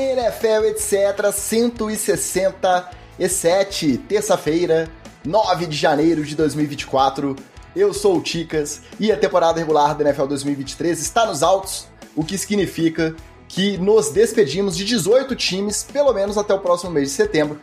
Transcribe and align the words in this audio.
NFL, 0.00 0.64
etc. 0.66 1.32
167, 1.32 3.98
terça-feira, 3.98 4.88
9 5.24 5.66
de 5.66 5.76
janeiro 5.76 6.24
de 6.24 6.34
2024. 6.34 7.36
Eu 7.76 7.92
sou 7.92 8.16
o 8.16 8.22
Ticas 8.22 8.80
e 8.98 9.12
a 9.12 9.16
temporada 9.16 9.60
regular 9.60 9.94
da 9.94 10.04
NFL 10.04 10.24
2023 10.24 10.98
está 10.98 11.26
nos 11.26 11.42
altos, 11.42 11.86
o 12.16 12.24
que 12.24 12.38
significa 12.38 13.14
que 13.46 13.76
nos 13.78 14.10
despedimos 14.10 14.76
de 14.76 14.84
18 14.84 15.36
times, 15.36 15.82
pelo 15.82 16.12
menos 16.12 16.38
até 16.38 16.54
o 16.54 16.60
próximo 16.60 16.90
mês 16.90 17.10
de 17.10 17.14
setembro. 17.14 17.60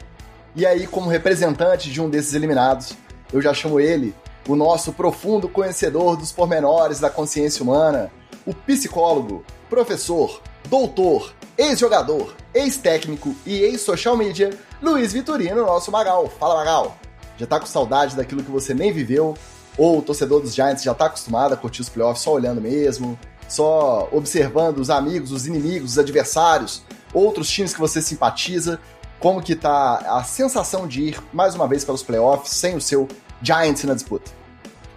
E 0.56 0.66
aí, 0.66 0.86
como 0.86 1.10
representante 1.10 1.90
de 1.90 2.02
um 2.02 2.10
desses 2.10 2.34
eliminados, 2.34 2.94
eu 3.34 3.42
já 3.42 3.54
chamo 3.54 3.80
ele, 3.80 4.14
o 4.48 4.56
nosso 4.56 4.94
profundo 4.94 5.50
conhecedor 5.50 6.16
dos 6.16 6.32
pormenores 6.32 7.00
da 7.00 7.10
consciência 7.10 7.64
humana, 7.64 8.12
o 8.46 8.54
psicólogo, 8.54 9.44
professor, 9.70 10.42
doutor, 10.70 11.34
ex-jogador, 11.58 12.36
ex-técnico 12.54 13.36
e 13.46 13.62
ex-social 13.62 14.16
media, 14.16 14.52
Luiz 14.82 15.12
Vitorino, 15.12 15.66
nosso 15.66 15.92
Magal. 15.92 16.30
Fala, 16.30 16.56
Magal! 16.56 16.98
Já 17.38 17.48
tá 17.48 17.60
com 17.60 17.66
saudade 17.66 18.16
daquilo 18.16 18.44
que 18.44 18.52
você 18.52 18.74
nem 18.74 18.92
viveu? 18.92 19.36
Ou 19.78 20.00
o 20.00 20.02
torcedor 20.02 20.42
dos 20.42 20.56
Giants 20.56 20.84
já 20.84 20.94
tá 20.94 21.06
acostumado 21.06 21.54
a 21.54 21.58
curtir 21.58 21.82
os 21.82 21.90
playoffs 21.90 22.24
só 22.24 22.34
olhando 22.34 22.62
mesmo? 22.62 23.18
Só 23.48 24.08
observando 24.12 24.80
os 24.80 24.90
amigos, 24.90 25.32
os 25.32 25.48
inimigos, 25.48 25.92
os 25.92 26.00
adversários, 26.00 26.84
outros 27.14 27.50
times 27.50 27.74
que 27.74 27.80
você 27.80 28.02
simpatiza? 28.02 28.80
Como 29.20 29.42
que 29.42 29.56
tá 29.56 29.98
a 30.18 30.24
sensação 30.24 30.88
de 30.88 31.02
ir 31.02 31.20
mais 31.34 31.56
uma 31.56 31.68
vez 31.68 31.84
para 31.84 31.96
os 31.96 32.04
playoffs 32.04 32.54
sem 32.54 32.76
o 32.76 32.82
seu 32.82 33.08
Giants 33.42 33.84
na 33.84 33.94
disputa? 33.94 34.32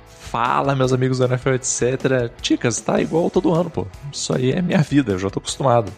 Fala, 0.08 0.74
meus 0.74 0.92
amigos 0.92 1.18
do 1.18 1.24
NFL, 1.24 1.54
etc. 1.54 2.30
Ticas, 2.40 2.80
tá 2.80 3.00
igual 3.00 3.30
todo 3.30 3.52
ano, 3.52 3.68
pô. 3.68 3.86
Isso 4.12 4.34
aí 4.34 4.52
é 4.52 4.62
minha 4.62 4.82
vida, 4.82 5.12
eu 5.12 5.18
já 5.18 5.28
tô 5.28 5.40
acostumado. 5.40 5.92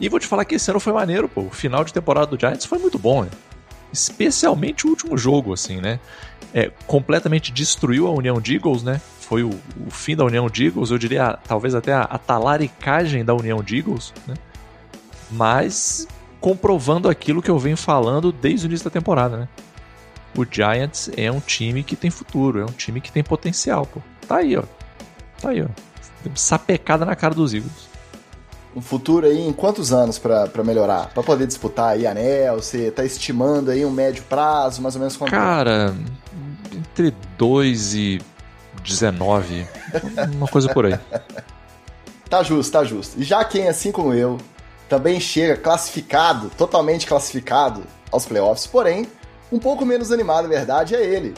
E 0.00 0.08
vou 0.08 0.20
te 0.20 0.26
falar 0.26 0.44
que 0.44 0.54
esse 0.54 0.70
ano 0.70 0.80
foi 0.80 0.92
maneiro, 0.92 1.28
pô. 1.28 1.42
O 1.42 1.50
final 1.50 1.84
de 1.84 1.92
temporada 1.92 2.26
do 2.26 2.38
Giants 2.38 2.64
foi 2.64 2.78
muito 2.78 2.98
bom, 2.98 3.24
né? 3.24 3.30
Especialmente 3.92 4.86
o 4.86 4.90
último 4.90 5.16
jogo, 5.16 5.52
assim, 5.52 5.80
né? 5.80 5.98
É, 6.54 6.70
completamente 6.86 7.52
destruiu 7.52 8.06
a 8.06 8.10
união 8.10 8.40
de 8.40 8.54
Eagles, 8.54 8.82
né? 8.82 9.00
Foi 9.20 9.42
o, 9.42 9.50
o 9.86 9.90
fim 9.90 10.14
da 10.14 10.24
união 10.24 10.48
de 10.48 10.66
Eagles, 10.66 10.90
eu 10.90 10.98
diria 10.98 11.38
talvez 11.46 11.74
até 11.74 11.92
a, 11.92 12.02
a 12.02 12.18
talaricagem 12.18 13.24
da 13.24 13.34
união 13.34 13.62
de 13.62 13.78
Eagles, 13.78 14.14
né? 14.26 14.34
Mas 15.30 16.06
comprovando 16.40 17.08
aquilo 17.08 17.42
que 17.42 17.50
eu 17.50 17.58
venho 17.58 17.76
falando 17.76 18.30
desde 18.30 18.66
o 18.66 18.68
início 18.68 18.84
da 18.84 18.90
temporada, 18.90 19.36
né? 19.36 19.48
o 20.36 20.46
Giants 20.48 21.10
é 21.16 21.30
um 21.30 21.40
time 21.40 21.82
que 21.82 21.96
tem 21.96 22.10
futuro, 22.10 22.60
é 22.60 22.64
um 22.64 22.72
time 22.72 23.00
que 23.00 23.10
tem 23.10 23.22
potencial, 23.22 23.86
pô. 23.86 24.00
Tá 24.26 24.36
aí, 24.36 24.56
ó. 24.56 24.62
Tá 25.40 25.50
aí, 25.50 25.62
ó. 25.62 25.68
Sapecada 26.34 27.04
na 27.04 27.16
cara 27.16 27.34
dos 27.34 27.54
Eagles. 27.54 27.87
Um 28.76 28.80
futuro 28.80 29.26
aí 29.26 29.46
em 29.46 29.52
quantos 29.52 29.92
anos 29.92 30.18
para 30.18 30.62
melhorar? 30.64 31.10
para 31.12 31.22
poder 31.22 31.46
disputar 31.46 31.90
aí 31.90 32.06
anel? 32.06 32.56
Você 32.56 32.90
tá 32.90 33.04
estimando 33.04 33.70
aí 33.70 33.84
um 33.84 33.90
médio 33.90 34.22
prazo, 34.24 34.82
mais 34.82 34.94
ou 34.94 35.00
menos 35.00 35.16
quanto? 35.16 35.30
Cara, 35.30 35.94
entre 36.72 37.14
2 37.36 37.94
e 37.94 38.20
19, 38.84 39.66
uma 40.34 40.48
coisa 40.48 40.72
por 40.72 40.86
aí. 40.86 40.98
tá 42.28 42.42
justo, 42.42 42.72
tá 42.72 42.84
justo. 42.84 43.20
E 43.20 43.24
já 43.24 43.44
quem, 43.44 43.68
assim 43.68 43.90
como 43.90 44.14
eu, 44.14 44.38
também 44.88 45.20
chega 45.20 45.56
classificado, 45.56 46.50
totalmente 46.56 47.06
classificado 47.06 47.82
aos 48.10 48.26
playoffs, 48.26 48.66
porém 48.66 49.06
um 49.50 49.58
pouco 49.58 49.84
menos 49.84 50.12
animado, 50.12 50.44
na 50.44 50.50
verdade, 50.50 50.94
é 50.94 51.02
ele. 51.02 51.34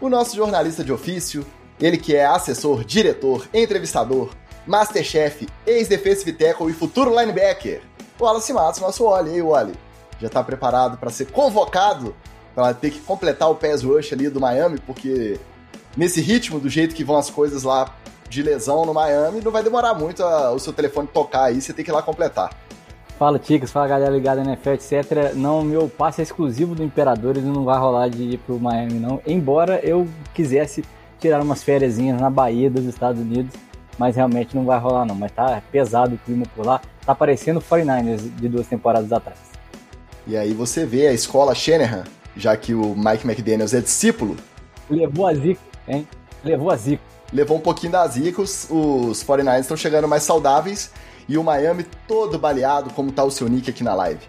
O 0.00 0.08
nosso 0.08 0.34
jornalista 0.34 0.82
de 0.82 0.92
ofício, 0.92 1.46
ele 1.80 1.98
que 1.98 2.16
é 2.16 2.24
assessor, 2.24 2.84
diretor, 2.84 3.46
entrevistador, 3.52 4.30
masterchef, 4.66 5.48
ex-defensive 5.66 6.32
tackle 6.32 6.70
e 6.70 6.72
futuro 6.72 7.10
linebacker. 7.10 7.82
O 8.18 8.24
Wallace 8.24 8.52
Matos, 8.52 8.80
nosso 8.80 9.04
Wally. 9.04 9.30
E 9.30 9.34
aí, 9.34 9.42
Wally? 9.42 9.74
Já 10.20 10.26
está 10.26 10.42
preparado 10.42 10.98
para 10.98 11.10
ser 11.10 11.26
convocado 11.26 12.14
para 12.54 12.74
ter 12.74 12.90
que 12.90 13.00
completar 13.00 13.50
o 13.50 13.54
pass 13.54 13.82
rush 13.82 14.12
ali 14.12 14.28
do 14.28 14.40
Miami, 14.40 14.78
porque 14.86 15.38
nesse 15.96 16.20
ritmo, 16.20 16.58
do 16.58 16.68
jeito 16.68 16.94
que 16.94 17.04
vão 17.04 17.16
as 17.16 17.30
coisas 17.30 17.62
lá 17.62 17.94
de 18.28 18.42
lesão 18.42 18.84
no 18.84 18.94
Miami, 18.94 19.40
não 19.42 19.50
vai 19.50 19.62
demorar 19.62 19.94
muito 19.94 20.22
a, 20.22 20.52
o 20.52 20.58
seu 20.58 20.72
telefone 20.72 21.08
tocar 21.08 21.44
aí, 21.44 21.60
você 21.60 21.72
tem 21.72 21.84
que 21.84 21.90
ir 21.90 21.94
lá 21.94 22.02
completar. 22.02 22.50
Fala 23.18 23.38
Ticas, 23.38 23.70
fala 23.70 23.86
galera 23.86 24.10
ligada 24.10 24.42
na 24.42 24.52
NFL, 24.52 24.70
etc. 24.70 25.34
Não, 25.34 25.62
meu 25.62 25.88
passe 25.88 26.22
é 26.22 26.24
exclusivo 26.24 26.74
do 26.74 26.82
Imperador 26.82 27.36
e 27.36 27.40
não 27.40 27.64
vai 27.64 27.78
rolar 27.78 28.08
de 28.08 28.22
ir 28.22 28.38
pro 28.38 28.58
Miami, 28.58 28.94
não. 28.94 29.20
Embora 29.26 29.78
eu 29.82 30.08
quisesse 30.32 30.84
tirar 31.18 31.42
umas 31.42 31.62
férias 31.62 31.98
na 31.98 32.30
Bahia 32.30 32.70
dos 32.70 32.86
Estados 32.86 33.20
Unidos, 33.20 33.54
mas 34.00 34.16
realmente 34.16 34.56
não 34.56 34.64
vai 34.64 34.78
rolar, 34.78 35.04
não. 35.04 35.14
Mas 35.14 35.30
tá 35.30 35.62
pesado 35.70 36.14
o 36.14 36.18
clima 36.18 36.46
por 36.56 36.64
lá, 36.64 36.80
tá 37.04 37.14
parecendo 37.14 37.60
49ers 37.60 38.34
de 38.34 38.48
duas 38.48 38.66
temporadas 38.66 39.12
atrás. 39.12 39.38
E 40.26 40.38
aí 40.38 40.54
você 40.54 40.86
vê 40.86 41.06
a 41.06 41.12
escola 41.12 41.54
Shanahan, 41.54 42.04
já 42.34 42.56
que 42.56 42.72
o 42.72 42.94
Mike 42.96 43.26
McDaniels 43.26 43.74
é 43.74 43.80
discípulo. 43.82 44.38
Levou 44.88 45.26
a 45.26 45.34
zica, 45.34 45.60
hein? 45.86 46.08
Levou 46.42 46.70
a 46.70 46.76
zica. 46.76 47.02
Levou 47.30 47.58
um 47.58 47.60
pouquinho 47.60 47.92
da 47.92 48.06
zica, 48.08 48.40
os, 48.40 48.66
os 48.70 49.22
49ers 49.22 49.60
estão 49.60 49.76
chegando 49.76 50.08
mais 50.08 50.22
saudáveis 50.22 50.90
e 51.28 51.36
o 51.36 51.44
Miami 51.44 51.84
todo 52.08 52.38
baleado, 52.38 52.88
como 52.94 53.12
tá 53.12 53.22
o 53.22 53.30
seu 53.30 53.50
nick 53.50 53.68
aqui 53.68 53.84
na 53.84 53.94
live. 53.94 54.22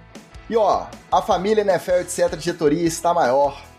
E 0.49 0.57
ó, 0.57 0.87
a 1.09 1.21
família 1.21 1.61
NFL, 1.61 2.01
etc. 2.01 2.35
diretoria 2.35 2.85
está 2.85 3.13
maior. 3.13 3.70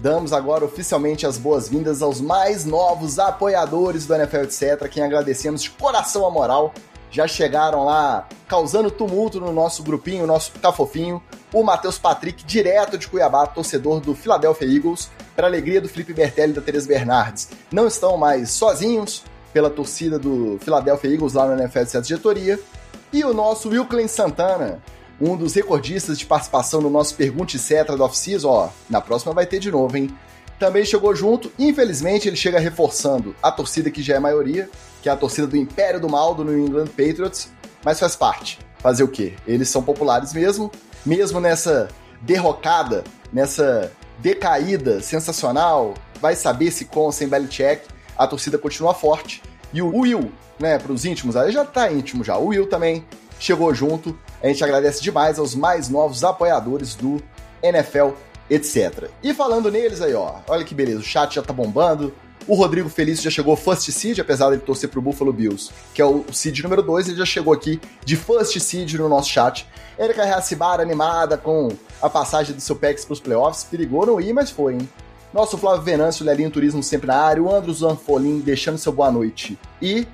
Damos 0.00 0.32
agora 0.32 0.64
oficialmente 0.64 1.26
as 1.26 1.36
boas-vindas 1.36 2.02
aos 2.02 2.20
mais 2.20 2.64
novos 2.64 3.18
apoiadores 3.18 4.06
do 4.06 4.14
NFL, 4.14 4.44
etc. 4.44 4.88
Quem 4.88 5.02
agradecemos 5.02 5.62
de 5.62 5.70
coração 5.70 6.24
a 6.24 6.30
moral. 6.30 6.72
Já 7.10 7.26
chegaram 7.26 7.84
lá 7.84 8.28
causando 8.46 8.90
tumulto 8.90 9.40
no 9.40 9.52
nosso 9.52 9.82
grupinho, 9.82 10.26
nosso 10.26 10.52
cafofinho. 10.60 11.22
O 11.52 11.62
Matheus 11.62 11.98
Patrick, 11.98 12.44
direto 12.44 12.96
de 12.96 13.08
Cuiabá, 13.08 13.46
torcedor 13.46 14.00
do 14.00 14.14
Philadelphia 14.14 14.68
Eagles, 14.68 15.10
para 15.34 15.46
alegria 15.46 15.80
do 15.80 15.88
Felipe 15.88 16.12
Bertelli 16.12 16.52
e 16.52 16.54
da 16.54 16.60
Teresa 16.60 16.86
Bernardes. 16.86 17.48
Não 17.72 17.86
estão 17.86 18.16
mais 18.16 18.50
sozinhos, 18.50 19.24
pela 19.52 19.70
torcida 19.70 20.18
do 20.18 20.58
Philadelphia 20.60 21.10
Eagles 21.10 21.32
lá 21.32 21.46
no 21.46 21.60
NFL 21.60 21.84
de 21.84 22.08
diretoria. 22.08 22.60
E 23.12 23.24
o 23.24 23.32
nosso 23.32 23.70
Wilklen 23.70 24.06
Santana, 24.06 24.80
um 25.20 25.36
dos 25.36 25.54
recordistas 25.54 26.18
de 26.18 26.26
participação 26.26 26.80
no 26.80 26.90
nosso 26.90 27.14
Pergunte 27.14 27.58
Cetra 27.58 27.96
do 27.96 28.04
Off-Season, 28.04 28.48
ó, 28.48 28.68
na 28.88 29.00
próxima 29.00 29.32
vai 29.32 29.46
ter 29.46 29.58
de 29.58 29.70
novo, 29.70 29.96
hein? 29.96 30.16
Também 30.58 30.84
chegou 30.84 31.14
junto, 31.14 31.52
infelizmente 31.58 32.28
ele 32.28 32.36
chega 32.36 32.58
reforçando 32.58 33.34
a 33.42 33.50
torcida 33.50 33.90
que 33.90 34.02
já 34.02 34.16
é 34.16 34.18
maioria, 34.18 34.68
que 35.02 35.08
é 35.08 35.12
a 35.12 35.16
torcida 35.16 35.46
do 35.46 35.56
Império 35.56 36.00
do 36.00 36.08
Mal 36.08 36.34
do 36.34 36.44
New 36.44 36.58
England 36.58 36.88
Patriots, 36.88 37.48
mas 37.84 38.00
faz 38.00 38.16
parte. 38.16 38.58
Fazer 38.78 39.02
o 39.02 39.08
quê? 39.08 39.34
Eles 39.46 39.68
são 39.68 39.82
populares 39.82 40.32
mesmo, 40.32 40.70
mesmo 41.04 41.40
nessa 41.40 41.88
derrocada, 42.20 43.04
nessa 43.32 43.92
decaída 44.18 45.00
sensacional, 45.00 45.94
vai 46.20 46.34
saber 46.34 46.70
se 46.70 46.84
com 46.84 47.10
sem 47.12 47.28
Belichick, 47.28 47.82
a 48.16 48.26
torcida 48.26 48.58
continua 48.58 48.94
forte. 48.94 49.42
E 49.72 49.80
o 49.80 49.96
Will, 49.96 50.32
né, 50.58 50.78
para 50.78 50.92
os 50.92 51.04
íntimos, 51.04 51.36
aí 51.36 51.52
já 51.52 51.64
tá 51.64 51.90
íntimo 51.90 52.24
já. 52.24 52.36
O 52.36 52.46
Will 52.46 52.68
também 52.68 53.04
chegou 53.38 53.72
junto. 53.72 54.18
A 54.42 54.46
gente 54.46 54.62
agradece 54.62 55.02
demais 55.02 55.38
aos 55.38 55.54
mais 55.54 55.88
novos 55.88 56.22
apoiadores 56.24 56.94
do 56.94 57.22
NFL, 57.62 58.10
etc. 58.48 59.10
E 59.22 59.34
falando 59.34 59.70
neles 59.70 60.00
aí, 60.00 60.14
ó, 60.14 60.36
olha 60.46 60.64
que 60.64 60.74
beleza, 60.74 61.00
o 61.00 61.02
chat 61.02 61.34
já 61.34 61.42
tá 61.42 61.52
bombando. 61.52 62.14
O 62.46 62.54
Rodrigo 62.54 62.88
Felício 62.88 63.24
já 63.24 63.30
chegou 63.30 63.54
first 63.56 63.90
seed, 63.90 64.20
apesar 64.20 64.50
de 64.50 64.58
torcer 64.58 64.88
pro 64.88 65.02
Buffalo 65.02 65.32
Bills, 65.32 65.70
que 65.92 66.00
é 66.00 66.04
o 66.04 66.24
seed 66.32 66.60
número 66.60 66.82
2, 66.82 67.08
ele 67.08 67.18
já 67.18 67.26
chegou 67.26 67.52
aqui 67.52 67.78
de 68.04 68.16
first 68.16 68.58
seed 68.58 68.94
no 68.94 69.08
nosso 69.08 69.28
chat. 69.28 69.66
Erika 69.98 70.24
Reacibara 70.24 70.82
animada 70.82 71.36
com 71.36 71.68
a 72.00 72.08
passagem 72.08 72.54
do 72.54 72.60
seu 72.60 72.76
PEX 72.76 73.04
pros 73.04 73.20
playoffs, 73.20 73.64
perigou 73.64 74.06
não 74.06 74.20
ir, 74.20 74.32
mas 74.32 74.50
foi, 74.50 74.74
hein? 74.74 74.88
Nosso 75.34 75.58
Flávio 75.58 75.82
Venâncio, 75.82 76.24
Lelinho 76.24 76.50
Turismo 76.50 76.82
sempre 76.82 77.08
na 77.08 77.16
área, 77.16 77.42
o 77.42 77.54
Andros 77.54 77.80
Zanfolim 77.80 78.38
deixando 78.38 78.78
seu 78.78 78.92
boa 78.92 79.10
noite. 79.10 79.58
E 79.82 80.06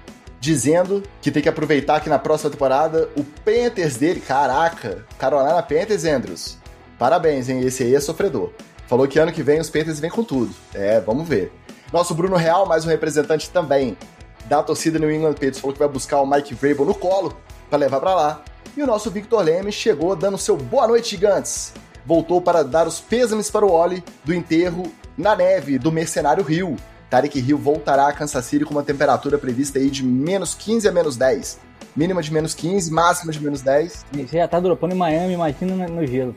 dizendo 0.45 1.03
que 1.23 1.31
tem 1.31 1.43
que 1.43 1.49
aproveitar 1.49 2.01
que 2.01 2.09
na 2.09 2.19
próxima 2.19 2.51
temporada 2.51 3.09
o 3.17 3.25
Panthers 3.25 3.97
dele, 3.97 4.21
caraca, 4.21 5.05
Carolina 5.19 5.63
Panthers, 5.63 6.05
Andrews. 6.05 6.59
Parabéns, 6.99 7.49
hein? 7.49 7.61
Esse 7.61 7.83
aí 7.83 7.95
é 7.95 8.01
sofredor. 8.01 8.51
Falou 8.87 9.09
que 9.09 9.19
ano 9.19 9.33
que 9.33 9.43
vem 9.43 9.59
os 9.59 9.71
Panthers 9.71 9.99
vêm 9.99 10.11
com 10.11 10.23
tudo. 10.23 10.55
É, 10.75 11.01
vamos 11.01 11.27
ver. 11.27 11.51
Nosso 11.91 12.15
Bruno 12.15 12.37
Real, 12.37 12.67
mais 12.67 12.85
um 12.85 12.89
representante 12.89 13.49
também 13.49 13.97
da 14.45 14.63
torcida 14.63 14.99
New 14.99 15.11
England 15.11 15.33
Patriots, 15.33 15.61
falou 15.61 15.73
que 15.73 15.79
vai 15.79 15.89
buscar 15.89 16.21
o 16.21 16.27
Mike 16.27 16.55
Vrabel 16.55 16.85
no 16.85 16.95
colo 16.95 17.35
para 17.71 17.79
levar 17.79 18.01
para 18.01 18.15
lá. 18.15 18.43
E 18.77 18.83
o 18.83 18.87
nosso 18.87 19.11
Victor 19.11 19.43
Leme 19.43 19.73
chegou 19.73 20.15
dando 20.15 20.37
seu 20.37 20.57
boa 20.57 20.87
noite, 20.87 21.11
gigantes. 21.11 21.73
Voltou 22.05 22.43
para 22.43 22.63
dar 22.63 22.87
os 22.87 23.01
pêsames 23.01 23.51
para 23.51 23.65
o 23.65 23.73
Oli 23.73 24.05
do 24.23 24.35
enterro 24.35 24.93
na 25.17 25.35
neve 25.35 25.79
do 25.79 25.91
Mercenário 25.91 26.45
Rio. 26.45 26.77
Tarek 27.15 27.39
Hill 27.39 27.57
voltará 27.57 28.09
a 28.09 28.13
Kansas 28.13 28.45
City 28.45 28.65
com 28.65 28.75
uma 28.75 28.83
temperatura 28.83 29.39
prevista 29.39 29.79
aí 29.79 29.89
de 29.89 30.05
menos 30.05 30.53
15 30.53 30.89
a 30.89 30.91
menos 30.91 31.17
10. 31.17 31.61
Mínima 31.95 32.21
de 32.21 32.33
menos 32.33 32.55
15, 32.55 32.91
máxima 32.91 33.31
de 33.33 33.41
menos 33.41 33.61
10. 33.61 34.05
Você 34.13 34.37
já 34.37 34.49
tá 34.49 34.59
dropando 34.59 34.97
em 34.97 34.99
Miami, 34.99 35.35
imagina 35.35 35.87
no 35.87 36.05
gelo. 36.05 36.35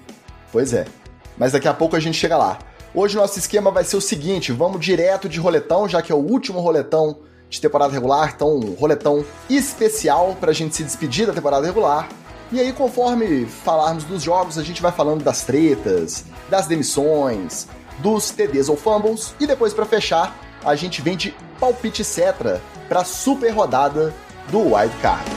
Pois 0.51 0.73
é. 0.73 0.85
Mas 1.35 1.53
daqui 1.53 1.67
a 1.67 1.73
pouco 1.73 1.95
a 1.95 1.99
gente 1.99 2.15
chega 2.15 2.37
lá. 2.37 2.59
Hoje 2.93 3.15
nosso 3.15 3.39
esquema 3.39 3.71
vai 3.71 3.83
ser 3.83 3.97
o 3.97 4.01
seguinte: 4.01 4.51
vamos 4.51 4.79
direto 4.79 5.27
de 5.27 5.39
roletão, 5.39 5.89
já 5.89 5.99
que 5.99 6.11
é 6.11 6.15
o 6.15 6.19
último 6.19 6.59
roletão 6.59 7.21
de 7.49 7.59
temporada 7.59 7.91
regular, 7.91 8.33
então 8.35 8.57
um 8.57 8.75
roletão 8.75 9.25
especial 9.49 10.37
pra 10.39 10.53
gente 10.53 10.75
se 10.75 10.83
despedir 10.83 11.25
da 11.25 11.33
temporada 11.33 11.65
regular. 11.65 12.07
E 12.51 12.59
aí, 12.59 12.71
conforme 12.71 13.47
falarmos 13.47 14.03
dos 14.03 14.21
jogos, 14.21 14.59
a 14.59 14.63
gente 14.63 14.79
vai 14.79 14.91
falando 14.91 15.23
das 15.23 15.43
tretas, 15.43 16.23
das 16.51 16.67
demissões, 16.67 17.67
dos 17.97 18.29
TDs 18.29 18.69
ou 18.69 18.77
fumbles, 18.77 19.33
e 19.39 19.47
depois, 19.47 19.73
para 19.73 19.83
fechar, 19.83 20.46
a 20.67 20.75
gente 20.75 21.01
vem 21.01 21.15
de 21.15 21.33
palpite 21.61 22.03
Cetra 22.03 22.61
para 22.89 23.05
super 23.05 23.49
rodada 23.51 24.13
do 24.51 24.73
Wild 24.73 24.93
Card. 25.01 25.31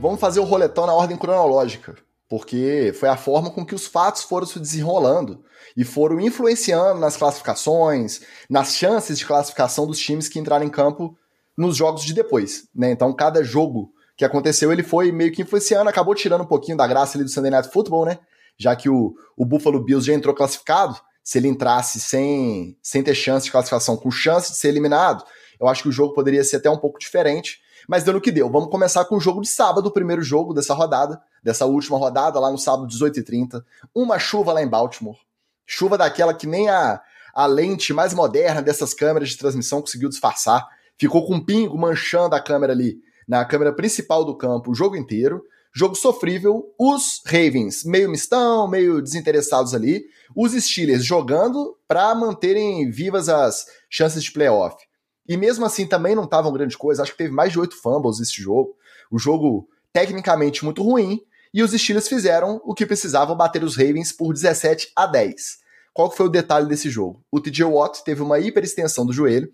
Vamos 0.00 0.18
fazer 0.18 0.40
o 0.40 0.44
roletão 0.44 0.84
na 0.84 0.92
ordem 0.92 1.16
cronológica, 1.16 1.94
porque 2.28 2.92
foi 2.98 3.08
a 3.08 3.16
forma 3.16 3.50
com 3.50 3.64
que 3.64 3.74
os 3.74 3.86
fatos 3.86 4.22
foram 4.22 4.46
se 4.46 4.58
desenrolando 4.58 5.44
e 5.76 5.84
foram 5.84 6.18
influenciando 6.18 6.98
nas 6.98 7.16
classificações, 7.16 8.22
nas 8.48 8.74
chances 8.74 9.16
de 9.16 9.26
classificação 9.26 9.86
dos 9.86 10.00
times 10.00 10.28
que 10.28 10.40
entraram 10.40 10.64
em 10.64 10.70
campo 10.70 11.16
nos 11.56 11.76
jogos 11.76 12.02
de 12.02 12.12
depois, 12.12 12.64
né? 12.74 12.90
Então, 12.90 13.12
cada 13.12 13.44
jogo 13.44 13.92
que 14.16 14.24
aconteceu, 14.24 14.72
ele 14.72 14.82
foi 14.82 15.12
meio 15.12 15.30
que 15.30 15.42
influenciando, 15.42 15.88
acabou 15.88 16.16
tirando 16.16 16.42
um 16.42 16.46
pouquinho 16.46 16.76
da 16.76 16.86
graça 16.86 17.16
ali 17.16 17.22
do 17.22 17.30
Sunday 17.30 17.52
Night 17.52 17.70
Football, 17.70 18.06
né? 18.06 18.18
Já 18.60 18.76
que 18.76 18.90
o, 18.90 19.14
o 19.34 19.46
Buffalo 19.46 19.82
Bills 19.82 20.06
já 20.06 20.12
entrou 20.12 20.34
classificado, 20.34 21.00
se 21.24 21.38
ele 21.38 21.48
entrasse 21.48 21.98
sem, 21.98 22.76
sem 22.82 23.02
ter 23.02 23.14
chance 23.14 23.46
de 23.46 23.50
classificação, 23.50 23.96
com 23.96 24.10
chance 24.10 24.52
de 24.52 24.58
ser 24.58 24.68
eliminado, 24.68 25.24
eu 25.58 25.66
acho 25.66 25.82
que 25.82 25.88
o 25.88 25.92
jogo 25.92 26.12
poderia 26.12 26.44
ser 26.44 26.56
até 26.56 26.68
um 26.68 26.76
pouco 26.76 26.98
diferente, 26.98 27.58
mas 27.88 28.04
deu 28.04 28.12
no 28.12 28.20
que 28.20 28.30
deu. 28.30 28.50
Vamos 28.50 28.68
começar 28.68 29.06
com 29.06 29.16
o 29.16 29.20
jogo 29.20 29.40
de 29.40 29.48
sábado, 29.48 29.86
o 29.86 29.90
primeiro 29.90 30.22
jogo 30.22 30.52
dessa 30.52 30.74
rodada, 30.74 31.18
dessa 31.42 31.64
última 31.64 31.96
rodada, 31.96 32.38
lá 32.38 32.50
no 32.50 32.58
sábado, 32.58 32.86
18h30. 32.86 33.64
Uma 33.94 34.18
chuva 34.18 34.52
lá 34.52 34.62
em 34.62 34.68
Baltimore. 34.68 35.16
Chuva 35.64 35.96
daquela 35.96 36.34
que 36.34 36.46
nem 36.46 36.68
a, 36.68 37.00
a 37.34 37.46
lente 37.46 37.94
mais 37.94 38.12
moderna 38.12 38.60
dessas 38.60 38.92
câmeras 38.92 39.30
de 39.30 39.38
transmissão 39.38 39.80
conseguiu 39.80 40.10
disfarçar. 40.10 40.68
Ficou 40.98 41.26
com 41.26 41.36
um 41.36 41.44
pingo 41.44 41.78
manchando 41.78 42.34
a 42.34 42.40
câmera 42.40 42.74
ali, 42.74 42.98
na 43.26 43.42
câmera 43.46 43.72
principal 43.72 44.22
do 44.22 44.36
campo, 44.36 44.70
o 44.70 44.74
jogo 44.74 44.96
inteiro. 44.96 45.42
Jogo 45.72 45.94
sofrível, 45.94 46.74
os 46.78 47.20
Ravens 47.24 47.84
meio 47.84 48.10
mistão, 48.10 48.68
meio 48.68 49.00
desinteressados 49.00 49.74
ali, 49.74 50.04
os 50.34 50.52
Steelers 50.52 51.04
jogando 51.04 51.76
para 51.86 52.14
manterem 52.14 52.90
vivas 52.90 53.28
as 53.28 53.66
chances 53.88 54.24
de 54.24 54.32
playoff. 54.32 54.76
E 55.28 55.36
mesmo 55.36 55.64
assim 55.64 55.86
também 55.86 56.14
não 56.14 56.24
estavam 56.24 56.52
grande 56.52 56.76
coisa, 56.76 57.02
acho 57.02 57.12
que 57.12 57.18
teve 57.18 57.32
mais 57.32 57.52
de 57.52 57.60
oito 57.60 57.80
fumbles 57.80 58.18
esse 58.18 58.42
jogo. 58.42 58.74
O 59.10 59.18
jogo 59.18 59.68
tecnicamente 59.92 60.64
muito 60.64 60.82
ruim, 60.82 61.20
e 61.52 61.62
os 61.62 61.72
Steelers 61.72 62.08
fizeram 62.08 62.60
o 62.64 62.74
que 62.74 62.86
precisavam 62.86 63.36
bater 63.36 63.62
os 63.64 63.76
Ravens 63.76 64.12
por 64.12 64.32
17 64.32 64.92
a 64.94 65.06
10. 65.06 65.58
Qual 65.92 66.10
foi 66.10 66.26
o 66.26 66.30
detalhe 66.30 66.68
desse 66.68 66.88
jogo? 66.88 67.24
O 67.30 67.40
TJ 67.40 67.64
Watt 67.64 68.04
teve 68.04 68.22
uma 68.22 68.38
hiperextensão 68.38 69.04
do 69.04 69.12
joelho, 69.12 69.52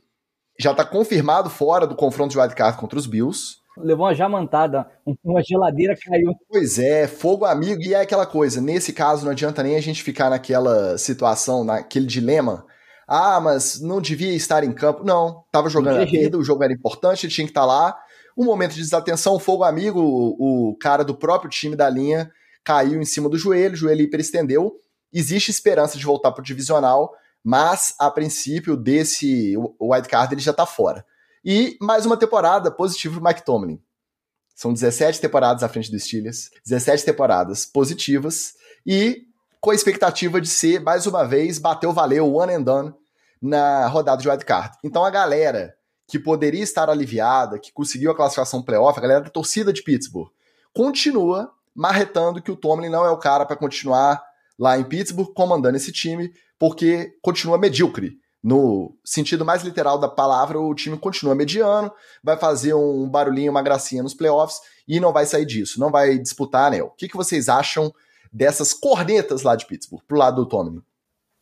já 0.58 0.70
está 0.70 0.84
confirmado 0.84 1.50
fora 1.50 1.86
do 1.86 1.96
confronto 1.96 2.32
de 2.32 2.38
wildcard 2.38 2.78
contra 2.78 2.98
os 2.98 3.06
Bills. 3.06 3.58
Levou 3.78 4.06
uma 4.06 4.14
jamantada, 4.14 4.86
uma 5.22 5.42
geladeira 5.42 5.94
caiu. 5.96 6.32
Pois 6.48 6.78
é, 6.78 7.06
fogo 7.06 7.44
amigo, 7.44 7.82
e 7.82 7.94
é 7.94 8.00
aquela 8.00 8.26
coisa. 8.26 8.60
Nesse 8.60 8.92
caso, 8.92 9.24
não 9.24 9.32
adianta 9.32 9.62
nem 9.62 9.76
a 9.76 9.80
gente 9.80 10.02
ficar 10.02 10.30
naquela 10.30 10.96
situação, 10.96 11.64
naquele 11.64 12.06
dilema. 12.06 12.64
Ah, 13.06 13.40
mas 13.40 13.80
não 13.80 14.00
devia 14.00 14.34
estar 14.34 14.64
em 14.64 14.72
campo. 14.72 15.04
Não, 15.04 15.44
estava 15.46 15.68
jogando 15.68 16.00
a 16.00 16.04
vida, 16.04 16.36
o 16.36 16.42
jogo 16.42 16.64
era 16.64 16.72
importante, 16.72 17.26
ele 17.26 17.32
tinha 17.32 17.46
que 17.46 17.50
estar 17.50 17.60
tá 17.62 17.66
lá. 17.66 17.98
Um 18.36 18.44
momento 18.44 18.74
de 18.74 18.80
desatenção, 18.80 19.38
fogo 19.38 19.64
amigo, 19.64 20.00
o, 20.00 20.70
o 20.70 20.76
cara 20.76 21.04
do 21.04 21.14
próprio 21.14 21.48
time 21.50 21.76
da 21.76 21.88
linha 21.88 22.30
caiu 22.64 23.00
em 23.00 23.04
cima 23.04 23.28
do 23.28 23.38
joelho, 23.38 23.74
o 23.74 23.76
joelho 23.76 24.02
hiperestendeu. 24.02 24.74
Existe 25.12 25.50
esperança 25.50 25.96
de 25.96 26.04
voltar 26.04 26.32
para 26.32 26.42
o 26.42 26.44
divisional, 26.44 27.12
mas 27.42 27.94
a 27.98 28.10
princípio 28.10 28.76
desse 28.76 29.54
wildcard 29.80 30.34
ele 30.34 30.42
já 30.42 30.50
está 30.50 30.66
fora. 30.66 31.04
E 31.48 31.76
mais 31.80 32.04
uma 32.04 32.16
temporada 32.16 32.72
positiva 32.72 33.20
para 33.20 33.30
Mike 33.30 33.44
Tomlin. 33.44 33.80
São 34.56 34.72
17 34.72 35.20
temporadas 35.20 35.62
à 35.62 35.68
frente 35.68 35.92
do 35.92 36.00
Steelers, 36.00 36.50
17 36.66 37.04
temporadas 37.04 37.64
positivas 37.64 38.54
e 38.84 39.22
com 39.60 39.70
a 39.70 39.74
expectativa 39.76 40.40
de 40.40 40.48
ser, 40.48 40.80
mais 40.80 41.06
uma 41.06 41.22
vez, 41.22 41.60
bateu 41.60 41.92
valeu, 41.92 42.34
one 42.34 42.52
and 42.52 42.62
done 42.62 42.94
na 43.40 43.86
rodada 43.86 44.20
de 44.20 44.28
wildcard. 44.28 44.76
Então 44.82 45.04
a 45.04 45.10
galera 45.10 45.72
que 46.08 46.18
poderia 46.18 46.64
estar 46.64 46.90
aliviada, 46.90 47.60
que 47.60 47.70
conseguiu 47.70 48.10
a 48.10 48.16
classificação 48.16 48.60
playoff, 48.60 48.98
a 48.98 49.02
galera 49.02 49.20
da 49.20 49.30
torcida 49.30 49.72
de 49.72 49.84
Pittsburgh, 49.84 50.28
continua 50.74 51.52
marretando 51.72 52.42
que 52.42 52.50
o 52.50 52.56
Tomlin 52.56 52.88
não 52.88 53.06
é 53.06 53.10
o 53.10 53.18
cara 53.18 53.46
para 53.46 53.54
continuar 53.54 54.20
lá 54.58 54.76
em 54.76 54.82
Pittsburgh 54.82 55.32
comandando 55.32 55.76
esse 55.76 55.92
time, 55.92 56.32
porque 56.58 57.16
continua 57.22 57.56
medíocre. 57.56 58.18
No 58.42 58.96
sentido 59.04 59.44
mais 59.44 59.62
literal 59.62 59.98
da 59.98 60.08
palavra, 60.08 60.60
o 60.60 60.74
time 60.74 60.96
continua 60.96 61.34
mediano, 61.34 61.90
vai 62.22 62.36
fazer 62.36 62.74
um 62.74 63.08
barulhinho, 63.08 63.50
uma 63.50 63.62
gracinha 63.62 64.02
nos 64.02 64.14
playoffs 64.14 64.60
e 64.86 65.00
não 65.00 65.12
vai 65.12 65.26
sair 65.26 65.44
disso, 65.44 65.80
não 65.80 65.90
vai 65.90 66.18
disputar 66.18 66.68
anel. 66.68 66.86
O 66.86 66.90
que, 66.90 67.08
que 67.08 67.16
vocês 67.16 67.48
acham 67.48 67.92
dessas 68.32 68.72
cornetas 68.72 69.42
lá 69.42 69.56
de 69.56 69.66
Pittsburgh, 69.66 70.02
pro 70.06 70.18
lado 70.18 70.36
do 70.36 70.48
Tomlin? 70.48 70.82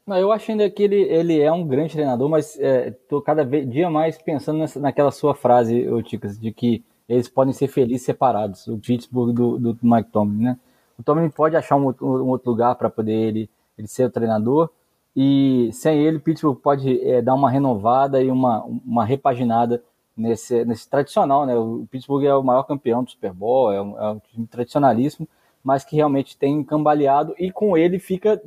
Não, 0.07 0.19
eu 0.19 0.31
acho 0.31 0.51
ainda 0.51 0.69
que 0.69 0.83
ele, 0.83 1.01
ele 1.03 1.41
é 1.41 1.51
um 1.51 1.67
grande 1.67 1.95
treinador, 1.95 2.29
mas 2.29 2.59
é, 2.59 2.95
cada 3.25 3.43
vez, 3.43 3.69
dia 3.69 3.89
mais 3.89 4.19
pensando 4.19 4.59
nessa, 4.59 4.79
naquela 4.79 5.11
sua 5.11 5.35
frase, 5.35 5.87
Ticas, 6.05 6.39
de 6.39 6.53
que 6.53 6.85
eles 7.09 7.29
podem 7.29 7.53
ser 7.53 7.69
felizes 7.69 8.05
separados, 8.05 8.67
o 8.67 8.79
Pittsburgh 8.79 9.35
do, 9.35 9.59
do 9.59 9.79
Mike 9.83 10.11
Tomlin, 10.11 10.43
né? 10.43 10.59
O 10.99 11.03
Tomlin 11.03 11.29
pode 11.31 11.57
achar 11.57 11.77
um, 11.77 11.95
um 12.01 12.29
outro 12.29 12.51
lugar 12.51 12.75
para 12.77 12.89
poder 12.89 13.13
ele, 13.13 13.51
ele 13.77 13.89
ser 13.89 14.05
o 14.05 14.11
treinador, 14.11 14.71
e 15.17 15.71
sem 15.73 15.99
ele, 16.05 16.19
Pittsburgh 16.19 16.59
pode 16.61 17.01
é, 17.07 17.23
dar 17.23 17.35
uma 17.35 17.51
renovada 17.51 18.23
e 18.23 18.31
uma, 18.31 18.65
uma 18.65 19.05
repaginada 19.05 19.83
nesse, 20.17 20.65
nesse 20.65 20.89
tradicional, 20.89 21.47
né? 21.47 21.57
O 21.57 21.87
Pittsburgh 21.91 22.25
é 22.25 22.35
o 22.35 22.43
maior 22.43 22.65
campeão 22.65 23.05
do 23.05 23.11
Super 23.11 23.33
Bowl, 23.33 23.73
é 23.73 23.81
um, 23.81 23.99
é 23.99 24.11
um 24.11 24.19
time 24.19 24.47
tradicionalíssimo, 24.47 25.29
mas 25.63 25.85
que 25.85 25.97
realmente 25.97 26.37
tem 26.37 26.63
cambaleado, 26.63 27.35
e 27.39 27.51
com 27.51 27.77
ele 27.77 27.99
fica 27.99 28.41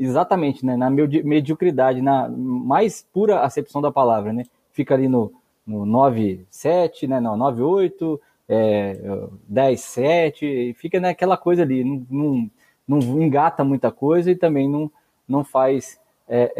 Exatamente, 0.00 0.64
né? 0.64 0.78
Na 0.78 0.88
mediocridade, 0.88 2.00
na 2.00 2.26
mais 2.26 3.06
pura 3.12 3.40
acepção 3.40 3.82
da 3.82 3.92
palavra, 3.92 4.32
né? 4.32 4.44
Fica 4.72 4.94
ali 4.94 5.08
no, 5.08 5.30
no 5.66 5.84
9-7, 5.84 7.06
né? 7.06 7.20
Não, 7.20 7.36
9-8, 7.36 8.18
é, 8.48 8.98
10-7, 9.52 10.74
fica 10.74 10.98
naquela 10.98 11.36
coisa 11.36 11.64
ali, 11.64 11.84
não, 11.84 12.06
não, 12.08 12.50
não, 12.88 13.22
engata 13.22 13.62
muita 13.62 13.92
coisa 13.92 14.30
e 14.30 14.34
também 14.34 14.70
não, 14.70 14.90
não 15.30 15.44
faz 15.44 15.98
é, 16.28 16.52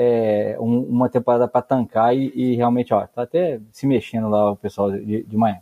é, 0.54 0.60
um, 0.60 0.80
uma 0.82 1.08
temporada 1.08 1.46
para 1.46 1.62
tancar 1.62 2.16
e, 2.16 2.32
e, 2.34 2.56
realmente, 2.56 2.94
ó, 2.94 3.06
tá 3.06 3.22
até 3.22 3.60
se 3.70 3.86
mexendo 3.86 4.28
lá 4.28 4.52
o 4.52 4.56
pessoal 4.56 4.90
de, 4.90 5.22
de 5.22 5.36
manhã. 5.36 5.58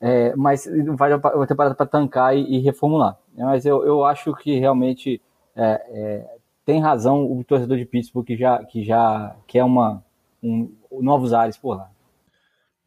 É, 0.00 0.34
mas 0.36 0.66
não 0.66 0.96
faz 0.96 1.12
uma 1.14 1.46
temporada 1.46 1.74
para 1.74 1.86
tancar 1.86 2.36
e, 2.36 2.56
e, 2.56 2.58
reformular. 2.60 3.16
Mas 3.36 3.66
eu, 3.66 3.84
eu 3.84 4.04
acho 4.04 4.34
que 4.34 4.58
realmente 4.58 5.20
é, 5.56 5.82
é 5.90 6.38
tem 6.64 6.82
razão 6.82 7.24
o 7.24 7.42
torcedor 7.42 7.78
de 7.78 7.86
Pittsburgh 7.86 8.26
que 8.26 8.36
já, 8.36 8.62
que 8.62 8.84
já 8.84 9.34
quer 9.46 9.64
uma, 9.64 10.04
um, 10.42 10.70
novos 11.00 11.32
ares 11.32 11.56
por 11.56 11.78
lá. 11.78 11.90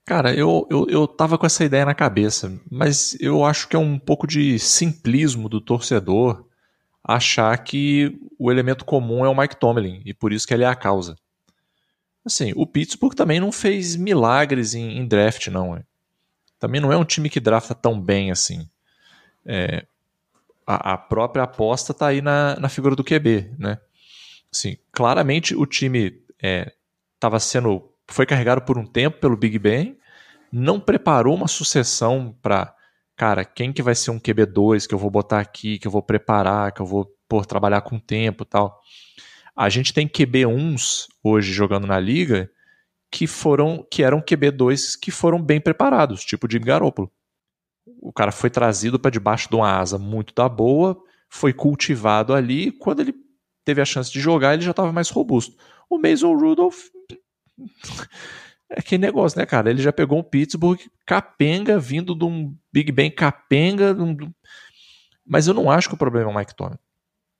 Cara, 0.06 0.34
eu, 0.36 0.68
eu, 0.70 0.88
eu 0.88 1.08
tava 1.08 1.36
com 1.36 1.48
essa 1.48 1.64
ideia 1.64 1.84
na 1.84 1.96
cabeça, 1.96 2.60
mas 2.70 3.18
eu 3.20 3.44
acho 3.44 3.68
que 3.68 3.76
é 3.76 3.80
um 3.80 3.98
pouco 3.98 4.28
de 4.28 4.60
simplismo 4.60 5.50
do 5.50 5.60
torcedor 5.60 6.46
achar 7.04 7.58
que 7.58 8.20
o 8.38 8.52
elemento 8.52 8.86
comum 8.86 9.26
é 9.26 9.30
o 9.30 9.36
Mike 9.36 9.56
Tomlin 9.56 10.02
e 10.06 10.14
por 10.14 10.32
isso 10.32 10.48
que 10.48 10.54
ele 10.54 10.64
é 10.64 10.68
a 10.68 10.76
causa. 10.76 11.16
Assim, 12.24 12.54
o 12.56 12.68
Pittsburgh 12.68 13.16
também 13.16 13.40
não 13.40 13.52
fez 13.52 13.96
milagres 13.96 14.76
em, 14.76 14.98
em 14.98 15.08
draft, 15.08 15.48
não. 15.48 15.84
Também 16.60 16.80
não 16.80 16.92
é 16.92 16.98
um 16.98 17.06
time 17.06 17.30
que 17.30 17.40
drafta 17.40 17.74
tão 17.74 18.00
bem 18.00 18.32
assim. 18.32 18.70
É, 19.44 19.86
a, 20.66 20.94
a 20.94 20.98
própria 20.98 21.44
aposta 21.44 21.92
está 21.92 22.08
aí 22.08 22.22
na, 22.22 22.56
na 22.60 22.70
figura 22.70 22.96
do 22.96 23.04
QB, 23.04 23.56
né? 23.58 23.80
Assim, 24.54 24.78
claramente 24.92 25.56
o 25.56 25.66
time 25.66 26.22
estava 27.16 27.38
é, 27.38 27.40
sendo 27.40 27.92
foi 28.08 28.26
carregado 28.26 28.62
por 28.62 28.78
um 28.78 28.86
tempo 28.86 29.20
pelo 29.20 29.38
Big 29.38 29.58
Ben, 29.58 29.98
não 30.52 30.80
preparou 30.80 31.34
uma 31.34 31.48
sucessão 31.48 32.36
para 32.42 32.76
cara, 33.22 33.46
quem 33.46 33.72
que 33.72 33.84
vai 33.84 33.94
ser 33.94 34.10
um 34.10 34.20
QB2 34.20 34.88
que 34.88 34.96
eu 34.96 34.98
vou 34.98 35.12
botar 35.12 35.40
aqui, 35.40 35.78
que 35.78 35.86
eu 35.86 35.92
vou 35.92 36.02
preparar, 36.02 36.72
que 36.72 36.82
eu 36.82 36.88
vou 36.88 37.06
por 37.30 37.46
trabalhar 37.46 37.82
com 37.82 38.00
tempo, 38.00 38.44
tal. 38.44 38.82
A 39.56 39.70
gente 39.70 39.94
tem 39.94 40.08
QB1s 40.08 41.06
hoje 41.24 41.54
jogando 41.54 41.86
na 41.86 42.00
liga 42.00 42.50
que 43.12 43.28
foram 43.28 43.86
que 43.92 44.02
eram 44.02 44.24
QB2 44.24 44.98
que 45.00 45.12
foram 45.12 45.40
bem 45.40 45.62
preparados, 45.62 46.26
tipo 46.26 46.50
Jimmy 46.50 46.66
Garoppolo 46.66 47.12
o 48.02 48.12
cara 48.12 48.32
foi 48.32 48.50
trazido 48.50 49.00
para 49.00 49.12
debaixo 49.12 49.48
de 49.48 49.56
uma 49.56 49.78
asa 49.78 50.00
muito 50.00 50.34
da 50.34 50.50
boa, 50.50 51.00
foi 51.30 51.54
cultivado 51.54 52.34
ali, 52.34 52.72
quando 52.72 53.02
ele 53.02 53.14
teve 53.64 53.82
a 53.82 53.86
chance 53.86 54.12
de 54.12 54.20
jogar, 54.20 54.56
ele 54.56 54.64
já 54.64 54.72
estava 54.72 54.92
mais 54.92 55.12
robusto. 55.12 55.56
O 55.88 56.00
Mason 56.00 56.36
Rudolph 56.36 56.86
é 58.72 58.82
que 58.82 58.98
negócio, 58.98 59.38
né, 59.38 59.46
cara? 59.46 59.70
Ele 59.70 59.82
já 59.82 59.92
pegou 59.92 60.20
um 60.20 60.24
Pittsburgh 60.24 60.80
capenga, 61.06 61.78
vindo 61.80 62.16
de 62.16 62.26
um 62.26 62.56
Big 62.72 62.92
Ben 62.92 63.12
capenga, 63.12 63.94
um... 63.94 64.16
mas 65.26 65.48
eu 65.48 65.54
não 65.54 65.70
acho 65.70 65.90
que 65.90 65.96
o 65.96 65.98
problema 65.98 66.30
é 66.30 66.34
o 66.34 66.38
Mike 66.38 66.56
Tomlin. 66.56 66.78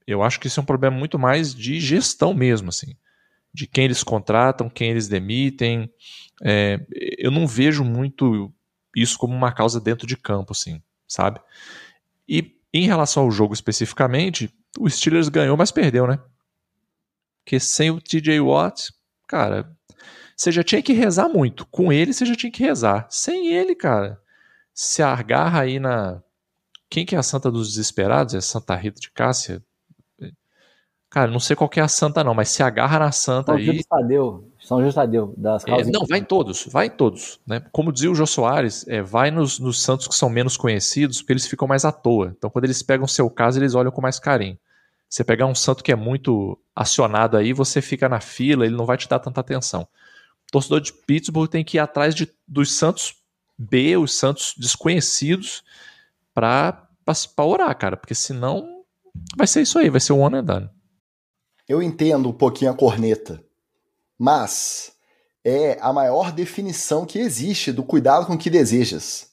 Eu 0.06 0.22
acho 0.22 0.40
que 0.40 0.48
isso 0.48 0.60
é 0.60 0.64
um 0.64 0.66
problema 0.66 0.98
muito 0.98 1.18
mais 1.18 1.56
de 1.56 1.80
gestão 1.80 2.34
mesmo, 2.34 2.70
assim. 2.70 2.96
de 3.54 3.68
quem 3.68 3.86
eles 3.86 4.04
contratam, 4.04 4.70
quem 4.70 4.92
eles 4.92 5.08
demitem. 5.08 5.92
É, 6.42 6.80
eu 7.18 7.32
não 7.32 7.46
vejo 7.48 7.84
muito 7.84 8.54
isso 8.96 9.18
como 9.18 9.34
uma 9.34 9.52
causa 9.52 9.80
dentro 9.80 10.08
de 10.08 10.18
campo, 10.18 10.54
assim, 10.54 10.82
sabe? 11.08 11.40
E 12.28 12.56
em 12.74 12.86
relação 12.86 13.24
ao 13.24 13.32
jogo 13.32 13.54
especificamente, 13.54 14.50
o 14.80 14.90
Steelers 14.90 15.30
ganhou, 15.30 15.58
mas 15.58 15.72
perdeu, 15.72 16.08
né? 16.08 16.20
Porque 17.44 17.60
sem 17.60 17.92
o 17.92 18.00
TJ 18.00 18.40
Watt, 18.40 18.94
cara, 19.28 19.76
você 20.42 20.52
já 20.52 20.64
tinha 20.64 20.82
que 20.82 20.92
rezar 20.92 21.30
muito. 21.30 21.68
Com 21.68 21.94
ele, 21.94 22.12
você 22.14 22.26
já 22.26 22.36
tinha 22.36 22.52
que 22.52 22.64
rezar. 22.64 23.06
Sem 23.12 23.54
ele, 23.54 23.76
cara, 23.76 24.20
se 24.74 25.04
agarra 25.04 25.62
aí 25.62 25.80
na. 25.80 26.20
Quem 26.90 27.06
que 27.06 27.16
é 27.16 27.20
a 27.20 27.24
santa 27.24 27.52
dos 27.52 27.70
desesperados? 27.70 28.34
É 28.34 28.42
Santa 28.42 28.76
Rita 28.76 29.00
de 29.00 29.12
Cássia? 29.12 29.64
Cara, 31.12 31.30
não 31.30 31.40
sei 31.40 31.56
qual 31.56 31.70
é 31.76 31.82
a 31.82 31.88
santa, 31.88 32.24
não, 32.24 32.34
mas 32.34 32.50
se 32.50 32.64
agarra 32.64 32.98
na 32.98 33.12
santa 33.12 33.52
São 33.52 33.56
aí. 33.58 33.66
Justo 33.66 33.88
Tadeu, 33.88 34.52
São 34.60 34.82
Justo 34.82 34.96
Tadeu, 34.96 35.34
das 35.38 35.64
É, 35.64 35.68
causas. 35.68 35.92
não, 35.92 36.06
vai 36.08 36.20
em 36.20 36.24
todos, 36.24 36.66
vai 36.66 36.86
em 36.88 36.90
todos. 36.90 37.40
Né? 37.46 37.62
Como 37.72 37.92
dizia 37.92 38.10
o 38.10 38.16
Jô 38.16 38.26
Soares, 38.26 38.88
é, 38.88 39.02
vai 39.02 39.30
nos, 39.30 39.60
nos 39.60 39.82
santos 39.82 40.08
que 40.08 40.16
são 40.16 40.30
menos 40.30 40.56
conhecidos, 40.58 41.18
porque 41.22 41.34
eles 41.34 41.46
ficam 41.46 41.68
mais 41.68 41.84
à 41.86 41.92
toa. 41.92 42.34
Então, 42.36 42.50
quando 42.50 42.64
eles 42.64 42.82
pegam 42.82 43.06
o 43.06 43.10
seu 43.10 43.30
caso, 43.30 43.60
eles 43.60 43.76
olham 43.76 43.92
com 43.92 44.02
mais 44.02 44.20
carinho. 44.20 44.58
Você 45.08 45.24
pegar 45.24 45.46
um 45.46 45.56
santo 45.56 45.84
que 45.84 45.92
é 45.92 45.96
muito 45.96 46.58
acionado 46.74 47.36
aí, 47.36 47.52
você 47.52 47.82
fica 47.82 48.08
na 48.10 48.22
fila, 48.22 48.66
ele 48.66 48.76
não 48.76 48.86
vai 48.86 48.96
te 48.98 49.08
dar 49.10 49.20
tanta 49.20 49.42
atenção. 49.42 49.86
O 50.52 50.60
torcedor 50.60 50.82
de 50.82 50.92
Pittsburgh 50.92 51.50
tem 51.50 51.64
que 51.64 51.78
ir 51.78 51.80
atrás 51.80 52.14
de, 52.14 52.30
dos 52.46 52.74
santos 52.74 53.16
B, 53.58 53.96
os 53.96 54.14
santos 54.14 54.54
desconhecidos, 54.58 55.64
pra 56.34 56.90
orar, 57.38 57.74
cara, 57.78 57.96
porque 57.96 58.14
senão 58.14 58.84
vai 59.38 59.48
ser 59.48 59.62
isso 59.62 59.80
aí, 59.80 59.90
vai 59.90 60.02
ser 60.02 60.12
um 60.12 60.20
one 60.20 60.36
and 60.36 60.44
done. 60.44 60.70
Eu 61.70 61.82
entendo 61.82 62.28
um 62.28 62.34
pouquinho 62.34 62.70
a 62.70 62.74
corneta, 62.76 63.42
mas 64.20 64.92
é 65.42 65.78
a 65.80 65.94
maior 65.94 66.34
definição 66.34 67.06
que 67.06 67.18
existe 67.18 67.72
do 67.72 67.82
cuidado 67.82 68.26
com 68.26 68.34
o 68.34 68.38
que 68.38 68.50
desejas. 68.50 69.32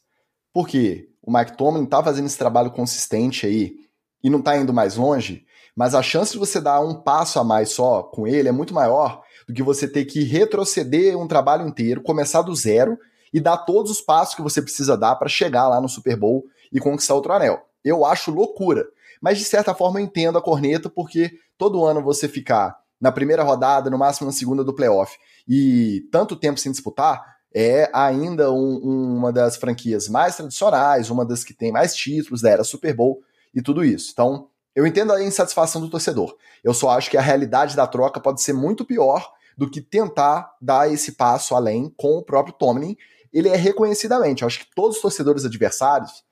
Porque 0.52 1.10
o 1.20 1.36
Mike 1.36 1.56
Tomlin 1.56 1.84
tá 1.84 2.00
fazendo 2.00 2.26
esse 2.26 2.38
trabalho 2.38 2.70
consistente 2.70 3.44
aí 3.44 3.74
e 4.22 4.30
não 4.30 4.40
tá 4.40 4.56
indo 4.56 4.72
mais 4.72 4.94
longe, 4.94 5.44
mas 5.74 5.96
a 5.96 6.02
chance 6.02 6.30
de 6.30 6.38
você 6.38 6.60
dar 6.60 6.80
um 6.80 6.94
passo 7.02 7.40
a 7.40 7.44
mais 7.44 7.70
só 7.70 8.04
com 8.04 8.24
ele 8.24 8.48
é 8.48 8.52
muito 8.52 8.72
maior 8.72 9.26
do 9.48 9.54
que 9.54 9.62
você 9.62 9.88
ter 9.88 10.04
que 10.04 10.22
retroceder 10.22 11.16
um 11.16 11.26
trabalho 11.26 11.66
inteiro, 11.66 12.02
começar 12.02 12.42
do 12.42 12.54
zero 12.54 12.98
e 13.32 13.40
dar 13.40 13.56
todos 13.56 13.90
os 13.90 14.00
passos 14.00 14.34
que 14.34 14.42
você 14.42 14.60
precisa 14.60 14.96
dar 14.96 15.16
para 15.16 15.28
chegar 15.28 15.68
lá 15.68 15.80
no 15.80 15.88
Super 15.88 16.16
Bowl 16.16 16.44
e 16.70 16.78
conquistar 16.78 17.14
outro 17.14 17.32
anel. 17.32 17.66
Eu 17.82 18.04
acho 18.04 18.30
loucura. 18.30 18.86
Mas 19.20 19.38
de 19.38 19.44
certa 19.44 19.74
forma 19.74 19.98
eu 19.98 20.04
entendo 20.04 20.38
a 20.38 20.42
corneta, 20.42 20.88
porque 20.90 21.32
todo 21.56 21.84
ano 21.84 22.02
você 22.02 22.28
ficar 22.28 22.78
na 23.00 23.10
primeira 23.10 23.42
rodada, 23.42 23.88
no 23.88 23.98
máximo 23.98 24.26
na 24.26 24.32
segunda 24.32 24.62
do 24.62 24.74
playoff, 24.74 25.16
e 25.48 26.06
tanto 26.12 26.36
tempo 26.36 26.60
sem 26.60 26.70
disputar, 26.70 27.38
é 27.54 27.88
ainda 27.92 28.52
um- 28.52 29.16
uma 29.16 29.32
das 29.32 29.56
franquias 29.56 30.08
mais 30.08 30.36
tradicionais, 30.36 31.08
uma 31.08 31.24
das 31.24 31.42
que 31.42 31.54
tem 31.54 31.72
mais 31.72 31.94
títulos 31.94 32.42
da 32.42 32.50
era 32.50 32.64
Super 32.64 32.94
Bowl 32.94 33.22
e 33.54 33.62
tudo 33.62 33.84
isso. 33.84 34.10
Então, 34.12 34.48
eu 34.74 34.86
entendo 34.86 35.12
a 35.12 35.22
insatisfação 35.22 35.80
do 35.80 35.88
torcedor. 35.88 36.36
Eu 36.62 36.74
só 36.74 36.90
acho 36.90 37.10
que 37.10 37.16
a 37.16 37.22
realidade 37.22 37.74
da 37.74 37.86
troca 37.86 38.20
pode 38.20 38.42
ser 38.42 38.52
muito 38.52 38.84
pior 38.84 39.32
do 39.58 39.68
que 39.68 39.80
tentar 39.80 40.54
dar 40.62 40.90
esse 40.90 41.12
passo 41.12 41.56
além 41.56 41.92
com 41.96 42.16
o 42.16 42.22
próprio 42.22 42.54
Tomlin. 42.54 42.96
Ele 43.32 43.48
é 43.48 43.56
reconhecidamente, 43.56 44.44
acho 44.44 44.60
que 44.60 44.72
todos 44.72 44.96
os 44.96 45.02
torcedores 45.02 45.44
adversários 45.44 46.24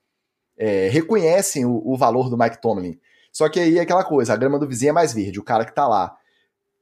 é, 0.57 0.89
reconhecem 0.89 1.67
o, 1.67 1.83
o 1.85 1.97
valor 1.97 2.31
do 2.31 2.39
Mike 2.39 2.63
Tomlin. 2.63 2.99
Só 3.33 3.49
que 3.49 3.59
aí 3.59 3.79
é 3.79 3.83
aquela 3.83 4.05
coisa, 4.05 4.33
a 4.33 4.37
grama 4.37 4.61
do 4.61 4.69
vizinho 4.69 4.91
é 4.91 4.93
mais 4.93 5.13
verde, 5.13 5.41
o 5.41 5.45
cara 5.45 5.65
que 5.65 5.75
tá 5.75 5.89
lá 5.89 6.17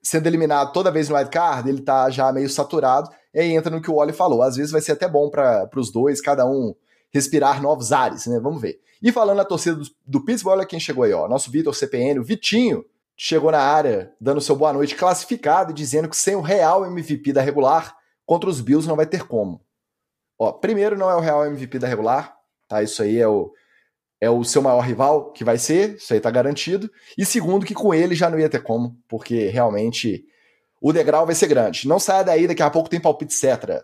sendo 0.02 0.26
eliminado 0.26 0.70
toda 0.70 0.90
vez 0.90 1.08
no 1.08 1.16
wildcard, 1.16 1.66
ele 1.66 1.80
tá 1.80 2.10
já 2.10 2.30
meio 2.30 2.48
saturado, 2.50 3.08
e 3.32 3.40
aí 3.40 3.52
entra 3.52 3.74
no 3.74 3.80
que 3.80 3.90
o 3.90 3.94
Oli 3.94 4.12
falou. 4.12 4.42
Às 4.42 4.56
vezes 4.56 4.70
vai 4.70 4.82
ser 4.82 4.92
até 4.92 5.08
bom 5.08 5.30
para 5.30 5.68
os 5.76 5.90
dois, 5.90 6.20
cada 6.20 6.44
um 6.46 6.74
respirar 7.10 7.62
novos 7.62 7.90
ares, 7.90 8.26
né? 8.26 8.38
Vamos 8.38 8.60
ver. 8.60 8.78
E 9.02 9.10
falando 9.10 9.38
na 9.38 9.44
torcida 9.46 9.76
do, 9.76 9.86
do 10.06 10.24
Pittsburgh, 10.24 10.58
olha 10.58 10.66
quem 10.66 10.78
chegou 10.78 11.04
aí, 11.04 11.12
ó. 11.14 11.26
Nosso 11.26 11.50
Vitor 11.50 11.74
CPN, 11.74 12.20
o 12.20 12.24
Vitinho, 12.24 12.84
chegou 13.16 13.50
na 13.50 13.61
área 13.61 14.12
dando 14.21 14.40
seu 14.40 14.56
boa 14.56 14.73
noite 14.73 14.94
classificado 14.94 15.71
e 15.71 15.75
dizendo 15.75 16.09
que 16.09 16.16
sem 16.16 16.35
o 16.35 16.40
real 16.40 16.85
MVP 16.85 17.33
da 17.33 17.40
regular, 17.40 17.97
contra 18.26 18.49
os 18.49 18.61
Bills 18.61 18.88
não 18.88 18.97
vai 18.97 19.06
ter 19.06 19.26
como. 19.26 19.61
Ó, 20.38 20.52
primeiro 20.52 20.97
não 20.97 21.11
é 21.11 21.14
o 21.14 21.21
real 21.21 21.47
MVP 21.47 21.78
da 21.78 21.87
regular, 21.87 22.37
tá? 22.68 22.83
Isso 22.83 23.02
aí 23.02 23.18
é 23.18 23.28
o, 23.28 23.52
é 24.21 24.28
o 24.28 24.42
seu 24.42 24.61
maior 24.61 24.80
rival, 24.80 25.33
que 25.33 25.44
vai 25.44 25.59
ser, 25.59 25.97
isso 25.97 26.12
aí 26.12 26.21
tá 26.21 26.30
garantido. 26.30 26.90
E 27.16 27.25
segundo, 27.25 27.64
que 27.64 27.75
com 27.75 27.94
ele 27.94 28.14
já 28.14 28.28
não 28.28 28.38
ia 28.38 28.49
ter 28.49 28.62
como, 28.62 28.97
porque 29.09 29.49
realmente 29.49 30.25
o 30.80 30.92
degrau 30.92 31.25
vai 31.25 31.35
ser 31.35 31.47
grande. 31.47 31.87
Não 31.87 31.99
saia 31.99 32.25
daí, 32.25 32.47
daqui 32.47 32.62
a 32.62 32.71
pouco 32.71 32.88
tem 32.88 33.00
palpite 33.00 33.35
etc. 33.35 33.83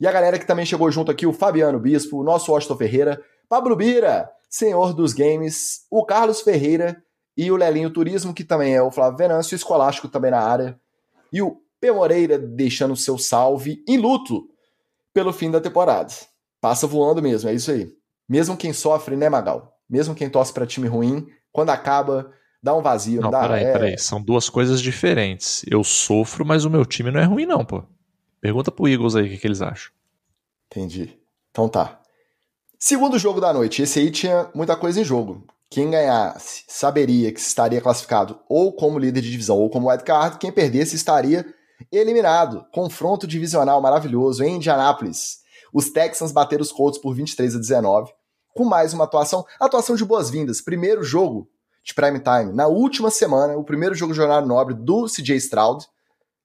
E 0.00 0.06
a 0.06 0.12
galera 0.12 0.38
que 0.38 0.46
também 0.46 0.64
chegou 0.64 0.90
junto 0.90 1.10
aqui, 1.10 1.26
o 1.26 1.32
Fabiano 1.32 1.78
Bispo, 1.78 2.18
o 2.18 2.24
nosso 2.24 2.52
Washington 2.52 2.76
Ferreira, 2.76 3.22
Pablo 3.48 3.76
Bira, 3.76 4.30
senhor 4.48 4.94
dos 4.94 5.12
games, 5.12 5.84
o 5.90 6.04
Carlos 6.04 6.40
Ferreira 6.40 7.02
e 7.40 7.50
o 7.50 7.56
Lelinho 7.56 7.88
Turismo, 7.88 8.34
que 8.34 8.44
também 8.44 8.74
é 8.74 8.82
o 8.82 8.90
Flávio 8.90 9.16
Venâncio, 9.16 9.54
o 9.54 9.56
Escolástico 9.56 10.08
também 10.08 10.30
na 10.30 10.40
área. 10.40 10.78
E 11.32 11.40
o 11.40 11.56
P. 11.80 11.90
Moreira 11.90 12.38
deixando 12.38 12.94
seu 12.94 13.16
salve 13.16 13.82
em 13.88 13.96
luto 13.96 14.46
pelo 15.14 15.32
fim 15.32 15.50
da 15.50 15.58
temporada. 15.58 16.12
Passa 16.60 16.86
voando 16.86 17.22
mesmo, 17.22 17.48
é 17.48 17.54
isso 17.54 17.70
aí. 17.70 17.90
Mesmo 18.28 18.58
quem 18.58 18.74
sofre, 18.74 19.16
né, 19.16 19.30
Magal? 19.30 19.74
Mesmo 19.88 20.14
quem 20.14 20.28
torce 20.28 20.52
para 20.52 20.66
time 20.66 20.86
ruim, 20.86 21.28
quando 21.50 21.70
acaba, 21.70 22.30
dá 22.62 22.76
um 22.76 22.82
vazio. 22.82 23.22
Não, 23.22 23.30
dá, 23.30 23.40
peraí, 23.40 23.64
é... 23.64 23.72
peraí. 23.72 23.98
São 23.98 24.20
duas 24.20 24.50
coisas 24.50 24.78
diferentes. 24.78 25.64
Eu 25.66 25.82
sofro, 25.82 26.44
mas 26.44 26.66
o 26.66 26.70
meu 26.70 26.84
time 26.84 27.10
não 27.10 27.20
é 27.20 27.24
ruim, 27.24 27.46
não, 27.46 27.64
pô. 27.64 27.82
Pergunta 28.38 28.70
pro 28.70 28.86
Eagles 28.86 29.16
aí 29.16 29.24
o 29.24 29.28
que, 29.30 29.38
que 29.38 29.46
eles 29.46 29.62
acham. 29.62 29.90
Entendi. 30.66 31.18
Então 31.50 31.70
tá. 31.70 32.02
Segundo 32.78 33.18
jogo 33.18 33.40
da 33.40 33.50
noite. 33.50 33.80
Esse 33.80 33.98
aí 33.98 34.10
tinha 34.10 34.50
muita 34.54 34.76
coisa 34.76 35.00
em 35.00 35.04
jogo. 35.04 35.46
Quem 35.70 35.88
ganhasse 35.88 36.64
saberia 36.66 37.30
que 37.30 37.38
estaria 37.38 37.80
classificado 37.80 38.40
ou 38.48 38.72
como 38.72 38.98
líder 38.98 39.20
de 39.20 39.30
divisão 39.30 39.56
ou 39.56 39.70
como 39.70 39.88
wildcard. 39.88 40.36
Quem 40.38 40.50
perdesse 40.50 40.96
estaria 40.96 41.46
eliminado. 41.92 42.66
Confronto 42.72 43.24
divisional 43.24 43.80
maravilhoso 43.80 44.42
em 44.42 44.56
Indianápolis. 44.56 45.38
Os 45.72 45.88
Texans 45.90 46.32
bateram 46.32 46.62
os 46.62 46.72
Colts 46.72 47.00
por 47.00 47.14
23 47.14 47.54
a 47.54 47.58
19. 47.60 48.12
Com 48.52 48.64
mais 48.64 48.92
uma 48.92 49.04
atuação. 49.04 49.46
Atuação 49.60 49.94
de 49.94 50.04
boas-vindas. 50.04 50.60
Primeiro 50.60 51.04
jogo 51.04 51.48
de 51.84 51.94
prime 51.94 52.18
time. 52.18 52.52
Na 52.52 52.66
última 52.66 53.08
semana, 53.08 53.56
o 53.56 53.62
primeiro 53.62 53.94
jogo 53.94 54.12
de 54.12 54.16
jornada 54.16 54.44
nobre 54.44 54.74
do 54.74 55.06
CJ 55.06 55.36
Stroud 55.36 55.86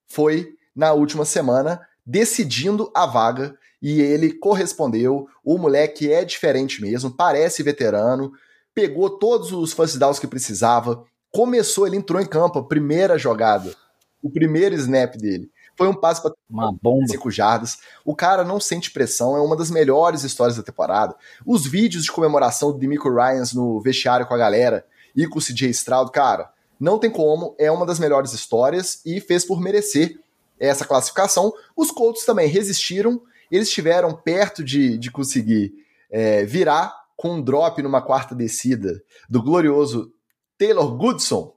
foi 0.06 0.54
na 0.74 0.92
última 0.92 1.24
semana, 1.24 1.80
decidindo 2.06 2.92
a 2.94 3.04
vaga 3.06 3.58
e 3.82 4.00
ele 4.00 4.34
correspondeu. 4.34 5.26
O 5.44 5.58
moleque 5.58 6.12
é 6.12 6.24
diferente 6.24 6.80
mesmo, 6.80 7.10
parece 7.10 7.64
veterano, 7.64 8.32
pegou 8.76 9.08
todos 9.08 9.52
os 9.52 9.72
first 9.72 9.96
downs 9.96 10.18
que 10.18 10.26
precisava, 10.26 11.02
começou, 11.32 11.86
ele 11.86 11.96
entrou 11.96 12.20
em 12.20 12.26
campo, 12.26 12.58
a 12.58 12.64
primeira 12.64 13.16
jogada, 13.16 13.74
o 14.22 14.30
primeiro 14.30 14.74
snap 14.74 15.16
dele. 15.16 15.50
Foi 15.74 15.88
um 15.88 15.94
passe 15.94 16.20
para 16.20 16.34
Uma 16.48 16.70
bomba. 16.70 17.06
5 17.08 17.30
jardas. 17.30 17.78
O 18.04 18.14
cara 18.14 18.44
não 18.44 18.60
sente 18.60 18.90
pressão, 18.90 19.34
é 19.34 19.40
uma 19.40 19.56
das 19.56 19.70
melhores 19.70 20.24
histórias 20.24 20.58
da 20.58 20.62
temporada. 20.62 21.14
Os 21.44 21.66
vídeos 21.66 22.04
de 22.04 22.12
comemoração 22.12 22.70
do 22.70 22.78
Demico 22.78 23.10
Ryans 23.10 23.54
no 23.54 23.80
vestiário 23.80 24.26
com 24.26 24.34
a 24.34 24.38
galera 24.38 24.86
e 25.14 25.26
com 25.26 25.38
o 25.38 25.42
CJ 25.42 25.70
Stroud, 25.70 26.10
cara, 26.12 26.50
não 26.78 26.98
tem 26.98 27.10
como, 27.10 27.54
é 27.58 27.70
uma 27.72 27.86
das 27.86 27.98
melhores 27.98 28.34
histórias 28.34 29.00
e 29.06 29.20
fez 29.20 29.42
por 29.42 29.58
merecer 29.58 30.18
essa 30.60 30.84
classificação. 30.84 31.50
Os 31.74 31.90
Colts 31.90 32.26
também 32.26 32.48
resistiram, 32.48 33.22
eles 33.50 33.68
estiveram 33.68 34.14
perto 34.14 34.62
de, 34.62 34.98
de 34.98 35.10
conseguir 35.10 35.72
é, 36.10 36.44
virar 36.44 37.05
com 37.16 37.34
um 37.34 37.42
drop 37.42 37.82
numa 37.82 38.02
quarta 38.02 38.34
descida 38.34 39.02
do 39.28 39.42
glorioso 39.42 40.12
Taylor 40.58 40.96
Goodson, 40.96 41.54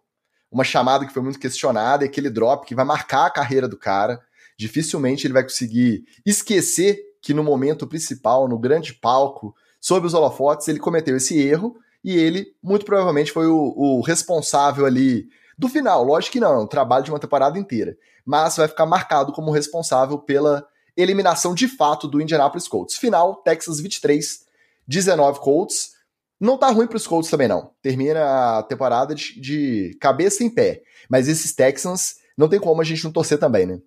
uma 0.52 0.64
chamada 0.64 1.06
que 1.06 1.14
foi 1.14 1.22
muito 1.22 1.40
questionada, 1.40 2.04
e 2.04 2.08
aquele 2.08 2.30
drop 2.30 2.66
que 2.66 2.76
vai 2.76 2.86
marcar 2.86 3.26
a 3.26 3.32
carreira 3.32 3.68
do 3.68 3.78
cara. 3.78 4.20
Dificilmente 4.58 5.28
ele 5.28 5.34
vai 5.34 5.44
conseguir 5.44 6.04
esquecer 6.26 7.00
que 7.22 7.34
no 7.34 7.44
momento 7.44 7.86
principal, 7.86 8.48
no 8.48 8.58
grande 8.58 8.94
palco, 8.94 9.54
sob 9.80 10.06
os 10.08 10.14
holofotes, 10.14 10.68
ele 10.68 10.80
cometeu 10.80 11.16
esse 11.16 11.40
erro 11.40 11.76
e 12.04 12.18
ele 12.18 12.48
muito 12.64 12.86
provavelmente 12.86 13.32
foi 13.32 13.48
o, 13.48 13.74
o 13.76 14.02
responsável 14.02 14.86
ali 14.86 15.28
do 15.58 15.68
final. 15.68 16.04
Lógico 16.04 16.34
que 16.34 16.40
não, 16.40 16.54
é 16.54 16.60
um 16.60 16.68
trabalho 16.68 17.04
de 17.04 17.12
uma 17.12 17.20
temporada 17.20 17.60
inteira, 17.60 17.98
mas 18.26 18.56
vai 18.58 18.68
ficar 18.68 18.86
marcado 18.86 19.34
como 19.34 19.52
responsável 19.52 20.18
pela 20.18 20.66
eliminação 20.96 21.54
de 21.54 21.68
fato 21.68 22.08
do 22.08 22.22
Indianapolis 22.22 22.68
Colts. 22.68 22.98
Final, 22.98 23.36
Texas 23.38 23.80
23, 23.80 24.46
19 24.90 25.40
Colts. 25.40 25.92
Não 26.40 26.58
tá 26.58 26.70
ruim 26.72 26.88
pros 26.88 27.06
Colts 27.06 27.30
também, 27.30 27.48
não. 27.48 27.72
Termina 27.82 28.58
a 28.58 28.64
temporada 28.64 29.14
de, 29.14 29.40
de, 29.40 29.98
cabeça 30.02 30.44
em 30.44 30.50
pé. 30.50 30.82
Mas 31.10 31.28
esses 31.28 31.54
Texans, 31.54 32.16
não 32.36 32.50
tem 32.50 32.60
como 32.60 32.82
a 32.82 32.84
gente 32.84 33.04
não 33.04 33.12
torcer 33.12 33.38
também, 33.38 33.66
né? 33.66 33.80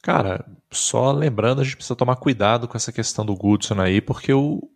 Cara, 0.00 0.46
só 0.70 1.10
lembrando, 1.10 1.60
a 1.60 1.64
gente 1.64 1.76
precisa 1.76 1.96
tomar 1.96 2.16
cuidado 2.16 2.68
com 2.68 2.76
essa 2.76 2.92
questão 2.92 3.26
do 3.26 3.34
Goodson 3.34 3.80
aí, 3.80 4.00
porque 4.00 4.32
o, 4.32 4.70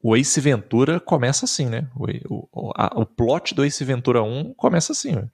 o 0.00 0.16
Ace 0.16 0.40
Ventura 0.40 1.00
começa 1.00 1.44
assim, 1.44 1.66
né? 1.66 1.88
O, 1.96 2.48
o, 2.52 2.72
a, 2.76 2.92
o 2.94 3.04
plot 3.04 3.52
do 3.52 3.64
Ace 3.64 3.84
Ventura 3.84 4.22
1 4.22 4.54
começa 4.54 4.92
assim, 4.92 5.12
né? 5.12 5.28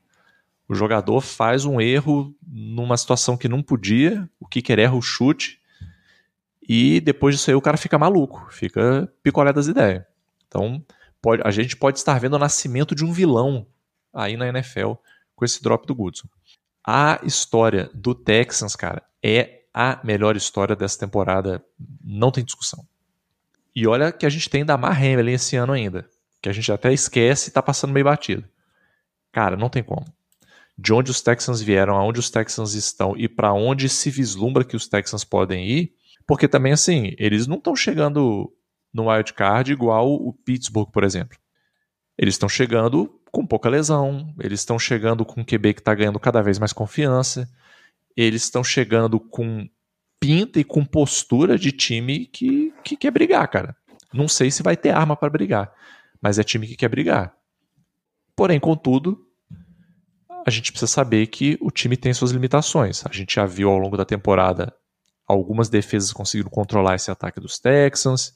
O 0.69 0.75
jogador 0.75 1.21
faz 1.21 1.65
um 1.65 1.81
erro 1.81 2.35
numa 2.47 2.97
situação 2.97 3.37
que 3.37 3.49
não 3.49 3.63
podia, 3.63 4.29
o 4.41 4.47
kicker 4.49 4.79
erra 4.79 4.97
o 4.97 5.03
chute, 5.03 5.61
e 6.69 7.01
depois 7.01 7.35
disso 7.35 7.51
aí 7.51 7.55
o 7.55 7.61
cara 7.61 7.77
fica 7.77 7.99
maluco, 7.99 8.47
fica 8.51 9.11
picolé 9.23 9.53
das 9.53 9.69
ideias. 9.69 10.05
Então, 10.49 10.85
pode, 11.23 11.43
a 11.45 11.51
gente 11.51 11.77
pode 11.77 11.99
estar 11.99 12.19
vendo 12.19 12.35
o 12.35 12.39
nascimento 12.39 12.95
de 12.95 13.05
um 13.05 13.13
vilão 13.13 13.67
aí 14.13 14.37
na 14.37 14.49
NFL 14.49 14.93
com 15.35 15.45
esse 15.45 15.63
drop 15.63 15.87
do 15.87 15.95
Goodson. 15.95 16.29
A 16.85 17.21
história 17.23 17.91
do 17.93 18.15
Texans, 18.15 18.75
cara, 18.75 19.03
é 19.23 19.63
a 19.73 20.01
melhor 20.03 20.37
história 20.37 20.75
dessa 20.75 20.99
temporada, 20.99 21.65
não 22.03 22.31
tem 22.31 22.45
discussão. 22.45 22.87
E 23.75 23.87
olha 23.87 24.11
que 24.11 24.25
a 24.25 24.31
gente 24.31 24.49
tem 24.49 24.65
da 24.65 24.79
Mar 24.79 24.97
Hamlin 24.97 25.33
esse 25.33 25.55
ano 25.55 25.73
ainda, 25.73 26.09
que 26.41 26.49
a 26.49 26.53
gente 26.53 26.73
até 26.73 26.93
esquece 26.93 27.51
e 27.51 27.53
tá 27.53 27.63
passando 27.63 27.93
meio 27.93 28.07
batido. 28.07 28.49
Cara, 29.31 29.57
não 29.57 29.69
tem 29.69 29.83
como. 29.83 30.07
De 30.79 30.95
onde 30.95 31.11
os 31.11 31.21
Texans 31.21 31.61
vieram, 31.61 31.95
aonde 31.95 32.21
os 32.21 32.31
Texans 32.31 32.73
estão 32.73 33.15
e 33.17 33.29
para 33.29 33.53
onde 33.53 33.89
se 33.89 34.11
vislumbra 34.11 34.65
que 34.65 34.77
os 34.77 34.89
Texans 34.89 35.25
podem 35.25 35.67
ir, 35.69 35.96
porque 36.27 36.49
também 36.49 36.73
assim, 36.73 37.15
eles 37.19 37.47
não 37.47 37.57
estão 37.57 37.77
chegando 37.77 38.53
no 38.93 39.11
wild 39.11 39.33
card 39.35 39.73
igual 39.73 40.13
o 40.13 40.33
Pittsburgh, 40.33 40.91
por 40.91 41.05
exemplo. 41.05 41.39
Eles 42.19 42.35
estão 42.35 42.49
chegando 42.49 43.21
com 43.31 43.47
pouca 43.47 43.69
lesão, 43.69 44.35
eles 44.41 44.61
estão 44.61 44.79
chegando 44.79 45.25
com 45.25 45.43
um 45.43 45.45
QB 45.45 45.75
que 45.75 45.81
está 45.81 45.95
ganhando 45.95 46.19
cada 46.19 46.41
vez 46.43 46.59
mais 46.59 46.73
confiança, 46.73 47.49
eles 48.17 48.45
estão 48.45 48.65
chegando 48.65 49.21
com 49.21 49.69
pinta 50.19 50.59
e 50.59 50.65
com 50.65 50.85
postura 50.85 51.59
de 51.59 51.71
time 51.71 52.27
que, 52.27 52.73
que 52.83 52.97
quer 52.97 53.11
brigar, 53.11 53.47
cara. 53.49 53.77
Não 54.13 54.27
sei 54.27 54.51
se 54.51 54.63
vai 54.63 54.77
ter 54.77 54.91
arma 54.91 55.15
para 55.15 55.29
brigar, 55.29 55.71
mas 56.21 56.39
é 56.39 56.43
time 56.43 56.67
que 56.67 56.77
quer 56.77 56.89
brigar. 56.89 57.35
Porém, 58.35 58.59
contudo, 58.59 59.27
a 60.47 60.51
gente 60.51 60.73
precisa 60.73 60.91
saber 60.91 61.27
que 61.27 61.59
o 61.61 61.71
time 61.71 61.97
tem 61.97 62.15
suas 62.15 62.31
limitações. 62.31 63.05
A 63.05 63.13
gente 63.13 63.35
já 63.35 63.45
viu 63.45 63.69
ao 63.69 63.79
longo 63.79 63.97
da 63.97 64.05
temporada 64.05 64.73
algumas 65.27 65.69
defesas 65.69 66.13
conseguiram 66.13 66.51
controlar 66.51 66.95
esse 66.95 67.11
ataque 67.11 67.41
dos 67.41 67.59
Texans, 67.59 68.35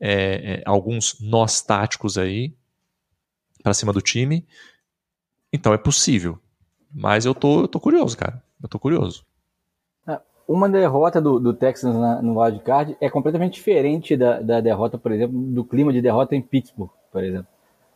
é, 0.00 0.60
é, 0.60 0.62
alguns 0.64 1.20
nós 1.20 1.60
táticos 1.60 2.18
aí 2.18 2.54
para 3.62 3.74
cima 3.74 3.92
do 3.92 4.00
time. 4.00 4.46
Então 5.52 5.72
é 5.72 5.78
possível. 5.78 6.38
Mas 6.92 7.24
eu 7.24 7.34
tô, 7.34 7.62
eu 7.62 7.68
tô 7.68 7.80
curioso, 7.80 8.16
cara. 8.16 8.42
Eu 8.62 8.68
tô 8.68 8.78
curioso. 8.78 9.24
É, 10.06 10.20
uma 10.46 10.68
derrota 10.68 11.20
do, 11.20 11.38
do 11.38 11.52
Texans 11.52 11.94
na, 11.94 12.22
no 12.22 12.40
wildcard 12.40 12.96
é 13.00 13.10
completamente 13.10 13.54
diferente 13.54 14.16
da, 14.16 14.40
da 14.40 14.60
derrota, 14.60 14.98
por 14.98 15.12
exemplo, 15.12 15.38
do 15.38 15.64
clima 15.64 15.92
de 15.92 16.00
derrota 16.00 16.34
em 16.34 16.42
Pittsburgh, 16.42 16.90
por 17.10 17.22
exemplo. 17.22 17.48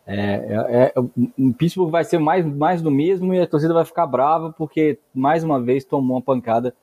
É, 0.07 0.15
é, 0.15 0.83
é, 0.85 0.95
em 1.37 1.53
Pittsburgh 1.53 1.91
vai 1.91 2.03
ser 2.03 2.19
mais, 2.19 2.45
mais 2.45 2.81
do 2.81 2.91
mesmo 2.91 3.35
e 3.35 3.41
a 3.41 3.47
torcida 3.47 3.75
vai 3.75 3.85
ficar 3.85 4.07
brava 4.07 4.51
porque 4.57 4.99
mais 5.15 5.45
uma 5.45 5.61
vez 5.61 5.85
tomou 5.85 6.17
uma 6.17 6.23
pancada 6.23 6.75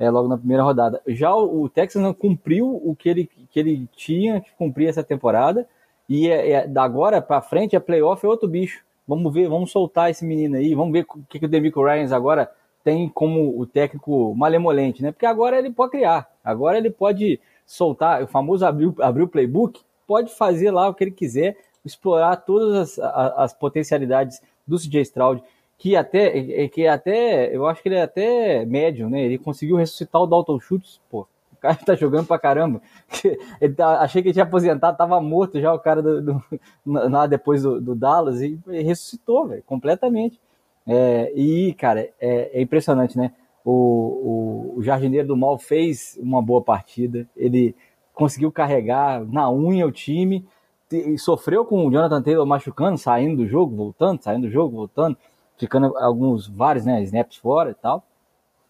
é, 0.00 0.08
logo 0.08 0.26
na 0.26 0.38
primeira 0.38 0.62
rodada. 0.62 1.02
Já 1.06 1.34
o, 1.34 1.64
o 1.64 1.68
Texas 1.68 2.02
não 2.02 2.14
cumpriu 2.14 2.80
o 2.82 2.96
que 2.96 3.06
ele, 3.06 3.30
que 3.50 3.60
ele 3.60 3.86
tinha 3.94 4.40
que 4.40 4.50
cumprir 4.54 4.88
essa 4.88 5.04
temporada 5.04 5.68
e 6.08 6.26
é, 6.28 6.52
é, 6.52 6.66
da 6.66 6.82
agora 6.82 7.20
para 7.20 7.42
frente 7.42 7.76
a 7.76 7.80
playoff 7.80 8.24
é 8.24 8.28
outro 8.28 8.48
bicho. 8.48 8.82
Vamos 9.06 9.32
ver, 9.32 9.46
vamos 9.48 9.70
soltar 9.70 10.10
esse 10.10 10.24
menino 10.24 10.56
aí, 10.56 10.74
vamos 10.74 10.92
ver 10.92 11.04
o 11.06 11.22
que, 11.28 11.38
que 11.38 11.44
o 11.44 11.48
Demico 11.48 11.84
Ryans 11.84 12.12
agora 12.12 12.50
tem 12.82 13.10
como 13.10 13.60
o 13.60 13.66
técnico 13.66 14.34
malemolente, 14.34 15.02
né? 15.02 15.12
Porque 15.12 15.26
agora 15.26 15.58
ele 15.58 15.70
pode 15.70 15.90
criar, 15.90 16.30
agora 16.42 16.78
ele 16.78 16.90
pode 16.90 17.38
soltar, 17.66 18.22
o 18.22 18.26
famoso 18.26 18.64
abrir 18.64 19.22
o 19.22 19.28
playbook, 19.28 19.82
pode 20.06 20.34
fazer 20.34 20.70
lá 20.70 20.88
o 20.88 20.94
que 20.94 21.04
ele 21.04 21.10
quiser, 21.10 21.58
explorar 21.84 22.36
todas 22.36 22.98
as, 22.98 22.98
as, 22.98 23.32
as 23.36 23.52
potencialidades 23.52 24.40
do 24.66 24.78
CJ 24.78 25.02
Stroud 25.02 25.42
que 25.80 25.96
até, 25.96 26.68
que 26.68 26.86
até, 26.86 27.56
eu 27.56 27.66
acho 27.66 27.82
que 27.82 27.88
ele 27.88 27.96
é 27.96 28.02
até 28.02 28.66
médio, 28.66 29.08
né? 29.08 29.22
Ele 29.22 29.38
conseguiu 29.38 29.76
ressuscitar 29.76 30.20
o 30.20 30.26
Dalton 30.26 30.60
Schultz, 30.60 31.00
pô. 31.10 31.26
O 31.54 31.56
cara 31.58 31.74
tá 31.74 31.94
jogando 31.94 32.26
pra 32.26 32.38
caramba. 32.38 32.82
Ele 33.60 33.74
tá, 33.74 34.00
achei 34.00 34.22
que 34.22 34.28
ele 34.28 34.32
tinha 34.32 34.44
aposentado, 34.44 34.96
tava 34.96 35.20
morto 35.20 35.60
já 35.60 35.74
o 35.74 35.78
cara 35.78 36.02
do, 36.02 36.22
do 36.22 36.42
lá 36.86 37.26
depois 37.26 37.62
do, 37.62 37.78
do, 37.78 37.94
Dallas 37.94 38.40
e 38.40 38.58
ressuscitou, 38.66 39.46
velho, 39.46 39.62
completamente. 39.66 40.40
É, 40.86 41.30
e, 41.34 41.74
cara, 41.74 42.08
é, 42.18 42.50
é, 42.58 42.62
impressionante, 42.62 43.16
né? 43.18 43.32
O, 43.62 43.72
o, 43.72 44.78
o 44.78 44.82
jardineiro 44.82 45.28
do 45.28 45.36
mal 45.36 45.58
fez 45.58 46.18
uma 46.22 46.40
boa 46.40 46.62
partida, 46.62 47.28
ele 47.36 47.74
conseguiu 48.14 48.50
carregar 48.50 49.22
na 49.26 49.50
unha 49.50 49.86
o 49.86 49.92
time, 49.92 50.46
e 50.90 51.18
sofreu 51.18 51.64
com 51.64 51.86
o 51.86 51.90
Jonathan 51.90 52.22
Taylor 52.22 52.46
machucando, 52.46 52.98
saindo 52.98 53.42
do 53.42 53.46
jogo, 53.46 53.76
voltando, 53.76 54.22
saindo 54.22 54.46
do 54.46 54.50
jogo, 54.50 54.76
voltando 54.76 55.16
ficando 55.60 55.96
alguns, 55.98 56.48
vários, 56.48 56.86
né, 56.86 57.02
snaps 57.02 57.36
fora 57.36 57.70
e 57.70 57.74
tal, 57.74 58.02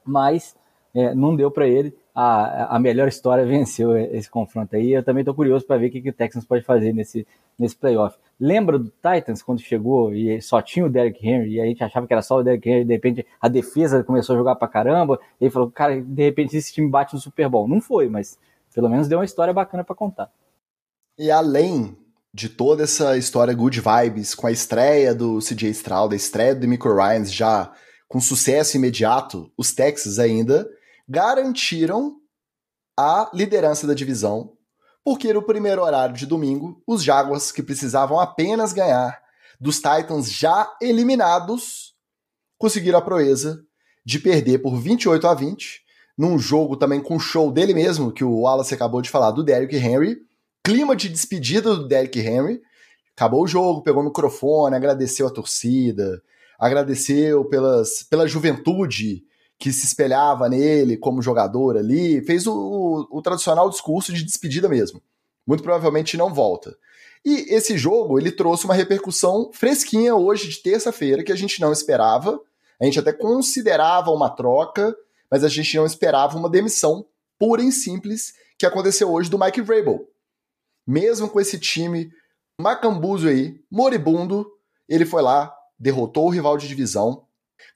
mas 0.04 0.56
é, 0.92 1.14
não 1.14 1.36
deu 1.36 1.50
para 1.50 1.68
ele. 1.68 1.96
A, 2.12 2.76
a 2.76 2.78
melhor 2.80 3.06
história 3.06 3.46
venceu 3.46 3.96
esse 3.96 4.28
confronto 4.28 4.74
aí. 4.74 4.92
Eu 4.92 5.04
também 5.04 5.20
estou 5.20 5.34
curioso 5.34 5.64
para 5.64 5.76
ver 5.76 5.86
o 5.86 5.90
que, 5.90 6.02
que 6.02 6.10
o 6.10 6.12
Texans 6.12 6.44
pode 6.44 6.64
fazer 6.64 6.92
nesse, 6.92 7.24
nesse 7.56 7.76
playoff. 7.76 8.18
Lembra 8.38 8.76
do 8.78 8.90
Titans 8.90 9.42
quando 9.42 9.60
chegou 9.60 10.12
e 10.12 10.42
só 10.42 10.60
tinha 10.60 10.84
o 10.84 10.90
Derrick 10.90 11.26
Henry 11.26 11.54
e 11.54 11.60
a 11.60 11.64
gente 11.64 11.84
achava 11.84 12.06
que 12.06 12.12
era 12.12 12.22
só 12.22 12.38
o 12.38 12.42
Derrick 12.42 12.68
Henry, 12.68 12.84
de 12.84 12.92
repente 12.92 13.26
a 13.40 13.48
defesa 13.48 14.02
começou 14.02 14.34
a 14.34 14.38
jogar 14.38 14.56
para 14.56 14.66
caramba, 14.66 15.20
e 15.40 15.44
ele 15.44 15.50
falou, 15.50 15.70
cara, 15.70 16.00
de 16.00 16.22
repente 16.24 16.56
esse 16.56 16.72
time 16.72 16.90
bate 16.90 17.14
no 17.14 17.20
Super 17.20 17.48
Bowl. 17.48 17.68
Não 17.68 17.80
foi, 17.80 18.08
mas 18.08 18.36
pelo 18.74 18.88
menos 18.88 19.06
deu 19.06 19.18
uma 19.18 19.24
história 19.24 19.54
bacana 19.54 19.84
para 19.84 19.94
contar. 19.94 20.30
E 21.16 21.30
além 21.30 21.96
de 22.32 22.48
toda 22.48 22.84
essa 22.84 23.16
história 23.16 23.54
good 23.54 23.80
vibes, 23.80 24.34
com 24.34 24.46
a 24.46 24.52
estreia 24.52 25.14
do 25.14 25.38
CJ 25.40 25.70
Stroud, 25.70 26.14
a 26.14 26.16
estreia 26.16 26.54
do 26.54 26.68
Michael 26.68 26.96
Ryans 26.96 27.32
já 27.32 27.72
com 28.08 28.20
sucesso 28.20 28.76
imediato, 28.76 29.52
os 29.56 29.72
Texas 29.72 30.18
ainda 30.18 30.68
garantiram 31.08 32.16
a 32.98 33.30
liderança 33.32 33.86
da 33.86 33.94
divisão, 33.94 34.52
porque 35.04 35.32
no 35.32 35.42
primeiro 35.42 35.82
horário 35.82 36.14
de 36.14 36.26
domingo, 36.26 36.82
os 36.86 37.02
Jaguars, 37.02 37.50
que 37.52 37.62
precisavam 37.62 38.18
apenas 38.18 38.72
ganhar 38.72 39.20
dos 39.60 39.76
Titans 39.76 40.30
já 40.30 40.72
eliminados, 40.80 41.94
conseguiram 42.58 42.98
a 42.98 43.02
proeza 43.02 43.62
de 44.04 44.18
perder 44.18 44.58
por 44.58 44.76
28 44.76 45.26
a 45.26 45.34
20, 45.34 45.82
num 46.16 46.38
jogo 46.38 46.76
também 46.76 47.00
com 47.00 47.18
show 47.18 47.50
dele 47.52 47.74
mesmo, 47.74 48.12
que 48.12 48.24
o 48.24 48.40
Wallace 48.40 48.74
acabou 48.74 49.00
de 49.00 49.10
falar, 49.10 49.30
do 49.30 49.44
Derrick 49.44 49.76
Henry, 49.76 50.18
clima 50.62 50.94
de 50.94 51.08
despedida 51.08 51.74
do 51.74 51.86
Derrick 51.86 52.18
Henry. 52.18 52.60
Acabou 53.16 53.42
o 53.44 53.46
jogo, 53.46 53.82
pegou 53.82 54.02
o 54.02 54.06
microfone, 54.06 54.76
agradeceu 54.76 55.26
a 55.26 55.30
torcida, 55.30 56.22
agradeceu 56.58 57.44
pelas, 57.44 58.02
pela 58.02 58.26
juventude 58.26 59.24
que 59.58 59.72
se 59.72 59.84
espelhava 59.84 60.48
nele 60.48 60.96
como 60.96 61.20
jogador 61.20 61.76
ali, 61.76 62.24
fez 62.24 62.46
o, 62.46 62.54
o, 62.54 63.18
o 63.18 63.22
tradicional 63.22 63.68
discurso 63.68 64.12
de 64.12 64.24
despedida 64.24 64.68
mesmo. 64.68 65.02
Muito 65.46 65.62
provavelmente 65.62 66.16
não 66.16 66.32
volta. 66.32 66.74
E 67.22 67.54
esse 67.54 67.76
jogo, 67.76 68.18
ele 68.18 68.32
trouxe 68.32 68.64
uma 68.64 68.72
repercussão 68.72 69.50
fresquinha 69.52 70.14
hoje 70.14 70.48
de 70.48 70.62
terça-feira 70.62 71.22
que 71.22 71.32
a 71.32 71.36
gente 71.36 71.60
não 71.60 71.72
esperava. 71.72 72.40
A 72.80 72.86
gente 72.86 72.98
até 72.98 73.12
considerava 73.12 74.10
uma 74.10 74.30
troca, 74.30 74.96
mas 75.30 75.44
a 75.44 75.48
gente 75.48 75.76
não 75.76 75.84
esperava 75.84 76.38
uma 76.38 76.48
demissão 76.48 77.04
pura 77.38 77.62
e 77.62 77.70
simples 77.70 78.32
que 78.58 78.64
aconteceu 78.64 79.12
hoje 79.12 79.28
do 79.28 79.38
Mike 79.38 79.60
Vrabel 79.60 80.09
mesmo 80.90 81.28
com 81.28 81.40
esse 81.40 81.56
time 81.56 82.10
macambuzo 82.60 83.28
aí, 83.28 83.60
moribundo, 83.70 84.44
ele 84.88 85.06
foi 85.06 85.22
lá, 85.22 85.54
derrotou 85.78 86.26
o 86.26 86.30
rival 86.30 86.58
de 86.58 86.66
divisão. 86.66 87.24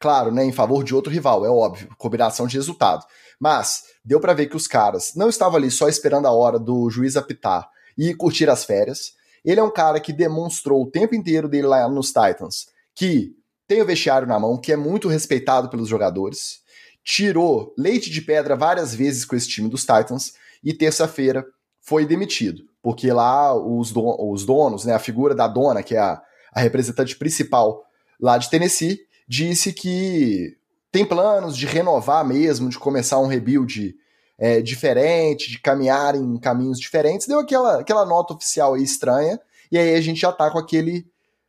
Claro, 0.00 0.33
né, 0.33 0.44
em 0.44 0.53
favor 0.53 0.83
de 0.83 0.94
outro 0.94 1.12
rival, 1.12 1.46
é 1.46 1.48
óbvio, 1.48 1.88
combinação 1.96 2.46
de 2.48 2.57
resultado. 2.57 3.07
Mas 3.38 3.85
deu 4.05 4.18
para 4.18 4.35
ver 4.35 4.46
que 4.46 4.57
os 4.57 4.66
caras 4.66 5.12
não 5.14 5.29
estavam 5.29 5.57
ali 5.57 5.70
só 5.70 5.88
esperando 5.88 6.27
a 6.27 6.33
hora 6.33 6.59
do 6.59 6.90
juiz 6.90 7.16
apitar 7.16 7.70
e 7.96 8.12
curtir 8.14 8.50
as 8.50 8.64
férias. 8.64 9.12
Ele 9.44 9.61
é 9.61 9.62
um 9.62 9.70
cara 9.70 10.00
que 10.00 10.12
demonstrou 10.12 10.83
o 10.83 10.90
tempo 10.90 11.14
inteiro 11.14 11.48
dele 11.48 11.68
lá 11.68 11.88
nos 11.88 12.09
Titans 12.09 12.66
que 12.96 13.33
tem 13.66 13.81
o 13.81 13.87
vestiário 13.87 14.27
na 14.27 14.38
mão, 14.38 14.57
que 14.57 14.72
é 14.72 14.77
muito 14.77 15.09
respeitado 15.09 15.68
pelos 15.68 15.88
jogadores. 15.88 16.61
Tirou 17.03 17.74
leite 17.77 18.11
de 18.11 18.22
pedra 18.22 18.57
várias 18.57 18.94
vezes 18.94 19.24
com 19.24 19.37
esse 19.37 19.48
time 19.48 19.68
dos 19.68 19.83
Titans 19.83 20.35
e 20.62 20.72
terça-feira 20.72 21.44
foi 21.81 22.07
demitido 22.07 22.74
porque 22.85 23.11
lá 23.11 23.57
os, 23.57 23.90
don 23.90 24.14
os 24.31 24.44
donos, 24.44 24.85
né, 24.85 24.92
a 24.92 24.99
figura 24.99 25.35
da 25.35 25.49
dona, 25.49 25.83
que 25.83 25.97
é 25.97 25.99
a, 25.99 26.20
a 26.53 26.61
representante 26.61 27.16
principal 27.16 27.83
lá 28.20 28.37
de 28.37 28.51
Tennessee, 28.51 29.01
disse 29.27 29.73
que 29.73 30.55
tem 30.92 31.03
planos 31.03 31.57
de 31.57 31.64
renovar 31.64 32.23
mesmo, 32.27 32.68
de 32.68 32.79
começar 32.79 33.18
um 33.18 33.27
rebuild 33.27 33.97
é, 34.37 34.61
diferente, 34.61 35.51
de 35.51 35.59
caminhar 35.59 36.14
em 36.14 36.38
caminhos 36.38 36.79
diferentes. 36.79 37.27
Deu 37.27 37.38
aquela, 37.38 37.81
aquela 37.81 38.05
nota 38.05 38.35
oficial 38.35 38.75
aí 38.75 38.83
estranha, 38.83 39.40
e 39.73 39.79
aí 39.79 39.94
a 39.94 40.01
gente 40.03 40.20
já 40.20 40.31
tá 40.31 40.51
com 40.51 40.59
aquele 40.59 41.07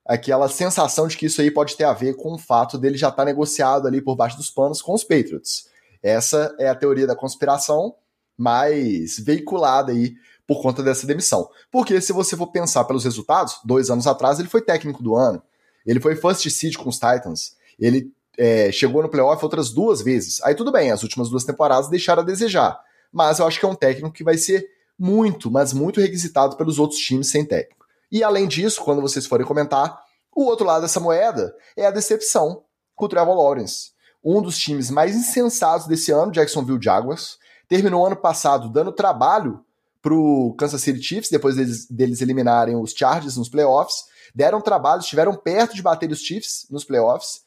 aquela 0.08 0.48
sensação 0.48 1.08
de 1.08 1.17
que 1.17 1.26
isso 1.26 1.41
aí 1.41 1.52
pode 1.52 1.76
ter 1.76 1.84
a 1.84 1.91
ver 1.91 2.15
com 2.15 2.36
o 2.36 2.38
fato 2.38 2.78
dele 2.78 2.95
já 2.95 3.10
estar 3.10 3.24
tá 3.24 3.26
negociado 3.26 3.88
ali 3.88 4.02
por 4.02 4.15
baixo 4.15 4.38
dos 4.38 4.52
panos 4.52 4.82
com 4.82 4.93
os 4.93 5.04
Patriots. 5.04 5.67
Essa 6.02 6.56
é 6.60 6.69
a 6.69 6.76
teoria 6.76 7.08
da 7.08 7.15
conspiração 7.15 7.95
mais 8.38 9.17
veiculada 9.19 9.91
aí 9.91 10.13
por 10.47 10.62
conta 10.62 10.84
dessa 10.84 11.08
demissão. 11.08 11.49
Porque 11.71 11.99
se 12.01 12.13
você 12.13 12.36
for 12.36 12.47
pensar 12.47 12.84
pelos 12.86 13.03
resultados, 13.03 13.60
dois 13.63 13.89
anos 13.89 14.08
atrás 14.08 14.39
ele 14.39 14.47
foi 14.47 14.62
técnico 14.62 15.01
do 15.01 15.15
ano, 15.15 15.41
ele 15.86 15.99
foi 15.99 16.15
first 16.15 16.49
seed 16.49 16.75
com 16.77 16.89
os 16.89 16.95
Titans, 16.95 17.55
ele 17.79 18.12
é, 18.38 18.71
chegou 18.71 19.01
no 19.01 19.10
playoff 19.10 19.43
outras 19.43 19.71
duas 19.71 20.01
vezes. 20.01 20.41
Aí 20.43 20.55
tudo 20.55 20.71
bem, 20.71 20.91
as 20.91 21.03
últimas 21.03 21.29
duas 21.29 21.43
temporadas 21.43 21.89
deixaram 21.89 22.21
a 22.21 22.25
desejar. 22.25 22.79
Mas 23.12 23.39
eu 23.39 23.47
acho 23.47 23.60
que 23.60 23.65
é 23.65 23.69
um 23.69 23.75
técnico 23.75 24.12
que 24.12 24.23
vai 24.23 24.38
ser 24.38 24.67
muito, 24.97 25.51
mas 25.51 25.73
muito 25.73 26.01
requisitado 26.01 26.55
pelos 26.55 26.79
outros 26.79 26.99
times 26.99 27.29
sem 27.29 27.45
técnico. 27.45 27.86
E 28.12 28.23
além 28.23 28.47
disso, 28.47 28.81
quando 28.84 29.01
vocês 29.01 29.25
forem 29.25 29.45
comentar, 29.45 29.99
o 30.34 30.43
outro 30.45 30.65
lado 30.65 30.81
dessa 30.81 30.99
moeda 30.99 31.55
é 31.77 31.86
a 31.86 31.91
decepção 31.91 32.63
com 32.93 33.05
o 33.05 33.10
Trevor 33.10 33.36
Lawrence. 33.36 33.91
Um 34.23 34.41
dos 34.41 34.58
times 34.58 34.89
mais 34.89 35.15
insensatos 35.15 35.88
desse 35.88 36.12
ano, 36.12 36.31
Jacksonville 36.31 36.81
Jaguars, 36.81 37.38
terminou 37.67 38.05
ano 38.05 38.15
passado 38.15 38.69
dando 38.69 38.91
trabalho 38.91 39.64
pro 40.06 40.54
Kansas 40.60 40.84
City 40.84 41.02
Chiefs, 41.02 41.32
depois 41.32 41.56
deles, 41.56 41.88
deles 41.89 42.22
eliminarem 42.22 42.76
os 42.76 42.91
Chargers 42.91 43.38
nos 43.38 43.50
playoffs. 43.50 44.04
Deram 44.36 44.62
trabalho, 44.62 45.00
estiveram 45.00 45.36
perto 45.36 45.74
de 45.74 45.82
bater 45.82 46.12
os 46.12 46.20
Chiefs 46.20 46.68
nos 46.70 46.84
playoffs. 46.84 47.41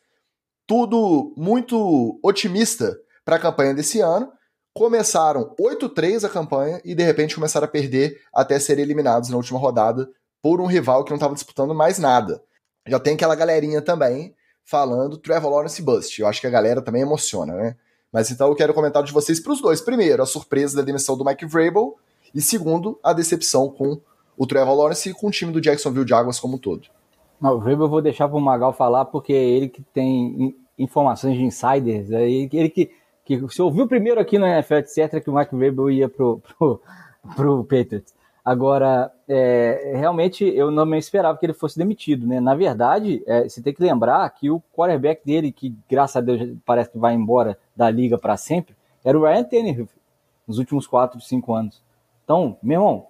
Tudo 0.67 1.33
muito 1.37 2.19
otimista 2.21 2.99
para 3.25 3.37
a 3.37 3.39
campanha 3.39 3.73
desse 3.73 4.01
ano. 4.01 4.33
Começaram 4.75 5.55
8-3 5.55 6.25
a 6.25 6.29
campanha 6.29 6.81
e 6.85 6.97
de 6.97 7.05
repente 7.05 7.37
começaram 7.37 7.65
a 7.65 7.71
perder 7.71 8.21
até 8.35 8.59
serem 8.59 8.83
eliminados 8.83 9.31
na 9.31 9.37
última 9.37 9.61
rodada 9.61 10.11
por 10.43 10.61
um 10.61 10.67
rival 10.67 11.05
que 11.05 11.11
não 11.11 11.17
estava 11.17 11.35
disputando 11.35 11.73
mais 11.73 11.97
nada. 11.97 12.43
Já 12.89 12.99
tem 12.99 13.15
aquela 13.15 13.37
galerinha 13.37 13.81
também 13.81 14.35
falando 14.65 15.17
Trevor 15.17 15.53
Lawrence 15.53 15.81
Bust. 15.81 16.21
Eu 16.21 16.27
acho 16.27 16.41
que 16.41 16.47
a 16.49 16.51
galera 16.51 16.83
também 16.83 17.03
emociona, 17.03 17.55
né? 17.55 17.77
Mas 18.13 18.33
então 18.33 18.49
eu 18.49 18.57
quero 18.57 18.75
comentar 18.75 19.05
de 19.05 19.13
vocês 19.13 19.39
para 19.39 19.53
os 19.53 19.61
dois. 19.61 19.81
Primeiro, 19.81 20.25
a 20.25 20.27
surpresa 20.27 20.77
da 20.77 20.83
demissão 20.83 21.17
do 21.17 21.25
Mike 21.25 21.47
Vrabel 21.47 21.97
e 22.35 22.41
segundo, 22.41 22.99
a 23.03 23.13
decepção 23.13 23.69
com 23.69 24.01
o 24.37 24.47
Trevor 24.47 24.75
Lawrence 24.75 25.09
e 25.09 25.15
com 25.15 25.29
o 25.29 25.31
time 25.31 25.53
do 25.53 25.61
Jacksonville 25.61 26.07
Jaguars 26.07 26.39
como 26.39 26.57
um 26.57 26.59
todo. 26.59 26.89
Não, 27.41 27.57
o 27.57 27.61
Vrabel 27.61 27.87
eu 27.87 27.89
vou 27.89 28.03
deixar 28.03 28.29
para 28.29 28.37
o 28.37 28.41
Magal 28.41 28.73
falar 28.73 29.05
porque 29.05 29.33
é 29.33 29.43
ele 29.43 29.69
que 29.69 29.83
tem 29.83 30.57
informações 30.79 31.37
de 31.37 31.43
insiders, 31.43 32.11
é 32.11 32.29
ele 32.29 32.69
que, 32.69 32.91
que 33.25 33.49
se 33.49 33.63
ouviu 33.63 33.87
primeiro 33.87 34.21
aqui 34.21 34.39
no 34.39 34.47
NFL, 34.47 34.75
etc, 34.75 35.23
que 35.23 35.31
o 35.31 35.35
Mike 35.35 35.55
Vrabel 35.55 35.91
ia 35.91 36.09
pro, 36.09 36.41
pro, 36.59 36.81
pro 37.37 37.65
Patriots. 37.65 38.15
Agora, 38.45 39.13
é, 39.29 39.93
realmente 39.97 40.43
eu 40.43 40.71
não 40.71 40.87
me 40.87 40.97
esperava 40.97 41.37
que 41.37 41.45
ele 41.45 41.53
fosse 41.53 41.77
demitido, 41.77 42.27
né? 42.27 42.41
Na 42.41 42.55
verdade, 42.55 43.23
é, 43.27 43.47
você 43.47 43.61
tem 43.61 43.75
que 43.75 43.83
lembrar 43.83 44.29
que 44.31 44.51
o 44.51 44.63
quarterback 44.75 45.23
dele, 45.25 45.53
que 45.53 45.75
graças 45.89 46.17
a 46.17 46.21
Deus 46.23 46.57
parece 46.65 46.91
que 46.91 46.97
vai 46.97 47.15
embora 47.15 47.59
da 47.77 47.91
liga 47.91 48.17
para 48.17 48.39
sempre, 48.39 48.75
era 49.05 49.19
o 49.19 49.23
Ryan 49.23 49.45
Tannehill 49.45 49.89
nos 50.47 50.59
últimos 50.59 50.87
4, 50.87 51.21
5 51.21 51.53
anos. 51.53 51.83
Então, 52.29 52.59
meu 52.63 52.79
irmão, 52.79 53.07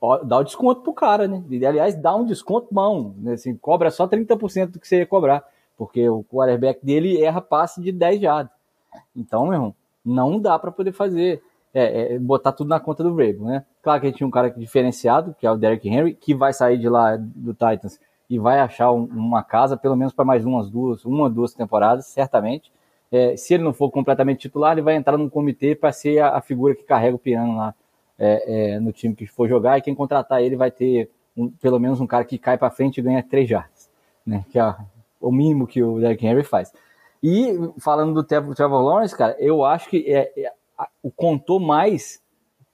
ó, 0.00 0.18
dá 0.18 0.38
o 0.38 0.44
desconto 0.44 0.80
pro 0.82 0.92
cara, 0.92 1.26
né? 1.26 1.42
E, 1.50 1.66
aliás, 1.66 1.96
dá 1.96 2.14
um 2.14 2.24
desconto 2.24 2.68
bom, 2.70 3.12
né? 3.18 3.32
assim, 3.32 3.56
cobra 3.56 3.90
só 3.90 4.06
30% 4.06 4.70
do 4.70 4.78
que 4.78 4.86
você 4.86 4.98
ia 4.98 5.06
cobrar, 5.06 5.44
porque 5.76 6.08
o 6.08 6.22
quarterback 6.22 6.78
dele 6.86 7.20
erra 7.20 7.40
passe 7.40 7.82
de 7.82 7.90
10 7.90 8.20
jardas. 8.20 8.52
Então, 9.16 9.46
meu 9.46 9.54
irmão, 9.54 9.74
não 10.04 10.38
dá 10.40 10.56
para 10.60 10.70
poder 10.70 10.92
fazer 10.92 11.42
é, 11.74 12.14
é, 12.14 12.18
botar 12.20 12.52
tudo 12.52 12.68
na 12.68 12.78
conta 12.78 13.02
do 13.02 13.16
Vrabel, 13.16 13.42
né? 13.42 13.64
Claro 13.82 14.00
que 14.00 14.06
a 14.06 14.10
gente 14.10 14.18
tinha 14.18 14.28
um 14.28 14.30
cara 14.30 14.48
diferenciado, 14.48 15.34
que 15.40 15.44
é 15.44 15.50
o 15.50 15.56
Derrick 15.56 15.88
Henry, 15.88 16.14
que 16.14 16.32
vai 16.32 16.52
sair 16.52 16.78
de 16.78 16.88
lá 16.88 17.16
do 17.18 17.52
Titans 17.52 17.98
e 18.30 18.38
vai 18.38 18.60
achar 18.60 18.92
um, 18.92 19.06
uma 19.06 19.42
casa, 19.42 19.76
pelo 19.76 19.96
menos 19.96 20.12
para 20.12 20.24
mais 20.24 20.44
umas 20.44 20.70
duas, 20.70 21.04
uma 21.04 21.28
duas 21.28 21.52
temporadas, 21.52 22.06
certamente. 22.06 22.70
É, 23.10 23.36
se 23.36 23.54
ele 23.54 23.64
não 23.64 23.72
for 23.72 23.90
completamente 23.90 24.38
titular, 24.38 24.70
ele 24.70 24.82
vai 24.82 24.94
entrar 24.94 25.18
num 25.18 25.28
comitê 25.28 25.74
para 25.74 25.90
ser 25.90 26.20
a, 26.20 26.36
a, 26.36 26.40
figura 26.40 26.76
que 26.76 26.84
carrega 26.84 27.16
o 27.16 27.18
piano 27.18 27.56
lá 27.56 27.74
é, 28.18 28.74
é, 28.74 28.80
no 28.80 28.92
time 28.92 29.14
que 29.14 29.26
for 29.26 29.48
jogar, 29.48 29.78
e 29.78 29.82
quem 29.82 29.94
contratar 29.94 30.42
ele 30.42 30.56
vai 30.56 30.70
ter 30.70 31.10
um, 31.36 31.48
pelo 31.48 31.78
menos 31.78 32.00
um 32.00 32.06
cara 32.06 32.24
que 32.24 32.38
cai 32.38 32.56
para 32.56 32.70
frente 32.70 32.98
e 32.98 33.02
ganha 33.02 33.22
três 33.22 33.48
jardas, 33.48 33.90
né? 34.24 34.44
Que 34.50 34.58
é 34.58 34.74
o 35.20 35.30
mínimo 35.30 35.66
que 35.66 35.82
o 35.82 35.98
Derrick 36.00 36.26
Henry 36.26 36.44
faz. 36.44 36.72
E 37.22 37.52
falando 37.78 38.14
do 38.14 38.24
Trevor 38.24 38.82
Lawrence, 38.82 39.16
cara, 39.16 39.36
eu 39.38 39.64
acho 39.64 39.88
que 39.88 40.04
é, 40.12 40.32
é 40.36 40.52
o 41.02 41.10
contou 41.10 41.58
mais 41.58 42.22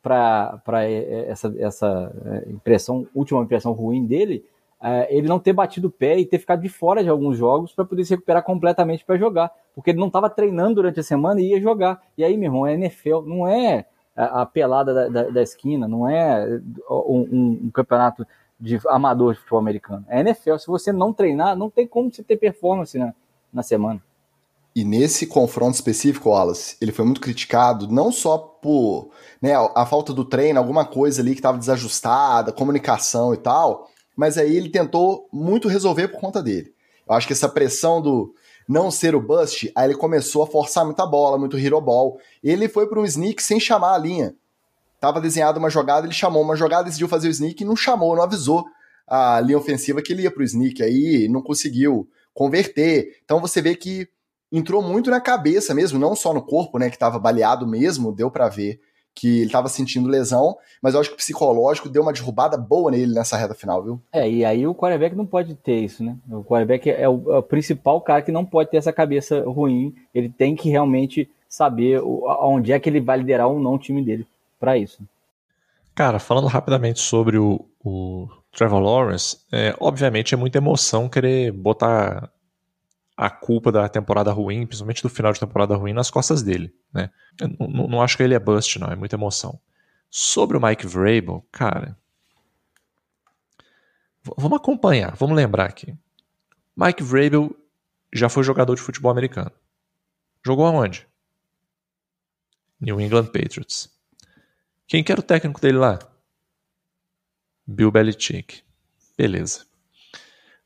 para 0.03 0.85
essa, 1.29 1.55
essa 1.59 2.13
é, 2.27 2.51
impressão, 2.51 3.07
última 3.15 3.41
impressão 3.43 3.73
ruim 3.73 4.05
dele, 4.05 4.45
é, 4.83 5.17
ele 5.17 5.29
não 5.29 5.39
ter 5.39 5.53
batido 5.53 5.87
o 5.87 5.91
pé 5.91 6.19
e 6.19 6.27
ter 6.27 6.39
ficado 6.39 6.61
de 6.61 6.69
fora 6.69 7.05
de 7.05 7.09
alguns 7.09 7.39
jogos 7.39 7.73
para 7.73 7.85
poder 7.85 8.05
se 8.05 8.15
recuperar 8.15 8.43
completamente 8.43 9.05
para 9.05 9.17
jogar, 9.17 9.53
porque 9.75 9.91
ele 9.91 10.01
não 10.01 10.09
estava 10.09 10.29
treinando 10.29 10.77
durante 10.77 10.99
a 10.99 11.05
semana 11.05 11.41
e 11.41 11.51
ia 11.51 11.61
jogar. 11.61 12.03
E 12.19 12.25
aí, 12.25 12.37
meu 12.37 12.49
irmão, 12.49 12.67
é 12.67 12.75
NFL, 12.75 13.21
não 13.25 13.47
é 13.47 13.87
a, 14.17 14.47
pelada 14.47 14.93
da, 14.93 15.09
da, 15.09 15.31
da, 15.31 15.43
esquina, 15.43 15.89
não 15.89 16.09
é 16.09 16.61
um, 16.91 17.27
um, 17.31 17.61
um, 17.65 17.71
campeonato 17.71 18.27
de 18.61 18.81
amador 18.89 19.33
de 19.33 19.41
futebol 19.41 19.59
americano. 19.59 20.05
É 20.09 20.21
NFL. 20.21 20.57
Se 20.59 20.67
você 20.67 20.93
não 20.93 21.13
treinar, 21.13 21.57
não 21.57 21.71
tem 21.71 21.87
como 21.87 22.13
você 22.13 22.23
ter 22.23 22.37
performance 22.37 22.97
na, 22.99 23.15
na 23.53 23.63
semana. 23.63 24.03
E 24.75 24.85
nesse 24.85 25.27
confronto 25.27 25.75
específico, 25.75 26.31
Wallace, 26.31 26.77
ele 26.81 26.93
foi 26.93 27.05
muito 27.05 27.21
criticado, 27.21 27.89
não 27.89 28.11
só 28.11 28.39
por 28.39 29.11
né, 29.41 29.53
a, 29.75 29.85
falta 29.85 30.15
do 30.15 30.25
treino, 30.25 30.59
alguma 30.59 30.85
coisa 30.85 31.21
ali 31.21 31.33
que 31.33 31.41
estava 31.41 31.59
desajustada, 31.59 32.53
comunicação 32.53 33.35
e 33.35 33.37
tal, 33.37 33.91
mas 34.17 34.39
aí 34.39 34.57
ele 34.57 34.71
tentou 34.71 35.29
muito 35.31 35.69
resolver 35.69 36.09
por 36.09 36.21
conta 36.21 36.43
dele. 36.43 36.73
Eu 37.07 37.15
acho 37.15 37.27
que 37.27 37.35
essa 37.35 37.49
pressão 37.49 38.01
do 38.01 38.35
não 38.69 38.91
ser 38.91 39.15
o 39.15 39.21
bust, 39.21 39.71
aí 39.75 39.89
ele 39.89 39.97
começou 39.97 40.43
a 40.43 40.47
forçar 40.47 40.85
muita 40.85 41.07
bola, 41.07 41.39
muito 41.39 41.59
hero 41.59 41.81
ball. 41.81 42.19
Ele 42.43 42.69
foi 42.69 42.87
para 42.87 43.01
um 43.01 43.05
sneak 43.05 43.43
sem 43.43 43.59
chamar 43.59 43.95
a 43.95 43.99
linha. 43.99 44.35
Tava 45.01 45.21
desenhada 45.21 45.59
uma 45.59 45.71
jogada, 45.71 46.07
ele 46.07 46.15
chamou 46.15 46.43
uma 46.43 46.57
jogada, 46.57 46.85
decidiu 46.85 47.09
fazer 47.09 47.29
o 47.29 47.31
sneak 47.31 47.63
e 47.63 47.67
não 47.67 47.77
chamou, 47.77 48.15
não 48.15 48.23
avisou 48.23 48.65
a 49.07 49.41
linha 49.41 49.59
ofensiva 49.59 50.01
que 50.01 50.13
ele 50.13 50.23
ia 50.23 50.31
para 50.31 50.43
o 50.43 50.45
sneak, 50.45 50.83
aí 50.83 51.29
não 51.29 51.43
conseguiu 51.43 52.09
converter. 52.33 53.19
Então 53.25 53.41
você 53.41 53.61
vê 53.61 53.75
que 53.75 54.09
entrou 54.51 54.83
muito 54.83 55.11
na 55.11 55.21
cabeça 55.21 55.75
mesmo, 55.75 55.99
não 55.99 56.15
só 56.15 56.33
no 56.33 56.43
corpo, 56.43 56.79
né, 56.79 56.89
que 56.89 56.97
estava 56.97 57.19
baleado 57.19 57.67
mesmo, 57.67 58.13
deu 58.13 58.31
para 58.31 58.49
ver 58.49 58.81
que 59.15 59.39
ele 59.39 59.47
estava 59.47 59.69
sentindo 59.69 60.09
lesão, 60.09 60.57
mas 60.81 60.95
eu 60.95 61.01
acho 61.01 61.11
que 61.11 61.15
o 61.15 61.19
psicológico 61.19 61.89
deu 61.89 62.03
uma 62.03 62.13
derrubada 62.13 62.57
boa 62.57 62.91
nele 62.91 63.15
nessa 63.15 63.37
reta 63.37 63.55
final, 63.55 63.83
viu? 63.83 64.01
É, 64.13 64.29
e 64.29 64.45
aí 64.45 64.67
o 64.67 64.75
quarterback 64.75 65.15
não 65.15 65.27
pode 65.27 65.55
ter 65.55 65.81
isso, 65.81 66.03
né? 66.03 66.17
O 66.31 66.43
quarterback 66.43 66.91
é 66.91 67.09
o, 67.09 67.33
é 67.33 67.39
o 67.39 67.43
principal 67.43 68.01
cara 68.01 68.23
que 68.23 68.33
não 68.33 68.45
pode 68.45 68.71
ter 68.71 68.79
essa 68.79 68.93
cabeça 68.93 69.43
ruim, 69.43 69.95
ele 70.15 70.29
tem 70.29 70.57
que 70.57 70.71
realmente 70.71 71.31
saber 71.49 72.01
onde 72.03 72.73
é 72.73 72.81
que 72.81 72.89
ele 72.89 73.01
vai 73.01 73.19
liderar 73.19 73.47
ou 73.47 73.61
não 73.61 73.75
o 73.75 73.79
time 73.79 74.03
dele 74.03 74.27
para 74.59 74.79
isso. 74.79 75.03
Cara, 75.95 76.19
falando 76.19 76.47
rapidamente 76.47 77.01
sobre 77.01 77.37
o, 77.37 77.67
o 77.85 78.27
Trevor 78.51 78.81
Lawrence, 78.81 79.39
é, 79.53 79.75
obviamente 79.79 80.35
é 80.35 80.39
muita 80.39 80.57
emoção 80.57 81.09
querer 81.09 81.53
botar 81.53 82.31
a 83.17 83.31
culpa 83.31 83.71
da 83.71 83.89
temporada 83.89 84.33
ruim, 84.33 84.67
principalmente 84.67 85.03
do 85.03 85.09
final 85.09 85.33
de 85.33 85.41
temporada 85.41 85.77
ruim, 85.77 85.93
nas 85.93 86.11
costas 86.11 86.43
dele, 86.43 86.75
né? 86.93 87.11
Eu 87.41 87.49
não, 87.69 88.03
acho 88.03 88.17
que 88.17 88.23
ele 88.23 88.35
é 88.35 88.39
bust, 88.39 88.79
não, 88.79 88.89
é 88.89 88.97
muita 88.97 89.17
emoção. 89.17 89.61
Sobre 90.11 90.57
o 90.57 90.61
Mike 90.61 90.87
Vrabel, 90.87 91.47
cara, 91.51 91.97
vamos 94.37 94.59
acompanhar, 94.59 95.15
vamos 95.17 95.37
lembrar 95.37 95.67
aqui. 95.67 95.97
Mike 96.77 97.03
Vrabel 97.03 97.55
já 98.13 98.29
foi 98.29 98.43
jogador 98.43 98.75
de 98.75 98.83
futebol 98.83 99.11
americano. 99.11 99.53
Jogou 100.45 100.67
aonde? 100.67 101.07
New 102.81 103.01
England 103.01 103.27
Patriots. 103.27 103.91
Quem 104.87 105.05
que 105.05 105.13
era 105.13 105.21
o 105.21 105.25
técnico 105.25 105.61
dele 105.61 105.79
lá? 105.79 105.99
Bill 107.67 107.91
Belichick. 107.91 108.63
Beleza. 109.17 109.65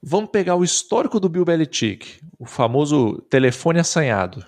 Vamos 0.08 0.30
pegar 0.30 0.54
o 0.54 0.62
histórico 0.62 1.18
do 1.18 1.28
Bill 1.28 1.44
Belichick, 1.44 2.20
o 2.38 2.46
famoso 2.46 3.20
telefone 3.22 3.80
assanhado. 3.80 4.46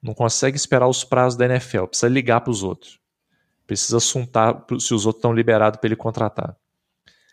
Não 0.00 0.14
consegue 0.14 0.56
esperar 0.56 0.86
os 0.86 1.02
prazos 1.02 1.36
da 1.36 1.44
NFL, 1.44 1.86
precisa 1.86 2.08
ligar 2.08 2.40
para 2.40 2.52
os 2.52 2.62
outros. 2.62 3.00
Precisa 3.66 3.96
assuntar 3.96 4.64
se 4.78 4.94
os 4.94 5.06
outros 5.06 5.18
estão 5.18 5.32
liberados 5.32 5.80
para 5.80 5.88
ele 5.88 5.96
contratar. 5.96 6.56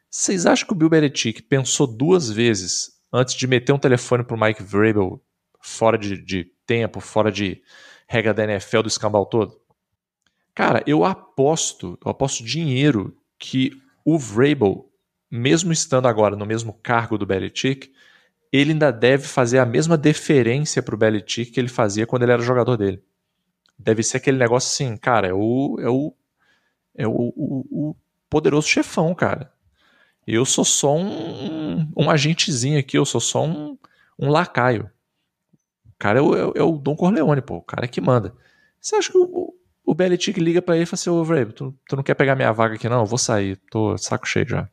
Vocês 0.09 0.47
acham 0.47 0.65
que 0.65 0.73
o 0.73 0.75
Bill 0.75 0.89
Belichick 0.89 1.43
pensou 1.43 1.85
duas 1.85 2.27
vezes 2.27 2.99
antes 3.13 3.35
de 3.35 3.45
meter 3.45 3.71
um 3.71 3.77
telefone 3.77 4.23
para 4.23 4.35
o 4.35 4.39
Mike 4.39 4.63
Vrabel 4.63 5.23
fora 5.61 5.95
de, 5.95 6.19
de 6.19 6.45
tempo, 6.65 6.99
fora 6.99 7.31
de 7.31 7.61
regra 8.07 8.33
da 8.33 8.45
NFL 8.45 8.81
do 8.81 8.87
escambau 8.87 9.27
todo? 9.27 9.61
Cara, 10.55 10.83
eu 10.87 11.05
aposto, 11.05 11.99
eu 12.03 12.09
aposto 12.09 12.43
dinheiro 12.43 13.15
que 13.37 13.79
o 14.03 14.17
Vrabel 14.17 14.86
mesmo 15.29 15.71
estando 15.71 16.07
agora 16.07 16.35
no 16.35 16.45
mesmo 16.45 16.73
cargo 16.73 17.17
do 17.17 17.25
Belichick, 17.25 17.91
ele 18.51 18.71
ainda 18.71 18.91
deve 18.91 19.27
fazer 19.27 19.59
a 19.59 19.65
mesma 19.65 19.97
deferência 19.97 20.81
para 20.81 20.95
o 20.95 20.97
Belichick 20.97 21.51
que 21.51 21.59
ele 21.59 21.67
fazia 21.67 22.07
quando 22.07 22.23
ele 22.23 22.31
era 22.31 22.41
jogador 22.41 22.77
dele. 22.77 23.03
Deve 23.77 24.01
ser 24.03 24.17
aquele 24.17 24.37
negócio 24.37 24.67
assim, 24.67 24.97
cara, 24.97 25.27
é 25.27 25.33
o, 25.33 25.77
é 25.79 25.89
o, 25.89 26.13
é 26.95 27.07
o, 27.07 27.33
o, 27.35 27.89
o 27.89 27.95
poderoso 28.29 28.67
chefão, 28.67 29.13
cara. 29.13 29.51
Eu 30.25 30.45
sou 30.45 30.65
só 30.65 30.95
um, 30.95 31.91
um 31.95 32.09
agentezinho 32.09 32.79
aqui, 32.79 32.97
eu 32.97 33.05
sou 33.05 33.21
só 33.21 33.45
um, 33.45 33.77
um 34.19 34.29
lacaio. 34.29 34.89
O 35.85 35.93
cara 35.99 36.19
é 36.19 36.21
o, 36.21 36.35
é 36.55 36.63
o 36.63 36.77
Dom 36.77 36.95
Corleone, 36.95 37.41
pô, 37.41 37.57
o 37.57 37.61
cara 37.61 37.87
que 37.87 38.01
manda. 38.01 38.33
Você 38.79 38.95
acha 38.95 39.11
que 39.11 39.17
o, 39.17 39.53
o 39.85 39.95
Belichick 39.95 40.39
liga 40.39 40.61
para 40.61 40.75
ele 40.75 40.83
e 40.83 40.85
fala 40.85 40.95
assim, 40.95 41.09
ô 41.09 41.23
Vrabel, 41.23 41.53
tu, 41.53 41.75
tu 41.87 41.95
não 41.95 42.03
quer 42.03 42.13
pegar 42.13 42.35
minha 42.35 42.51
vaga 42.51 42.75
aqui 42.75 42.89
não? 42.89 42.99
Eu 42.99 43.05
vou 43.05 43.17
sair, 43.17 43.57
tô 43.71 43.97
saco 43.97 44.27
cheio 44.27 44.47
já. 44.47 44.69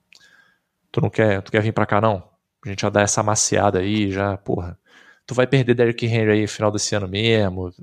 Tu 0.94 1.00
não 1.00 1.10
quer, 1.10 1.42
tu 1.42 1.50
quer 1.50 1.60
vir 1.60 1.72
pra 1.72 1.86
cá 1.86 2.00
não? 2.00 2.22
A 2.64 2.68
gente 2.68 2.82
já 2.82 2.88
dá 2.88 3.00
essa 3.00 3.20
maciada 3.20 3.80
aí, 3.80 4.12
já, 4.12 4.36
porra. 4.36 4.78
Tu 5.26 5.34
vai 5.34 5.44
perder 5.44 5.74
Derrick 5.74 6.06
Henry 6.06 6.30
aí 6.30 6.42
no 6.42 6.48
final 6.48 6.70
desse 6.70 6.94
ano 6.94 7.08
mesmo. 7.08 7.74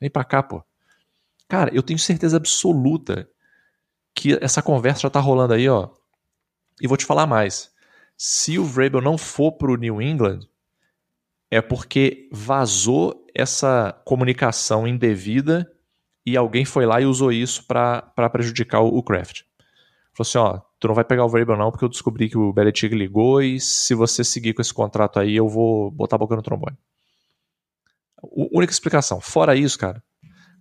Vem 0.00 0.08
pra 0.08 0.22
cá, 0.22 0.40
pô. 0.40 0.62
Cara, 1.48 1.74
eu 1.74 1.82
tenho 1.82 1.98
certeza 1.98 2.36
absoluta 2.36 3.28
que 4.14 4.38
essa 4.40 4.62
conversa 4.62 5.00
já 5.00 5.10
tá 5.10 5.18
rolando 5.18 5.52
aí, 5.52 5.68
ó. 5.68 5.90
E 6.80 6.86
vou 6.86 6.96
te 6.96 7.04
falar 7.04 7.26
mais. 7.26 7.72
Se 8.16 8.56
o 8.56 8.64
Vrabel 8.64 9.00
não 9.00 9.18
for 9.18 9.50
pro 9.50 9.74
New 9.74 10.00
England, 10.00 10.38
é 11.50 11.60
porque 11.60 12.28
vazou 12.30 13.26
essa 13.34 14.00
comunicação 14.04 14.86
indevida 14.86 15.68
e 16.24 16.36
alguém 16.36 16.64
foi 16.64 16.86
lá 16.86 17.00
e 17.00 17.04
usou 17.04 17.32
isso 17.32 17.66
para 17.66 18.30
prejudicar 18.30 18.80
o, 18.80 18.96
o 18.96 19.02
Kraft. 19.02 19.42
Falou 20.14 20.20
assim, 20.20 20.38
ó, 20.38 20.69
tu 20.80 20.88
não 20.88 20.94
vai 20.94 21.04
pegar 21.04 21.24
o 21.26 21.28
Vrabel 21.28 21.58
não, 21.58 21.70
porque 21.70 21.84
eu 21.84 21.88
descobri 21.88 22.28
que 22.28 22.38
o 22.38 22.52
Belichick 22.52 22.94
ligou 22.94 23.42
e 23.42 23.60
se 23.60 23.94
você 23.94 24.24
seguir 24.24 24.54
com 24.54 24.62
esse 24.62 24.72
contrato 24.72 25.20
aí, 25.20 25.36
eu 25.36 25.46
vou 25.46 25.90
botar 25.90 26.16
a 26.16 26.18
boca 26.18 26.34
no 26.34 26.42
trombone. 26.42 26.76
O, 28.22 28.58
única 28.58 28.72
explicação. 28.72 29.20
Fora 29.20 29.54
isso, 29.54 29.78
cara, 29.78 30.02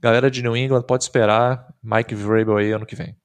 galera 0.01 0.29
de 0.29 0.43
New 0.43 0.55
England 0.55 0.83
pode 0.83 1.03
esperar 1.03 1.65
Mike 1.81 2.13
Vrabel 2.13 2.57
aí 2.57 2.71
ano 2.73 2.85
que 2.85 2.97
vem. 2.97 3.15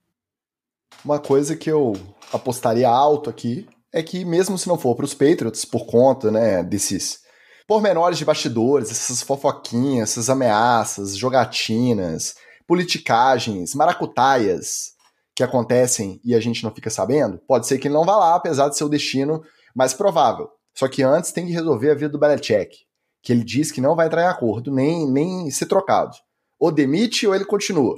Uma 1.04 1.18
coisa 1.18 1.57
que 1.57 1.70
eu 1.70 1.94
apostaria 2.33 2.88
alto 2.88 3.28
aqui 3.28 3.66
é 3.92 4.02
que 4.02 4.24
mesmo 4.24 4.57
se 4.57 4.68
não 4.68 4.78
for 4.78 4.94
para 4.94 5.04
os 5.04 5.14
Patriots, 5.14 5.64
por 5.64 5.87
conta 5.87 6.30
né, 6.30 6.62
desses 6.62 7.18
pormenores 7.66 8.18
de 8.18 8.24
bastidores, 8.24 8.90
essas 8.90 9.20
fofoquinhas, 9.20 10.11
essas 10.11 10.30
ameaças, 10.30 11.16
jogatinas, 11.16 12.37
politicagens, 12.66 13.74
maracutaias 13.74 14.93
que 15.35 15.42
acontecem 15.42 16.20
e 16.25 16.35
a 16.35 16.40
gente 16.40 16.62
não 16.62 16.70
fica 16.70 16.88
sabendo, 16.88 17.38
pode 17.47 17.66
ser 17.66 17.79
que 17.79 17.88
ele 17.88 17.94
não 17.94 18.05
vá 18.05 18.16
lá, 18.16 18.35
apesar 18.37 18.68
de 18.68 18.77
ser 18.77 18.85
o 18.85 18.88
destino 18.88 19.42
mais 19.75 19.92
provável. 19.92 20.49
Só 20.75 20.88
que 20.88 21.03
antes 21.03 21.33
tem 21.33 21.47
que 21.47 21.53
resolver 21.53 21.90
a 21.90 21.94
vida 21.94 22.09
do 22.09 22.18
Belichick, 22.18 22.87
que 23.23 23.33
ele 23.33 23.44
diz 23.44 23.73
que 23.73 23.81
não 23.81 23.97
vai 23.97 24.07
entrar 24.07 24.23
em 24.23 24.29
acordo, 24.29 24.70
nem, 24.70 25.11
nem 25.11 25.51
ser 25.51 25.66
trocado. 25.66 26.16
Ou 26.59 26.70
demite 26.70 27.27
ou 27.27 27.35
ele 27.35 27.44
continua. 27.44 27.97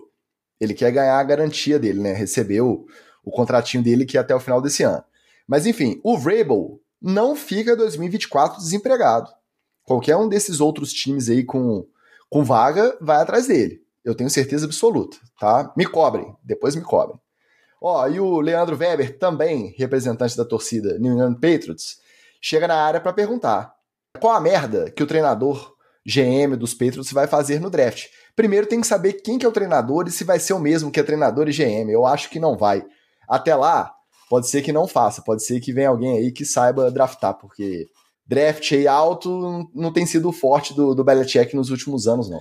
Ele 0.60 0.72
quer 0.72 0.90
ganhar 0.90 1.18
a 1.18 1.24
garantia 1.24 1.78
dele, 1.78 2.00
né? 2.00 2.12
Receber 2.12 2.62
o, 2.62 2.86
o 3.22 3.30
contratinho 3.30 3.82
dele 3.82 4.06
que 4.06 4.16
é 4.16 4.20
até 4.20 4.34
o 4.34 4.40
final 4.40 4.60
desse 4.60 4.82
ano. 4.82 5.04
Mas 5.46 5.66
enfim, 5.66 6.00
o 6.02 6.16
Vrabel 6.16 6.80
não 7.00 7.36
fica 7.36 7.76
2024 7.76 8.58
desempregado. 8.58 9.30
Qualquer 9.84 10.16
um 10.16 10.28
desses 10.28 10.60
outros 10.60 10.92
times 10.92 11.28
aí 11.28 11.44
com, 11.44 11.86
com 12.30 12.42
vaga 12.42 12.96
vai 13.00 13.18
atrás 13.18 13.46
dele. 13.46 13.82
Eu 14.04 14.14
tenho 14.14 14.30
certeza 14.30 14.66
absoluta, 14.66 15.16
tá? 15.38 15.72
Me 15.76 15.86
cobrem, 15.86 16.34
depois 16.42 16.74
me 16.74 16.82
cobrem. 16.82 17.20
Ó, 17.80 18.06
e 18.08 18.18
o 18.18 18.40
Leandro 18.40 18.76
Weber, 18.76 19.18
também 19.18 19.74
representante 19.76 20.36
da 20.36 20.44
torcida 20.44 20.98
New 20.98 21.12
England 21.12 21.34
Patriots, 21.34 21.98
chega 22.40 22.66
na 22.66 22.76
área 22.76 23.00
para 23.00 23.12
perguntar: 23.12 23.74
qual 24.18 24.34
a 24.34 24.40
merda 24.40 24.90
que 24.90 25.02
o 25.02 25.06
treinador 25.06 25.74
GM 26.06 26.56
dos 26.56 26.72
Patriots 26.72 27.12
vai 27.12 27.26
fazer 27.26 27.60
no 27.60 27.70
draft? 27.70 28.06
Primeiro 28.34 28.66
tem 28.66 28.80
que 28.80 28.86
saber 28.86 29.14
quem 29.14 29.38
que 29.38 29.46
é 29.46 29.48
o 29.48 29.52
treinador 29.52 30.06
e 30.06 30.10
se 30.10 30.24
vai 30.24 30.38
ser 30.38 30.52
o 30.52 30.58
mesmo 30.58 30.90
que 30.90 31.00
é 31.00 31.02
treinador 31.02 31.48
e 31.48 31.52
GM. 31.52 31.90
Eu 31.90 32.06
acho 32.06 32.30
que 32.30 32.38
não 32.38 32.56
vai. 32.56 32.84
Até 33.28 33.54
lá, 33.54 33.92
pode 34.28 34.48
ser 34.48 34.62
que 34.62 34.72
não 34.72 34.86
faça, 34.86 35.22
pode 35.22 35.44
ser 35.44 35.60
que 35.60 35.72
venha 35.72 35.88
alguém 35.88 36.18
aí 36.18 36.32
que 36.32 36.44
saiba 36.44 36.90
draftar, 36.90 37.34
porque 37.34 37.86
draft 38.26 38.72
aí 38.72 38.86
alto 38.86 39.70
não 39.74 39.92
tem 39.92 40.06
sido 40.06 40.30
forte 40.32 40.74
do, 40.74 40.94
do 40.94 41.04
Belichick 41.04 41.54
nos 41.54 41.70
últimos 41.70 42.06
anos, 42.06 42.28
não. 42.30 42.40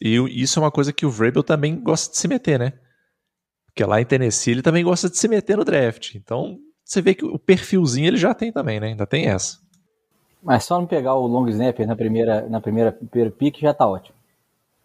E 0.00 0.16
isso 0.42 0.58
é 0.58 0.62
uma 0.62 0.70
coisa 0.70 0.92
que 0.92 1.04
o 1.04 1.10
Vrabel 1.10 1.42
também 1.42 1.80
gosta 1.80 2.12
de 2.12 2.18
se 2.18 2.28
meter, 2.28 2.58
né? 2.58 2.72
Porque 3.78 3.88
lá 3.88 4.00
em 4.00 4.04
Tennessee 4.04 4.54
ele 4.54 4.62
também 4.62 4.82
gosta 4.82 5.08
de 5.08 5.16
se 5.16 5.28
meter 5.28 5.56
no 5.56 5.64
draft. 5.64 6.16
Então 6.16 6.58
você 6.84 7.00
vê 7.00 7.14
que 7.14 7.24
o 7.24 7.38
perfilzinho 7.38 8.08
ele 8.08 8.16
já 8.16 8.34
tem 8.34 8.50
também, 8.50 8.80
né? 8.80 8.88
Ainda 8.88 9.06
tem 9.06 9.26
essa. 9.26 9.58
Mas 10.42 10.64
só 10.64 10.80
não 10.80 10.86
pegar 10.86 11.14
o 11.14 11.28
long 11.28 11.46
snapper 11.48 11.86
na 11.86 11.94
primeira, 11.94 12.48
na 12.48 12.60
primeira, 12.60 12.90
primeira 12.90 13.30
pick 13.30 13.60
já 13.60 13.72
tá 13.72 13.86
ótimo 13.86 14.18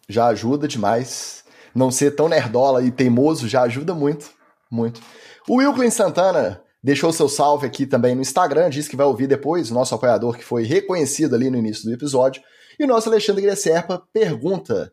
já 0.08 0.26
ajuda 0.26 0.68
demais. 0.68 1.44
Não 1.74 1.90
ser 1.90 2.12
tão 2.12 2.28
nerdola 2.28 2.84
e 2.84 2.90
teimoso 2.92 3.48
já 3.48 3.62
ajuda 3.62 3.94
muito, 3.94 4.30
muito. 4.70 5.00
O 5.48 5.56
Wilklin 5.56 5.90
Santana 5.90 6.62
deixou 6.80 7.12
seu 7.12 7.28
salve 7.28 7.66
aqui 7.66 7.84
também 7.84 8.14
no 8.14 8.22
Instagram, 8.22 8.70
disse 8.70 8.88
que 8.88 8.96
vai 8.96 9.06
ouvir 9.06 9.26
depois, 9.26 9.70
o 9.70 9.74
nosso 9.74 9.94
apoiador 9.94 10.36
que 10.36 10.44
foi 10.44 10.62
reconhecido 10.62 11.34
ali 11.34 11.50
no 11.50 11.56
início 11.56 11.84
do 11.84 11.92
episódio. 11.92 12.42
E 12.78 12.84
o 12.84 12.86
nosso 12.86 13.08
Alexandre 13.08 13.42
Gresserpa 13.42 14.00
pergunta: 14.12 14.92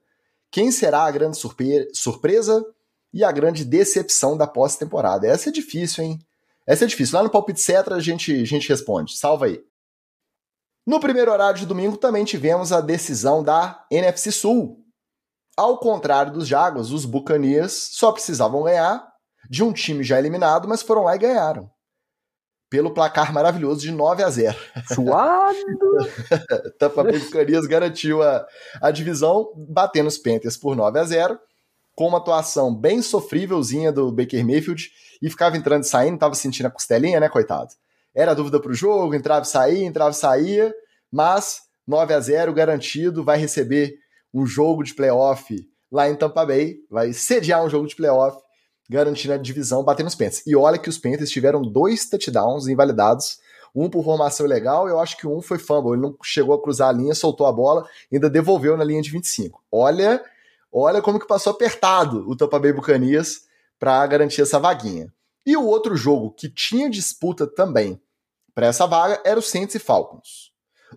quem 0.49 0.71
será 0.71 1.03
a 1.03 1.11
grande 1.11 1.37
surpre 1.37 1.87
surpresa 1.93 2.65
e 3.13 3.23
a 3.23 3.31
grande 3.31 3.65
decepção 3.65 4.37
da 4.37 4.47
pós-temporada? 4.47 5.27
Essa 5.27 5.49
é 5.49 5.51
difícil, 5.51 6.03
hein? 6.03 6.19
Essa 6.67 6.85
é 6.85 6.87
difícil. 6.87 7.17
Lá 7.17 7.23
no 7.23 7.29
Palpite 7.29 7.61
Cetra 7.61 7.95
a 7.95 7.99
gente, 7.99 8.31
a 8.33 8.45
gente 8.45 8.69
responde. 8.69 9.17
Salva 9.17 9.45
aí. 9.45 9.61
No 10.85 10.99
primeiro 10.99 11.31
horário 11.31 11.59
de 11.59 11.65
domingo 11.65 11.97
também 11.97 12.25
tivemos 12.25 12.71
a 12.71 12.81
decisão 12.81 13.43
da 13.43 13.85
NFC 13.91 14.31
Sul, 14.31 14.81
ao 15.55 15.77
contrário 15.77 16.31
dos 16.31 16.47
Jaguars, 16.47 16.91
os 16.91 17.05
Buccaneers 17.05 17.89
só 17.91 18.11
precisavam 18.11 18.63
ganhar 18.63 19.05
de 19.49 19.63
um 19.63 19.73
time 19.73 20.03
já 20.03 20.17
eliminado, 20.17 20.67
mas 20.67 20.81
foram 20.81 21.03
lá 21.03 21.15
e 21.15 21.19
ganharam. 21.19 21.69
Pelo 22.69 22.93
placar 22.93 23.33
maravilhoso 23.33 23.81
de 23.81 23.91
9 23.91 24.23
a 24.23 24.29
0. 24.29 24.57
Suado! 24.93 25.57
Tampa 26.79 27.03
Bay 27.03 27.19
Buccaneers 27.19 27.67
garantiu 27.67 28.23
a, 28.23 28.45
a 28.81 28.91
divisão, 28.91 29.51
batendo 29.55 30.07
os 30.07 30.17
Panthers 30.17 30.55
por 30.55 30.75
9 30.75 30.99
a 30.99 31.03
0 31.03 31.39
com 31.95 32.07
uma 32.07 32.17
atuação 32.17 32.73
bem 32.73 33.01
sofrívelzinha 33.01 33.91
do 33.91 34.11
Baker 34.11 34.45
Mayfield 34.45 34.89
e 35.21 35.29
ficava 35.29 35.57
entrando 35.57 35.83
e 35.83 35.87
saindo, 35.87 36.17
tava 36.17 36.35
sentindo 36.35 36.65
a 36.65 36.71
costelinha, 36.71 37.19
né, 37.19 37.29
coitado? 37.29 37.69
Era 38.13 38.33
dúvida 38.33 38.59
pro 38.59 38.73
jogo, 38.73 39.15
entrava 39.15 39.43
e 39.43 39.47
saía, 39.47 39.85
entrava 39.85 40.11
e 40.11 40.15
saía, 40.15 40.73
mas 41.11 41.61
9 41.87 42.13
a 42.13 42.19
0 42.19 42.53
garantido, 42.53 43.23
vai 43.23 43.37
receber 43.37 43.95
um 44.33 44.45
jogo 44.45 44.83
de 44.83 44.93
playoff 44.93 45.55
lá 45.91 46.09
em 46.09 46.15
Tampa 46.15 46.45
Bay, 46.45 46.77
vai 46.89 47.11
sediar 47.13 47.63
um 47.63 47.69
jogo 47.69 47.87
de 47.87 47.95
playoff, 47.95 48.37
garantindo 48.89 49.33
a 49.33 49.37
divisão, 49.37 49.83
batendo 49.83 50.07
os 50.07 50.15
Panthers. 50.15 50.45
E 50.45 50.55
olha 50.55 50.77
que 50.77 50.89
os 50.89 50.97
Panthers 50.97 51.29
tiveram 51.29 51.61
dois 51.61 52.09
touchdowns 52.09 52.67
invalidados, 52.67 53.39
um 53.73 53.89
por 53.89 54.03
formação 54.03 54.45
ilegal, 54.45 54.87
eu 54.87 54.99
acho 54.99 55.17
que 55.17 55.25
um 55.25 55.41
foi 55.41 55.57
fumble, 55.57 55.93
ele 55.93 56.01
não 56.01 56.15
chegou 56.23 56.53
a 56.53 56.61
cruzar 56.61 56.89
a 56.89 56.91
linha, 56.91 57.15
soltou 57.15 57.47
a 57.47 57.51
bola, 57.51 57.87
ainda 58.11 58.29
devolveu 58.29 58.75
na 58.75 58.83
linha 58.83 59.01
de 59.01 59.09
25. 59.09 59.63
Olha, 59.71 60.21
olha 60.71 61.01
como 61.01 61.19
que 61.19 61.27
passou 61.27 61.51
apertado 61.51 62.27
o 62.29 62.35
Tampa 62.35 62.59
Bay 62.59 62.73
Buccaneers 62.73 63.41
para 63.79 64.05
garantir 64.07 64.41
essa 64.41 64.59
vaguinha. 64.59 65.11
E 65.45 65.57
o 65.57 65.65
outro 65.65 65.95
jogo 65.95 66.31
que 66.31 66.47
tinha 66.47 66.89
disputa 66.89 67.47
também 67.47 67.99
para 68.53 68.67
essa 68.67 68.85
vaga 68.85 69.21
era 69.25 69.39
o 69.39 69.43
Saints 69.43 69.75
e 69.75 69.79
Falcons. 69.79 70.51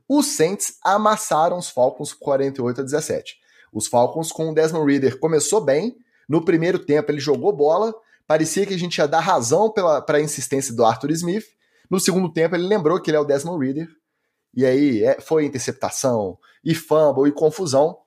Os 0.08 0.26
Saints 0.26 0.78
amassaram 0.84 1.56
os 1.56 1.68
Falcons 1.68 2.12
48 2.12 2.80
a 2.80 2.84
17. 2.84 3.37
Os 3.72 3.87
Falcons 3.87 4.30
com 4.30 4.50
o 4.50 4.54
Desmond 4.54 4.90
Reader 4.90 5.18
começou 5.18 5.60
bem. 5.60 5.96
No 6.28 6.44
primeiro 6.44 6.78
tempo 6.78 7.10
ele 7.10 7.20
jogou 7.20 7.52
bola. 7.52 7.94
Parecia 8.26 8.66
que 8.66 8.74
a 8.74 8.78
gente 8.78 8.98
ia 8.98 9.08
dar 9.08 9.20
razão 9.20 9.70
para 9.72 10.18
a 10.18 10.20
insistência 10.20 10.74
do 10.74 10.84
Arthur 10.84 11.10
Smith. 11.12 11.44
No 11.90 12.00
segundo 12.00 12.32
tempo 12.32 12.54
ele 12.54 12.66
lembrou 12.66 13.00
que 13.00 13.10
ele 13.10 13.16
é 13.16 13.20
o 13.20 13.24
Desmond 13.24 13.64
Reader. 13.64 13.88
E 14.56 14.64
aí 14.64 15.02
é, 15.02 15.20
foi 15.20 15.44
interceptação, 15.44 16.38
e 16.64 16.74
fumble, 16.74 17.28
e 17.28 17.32
confusão. 17.32 17.98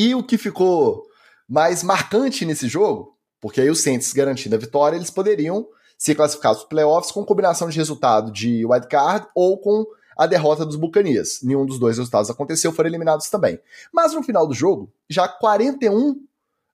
E 0.00 0.14
o 0.14 0.22
que 0.22 0.38
ficou 0.38 1.08
mais 1.48 1.82
marcante 1.82 2.44
nesse 2.44 2.68
jogo, 2.68 3.18
porque 3.40 3.60
aí 3.60 3.68
os 3.68 3.80
Saints 3.80 4.12
garantindo 4.12 4.54
a 4.54 4.58
vitória, 4.58 4.94
eles 4.94 5.10
poderiam 5.10 5.66
ser 5.98 6.14
classificados 6.14 6.58
para 6.58 6.66
os 6.66 6.68
playoffs 6.68 7.10
com 7.10 7.24
combinação 7.24 7.68
de 7.68 7.76
resultado 7.76 8.30
de 8.30 8.64
wildcard 8.64 9.26
ou 9.34 9.58
com 9.58 9.84
a 10.16 10.24
derrota 10.24 10.64
dos 10.64 10.76
Bucanias. 10.76 11.40
Nenhum 11.42 11.66
dos 11.66 11.80
dois 11.80 11.98
resultados 11.98 12.30
aconteceu, 12.30 12.70
foram 12.70 12.88
eliminados 12.88 13.28
também. 13.28 13.58
Mas 13.92 14.12
no 14.12 14.22
final 14.22 14.46
do 14.46 14.54
jogo, 14.54 14.88
já 15.10 15.26
41 15.26 16.14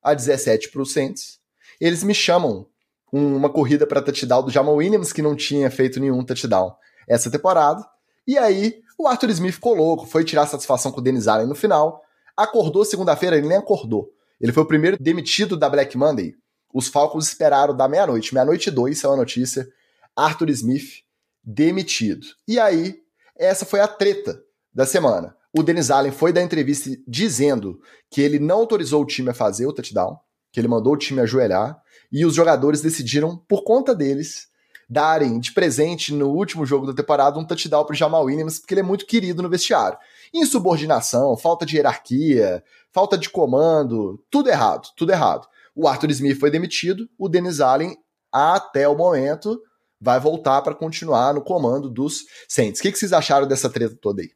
a 0.02 0.12
17 0.12 0.68
para 0.68 0.82
o 0.82 0.86
Saints, 0.86 1.40
eles 1.80 2.04
me 2.04 2.14
chamam 2.14 2.66
uma 3.10 3.48
corrida 3.48 3.86
para 3.86 4.02
touchdown 4.02 4.42
do 4.42 4.50
Jamal 4.50 4.74
Williams, 4.74 5.14
que 5.14 5.22
não 5.22 5.34
tinha 5.34 5.70
feito 5.70 5.98
nenhum 5.98 6.22
touchdown 6.22 6.76
essa 7.08 7.30
temporada. 7.30 7.82
E 8.26 8.36
aí, 8.36 8.82
o 8.98 9.08
Arthur 9.08 9.30
Smith 9.30 9.54
ficou 9.54 9.74
louco, 9.74 10.04
foi 10.04 10.24
tirar 10.24 10.46
satisfação 10.46 10.92
com 10.92 11.00
o 11.00 11.02
Dennis 11.02 11.26
Allen 11.26 11.46
no 11.46 11.54
final. 11.54 12.03
Acordou 12.36 12.84
segunda-feira, 12.84 13.36
ele 13.36 13.48
nem 13.48 13.58
acordou. 13.58 14.10
Ele 14.40 14.52
foi 14.52 14.62
o 14.62 14.66
primeiro 14.66 14.96
demitido 15.00 15.56
da 15.56 15.68
Black 15.68 15.96
Monday. 15.96 16.34
Os 16.72 16.88
Falcons 16.88 17.28
esperaram 17.28 17.76
da 17.76 17.88
meia-noite. 17.88 18.34
Meia-noite 18.34 18.70
dois, 18.70 18.98
saiu 18.98 19.14
a 19.14 19.16
notícia. 19.16 19.68
Arthur 20.16 20.50
Smith 20.50 21.02
demitido. 21.42 22.26
E 22.48 22.58
aí, 22.58 22.96
essa 23.36 23.64
foi 23.64 23.80
a 23.80 23.88
treta 23.88 24.40
da 24.72 24.84
semana. 24.84 25.36
O 25.56 25.62
Dennis 25.62 25.90
Allen 25.90 26.10
foi 26.10 26.32
dar 26.32 26.42
entrevista 26.42 26.90
dizendo 27.06 27.78
que 28.10 28.20
ele 28.20 28.38
não 28.38 28.56
autorizou 28.56 29.02
o 29.02 29.06
time 29.06 29.30
a 29.30 29.34
fazer 29.34 29.66
o 29.66 29.72
touchdown, 29.72 30.18
que 30.52 30.58
ele 30.58 30.66
mandou 30.66 30.94
o 30.94 30.96
time 30.96 31.20
ajoelhar, 31.20 31.80
e 32.10 32.24
os 32.24 32.34
jogadores 32.34 32.80
decidiram, 32.80 33.36
por 33.48 33.62
conta 33.62 33.94
deles, 33.94 34.48
darem 34.88 35.38
de 35.38 35.52
presente 35.52 36.12
no 36.12 36.30
último 36.30 36.66
jogo 36.66 36.86
da 36.86 36.94
temporada 36.94 37.38
um 37.38 37.46
touchdown 37.46 37.84
para 37.84 37.94
Jamal 37.94 38.24
Williams, 38.24 38.58
porque 38.58 38.74
ele 38.74 38.80
é 38.80 38.84
muito 38.84 39.06
querido 39.06 39.42
no 39.42 39.48
vestiário. 39.48 39.98
Insubordinação, 40.34 41.36
falta 41.36 41.64
de 41.64 41.76
hierarquia, 41.76 42.62
falta 42.92 43.16
de 43.16 43.30
comando, 43.30 44.20
tudo 44.28 44.50
errado, 44.50 44.88
tudo 44.96 45.12
errado. 45.12 45.46
O 45.76 45.86
Arthur 45.86 46.10
Smith 46.10 46.38
foi 46.38 46.50
demitido, 46.50 47.08
o 47.16 47.28
Dennis 47.28 47.60
Allen, 47.60 47.96
até 48.32 48.88
o 48.88 48.96
momento, 48.96 49.60
vai 50.00 50.18
voltar 50.18 50.60
para 50.62 50.74
continuar 50.74 51.32
no 51.32 51.42
comando 51.42 51.88
dos 51.88 52.24
Saints. 52.48 52.80
O 52.80 52.82
que, 52.82 52.92
que 52.92 52.98
vocês 52.98 53.12
acharam 53.12 53.46
dessa 53.46 53.70
treta 53.70 53.96
toda 54.00 54.22
aí? 54.22 54.30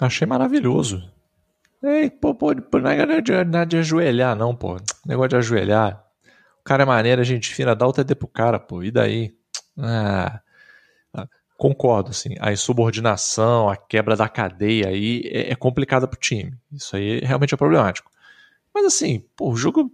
Achei 0.00 0.26
maravilhoso. 0.26 1.02
Ei, 1.82 2.10
pô, 2.10 2.34
pô, 2.34 2.54
não 2.54 2.90
é 2.90 3.20
de, 3.20 3.44
não 3.44 3.60
é 3.60 3.66
de 3.66 3.76
ajoelhar, 3.76 4.34
não, 4.34 4.56
pô. 4.56 4.78
Negócio 5.04 5.28
de 5.28 5.36
ajoelhar. 5.36 6.02
O 6.60 6.64
cara 6.64 6.82
é 6.82 6.86
maneiro, 6.86 7.20
a 7.20 7.24
gente 7.24 7.54
fina, 7.54 7.76
dá 7.76 7.86
o 7.86 7.92
TD 7.92 8.14
pro 8.14 8.26
cara, 8.26 8.58
pô. 8.58 8.82
E 8.82 8.90
daí? 8.90 9.36
Ah, 9.78 10.40
ah, 11.12 11.28
concordo, 11.56 12.10
assim. 12.10 12.34
A 12.40 12.52
insubordinação, 12.52 13.68
a 13.68 13.76
quebra 13.76 14.16
da 14.16 14.28
cadeia 14.28 14.88
aí 14.88 15.22
é, 15.26 15.52
é 15.52 15.54
complicada 15.54 16.06
pro 16.06 16.18
time. 16.18 16.52
Isso 16.72 16.96
aí 16.96 17.20
realmente 17.20 17.54
é 17.54 17.56
problemático. 17.56 18.10
Mas 18.74 18.84
assim, 18.86 19.24
pô, 19.36 19.50
o 19.50 19.56
jogo, 19.56 19.90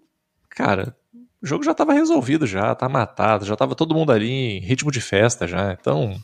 cara, 0.49 0.97
o 1.43 1.47
jogo 1.47 1.65
já 1.65 1.75
tava 1.75 1.93
resolvido 1.93 2.47
já, 2.47 2.75
tá 2.75 2.89
matado, 2.89 3.45
já 3.45 3.57
tava 3.57 3.75
todo 3.75 3.95
mundo 3.95 4.13
ali 4.13 4.31
em 4.31 4.61
ritmo 4.61 4.91
de 4.91 5.01
festa 5.01 5.47
já. 5.47 5.73
Então, 5.73 6.19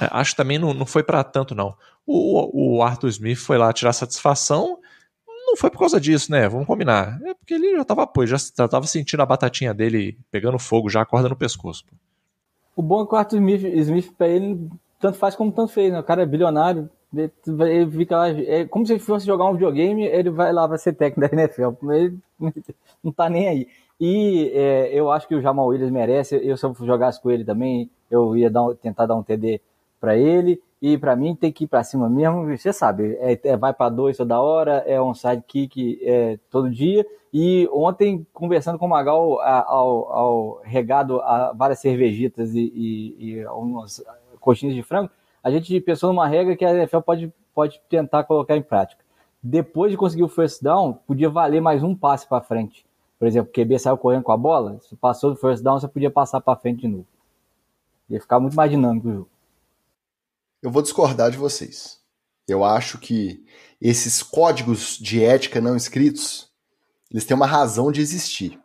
é, 0.00 0.08
acho 0.10 0.30
que 0.32 0.36
também 0.36 0.58
não, 0.58 0.74
não 0.74 0.86
foi 0.86 1.02
para 1.02 1.22
tanto, 1.24 1.54
não. 1.54 1.76
O, 2.06 2.76
o 2.76 2.82
Arthur 2.82 3.08
Smith 3.08 3.38
foi 3.38 3.58
lá 3.58 3.72
tirar 3.72 3.92
satisfação 3.92 4.78
não 5.46 5.56
foi 5.56 5.70
por 5.70 5.78
causa 5.78 6.00
disso, 6.00 6.30
né? 6.30 6.48
Vamos 6.48 6.66
combinar. 6.66 7.18
É 7.24 7.32
porque 7.32 7.54
ele 7.54 7.76
já 7.76 7.84
tava, 7.84 8.06
pô, 8.06 8.26
já, 8.26 8.36
já 8.36 8.68
tava 8.68 8.86
sentindo 8.86 9.22
a 9.22 9.26
batatinha 9.26 9.72
dele 9.72 10.18
pegando 10.30 10.58
fogo, 10.58 10.90
já 10.90 11.00
acorda 11.00 11.28
no 11.28 11.36
pescoço. 11.36 11.84
Pô. 11.86 11.96
O 12.76 12.82
bom 12.82 13.02
é 13.02 13.06
que 13.06 13.14
o 13.14 13.16
Arthur 13.16 13.36
Smith, 13.38 13.64
Smith 13.64 14.12
pra 14.16 14.28
ele, 14.28 14.70
tanto 15.00 15.16
faz 15.16 15.34
como 15.34 15.50
tanto 15.50 15.72
fez, 15.72 15.90
né? 15.90 15.98
O 15.98 16.04
cara 16.04 16.22
é 16.22 16.26
bilionário, 16.26 16.90
ele 17.14 17.90
fica 17.90 18.16
lá, 18.16 18.28
é 18.28 18.66
como 18.66 18.86
se 18.86 18.98
fosse 18.98 19.26
jogar 19.26 19.46
um 19.46 19.54
videogame, 19.54 20.04
ele 20.04 20.30
vai 20.30 20.52
lá 20.52 20.68
para 20.68 20.76
ser 20.76 20.92
técnico 20.92 21.20
da 21.20 21.42
NFL. 21.42 21.70
Ele 21.92 22.18
não 23.02 23.12
tá 23.12 23.30
nem 23.30 23.48
aí. 23.48 23.68
E 23.98 24.52
é, 24.54 24.90
eu 24.92 25.10
acho 25.10 25.26
que 25.26 25.34
o 25.34 25.40
Jamal 25.40 25.66
Williams 25.66 25.90
merece. 25.90 26.38
Eu, 26.42 26.56
se 26.56 26.66
eu 26.66 26.74
jogasse 26.80 27.20
com 27.20 27.30
ele 27.30 27.44
também, 27.44 27.90
eu 28.10 28.36
ia 28.36 28.50
dar, 28.50 28.74
tentar 28.74 29.06
dar 29.06 29.14
um 29.14 29.22
TD 29.22 29.60
para 29.98 30.16
ele. 30.16 30.60
E 30.80 30.98
para 30.98 31.16
mim 31.16 31.34
tem 31.34 31.50
que 31.50 31.64
ir 31.64 31.66
para 31.66 31.82
cima 31.82 32.08
mesmo, 32.08 32.44
você 32.54 32.70
sabe, 32.70 33.16
é, 33.18 33.40
é 33.44 33.56
vai 33.56 33.72
para 33.72 33.88
dois 33.88 34.14
toda 34.14 34.38
hora, 34.38 34.84
é 34.86 35.00
um 35.00 35.14
sidekick 35.14 35.98
é, 36.02 36.38
todo 36.50 36.70
dia. 36.70 37.04
E 37.38 37.68
ontem, 37.70 38.26
conversando 38.32 38.78
com 38.78 38.86
o 38.86 38.88
Magal, 38.88 39.40
ao, 39.40 40.12
ao 40.12 40.60
regado 40.64 41.20
a 41.20 41.52
várias 41.52 41.80
cervejitas 41.80 42.54
e, 42.54 42.60
e, 42.60 43.16
e 43.18 43.46
umas 43.48 44.02
coxinhas 44.40 44.74
de 44.74 44.82
frango, 44.82 45.10
a 45.42 45.50
gente 45.50 45.78
pensou 45.80 46.10
numa 46.12 46.26
regra 46.26 46.56
que 46.56 46.64
a 46.64 46.72
NFL 46.72 47.00
pode, 47.00 47.32
pode 47.54 47.78
tentar 47.90 48.24
colocar 48.24 48.56
em 48.56 48.62
prática. 48.62 49.04
Depois 49.42 49.90
de 49.90 49.98
conseguir 49.98 50.22
o 50.22 50.28
first 50.28 50.62
down, 50.62 50.94
podia 51.06 51.28
valer 51.28 51.60
mais 51.60 51.82
um 51.82 51.94
passe 51.94 52.26
para 52.26 52.40
frente. 52.40 52.86
Por 53.18 53.28
exemplo, 53.28 53.50
o 53.50 53.52
QB 53.52 53.78
saiu 53.78 53.98
correndo 53.98 54.22
com 54.22 54.32
a 54.32 54.36
bola, 54.36 54.78
se 54.80 54.96
passou 54.96 55.30
do 55.30 55.36
first 55.36 55.62
down, 55.62 55.78
você 55.78 55.88
podia 55.88 56.10
passar 56.10 56.40
para 56.40 56.58
frente 56.58 56.80
de 56.80 56.88
novo. 56.88 57.06
Ia 58.08 58.20
ficar 58.20 58.40
muito 58.40 58.56
mais 58.56 58.70
dinâmico 58.70 59.08
o 59.08 59.12
jogo 59.12 59.28
eu 60.66 60.70
vou 60.70 60.82
discordar 60.82 61.30
de 61.30 61.36
vocês. 61.36 62.00
Eu 62.48 62.64
acho 62.64 62.98
que 62.98 63.44
esses 63.80 64.20
códigos 64.20 64.98
de 64.98 65.22
ética 65.22 65.60
não 65.60 65.76
escritos, 65.76 66.50
eles 67.16 67.24
têm 67.24 67.34
uma 67.34 67.46
razão 67.46 67.90
de 67.90 68.02
existir. 68.02 68.60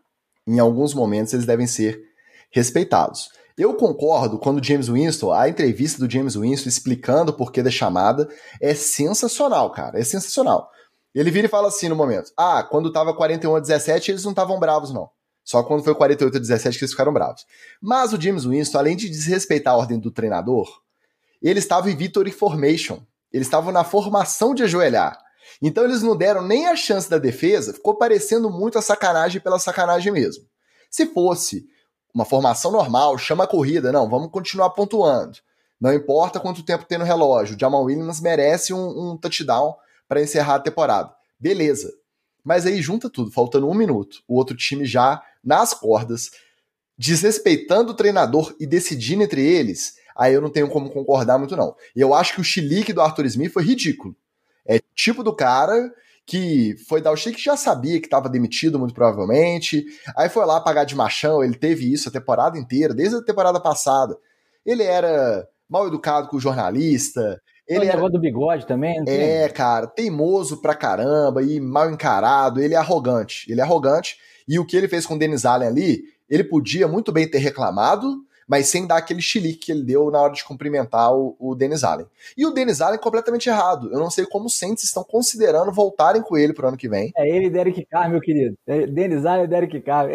Em 0.45 0.59
alguns 0.59 0.93
momentos 0.93 1.31
eles 1.31 1.45
devem 1.45 1.65
ser 1.65 2.03
respeitados. 2.51 3.29
Eu 3.57 3.75
concordo 3.75 4.37
quando 4.37 4.61
James 4.61 4.89
Winston, 4.89 5.31
a 5.31 5.47
entrevista 5.47 6.05
do 6.05 6.11
James 6.11 6.35
Winston 6.35 6.67
explicando 6.67 7.31
o 7.31 7.33
porquê 7.33 7.63
da 7.63 7.71
chamada 7.71 8.27
é 8.61 8.75
sensacional, 8.75 9.71
cara, 9.71 9.97
é 9.97 10.03
sensacional. 10.03 10.69
Ele 11.15 11.31
vira 11.31 11.47
e 11.47 11.49
fala 11.49 11.69
assim 11.69 11.87
no 11.87 11.95
momento: 11.95 12.33
"Ah, 12.35 12.61
quando 12.61 12.91
tava 12.91 13.15
41 13.15 13.55
a 13.55 13.59
17, 13.61 14.11
eles 14.11 14.25
não 14.25 14.31
estavam 14.31 14.59
bravos 14.59 14.91
não. 14.91 15.09
Só 15.45 15.63
quando 15.63 15.85
foi 15.85 15.95
48 15.95 16.35
a 16.35 16.39
17 16.39 16.77
que 16.77 16.83
eles 16.83 16.91
ficaram 16.91 17.13
bravos". 17.13 17.45
Mas 17.81 18.11
o 18.11 18.19
James 18.19 18.43
Winston, 18.43 18.79
além 18.79 18.97
de 18.97 19.07
desrespeitar 19.07 19.75
a 19.75 19.77
ordem 19.77 19.97
do 19.97 20.11
treinador, 20.11 20.67
ele 21.41 21.59
estava 21.59 21.89
em 21.89 21.95
Victory 21.95 22.31
Formation. 22.31 22.99
Eles 23.31 23.47
estavam 23.47 23.71
na 23.71 23.85
formação 23.85 24.53
de 24.53 24.63
ajoelhar. 24.63 25.17
Então 25.61 25.83
eles 25.83 26.01
não 26.01 26.15
deram 26.15 26.45
nem 26.45 26.67
a 26.67 26.75
chance 26.75 27.09
da 27.09 27.17
defesa, 27.17 27.73
ficou 27.73 27.95
parecendo 27.95 28.49
muito 28.49 28.77
a 28.77 28.81
sacanagem 28.81 29.41
pela 29.41 29.59
sacanagem 29.59 30.11
mesmo. 30.11 30.43
Se 30.89 31.05
fosse 31.07 31.65
uma 32.13 32.25
formação 32.25 32.71
normal, 32.71 33.17
chama 33.17 33.45
a 33.45 33.47
corrida, 33.47 33.91
não, 33.91 34.09
vamos 34.09 34.29
continuar 34.31 34.69
pontuando. 34.71 35.37
Não 35.79 35.93
importa 35.93 36.39
quanto 36.39 36.63
tempo 36.63 36.85
tem 36.85 36.97
no 36.97 37.05
relógio, 37.05 37.55
o 37.55 37.59
Jamal 37.59 37.83
Williams 37.83 38.21
merece 38.21 38.73
um, 38.73 39.11
um 39.11 39.17
touchdown 39.17 39.75
para 40.07 40.21
encerrar 40.21 40.55
a 40.55 40.59
temporada. 40.59 41.11
Beleza. 41.39 41.91
Mas 42.43 42.65
aí 42.65 42.81
junta 42.81 43.09
tudo, 43.09 43.31
faltando 43.31 43.67
um 43.67 43.73
minuto. 43.73 44.17
O 44.27 44.35
outro 44.35 44.55
time 44.55 44.85
já 44.85 45.23
nas 45.43 45.73
cordas, 45.73 46.31
desrespeitando 46.97 47.91
o 47.91 47.95
treinador 47.95 48.53
e 48.59 48.67
decidindo 48.67 49.23
entre 49.23 49.41
eles 49.41 50.01
aí 50.15 50.33
eu 50.33 50.41
não 50.41 50.49
tenho 50.49 50.69
como 50.69 50.89
concordar 50.89 51.37
muito, 51.37 51.55
não. 51.55 51.75
E 51.95 52.01
eu 52.01 52.13
acho 52.13 52.35
que 52.35 52.41
o 52.41 52.43
chilique 52.43 52.93
do 52.93 53.01
Arthur 53.01 53.25
Smith 53.25 53.51
foi 53.51 53.63
ridículo. 53.63 54.15
É 54.65 54.79
tipo 54.95 55.23
do 55.23 55.35
cara 55.35 55.91
que 56.25 56.75
foi 56.87 57.01
dar 57.01 57.11
o 57.11 57.15
chilique 57.17 57.43
já 57.43 57.57
sabia 57.57 57.99
que 57.99 58.07
estava 58.07 58.29
demitido, 58.29 58.79
muito 58.79 58.93
provavelmente. 58.93 59.85
Aí 60.15 60.29
foi 60.29 60.45
lá 60.45 60.61
pagar 60.61 60.85
de 60.85 60.95
machão, 60.95 61.43
ele 61.43 61.55
teve 61.55 61.91
isso 61.91 62.07
a 62.07 62.11
temporada 62.11 62.57
inteira, 62.57 62.93
desde 62.93 63.17
a 63.17 63.23
temporada 63.23 63.59
passada. 63.59 64.17
Ele 64.65 64.83
era 64.83 65.47
mal 65.67 65.87
educado 65.87 66.27
com 66.27 66.37
o 66.37 66.39
jornalista. 66.39 67.41
Ele 67.67 67.85
era 67.85 68.09
do 68.09 68.19
bigode 68.19 68.65
também. 68.67 69.01
É, 69.07 69.47
cara, 69.49 69.87
teimoso 69.87 70.61
pra 70.61 70.75
caramba 70.75 71.41
e 71.41 71.59
mal 71.59 71.89
encarado. 71.89 72.61
Ele 72.61 72.73
é 72.73 72.77
arrogante. 72.77 73.49
Ele 73.49 73.61
é 73.61 73.63
arrogante. 73.63 74.17
E 74.47 74.59
o 74.59 74.65
que 74.65 74.75
ele 74.75 74.87
fez 74.87 75.05
com 75.05 75.15
o 75.15 75.19
Dennis 75.19 75.45
Allen 75.45 75.69
ali, 75.69 76.03
ele 76.29 76.43
podia 76.43 76.87
muito 76.87 77.11
bem 77.11 77.29
ter 77.29 77.37
reclamado, 77.37 78.23
mas 78.51 78.67
sem 78.67 78.85
dar 78.85 78.97
aquele 78.97 79.21
chilique 79.21 79.59
que 79.59 79.71
ele 79.71 79.81
deu 79.81 80.11
na 80.11 80.19
hora 80.19 80.33
de 80.33 80.43
cumprimentar 80.43 81.15
o, 81.15 81.37
o 81.39 81.55
Dennis 81.55 81.85
Allen. 81.85 82.05
E 82.35 82.45
o 82.45 82.51
Dennis 82.51 82.81
Allen 82.81 82.99
completamente 82.99 83.47
errado. 83.47 83.89
Eu 83.93 83.97
não 83.97 84.09
sei 84.09 84.25
como 84.25 84.47
os 84.47 84.59
Saints 84.59 84.83
estão 84.83 85.05
considerando 85.05 85.71
voltarem 85.71 86.21
com 86.21 86.37
ele 86.37 86.51
pro 86.51 86.67
ano 86.67 86.75
que 86.75 86.89
vem. 86.89 87.13
É 87.15 87.29
ele 87.29 87.45
e 87.45 87.49
Derek 87.49 87.85
Carr, 87.85 88.09
meu 88.09 88.19
querido. 88.19 88.57
É 88.67 88.85
Dennis 88.85 89.25
Allen 89.25 89.45
e 89.45 89.47
Derek 89.47 89.79
Carr. 89.79 90.09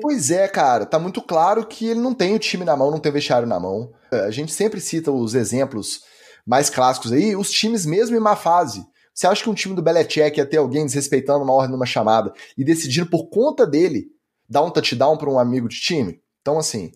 pois 0.00 0.30
é, 0.30 0.48
cara. 0.48 0.86
Tá 0.86 0.98
muito 0.98 1.20
claro 1.20 1.66
que 1.66 1.86
ele 1.86 2.00
não 2.00 2.14
tem 2.14 2.34
o 2.34 2.38
time 2.38 2.64
na 2.64 2.74
mão, 2.74 2.90
não 2.90 2.98
tem 2.98 3.10
o 3.10 3.12
vestiário 3.12 3.46
na 3.46 3.60
mão. 3.60 3.92
A 4.10 4.30
gente 4.30 4.54
sempre 4.54 4.80
cita 4.80 5.12
os 5.12 5.34
exemplos 5.34 6.00
mais 6.46 6.70
clássicos 6.70 7.12
aí, 7.12 7.36
os 7.36 7.50
times 7.50 7.84
mesmo 7.84 8.16
em 8.16 8.20
má 8.20 8.34
fase. 8.34 8.82
Você 9.12 9.26
acha 9.26 9.42
que 9.42 9.50
um 9.50 9.54
time 9.54 9.74
do 9.74 9.82
Belichick 9.82 10.38
ia 10.38 10.46
ter 10.46 10.56
alguém 10.56 10.86
desrespeitando 10.86 11.44
uma 11.44 11.52
ordem 11.52 11.72
numa 11.72 11.84
chamada 11.84 12.32
e 12.56 12.64
decidindo 12.64 13.10
por 13.10 13.28
conta 13.28 13.66
dele 13.66 14.06
dar 14.48 14.62
um 14.62 14.70
touchdown 14.70 15.18
para 15.18 15.28
um 15.28 15.38
amigo 15.38 15.68
de 15.68 15.78
time? 15.78 16.24
Então, 16.46 16.60
assim, 16.60 16.92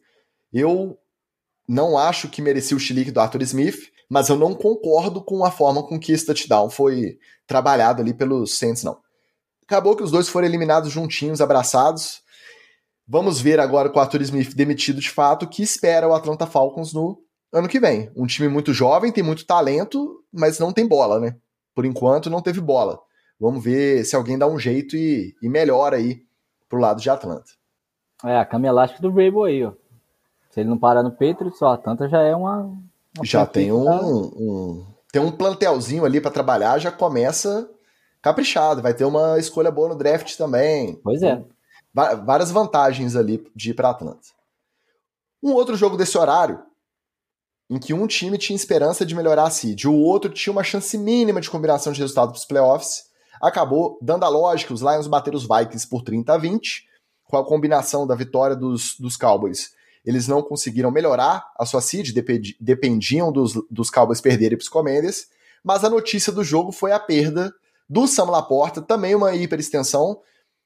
eu 0.53 0.97
não 1.69 1.99
acho 1.99 2.29
que 2.29 2.41
merecia 2.41 2.77
o 2.77 2.79
chilique 2.79 3.11
do 3.11 3.19
Arthur 3.19 3.43
Smith, 3.43 3.81
mas 4.09 4.29
eu 4.29 4.37
não 4.37 4.55
concordo 4.55 5.21
com 5.25 5.45
a 5.45 5.51
forma 5.51 5.83
com 5.83 5.99
que 5.99 6.13
esse 6.13 6.25
touchdown 6.25 6.71
foi 6.71 7.19
trabalhado 7.49 8.01
ali 8.01 8.15
pelos 8.15 8.57
Saints, 8.57 8.85
não. 8.85 8.99
Acabou 9.65 9.97
que 9.97 10.05
os 10.05 10.13
dois 10.13 10.29
foram 10.29 10.47
eliminados 10.47 10.93
juntinhos, 10.93 11.41
abraçados. 11.41 12.23
Vamos 13.09 13.41
ver 13.41 13.59
agora 13.59 13.91
com 13.91 13.99
o 13.99 14.01
Arthur 14.01 14.23
Smith 14.23 14.55
demitido 14.55 15.01
de 15.01 15.11
fato, 15.11 15.49
que 15.49 15.65
espera 15.65 16.07
o 16.07 16.15
Atlanta 16.15 16.47
Falcons 16.47 16.93
no 16.93 17.21
ano 17.53 17.67
que 17.67 17.81
vem. 17.81 18.09
Um 18.15 18.29
time 18.29 18.49
muito 18.49 18.73
jovem, 18.73 19.11
tem 19.11 19.25
muito 19.25 19.45
talento, 19.45 20.23
mas 20.33 20.61
não 20.61 20.73
tem 20.73 20.87
bola, 20.87 21.19
né? 21.19 21.35
Por 21.75 21.85
enquanto 21.85 22.31
não 22.31 22.41
teve 22.41 22.61
bola. 22.61 23.01
Vamos 23.41 23.65
ver 23.65 24.05
se 24.05 24.15
alguém 24.15 24.39
dá 24.39 24.47
um 24.47 24.61
jeito 24.61 24.97
e, 24.97 25.35
e 25.43 25.49
melhora 25.49 25.97
aí 25.97 26.21
pro 26.69 26.79
lado 26.79 27.03
de 27.03 27.11
Atlanta. 27.11 27.60
É, 28.25 28.39
a 28.39 28.45
cama 28.45 28.67
elástica 28.67 29.01
do 29.03 29.13
Vrabel 29.13 29.45
aí, 29.45 29.65
ó. 29.65 29.73
Se 30.51 30.61
ele 30.61 30.69
não 30.69 30.79
parar 30.79 31.03
no 31.03 31.13
Patriots, 31.13 31.59
só 31.59 31.69
a 31.69 31.77
Tanta 31.77 32.09
já 32.09 32.21
é 32.21 32.35
uma. 32.35 32.63
uma 33.17 33.25
já 33.25 33.47
tem 33.47 33.73
um, 33.73 33.89
um, 33.89 34.87
Tem 35.13 35.23
um 35.23 35.31
plantelzinho 35.31 36.05
ali 36.05 36.21
para 36.21 36.31
trabalhar, 36.31 36.79
já 36.79 36.91
começa 36.91 37.71
caprichado. 38.21 38.83
Vai 38.83 38.93
ter 38.93 39.05
uma 39.05 39.39
escolha 39.39 39.71
boa 39.71 39.91
no 39.91 39.97
draft 39.97 40.37
também. 40.37 41.01
Pois 41.03 41.23
é. 41.23 41.43
Várias 41.95 42.51
vantagens 42.51 43.17
ali 43.17 43.45
de 43.55 43.71
ir 43.71 43.75
para 43.75 43.91
Atlanta. 43.91 44.29
Um 45.43 45.53
outro 45.53 45.77
jogo 45.77 45.97
desse 45.97 46.19
horário, 46.19 46.61
em 47.69 47.79
que 47.79 47.95
um 47.95 48.07
time 48.07 48.37
tinha 48.37 48.57
esperança 48.57 49.07
de 49.07 49.15
melhorar 49.15 49.45
a 49.45 49.51
seed, 49.51 49.87
o 49.87 49.95
outro 49.95 50.31
tinha 50.31 50.53
uma 50.53 50.63
chance 50.63 50.99
mínima 50.99 51.41
de 51.41 51.49
combinação 51.49 51.93
de 51.93 52.01
resultado 52.01 52.31
para 52.31 52.39
os 52.39 52.45
playoffs, 52.45 53.05
acabou 53.41 53.99
dando 54.03 54.25
a 54.25 54.29
lógica, 54.29 54.75
os 54.75 54.83
Lions 54.83 55.07
bateram 55.07 55.39
os 55.39 55.47
Vikings 55.47 55.89
por 55.89 56.03
30 56.03 56.35
a 56.35 56.37
20, 56.37 56.90
com 57.31 57.37
a 57.37 57.47
combinação 57.47 58.07
da 58.07 58.17
vitória 58.17 58.57
dos, 58.57 58.97
dos 58.99 59.17
Cowboys, 59.17 59.71
eles 60.05 60.27
não 60.27 60.43
conseguiram 60.43 60.91
melhorar 60.91 61.47
a 61.57 61.65
sua 61.65 61.81
seed, 61.81 62.13
dependiam 62.59 63.31
dos, 63.31 63.55
dos 63.71 63.89
Cowboys 63.89 64.21
perderem 64.21 64.59
para 64.59 64.65
os 64.65 64.69
Commanders, 64.69 65.29
mas 65.63 65.85
a 65.85 65.91
notícia 65.91 66.33
do 66.33 66.43
jogo 66.43 66.73
foi 66.73 66.91
a 66.91 66.99
perda 66.99 67.55
do 67.89 68.07
Sam 68.09 68.25
Laporta, 68.25 68.83
também 68.83 69.15
uma 69.15 69.35
hiperextensão, 69.35 70.21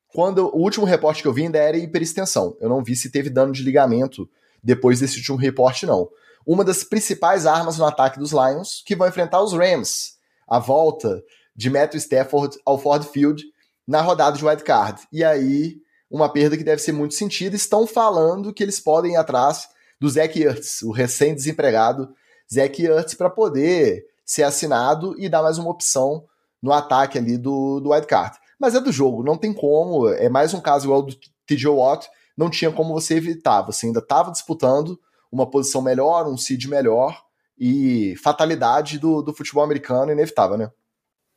quando 0.09 0.47
o 0.55 0.61
último 0.61 0.87
reporte 0.87 1.21
que 1.21 1.29
eu 1.29 1.33
vi 1.33 1.43
ainda 1.43 1.59
era 1.59 1.77
hiperextensão. 1.77 2.57
Eu 2.61 2.69
não 2.69 2.83
vi 2.83 2.97
se 2.97 3.11
teve 3.11 3.29
dano 3.29 3.53
de 3.53 3.63
ligamento 3.63 4.29
depois 4.63 5.01
desse 5.01 5.19
último 5.19 5.37
reporte, 5.37 5.85
não. 5.85 6.09
Uma 6.47 6.65
das 6.65 6.83
principais 6.83 7.45
armas 7.45 7.77
no 7.77 7.85
ataque 7.85 8.19
dos 8.19 8.31
Lions, 8.31 8.83
que 8.87 8.97
vão 8.97 9.09
enfrentar 9.09 9.43
os 9.43 9.53
Rams, 9.53 10.15
a 10.49 10.59
volta 10.59 11.23
de 11.55 11.69
Matthew 11.69 11.99
Stafford 11.99 12.57
ao 12.65 12.79
Ford 12.79 13.05
Field 13.05 13.45
na 13.87 14.01
rodada 14.01 14.37
de 14.37 14.45
wildcard. 14.45 15.03
E 15.13 15.23
aí 15.23 15.84
uma 16.11 16.29
perda 16.29 16.57
que 16.57 16.65
deve 16.65 16.81
ser 16.81 16.93
muito 16.93 17.15
sentida. 17.15 17.57
Estão 17.57 17.87
falando 17.87 18.53
que 18.53 18.63
eles 18.63 18.81
podem 18.81 19.13
ir 19.13 19.17
atrás 19.17 19.69
do 20.01 20.09
Zach 20.09 20.41
Ertz, 20.41 20.83
o 20.83 20.91
recém-desempregado 20.91 22.09
Zach 22.53 22.83
Ertz, 22.83 23.15
para 23.15 23.31
poder 23.31 24.05
ser 24.25 24.43
assinado 24.43 25.15
e 25.19 25.29
dar 25.29 25.43
mais 25.43 25.59
uma 25.59 25.71
opção 25.71 26.25
no 26.63 26.73
ataque 26.73 27.19
ali 27.19 27.37
do, 27.37 27.81
do 27.81 27.91
wildcard. 27.91 28.39
Mas 28.59 28.75
é 28.75 28.81
do 28.81 28.93
jogo, 28.93 29.23
não 29.23 29.37
tem 29.37 29.53
como. 29.53 30.09
É 30.09 30.29
mais 30.29 30.55
um 30.55 30.61
caso 30.61 30.87
igual 30.87 31.03
do 31.03 31.15
TJ 31.47 31.69
Watt, 31.69 32.09
não 32.37 32.49
tinha 32.49 32.73
como 32.73 32.95
você 32.95 33.15
evitar. 33.15 33.63
Você 33.63 33.87
ainda 33.87 34.01
estava 34.01 34.31
disputando 34.31 34.99
uma 35.31 35.49
posição 35.51 35.83
melhor, 35.83 36.27
um 36.27 36.37
seed 36.37 36.67
melhor, 36.67 37.25
e 37.59 38.15
fatalidade 38.23 38.99
do, 38.99 39.23
do 39.23 39.35
futebol 39.35 39.63
americano 39.63 40.13
inevitável, 40.13 40.57
né? 40.57 40.71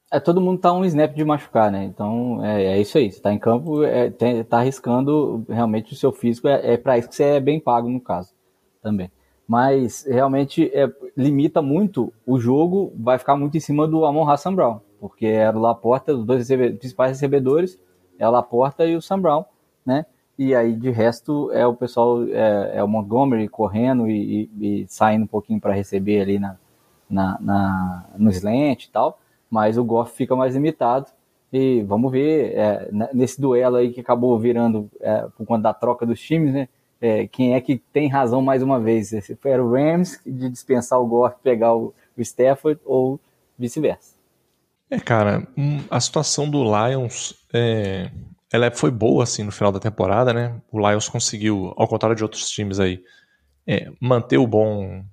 É, 0.10 0.22
todo 0.22 0.40
mundo 0.40 0.60
tá 0.62 0.72
um 0.72 0.86
snap 0.86 1.14
de 1.14 1.26
machucar, 1.26 1.70
né? 1.70 1.84
Então 1.84 2.44
é, 2.44 2.64
é 2.64 2.82
isso 2.82 2.98
aí. 2.98 3.12
Você 3.12 3.20
tá 3.20 3.34
em 3.34 3.40
campo, 3.40 3.84
é, 3.84 4.10
tem, 4.10 4.42
tá 4.44 4.60
arriscando 4.60 5.46
realmente 5.50 5.94
o 5.94 5.96
seu 5.98 6.14
físico, 6.14 6.48
é, 6.48 6.74
é 6.74 6.78
para 6.78 6.98
isso 6.98 7.10
que 7.10 7.16
você 7.16 7.24
é 7.24 7.40
bem 7.40 7.60
pago 7.60 7.90
no 7.90 8.00
caso 8.00 8.34
também. 8.82 9.12
Mas 9.46 10.06
realmente 10.06 10.72
é, 10.74 10.90
limita 11.16 11.62
muito 11.62 12.14
o 12.26 12.40
jogo, 12.40 12.94
vai 12.98 13.18
ficar 13.18 13.36
muito 13.36 13.58
em 13.58 13.60
cima 13.60 13.88
do 13.88 14.06
Amon 14.06 14.30
Hassan 14.30 14.56
Brown, 14.56 14.80
porque 15.00 15.26
era 15.26 15.58
o 15.58 15.62
Laporta, 15.62 16.14
os 16.14 16.26
dois 16.26 16.40
recebe 16.40 16.72
principais 16.72 17.12
recebedores, 17.12 17.78
é 18.18 18.28
o 18.28 18.32
Laporta 18.32 18.86
e 18.86 18.96
o 18.96 19.02
Sam 19.02 19.20
Brown, 19.20 19.46
né? 19.86 20.06
E 20.40 20.56
aí 20.56 20.74
de 20.74 20.90
resto 20.90 21.52
é 21.52 21.66
o 21.68 21.74
pessoal, 21.74 22.24
é, 22.30 22.78
é 22.78 22.84
o 22.84 22.88
Montgomery 22.88 23.48
correndo 23.50 24.10
e, 24.10 24.50
e, 24.58 24.84
e 24.84 24.88
saindo 24.88 25.24
um 25.24 25.28
pouquinho 25.28 25.60
para 25.60 25.74
receber 25.74 26.22
ali 26.22 26.40
na, 26.40 26.58
na, 27.10 27.38
na, 27.42 28.06
no 28.18 28.30
slant 28.30 28.86
e 28.86 28.92
tal 28.92 29.20
mas 29.50 29.78
o 29.78 29.84
Goff 29.84 30.16
fica 30.16 30.36
mais 30.36 30.54
limitado. 30.54 31.08
E 31.52 31.82
vamos 31.84 32.12
ver, 32.12 32.54
é, 32.56 32.90
nesse 33.14 33.40
duelo 33.40 33.78
aí 33.78 33.92
que 33.92 34.02
acabou 34.02 34.38
virando 34.38 34.90
é, 35.00 35.22
por 35.38 35.46
conta 35.46 35.64
da 35.64 35.74
troca 35.74 36.06
dos 36.06 36.20
times, 36.20 36.54
né? 36.54 36.68
É, 37.00 37.28
quem 37.28 37.54
é 37.54 37.62
que 37.62 37.78
tem 37.78 38.10
razão 38.10 38.42
mais 38.42 38.62
uma 38.62 38.80
vez? 38.80 39.10
Se 39.10 39.36
foi 39.36 39.58
o 39.58 39.72
Rams 39.72 40.20
de 40.26 40.50
dispensar 40.50 41.00
o 41.00 41.06
Goff, 41.06 41.38
pegar 41.44 41.74
o, 41.76 41.94
o 42.18 42.22
Stafford 42.22 42.80
ou 42.84 43.20
vice-versa? 43.58 44.16
É, 44.90 45.00
cara, 45.00 45.48
a 45.90 46.00
situação 46.00 46.50
do 46.50 46.64
Lions 46.64 47.36
é, 47.54 48.10
ela 48.52 48.72
foi 48.72 48.90
boa 48.90 49.24
assim 49.24 49.44
no 49.44 49.52
final 49.52 49.72
da 49.72 49.80
temporada, 49.80 50.34
né? 50.34 50.56
O 50.72 50.80
Lions 50.80 51.10
conseguiu, 51.10 51.74
ao 51.76 51.88
contrário 51.88 52.16
de 52.16 52.24
outros 52.24 52.50
times 52.50 52.80
aí, 52.80 53.04
é, 53.66 53.92
manter 54.00 54.38
o 54.38 54.48
bom 54.48 55.04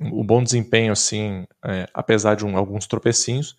o 0.00 0.24
bom 0.24 0.42
desempenho 0.42 0.92
assim, 0.92 1.46
é, 1.64 1.88
apesar 1.94 2.34
de 2.34 2.44
um, 2.44 2.56
alguns 2.56 2.86
tropecinhos 2.86 3.56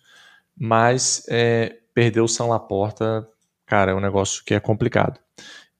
mas 0.58 1.24
é, 1.28 1.76
perder 1.92 2.20
o 2.20 2.28
São 2.28 2.48
Laporta, 2.48 3.28
cara, 3.66 3.92
é 3.92 3.94
um 3.94 4.00
negócio 4.00 4.42
que 4.44 4.54
é 4.54 4.60
complicado. 4.60 5.20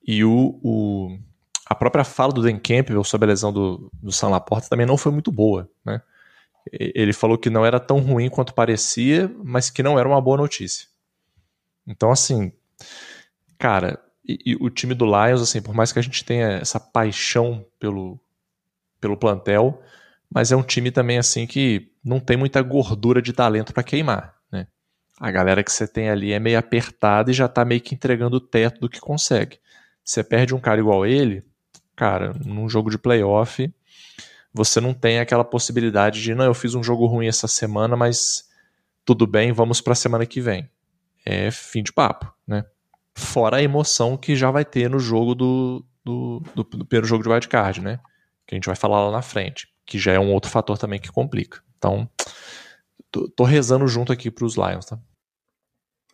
E 0.06 0.22
o, 0.22 0.60
o 0.62 1.18
a 1.64 1.74
própria 1.74 2.04
fala 2.04 2.32
do 2.32 2.42
Dan 2.42 2.58
Campbell 2.58 3.02
sobre 3.02 3.26
a 3.26 3.30
lesão 3.30 3.52
do, 3.52 3.90
do 3.94 4.12
São 4.12 4.30
Laporta 4.30 4.68
também 4.68 4.86
não 4.86 4.98
foi 4.98 5.10
muito 5.10 5.32
boa, 5.32 5.68
né? 5.84 6.02
Ele 6.70 7.12
falou 7.12 7.38
que 7.38 7.48
não 7.48 7.64
era 7.64 7.78
tão 7.78 8.00
ruim 8.00 8.28
quanto 8.28 8.52
parecia, 8.52 9.32
mas 9.42 9.70
que 9.70 9.84
não 9.84 9.98
era 9.98 10.08
uma 10.08 10.20
boa 10.20 10.36
notícia. 10.36 10.88
Então, 11.86 12.10
assim, 12.10 12.52
cara, 13.56 14.00
e, 14.26 14.38
e 14.44 14.56
o 14.56 14.68
time 14.68 14.92
do 14.92 15.06
Lions, 15.06 15.40
assim, 15.40 15.62
por 15.62 15.72
mais 15.74 15.92
que 15.92 16.00
a 16.00 16.02
gente 16.02 16.24
tenha 16.24 16.48
essa 16.54 16.80
paixão 16.80 17.64
pelo, 17.78 18.18
pelo 19.00 19.16
plantel, 19.16 19.80
mas 20.32 20.52
é 20.52 20.56
um 20.56 20.62
time 20.62 20.90
também, 20.90 21.18
assim, 21.18 21.46
que 21.46 21.90
não 22.04 22.20
tem 22.20 22.36
muita 22.36 22.62
gordura 22.62 23.20
de 23.22 23.32
talento 23.32 23.72
para 23.72 23.82
queimar 23.82 24.36
a 25.18 25.30
galera 25.30 25.64
que 25.64 25.72
você 25.72 25.88
tem 25.88 26.10
ali 26.10 26.32
é 26.32 26.38
meio 26.38 26.58
apertada 26.58 27.30
e 27.30 27.34
já 27.34 27.48
tá 27.48 27.64
meio 27.64 27.80
que 27.80 27.94
entregando 27.94 28.36
o 28.36 28.40
teto 28.40 28.80
do 28.80 28.88
que 28.88 29.00
consegue. 29.00 29.58
Você 30.04 30.22
perde 30.22 30.54
um 30.54 30.60
cara 30.60 30.78
igual 30.78 31.06
ele, 31.06 31.44
cara, 31.94 32.32
num 32.44 32.68
jogo 32.68 32.90
de 32.90 32.98
playoff, 32.98 33.72
você 34.52 34.80
não 34.80 34.92
tem 34.92 35.18
aquela 35.18 35.44
possibilidade 35.44 36.22
de, 36.22 36.34
não, 36.34 36.44
eu 36.44 36.54
fiz 36.54 36.74
um 36.74 36.82
jogo 36.82 37.06
ruim 37.06 37.26
essa 37.26 37.48
semana, 37.48 37.96
mas 37.96 38.48
tudo 39.04 39.26
bem, 39.26 39.52
vamos 39.52 39.80
para 39.80 39.94
a 39.94 39.96
semana 39.96 40.26
que 40.26 40.40
vem. 40.40 40.70
É 41.24 41.50
fim 41.50 41.82
de 41.82 41.92
papo, 41.92 42.32
né? 42.46 42.64
Fora 43.14 43.56
a 43.56 43.62
emoção 43.62 44.16
que 44.16 44.36
já 44.36 44.50
vai 44.50 44.64
ter 44.64 44.90
no 44.90 44.98
jogo 44.98 45.34
do, 45.34 45.84
do, 46.04 46.42
do, 46.54 46.62
do 46.62 46.84
primeiro 46.84 47.06
jogo 47.06 47.22
de 47.22 47.28
wildcard, 47.30 47.80
né? 47.80 47.98
Que 48.46 48.54
a 48.54 48.56
gente 48.56 48.66
vai 48.66 48.76
falar 48.76 49.04
lá 49.06 49.10
na 49.10 49.22
frente, 49.22 49.66
que 49.86 49.98
já 49.98 50.12
é 50.12 50.18
um 50.18 50.32
outro 50.32 50.50
fator 50.50 50.76
também 50.76 51.00
que 51.00 51.12
complica. 51.12 51.62
Então, 51.78 52.08
tô, 53.10 53.28
tô 53.28 53.44
rezando 53.44 53.86
junto 53.86 54.12
aqui 54.12 54.30
para 54.30 54.44
os 54.44 54.56
Lions, 54.56 54.86
tá? 54.86 54.98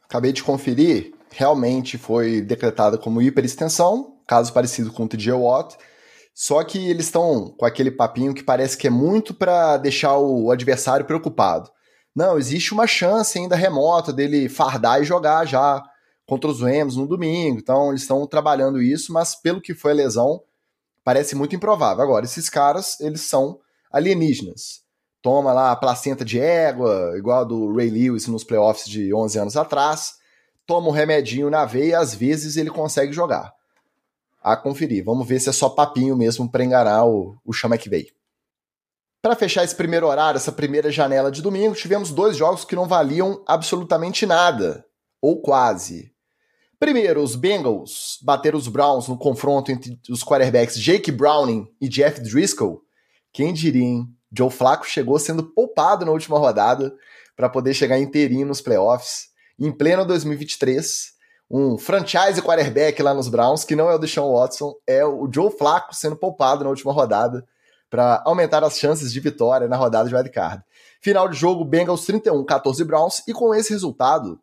Acabei 0.05 0.33
de 0.33 0.43
conferir, 0.43 1.15
realmente 1.31 1.97
foi 1.97 2.43
decretada 2.43 2.99
como 2.99 3.23
hiperextensão, 3.23 4.19
caso 4.27 4.53
parecido 4.53 4.93
com 4.93 5.05
o 5.05 5.09
TJ 5.09 5.33
Watt, 5.33 5.77
só 6.35 6.63
que 6.65 6.79
eles 6.89 7.07
estão 7.07 7.55
com 7.59 7.65
aquele 7.65 7.91
papinho 7.91 8.35
que 8.35 8.43
parece 8.43 8.77
que 8.77 8.87
é 8.87 8.91
muito 8.91 9.35
para 9.35 9.77
deixar 9.77 10.17
o 10.19 10.51
adversário 10.51 11.07
preocupado. 11.07 11.71
Não, 12.15 12.39
existe 12.39 12.75
uma 12.75 12.87
chance 12.87 13.39
ainda 13.39 13.57
remota 13.57 14.13
dele 14.13 14.49
fardar 14.49 15.01
e 15.01 15.05
jogar 15.05 15.47
já 15.47 15.83
contra 16.27 16.51
os 16.51 16.61
Rams 16.61 16.97
no 16.97 17.07
domingo. 17.07 17.59
Então 17.59 17.91
eles 17.91 18.03
estão 18.03 18.27
trabalhando 18.27 18.83
isso, 18.83 19.13
mas 19.13 19.35
pelo 19.35 19.61
que 19.61 19.75
foi 19.75 19.93
a 19.93 19.95
lesão, 19.95 20.43
parece 21.05 21.35
muito 21.35 21.55
improvável. 21.57 22.03
Agora, 22.03 22.25
esses 22.25 22.49
caras, 22.49 22.99
eles 23.01 23.23
são 23.23 23.59
alienígenas 23.91 24.83
toma 25.23 25.53
lá 25.53 25.71
a 25.71 25.77
placenta 25.77 26.25
de 26.25 26.39
égua, 26.41 27.15
igual 27.17 27.43
a 27.43 27.45
do 27.45 27.73
Ray 27.75 27.89
Lewis 27.89 28.27
nos 28.27 28.43
playoffs 28.43 28.87
de 28.87 29.15
11 29.15 29.39
anos 29.39 29.57
atrás, 29.57 30.17
toma 30.67 30.89
um 30.89 30.93
remedinho 30.93 31.49
na 31.49 31.65
veia 31.65 32.01
às 32.01 32.13
vezes 32.13 32.57
ele 32.57 32.71
consegue 32.71 33.13
jogar. 33.13 33.55
A 34.43 34.57
conferir. 34.57 35.05
Vamos 35.05 35.27
ver 35.27 35.39
se 35.39 35.49
é 35.49 35.53
só 35.53 35.69
papinho 35.69 36.17
mesmo 36.17 36.51
para 36.51 36.65
enganar 36.65 37.07
o, 37.07 37.37
o 37.45 37.53
Chama 37.53 37.79
que 37.79 37.89
veio. 37.89 38.13
Para 39.23 39.37
fechar 39.37 39.63
esse 39.63 39.77
primeiro 39.77 40.09
horário, 40.09 40.37
essa 40.37 40.51
primeira 40.51 40.91
janela 40.91 41.31
de 41.31 41.41
domingo, 41.41 41.77
tivemos 41.77 42.11
dois 42.11 42.37
jogos 42.37 42.65
que 42.65 42.75
não 42.75 42.89
valiam 42.89 43.41
absolutamente 43.47 44.27
nada, 44.27 44.85
ou 45.21 45.41
quase. 45.41 46.12
Primeiro, 46.83 47.23
os 47.23 47.37
Bengals 47.37 48.19
bateram 48.23 48.59
os 48.59 48.67
Browns 48.67 49.07
no 49.07 49.17
confronto 49.17 49.71
entre 49.71 49.97
os 50.11 50.25
quarterbacks 50.25 50.77
Jake 50.77 51.13
Browning 51.13 51.69
e 51.81 51.89
Jeff 51.89 52.21
Driscoll. 52.21 52.83
Quem 53.33 53.53
diria, 53.53 53.85
hein? 53.85 54.09
Joe 54.37 54.51
Flacco 54.51 54.85
chegou 54.85 55.17
sendo 55.21 55.45
poupado 55.45 56.05
na 56.05 56.11
última 56.11 56.41
rodada 56.41 56.93
para 57.37 57.49
poder 57.49 57.73
chegar 57.73 58.01
inteirinho 58.01 58.45
nos 58.45 58.61
playoffs. 58.61 59.29
Em 59.57 59.71
pleno 59.71 60.05
2023, 60.05 61.13
um 61.49 61.79
franchise 61.79 62.43
quarterback 62.43 63.01
lá 63.01 63.15
nos 63.15 63.29
Browns, 63.29 63.63
que 63.63 63.77
não 63.77 63.89
é 63.89 63.95
o 63.95 63.99
Deshaun 63.99 64.33
Watson, 64.33 64.75
é 64.85 65.05
o 65.05 65.31
Joe 65.33 65.57
Flacco 65.57 65.95
sendo 65.95 66.17
poupado 66.17 66.65
na 66.65 66.71
última 66.71 66.93
rodada 66.93 67.47
para 67.89 68.21
aumentar 68.25 68.65
as 68.65 68.77
chances 68.77 69.13
de 69.13 69.21
vitória 69.21 69.69
na 69.69 69.77
rodada 69.77 70.09
de 70.09 70.17
wildcard. 70.17 70.65
Final 71.01 71.29
de 71.29 71.37
jogo, 71.37 71.65
Bengals 71.65 72.05
31, 72.05 72.45
14 72.45 72.85
Browns, 72.85 73.23
e 73.29 73.33
com 73.33 73.55
esse 73.55 73.73
resultado, 73.73 74.41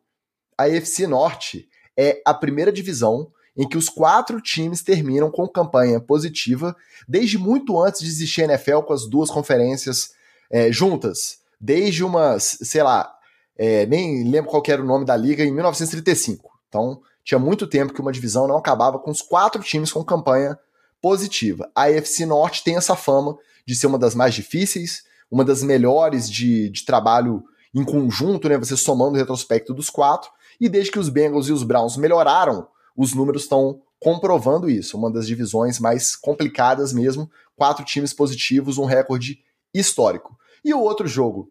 a 0.56 0.64
AFC 0.64 1.06
Norte 1.06 1.68
é 2.00 2.22
a 2.24 2.32
primeira 2.32 2.72
divisão 2.72 3.30
em 3.56 3.68
que 3.68 3.76
os 3.76 3.88
quatro 3.88 4.40
times 4.40 4.82
terminam 4.82 5.30
com 5.30 5.46
campanha 5.46 6.00
positiva 6.00 6.74
desde 7.06 7.36
muito 7.36 7.78
antes 7.78 8.00
de 8.00 8.06
existir 8.06 8.42
a 8.42 8.44
NFL 8.44 8.80
com 8.80 8.92
as 8.94 9.06
duas 9.06 9.30
conferências 9.30 10.12
é, 10.50 10.72
juntas. 10.72 11.40
Desde 11.60 12.02
umas, 12.02 12.58
sei 12.62 12.82
lá, 12.82 13.12
é, 13.58 13.84
nem 13.84 14.24
lembro 14.24 14.50
qual 14.50 14.62
era 14.66 14.80
o 14.80 14.86
nome 14.86 15.04
da 15.04 15.14
liga, 15.14 15.44
em 15.44 15.52
1935. 15.52 16.50
Então, 16.68 17.02
tinha 17.22 17.38
muito 17.38 17.66
tempo 17.66 17.92
que 17.92 18.00
uma 18.00 18.12
divisão 18.12 18.48
não 18.48 18.56
acabava 18.56 18.98
com 18.98 19.10
os 19.10 19.20
quatro 19.20 19.62
times 19.62 19.92
com 19.92 20.02
campanha 20.02 20.58
positiva. 21.02 21.70
A 21.74 21.84
AFC 21.84 22.24
Norte 22.24 22.64
tem 22.64 22.76
essa 22.76 22.96
fama 22.96 23.36
de 23.66 23.74
ser 23.74 23.88
uma 23.88 23.98
das 23.98 24.14
mais 24.14 24.34
difíceis, 24.34 25.02
uma 25.30 25.44
das 25.44 25.62
melhores 25.62 26.30
de, 26.30 26.70
de 26.70 26.84
trabalho 26.84 27.44
em 27.74 27.84
conjunto, 27.84 28.48
né? 28.48 28.56
Você 28.56 28.76
somando 28.76 29.14
o 29.14 29.18
retrospecto 29.18 29.74
dos 29.74 29.90
quatro. 29.90 30.30
E 30.60 30.68
desde 30.68 30.92
que 30.92 30.98
os 30.98 31.08
Bengals 31.08 31.48
e 31.48 31.52
os 31.52 31.62
Browns 31.62 31.96
melhoraram 31.96 32.68
os 32.96 33.14
números 33.14 33.42
estão 33.42 33.80
comprovando 33.98 34.68
isso. 34.68 34.96
Uma 34.96 35.10
das 35.10 35.26
divisões 35.26 35.78
mais 35.78 36.14
complicadas 36.16 36.92
mesmo, 36.92 37.30
quatro 37.56 37.84
times 37.84 38.12
positivos, 38.12 38.78
um 38.78 38.84
recorde 38.84 39.38
histórico. 39.72 40.36
E 40.64 40.74
o 40.74 40.80
outro 40.80 41.06
jogo, 41.06 41.50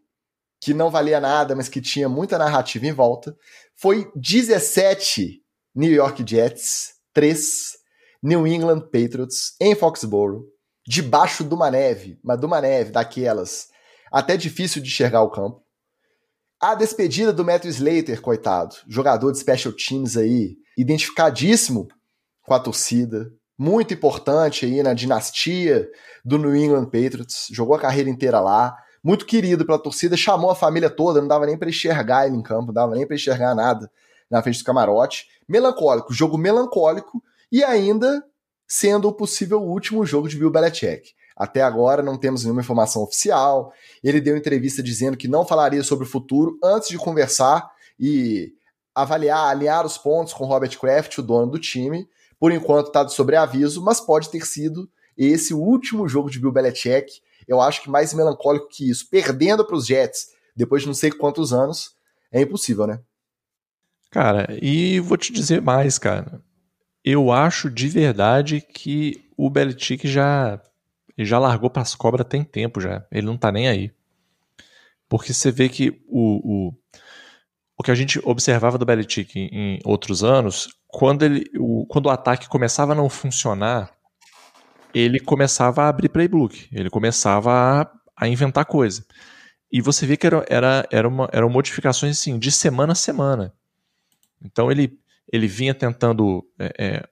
que 0.61 0.73
não 0.73 0.91
valia 0.91 1.19
nada, 1.19 1.55
mas 1.55 1.69
que 1.69 1.81
tinha 1.81 2.09
muita 2.09 2.37
narrativa 2.37 2.85
em 2.85 2.91
volta, 2.91 3.35
foi 3.75 4.11
17 4.15 5.41
New 5.73 5.91
York 5.91 6.23
Jets, 6.27 6.93
3 7.13 7.77
New 8.21 8.45
England 8.45 8.81
Patriots 8.81 9.55
em 9.61 9.73
Foxborough, 9.73 10.45
debaixo 10.85 11.43
de 11.43 11.53
uma 11.53 11.71
neve, 11.71 12.19
mas 12.23 12.39
de 12.39 12.45
uma 12.45 12.59
neve 12.59 12.91
daquelas, 12.91 13.69
até 14.11 14.35
difícil 14.35 14.81
de 14.81 14.89
enxergar 14.89 15.21
o 15.21 15.29
campo. 15.29 15.63
A 16.61 16.75
despedida 16.75 17.31
do 17.31 17.45
Matthew 17.45 17.71
Slater, 17.71 18.19
coitado, 18.21 18.75
jogador 18.85 19.31
de 19.31 19.37
special 19.37 19.73
teams 19.73 20.17
aí, 20.17 20.57
identificadíssimo 20.77 21.87
com 22.41 22.53
a 22.53 22.59
torcida, 22.59 23.31
muito 23.57 23.93
importante 23.93 24.65
aí 24.65 24.83
na 24.83 24.93
dinastia 24.93 25.89
do 26.23 26.37
New 26.37 26.53
England 26.53 26.87
Patriots, 26.87 27.47
jogou 27.49 27.77
a 27.77 27.79
carreira 27.79 28.09
inteira 28.09 28.41
lá, 28.41 28.75
muito 29.01 29.25
querido 29.25 29.65
pela 29.65 29.79
torcida, 29.79 30.17
chamou 30.17 30.51
a 30.51 30.55
família 30.55 30.89
toda, 30.89 31.21
não 31.21 31.29
dava 31.29 31.45
nem 31.45 31.57
para 31.57 31.69
enxergar 31.69 32.27
ele 32.27 32.35
em 32.35 32.43
campo, 32.43 32.67
não 32.67 32.73
dava 32.73 32.93
nem 32.93 33.07
para 33.07 33.15
enxergar 33.15 33.55
nada 33.55 33.89
na 34.29 34.43
frente 34.43 34.59
do 34.59 34.65
camarote. 34.65 35.27
Melancólico, 35.47 36.13
jogo 36.13 36.37
melancólico 36.37 37.23
e 37.49 37.63
ainda 37.63 38.21
sendo 38.67 39.07
o 39.07 39.13
possível 39.13 39.61
último 39.61 40.05
jogo 40.05 40.27
de 40.27 40.37
Bill 40.37 40.51
Belichick. 40.51 41.13
Até 41.39 41.61
agora 41.61 42.03
não 42.03 42.17
temos 42.17 42.43
nenhuma 42.43 42.59
informação 42.59 43.01
oficial. 43.01 43.71
Ele 44.03 44.19
deu 44.19 44.35
entrevista 44.35 44.83
dizendo 44.83 45.15
que 45.15 45.29
não 45.29 45.45
falaria 45.45 45.81
sobre 45.81 46.05
o 46.05 46.09
futuro 46.09 46.59
antes 46.61 46.89
de 46.89 46.97
conversar 46.97 47.71
e 47.97 48.51
avaliar, 48.93 49.47
alinhar 49.47 49.85
os 49.85 49.97
pontos 49.97 50.33
com 50.33 50.43
Robert 50.43 50.77
Kraft, 50.77 51.17
o 51.17 51.23
dono 51.23 51.49
do 51.49 51.57
time. 51.57 52.05
Por 52.37 52.51
enquanto 52.51 52.87
está 52.87 53.05
de 53.05 53.13
sobreaviso, 53.13 53.81
mas 53.81 54.01
pode 54.01 54.29
ter 54.29 54.45
sido 54.45 54.89
esse 55.17 55.53
último 55.53 56.09
jogo 56.09 56.29
de 56.29 56.39
Bill 56.39 56.51
Belichick. 56.51 57.21
Eu 57.47 57.61
acho 57.61 57.81
que 57.81 57.89
mais 57.89 58.13
melancólico 58.13 58.67
que 58.67 58.89
isso, 58.89 59.09
perdendo 59.09 59.65
para 59.65 59.77
os 59.77 59.85
Jets 59.85 60.27
depois 60.53 60.81
de 60.81 60.89
não 60.89 60.93
sei 60.93 61.09
quantos 61.09 61.53
anos, 61.53 61.95
é 62.29 62.41
impossível, 62.41 62.85
né? 62.85 62.99
Cara, 64.11 64.47
e 64.61 64.99
vou 64.99 65.17
te 65.17 65.31
dizer 65.31 65.61
mais, 65.61 65.97
cara. 65.97 66.41
Eu 67.03 67.31
acho 67.31 67.69
de 67.69 67.87
verdade 67.87 68.59
que 68.59 69.23
o 69.37 69.49
Belichick 69.49 70.05
já 70.05 70.61
já 71.25 71.39
largou 71.39 71.69
para 71.69 71.81
as 71.81 71.95
cobras 71.95 72.27
tem 72.27 72.43
tempo 72.43 72.79
já. 72.79 73.05
Ele 73.11 73.25
não 73.25 73.37
tá 73.37 73.51
nem 73.51 73.67
aí. 73.67 73.91
Porque 75.07 75.33
você 75.33 75.51
vê 75.51 75.67
que 75.67 76.01
o, 76.07 76.67
o, 76.67 76.73
o 77.77 77.83
que 77.83 77.91
a 77.91 77.95
gente 77.95 78.19
observava 78.23 78.77
do 78.77 78.85
Belichick 78.85 79.39
em, 79.39 79.49
em 79.51 79.79
outros 79.83 80.23
anos, 80.23 80.69
quando, 80.87 81.23
ele, 81.23 81.45
o, 81.57 81.85
quando 81.87 82.05
o 82.05 82.09
ataque 82.09 82.47
começava 82.47 82.91
a 82.91 82.95
não 82.95 83.09
funcionar, 83.09 83.91
ele 84.93 85.19
começava 85.19 85.83
a 85.83 85.89
abrir 85.89 86.09
playbook, 86.09 86.67
ele 86.71 86.89
começava 86.89 87.51
a, 87.51 87.91
a 88.15 88.27
inventar 88.27 88.65
coisa. 88.65 89.05
E 89.71 89.81
você 89.81 90.05
vê 90.05 90.17
que 90.17 90.25
era, 90.25 90.45
era, 90.49 90.87
era 90.91 91.07
uma, 91.07 91.29
eram 91.31 91.49
modificações 91.49 92.19
assim, 92.19 92.39
de 92.39 92.51
semana 92.51 92.93
a 92.93 92.95
semana. 92.95 93.53
Então 94.43 94.71
ele, 94.71 94.97
ele 95.31 95.47
vinha 95.47 95.73
tentando 95.73 96.43
é, 96.57 96.73
é, 96.77 97.09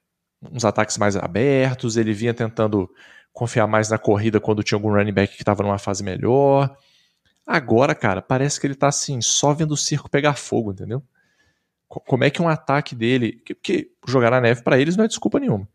uns 0.52 0.66
ataques 0.66 0.98
mais 0.98 1.16
abertos, 1.16 1.98
ele 1.98 2.14
vinha 2.14 2.34
tentando 2.34 2.90
confiar 3.38 3.68
mais 3.68 3.88
na 3.88 4.00
corrida 4.00 4.40
quando 4.40 4.64
tinha 4.64 4.76
algum 4.76 4.92
running 4.92 5.14
back 5.14 5.36
que 5.36 5.44
estava 5.44 5.62
numa 5.62 5.78
fase 5.78 6.04
melhor. 6.04 6.76
Agora, 7.46 7.94
cara, 7.94 8.20
parece 8.20 8.60
que 8.60 8.66
ele 8.66 8.74
tá 8.74 8.88
assim, 8.88 9.22
só 9.22 9.54
vendo 9.54 9.74
o 9.74 9.78
circo 9.78 10.10
pegar 10.10 10.34
fogo, 10.34 10.72
entendeu? 10.72 11.04
Como 11.88 12.24
é 12.24 12.32
que 12.32 12.42
um 12.42 12.50
ataque 12.50 12.96
dele. 12.96 13.44
Porque 13.46 13.92
jogar 14.08 14.32
na 14.32 14.42
neve 14.42 14.64
para 14.64 14.80
eles 14.80 14.98
não 14.98 15.06
é 15.06 15.08
desculpa 15.08 15.40
nenhuma. 15.40 15.70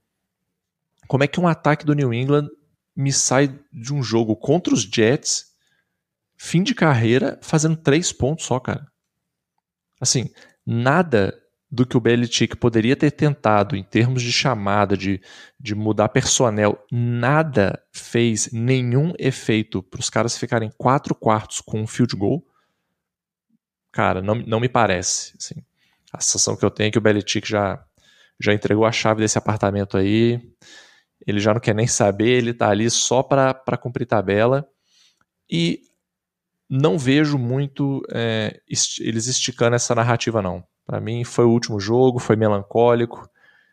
Como 1.06 1.22
é 1.22 1.28
que 1.28 1.38
um 1.38 1.46
ataque 1.46 1.86
do 1.86 1.94
New 1.94 2.12
England 2.12 2.48
me 2.96 3.12
sai 3.12 3.56
de 3.72 3.94
um 3.94 4.02
jogo 4.02 4.34
contra 4.34 4.74
os 4.74 4.82
Jets, 4.82 5.52
fim 6.36 6.64
de 6.64 6.74
carreira, 6.74 7.38
fazendo 7.42 7.76
três 7.76 8.12
pontos 8.12 8.44
só, 8.44 8.58
cara? 8.58 8.88
Assim, 10.00 10.28
nada 10.66 11.40
do 11.72 11.86
que 11.86 11.96
o 11.96 12.00
Belichick 12.00 12.54
poderia 12.54 12.94
ter 12.94 13.10
tentado 13.10 13.74
em 13.74 13.82
termos 13.82 14.22
de 14.22 14.30
chamada, 14.30 14.94
de, 14.94 15.22
de 15.58 15.74
mudar 15.74 16.10
personnel, 16.10 16.78
nada 16.92 17.82
fez 17.90 18.52
nenhum 18.52 19.14
efeito 19.18 19.82
para 19.82 19.98
os 19.98 20.10
caras 20.10 20.36
ficarem 20.36 20.70
quatro 20.76 21.14
quartos 21.14 21.62
com 21.62 21.80
um 21.80 21.86
field 21.86 22.14
goal, 22.14 22.46
cara, 23.90 24.20
não, 24.20 24.34
não 24.34 24.60
me 24.60 24.68
parece. 24.68 25.34
Assim. 25.38 25.64
A 26.12 26.20
sensação 26.20 26.56
que 26.56 26.64
eu 26.64 26.70
tenho 26.70 26.88
é 26.88 26.90
que 26.90 26.98
o 26.98 27.00
Belichick 27.00 27.48
já, 27.48 27.82
já 28.38 28.52
entregou 28.52 28.84
a 28.84 28.92
chave 28.92 29.22
desse 29.22 29.38
apartamento 29.38 29.96
aí, 29.96 30.42
ele 31.26 31.40
já 31.40 31.54
não 31.54 31.60
quer 31.60 31.74
nem 31.74 31.86
saber, 31.86 32.36
ele 32.36 32.50
está 32.50 32.68
ali 32.68 32.90
só 32.90 33.22
para 33.22 33.78
cumprir 33.80 34.04
tabela, 34.04 34.68
e 35.50 35.80
não 36.68 36.98
vejo 36.98 37.38
muito 37.38 38.02
é, 38.12 38.60
est 38.68 39.00
eles 39.00 39.26
esticando 39.26 39.74
essa 39.74 39.94
narrativa, 39.94 40.42
não. 40.42 40.62
Para 40.86 41.00
mim 41.00 41.24
foi 41.24 41.44
o 41.44 41.50
último 41.50 41.78
jogo, 41.80 42.18
foi 42.18 42.36
melancólico, 42.36 43.28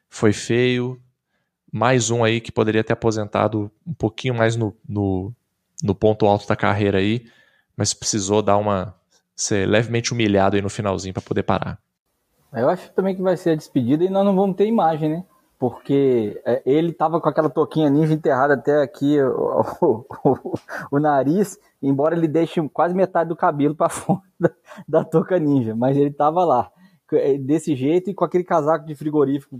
foi 0.09 0.33
feio. 0.33 0.99
Mais 1.71 2.09
um 2.09 2.23
aí 2.23 2.41
que 2.41 2.51
poderia 2.51 2.83
ter 2.83 2.93
aposentado 2.93 3.71
um 3.85 3.93
pouquinho 3.93 4.33
mais 4.33 4.55
no, 4.55 4.75
no, 4.87 5.33
no 5.83 5.93
ponto 5.93 6.25
alto 6.25 6.47
da 6.47 6.55
carreira 6.55 6.97
aí, 6.97 7.25
mas 7.77 7.93
precisou 7.93 8.41
dar 8.41 8.57
uma 8.57 8.95
ser 9.35 9.67
levemente 9.67 10.11
humilhado 10.11 10.55
aí 10.55 10.61
no 10.61 10.69
finalzinho 10.69 11.13
para 11.13 11.21
poder 11.21 11.43
parar. 11.43 11.79
Eu 12.51 12.67
acho 12.67 12.91
também 12.91 13.15
que 13.15 13.21
vai 13.21 13.37
ser 13.37 13.51
a 13.51 13.55
despedida 13.55 14.03
e 14.03 14.09
nós 14.09 14.25
não 14.25 14.35
vamos 14.35 14.55
ter 14.55 14.65
imagem, 14.65 15.09
né? 15.09 15.23
Porque 15.57 16.41
é, 16.45 16.61
ele 16.65 16.91
tava 16.91 17.21
com 17.21 17.29
aquela 17.29 17.49
toquinha 17.49 17.89
ninja 17.89 18.13
enterrada 18.13 18.55
até 18.55 18.81
aqui 18.81 19.21
o, 19.21 19.61
o, 19.81 20.05
o, 20.23 20.53
o 20.91 20.99
nariz, 20.99 21.59
embora 21.81 22.15
ele 22.15 22.27
deixe 22.27 22.61
quase 22.69 22.95
metade 22.95 23.29
do 23.29 23.35
cabelo 23.35 23.75
para 23.75 23.89
fora 23.89 24.21
da, 24.39 24.49
da 24.87 25.03
touca 25.03 25.37
ninja, 25.37 25.75
mas 25.75 25.95
ele 25.95 26.11
tava 26.11 26.43
lá. 26.43 26.71
É, 27.13 27.37
desse 27.37 27.75
jeito 27.75 28.09
e 28.09 28.13
com 28.13 28.23
aquele 28.23 28.43
casaco 28.43 28.85
de 28.85 28.95
frigorífico 28.95 29.59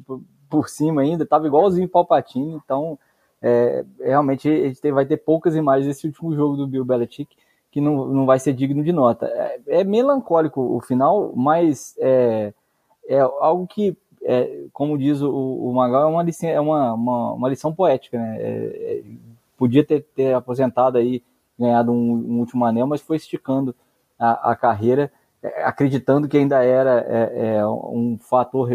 por 0.50 0.70
cima 0.70 1.02
ainda, 1.02 1.26
tava 1.26 1.48
igualzinho 1.48 1.88
o 1.88 1.90
Palpatine, 1.90 2.60
então 2.64 2.98
é, 3.42 3.86
realmente 4.00 4.50
a 4.50 4.68
gente 4.68 4.92
vai 4.92 5.06
ter 5.06 5.18
poucas 5.18 5.56
imagens 5.56 5.88
desse 5.88 6.08
último 6.08 6.36
jogo 6.36 6.58
do 6.58 6.68
Bill 6.68 6.86
Belichick 6.86 7.36
que 7.72 7.80
não, 7.80 8.08
não 8.08 8.26
vai 8.26 8.40
ser 8.40 8.54
digno 8.54 8.84
de 8.84 8.92
nota. 8.92 9.28
É, 9.28 9.82
é 9.82 9.84
melancólico 9.84 10.62
o 10.62 10.82
final, 10.82 11.32
mas 11.36 11.96
é, 12.00 12.54
é 13.08 13.20
algo 13.20 13.68
que, 13.68 13.96
é, 14.24 14.66
como 14.74 14.98
diz 14.98 15.22
o, 15.22 15.32
o 15.32 15.74
Magal, 15.74 16.04
é 16.04 16.06
uma 16.08 16.24
lição, 16.24 16.50
é 16.50 16.60
uma, 16.60 16.94
uma, 16.94 17.34
uma 17.34 17.50
lição 17.50 17.74
poética, 17.74 18.18
né? 18.18 18.38
É, 18.40 18.48
é, 18.48 19.04
podia 19.58 19.84
ter, 19.84 20.02
ter 20.16 20.34
aposentado 20.34 20.98
aí, 20.98 21.22
ganhado 21.58 21.92
um, 21.92 22.14
um 22.14 22.40
último 22.40 22.66
anel, 22.66 22.88
mas 22.88 23.02
foi 23.02 23.18
esticando 23.18 23.76
a, 24.18 24.52
a 24.52 24.56
carreira 24.56 25.12
acreditando 25.64 26.28
que 26.28 26.38
ainda 26.38 26.64
era 26.64 27.06
é, 27.08 27.58
é, 27.58 27.68
um 27.68 28.18
fator 28.20 28.70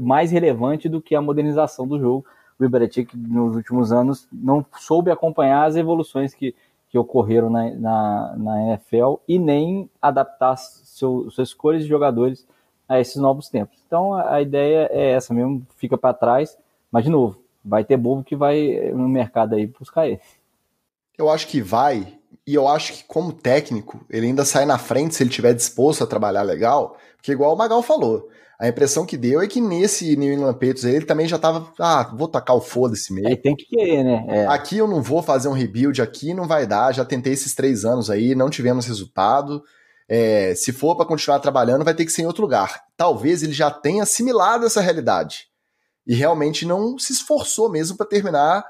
mais 0.00 0.30
relevante 0.30 0.88
do 0.88 1.00
que 1.00 1.14
a 1.14 1.20
modernização 1.20 1.86
do 1.86 1.98
jogo. 1.98 2.24
O 2.58 2.68
Belichick, 2.68 3.16
nos 3.16 3.56
últimos 3.56 3.90
anos, 3.90 4.28
não 4.30 4.64
soube 4.78 5.10
acompanhar 5.10 5.64
as 5.64 5.76
evoluções 5.76 6.34
que, 6.34 6.54
que 6.90 6.98
ocorreram 6.98 7.48
na, 7.48 7.70
na, 7.70 8.34
na 8.36 8.62
NFL 8.68 9.14
e 9.26 9.38
nem 9.38 9.88
adaptar 10.00 10.56
seu, 10.56 11.30
suas 11.30 11.54
cores 11.54 11.84
de 11.84 11.88
jogadores 11.88 12.46
a 12.86 13.00
esses 13.00 13.16
novos 13.16 13.48
tempos. 13.48 13.78
Então, 13.86 14.12
a, 14.12 14.34
a 14.34 14.42
ideia 14.42 14.88
é 14.92 15.12
essa 15.12 15.32
mesmo, 15.32 15.66
fica 15.76 15.96
para 15.96 16.12
trás, 16.12 16.58
mas, 16.92 17.04
de 17.04 17.10
novo, 17.10 17.42
vai 17.64 17.82
ter 17.82 17.96
bobo 17.96 18.22
que 18.22 18.36
vai 18.36 18.90
no 18.92 19.08
mercado 19.08 19.54
aí 19.54 19.66
buscar 19.66 20.06
ele. 20.06 20.20
Eu 21.16 21.30
acho 21.30 21.46
que 21.46 21.62
vai, 21.62 22.18
e 22.50 22.54
eu 22.54 22.66
acho 22.66 22.92
que, 22.92 23.04
como 23.04 23.32
técnico, 23.32 24.04
ele 24.10 24.26
ainda 24.26 24.44
sai 24.44 24.64
na 24.66 24.76
frente 24.76 25.14
se 25.14 25.22
ele 25.22 25.30
tiver 25.30 25.54
disposto 25.54 26.02
a 26.02 26.06
trabalhar 26.06 26.42
legal, 26.42 26.96
porque, 27.16 27.30
igual 27.30 27.54
o 27.54 27.56
Magal 27.56 27.80
falou, 27.80 28.28
a 28.58 28.66
impressão 28.66 29.06
que 29.06 29.16
deu 29.16 29.40
é 29.40 29.46
que 29.46 29.60
nesse 29.60 30.16
New 30.16 30.32
England 30.32 30.54
Patriots 30.54 30.82
ele 30.82 31.04
também 31.04 31.28
já 31.28 31.38
tava, 31.38 31.72
ah, 31.78 32.12
vou 32.12 32.26
tacar 32.26 32.56
o 32.56 32.60
foda-se 32.60 33.12
mesmo. 33.12 33.28
É, 33.28 33.36
tem 33.36 33.54
que 33.54 33.66
querer, 33.66 34.02
né? 34.02 34.26
É. 34.28 34.46
Aqui 34.48 34.78
eu 34.78 34.88
não 34.88 35.00
vou 35.00 35.22
fazer 35.22 35.46
um 35.46 35.52
rebuild, 35.52 36.02
aqui 36.02 36.34
não 36.34 36.48
vai 36.48 36.66
dar, 36.66 36.92
já 36.92 37.04
tentei 37.04 37.32
esses 37.32 37.54
três 37.54 37.84
anos 37.84 38.10
aí, 38.10 38.34
não 38.34 38.50
tivemos 38.50 38.84
resultado. 38.84 39.62
É, 40.08 40.54
se 40.56 40.72
for 40.72 40.96
para 40.96 41.06
continuar 41.06 41.38
trabalhando, 41.38 41.84
vai 41.84 41.94
ter 41.94 42.04
que 42.04 42.10
ser 42.10 42.22
em 42.22 42.26
outro 42.26 42.42
lugar. 42.42 42.82
Talvez 42.96 43.44
ele 43.44 43.52
já 43.52 43.70
tenha 43.70 44.02
assimilado 44.02 44.66
essa 44.66 44.80
realidade 44.80 45.46
e 46.04 46.14
realmente 46.14 46.66
não 46.66 46.98
se 46.98 47.12
esforçou 47.12 47.70
mesmo 47.70 47.96
para 47.96 48.06
terminar 48.06 48.64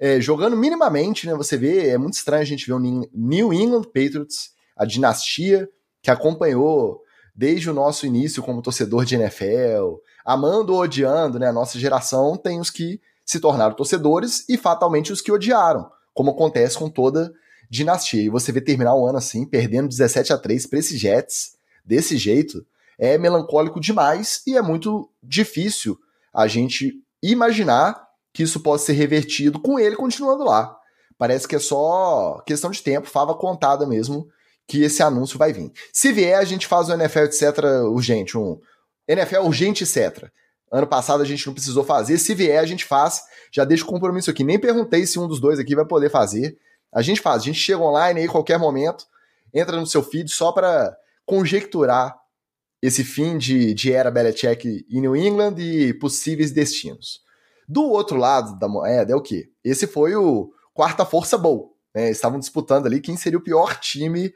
é, 0.00 0.18
jogando 0.18 0.56
minimamente, 0.56 1.26
né? 1.26 1.34
Você 1.34 1.58
vê, 1.58 1.90
é 1.90 1.98
muito 1.98 2.14
estranho 2.14 2.40
a 2.40 2.46
gente 2.46 2.66
ver 2.66 2.72
o 2.72 2.78
New 2.78 3.52
England 3.52 3.82
Patriots, 3.82 4.52
a 4.74 4.86
dinastia 4.86 5.68
que 6.02 6.10
acompanhou 6.10 7.02
desde 7.36 7.68
o 7.68 7.74
nosso 7.74 8.06
início 8.06 8.42
como 8.42 8.62
torcedor 8.62 9.04
de 9.04 9.14
NFL, 9.14 9.98
amando 10.24 10.72
ou 10.72 10.80
odiando, 10.80 11.38
né? 11.38 11.48
A 11.48 11.52
nossa 11.52 11.78
geração 11.78 12.34
tem 12.34 12.58
os 12.58 12.70
que 12.70 12.98
se 13.26 13.38
tornaram 13.38 13.76
torcedores 13.76 14.48
e 14.48 14.56
fatalmente 14.56 15.12
os 15.12 15.20
que 15.20 15.30
odiaram, 15.30 15.90
como 16.14 16.30
acontece 16.30 16.78
com 16.78 16.88
toda 16.88 17.30
dinastia. 17.68 18.22
E 18.22 18.30
você 18.30 18.50
vê 18.50 18.60
terminar 18.62 18.94
o 18.94 19.06
ano 19.06 19.18
assim, 19.18 19.44
perdendo 19.44 19.86
17 19.86 20.32
a 20.32 20.38
3 20.38 20.66
para 20.66 20.78
esses 20.78 20.98
Jets, 20.98 21.52
desse 21.84 22.16
jeito, 22.16 22.66
é 22.98 23.18
melancólico 23.18 23.78
demais 23.78 24.42
e 24.46 24.56
é 24.56 24.62
muito 24.62 25.10
difícil 25.22 25.98
a 26.32 26.46
gente 26.46 26.94
imaginar 27.22 28.09
que 28.32 28.42
isso 28.42 28.60
possa 28.60 28.86
ser 28.86 28.92
revertido 28.92 29.60
com 29.60 29.78
ele 29.78 29.96
continuando 29.96 30.44
lá. 30.44 30.76
Parece 31.18 31.46
que 31.46 31.56
é 31.56 31.58
só 31.58 32.42
questão 32.46 32.70
de 32.70 32.82
tempo, 32.82 33.08
fava 33.08 33.34
contada 33.34 33.86
mesmo, 33.86 34.28
que 34.66 34.82
esse 34.82 35.02
anúncio 35.02 35.38
vai 35.38 35.52
vir. 35.52 35.72
Se 35.92 36.12
vier, 36.12 36.38
a 36.38 36.44
gente 36.44 36.66
faz 36.66 36.88
o 36.88 36.92
NFL, 36.92 37.20
etc. 37.20 37.58
urgente, 37.90 38.38
um 38.38 38.58
NFL 39.06 39.40
urgente, 39.40 39.84
etc. 39.84 40.30
Ano 40.72 40.86
passado 40.86 41.22
a 41.22 41.26
gente 41.26 41.46
não 41.46 41.52
precisou 41.52 41.82
fazer, 41.84 42.16
se 42.18 42.34
vier, 42.34 42.58
a 42.58 42.66
gente 42.66 42.84
faz. 42.84 43.22
Já 43.52 43.64
deixo 43.64 43.84
o 43.84 43.88
compromisso 43.88 44.30
aqui. 44.30 44.44
Nem 44.44 44.58
perguntei 44.58 45.04
se 45.04 45.18
um 45.18 45.26
dos 45.26 45.40
dois 45.40 45.58
aqui 45.58 45.74
vai 45.74 45.84
poder 45.84 46.10
fazer. 46.10 46.56
A 46.92 47.02
gente 47.02 47.20
faz, 47.20 47.42
a 47.42 47.44
gente 47.44 47.58
chega 47.58 47.82
online 47.82 48.20
aí 48.20 48.28
qualquer 48.28 48.58
momento, 48.58 49.06
entra 49.52 49.76
no 49.76 49.86
seu 49.86 50.02
feed 50.02 50.30
só 50.30 50.52
para 50.52 50.96
conjecturar 51.24 52.16
esse 52.82 53.04
fim 53.04 53.36
de, 53.36 53.74
de 53.74 53.92
era 53.92 54.10
Belichick 54.10 54.86
em 54.88 55.00
New 55.00 55.14
England 55.14 55.56
e 55.58 55.92
possíveis 55.94 56.50
destinos. 56.50 57.20
Do 57.70 57.84
outro 57.84 58.16
lado 58.16 58.58
da 58.58 58.66
moeda 58.66 59.12
é 59.12 59.14
o 59.14 59.20
quê? 59.20 59.48
Esse 59.62 59.86
foi 59.86 60.16
o 60.16 60.52
quarta 60.74 61.04
força 61.04 61.38
bowl. 61.38 61.76
Né? 61.94 62.10
Estavam 62.10 62.40
disputando 62.40 62.86
ali 62.86 63.00
quem 63.00 63.16
seria 63.16 63.38
o 63.38 63.42
pior 63.42 63.78
time 63.78 64.34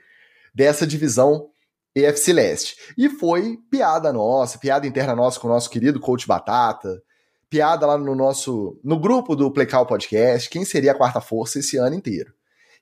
dessa 0.55 0.87
divisão 0.87 1.49
EFC 1.97 2.33
Leste. 2.33 2.77
E 2.97 3.09
foi 3.09 3.59
piada 3.69 4.13
nossa, 4.13 4.57
piada 4.57 4.87
interna 4.87 5.17
nossa 5.17 5.41
com 5.41 5.49
o 5.49 5.51
nosso 5.51 5.69
querido 5.69 5.99
coach 5.99 6.29
Batata, 6.29 7.03
piada 7.51 7.85
lá 7.85 7.99
no 7.99 8.15
nosso 8.15 8.79
no 8.85 9.01
grupo 9.01 9.35
do 9.35 9.51
Playcall 9.51 9.85
Podcast 9.85 10.49
quem 10.49 10.65
seria 10.65 10.93
a 10.93 10.97
quarta 10.97 11.21
força 11.21 11.59
esse 11.59 11.77
ano 11.77 11.97
inteiro. 11.97 12.33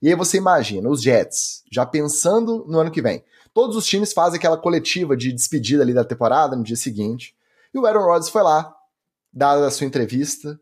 E 0.02 0.08
aí 0.08 0.14
você 0.14 0.36
imagina 0.36 0.86
os 0.86 1.00
Jets 1.00 1.64
já 1.72 1.86
pensando 1.86 2.66
no 2.68 2.78
ano 2.78 2.90
que 2.90 3.00
vem. 3.00 3.24
Todos 3.54 3.74
os 3.74 3.86
times 3.86 4.12
fazem 4.12 4.36
aquela 4.36 4.58
coletiva 4.58 5.16
de 5.16 5.32
despedida 5.32 5.82
ali 5.82 5.94
da 5.94 6.04
temporada 6.04 6.54
no 6.54 6.62
dia 6.62 6.76
seguinte. 6.76 7.34
E 7.72 7.78
o 7.78 7.86
Aaron 7.86 8.04
Rodgers 8.04 8.28
foi 8.28 8.42
lá, 8.42 8.74
dada 9.32 9.66
a 9.66 9.70
sua 9.70 9.86
entrevista, 9.86 10.60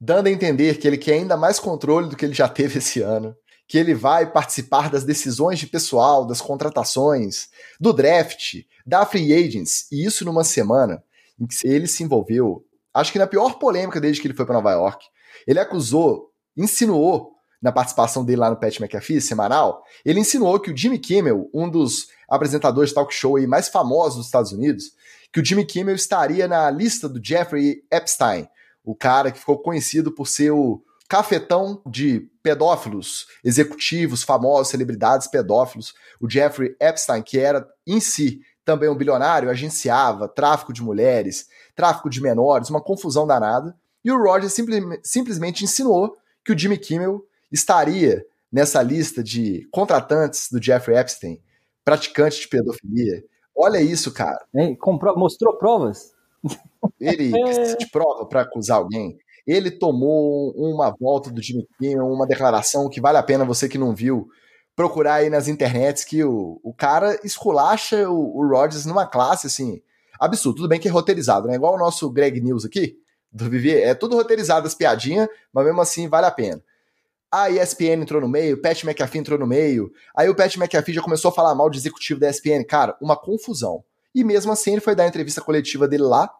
dando 0.00 0.26
a 0.26 0.30
entender 0.30 0.78
que 0.78 0.86
ele 0.86 0.98
quer 0.98 1.14
ainda 1.14 1.36
mais 1.36 1.60
controle 1.60 2.08
do 2.08 2.16
que 2.16 2.24
ele 2.24 2.34
já 2.34 2.48
teve 2.48 2.78
esse 2.78 3.00
ano, 3.00 3.34
que 3.66 3.78
ele 3.78 3.94
vai 3.94 4.30
participar 4.30 4.90
das 4.90 5.04
decisões 5.04 5.58
de 5.58 5.66
pessoal, 5.66 6.26
das 6.26 6.40
contratações, 6.40 7.48
do 7.80 7.92
draft, 7.92 8.62
da 8.86 9.06
free 9.06 9.32
agents, 9.32 9.90
e 9.90 10.04
isso 10.04 10.24
numa 10.24 10.44
semana 10.44 11.02
em 11.40 11.46
que 11.46 11.66
ele 11.66 11.86
se 11.86 12.02
envolveu, 12.02 12.64
acho 12.92 13.10
que 13.10 13.18
na 13.18 13.26
pior 13.26 13.58
polêmica 13.58 14.00
desde 14.00 14.20
que 14.20 14.28
ele 14.28 14.34
foi 14.34 14.44
para 14.44 14.54
Nova 14.54 14.72
York. 14.72 15.04
Ele 15.46 15.58
acusou, 15.58 16.30
insinuou 16.56 17.32
na 17.60 17.72
participação 17.72 18.24
dele 18.24 18.40
lá 18.40 18.50
no 18.50 18.56
Pat 18.56 18.78
McAfee, 18.78 19.22
semanal, 19.22 19.82
ele 20.04 20.20
insinuou 20.20 20.60
que 20.60 20.70
o 20.70 20.76
Jimmy 20.76 20.98
Kimmel, 20.98 21.48
um 21.52 21.68
dos 21.68 22.08
apresentadores 22.28 22.90
de 22.90 22.94
talk 22.94 23.12
show 23.12 23.36
aí 23.36 23.46
mais 23.46 23.68
famosos 23.68 24.18
dos 24.18 24.26
Estados 24.26 24.52
Unidos, 24.52 24.92
que 25.34 25.40
o 25.40 25.44
Jimmy 25.44 25.66
Kimmel 25.66 25.96
estaria 25.96 26.46
na 26.46 26.70
lista 26.70 27.08
do 27.08 27.20
Jeffrey 27.20 27.82
Epstein, 27.90 28.48
o 28.84 28.94
cara 28.94 29.32
que 29.32 29.40
ficou 29.40 29.58
conhecido 29.58 30.12
por 30.12 30.28
ser 30.28 30.52
o 30.52 30.80
cafetão 31.08 31.82
de 31.84 32.30
pedófilos, 32.40 33.26
executivos, 33.42 34.22
famosos, 34.22 34.68
celebridades 34.68 35.26
pedófilos, 35.26 35.92
o 36.20 36.30
Jeffrey 36.30 36.76
Epstein, 36.80 37.20
que 37.20 37.36
era 37.36 37.68
em 37.84 37.98
si 37.98 38.42
também 38.64 38.88
um 38.88 38.94
bilionário, 38.94 39.50
agenciava 39.50 40.28
tráfico 40.28 40.72
de 40.72 40.84
mulheres, 40.84 41.48
tráfico 41.74 42.08
de 42.08 42.22
menores, 42.22 42.70
uma 42.70 42.80
confusão 42.80 43.26
danada. 43.26 43.76
E 44.04 44.12
o 44.12 44.22
Roger 44.22 44.48
simple, 44.48 45.00
simplesmente 45.02 45.64
insinuou 45.64 46.16
que 46.44 46.52
o 46.52 46.58
Jimmy 46.58 46.78
Kimmel 46.78 47.26
estaria 47.50 48.24
nessa 48.52 48.80
lista 48.80 49.20
de 49.20 49.66
contratantes 49.72 50.48
do 50.48 50.62
Jeffrey 50.62 50.96
Epstein, 50.96 51.42
praticantes 51.84 52.38
de 52.38 52.46
pedofilia. 52.46 53.24
Olha 53.56 53.80
isso, 53.80 54.12
cara. 54.12 54.44
comprou, 54.80 55.16
mostrou 55.16 55.56
provas? 55.56 56.12
Ele 57.00 57.30
precisa 57.42 57.76
de 57.76 57.90
prova 57.90 58.26
para 58.26 58.42
acusar 58.42 58.78
alguém. 58.78 59.16
Ele 59.46 59.70
tomou 59.70 60.52
uma 60.56 60.90
volta 60.90 61.30
do 61.30 61.42
Jimmy 61.42 61.66
Kimmel, 61.78 62.06
uma 62.06 62.26
declaração 62.26 62.88
que 62.88 63.00
vale 63.00 63.18
a 63.18 63.22
pena 63.22 63.44
você 63.44 63.68
que 63.68 63.78
não 63.78 63.94
viu 63.94 64.28
procurar 64.74 65.14
aí 65.14 65.30
nas 65.30 65.46
internets 65.46 66.04
que 66.04 66.24
o, 66.24 66.60
o 66.62 66.74
cara 66.74 67.18
esculacha 67.22 68.08
o, 68.08 68.38
o 68.38 68.48
Rodgers 68.48 68.86
numa 68.86 69.06
classe 69.06 69.46
assim 69.46 69.80
absurdo. 70.18 70.56
Tudo 70.56 70.68
bem 70.68 70.80
que 70.80 70.88
é 70.88 70.90
roteirizado, 70.90 71.46
né? 71.46 71.54
Igual 71.54 71.74
o 71.74 71.78
nosso 71.78 72.10
Greg 72.10 72.40
News 72.40 72.64
aqui 72.64 72.96
do 73.30 73.50
Vivier, 73.50 73.88
é 73.88 73.94
tudo 73.94 74.16
roteirizado 74.16 74.66
as 74.66 74.74
piadinhas, 74.74 75.28
mas 75.52 75.64
mesmo 75.64 75.80
assim 75.80 76.08
vale 76.08 76.26
a 76.26 76.30
pena. 76.30 76.62
A 77.34 77.50
ESPN 77.50 78.02
entrou 78.02 78.20
no 78.20 78.28
meio, 78.28 78.54
o 78.54 78.62
Pat 78.62 78.84
McAfee 78.84 79.18
entrou 79.18 79.36
no 79.36 79.44
meio. 79.44 79.90
Aí 80.16 80.28
o 80.28 80.36
Pat 80.36 80.54
McAfee 80.56 80.94
já 80.94 81.02
começou 81.02 81.32
a 81.32 81.34
falar 81.34 81.52
mal 81.52 81.68
de 81.68 81.76
executivo 81.76 82.20
da 82.20 82.30
ESPN. 82.30 82.62
Cara, 82.64 82.96
uma 83.02 83.16
confusão. 83.16 83.82
E 84.14 84.22
mesmo 84.22 84.52
assim 84.52 84.70
ele 84.70 84.80
foi 84.80 84.94
dar 84.94 85.02
a 85.02 85.08
entrevista 85.08 85.40
coletiva 85.40 85.88
dele 85.88 86.04
lá, 86.04 86.30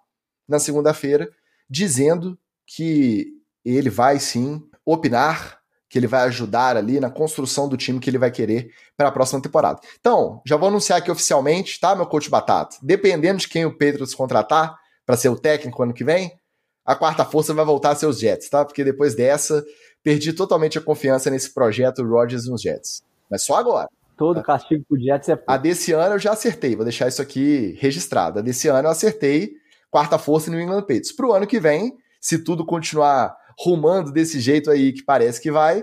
na 0.48 0.60
segunda-feira, 0.60 1.28
dizendo 1.68 2.38
que 2.64 3.26
ele 3.64 3.90
vai 3.90 4.20
sim 4.20 4.62
opinar, 4.86 5.58
que 5.88 5.98
ele 5.98 6.06
vai 6.06 6.20
ajudar 6.28 6.76
ali 6.76 7.00
na 7.00 7.10
construção 7.10 7.68
do 7.68 7.76
time 7.76 7.98
que 7.98 8.08
ele 8.08 8.18
vai 8.18 8.30
querer 8.30 8.70
para 8.96 9.08
a 9.08 9.12
próxima 9.12 9.42
temporada. 9.42 9.80
Então, 9.98 10.40
já 10.46 10.56
vou 10.56 10.68
anunciar 10.68 11.00
aqui 11.00 11.10
oficialmente, 11.10 11.80
tá, 11.80 11.96
meu 11.96 12.06
coach 12.06 12.30
Batata? 12.30 12.76
Dependendo 12.80 13.40
de 13.40 13.48
quem 13.48 13.64
o 13.64 13.72
Patriots 13.72 14.14
contratar 14.14 14.78
para 15.04 15.16
ser 15.16 15.28
o 15.28 15.36
técnico 15.36 15.82
ano 15.82 15.92
que 15.92 16.04
vem, 16.04 16.38
a 16.84 16.94
quarta 16.94 17.24
força 17.24 17.52
vai 17.52 17.64
voltar 17.64 17.90
a 17.90 17.96
ser 17.96 18.06
os 18.06 18.20
Jets, 18.20 18.48
tá? 18.48 18.64
Porque 18.64 18.84
depois 18.84 19.16
dessa 19.16 19.64
perdi 20.04 20.34
totalmente 20.34 20.78
a 20.78 20.82
confiança 20.82 21.30
nesse 21.30 21.52
projeto 21.52 22.06
Rodgers 22.06 22.46
nos 22.46 22.60
Jets. 22.60 23.02
Mas 23.30 23.42
só 23.42 23.56
agora. 23.56 23.88
Todo 24.16 24.36
tá? 24.36 24.42
castigo 24.42 24.84
pro 24.86 25.00
Jets 25.00 25.30
é. 25.30 25.42
A 25.46 25.56
desse 25.56 25.92
ano 25.92 26.14
eu 26.14 26.18
já 26.18 26.32
acertei, 26.32 26.76
vou 26.76 26.84
deixar 26.84 27.08
isso 27.08 27.22
aqui 27.22 27.76
registrado. 27.80 28.38
A 28.38 28.42
desse 28.42 28.68
ano 28.68 28.86
eu 28.86 28.92
acertei 28.92 29.54
quarta 29.90 30.18
força 30.18 30.50
no 30.50 30.60
England 30.60 30.82
Patriots. 30.82 31.10
Pro 31.10 31.32
ano 31.32 31.46
que 31.46 31.58
vem, 31.58 31.96
se 32.20 32.38
tudo 32.44 32.64
continuar 32.64 33.34
rumando 33.58 34.12
desse 34.12 34.38
jeito 34.38 34.70
aí 34.70 34.92
que 34.92 35.02
parece 35.02 35.40
que 35.40 35.50
vai, 35.50 35.82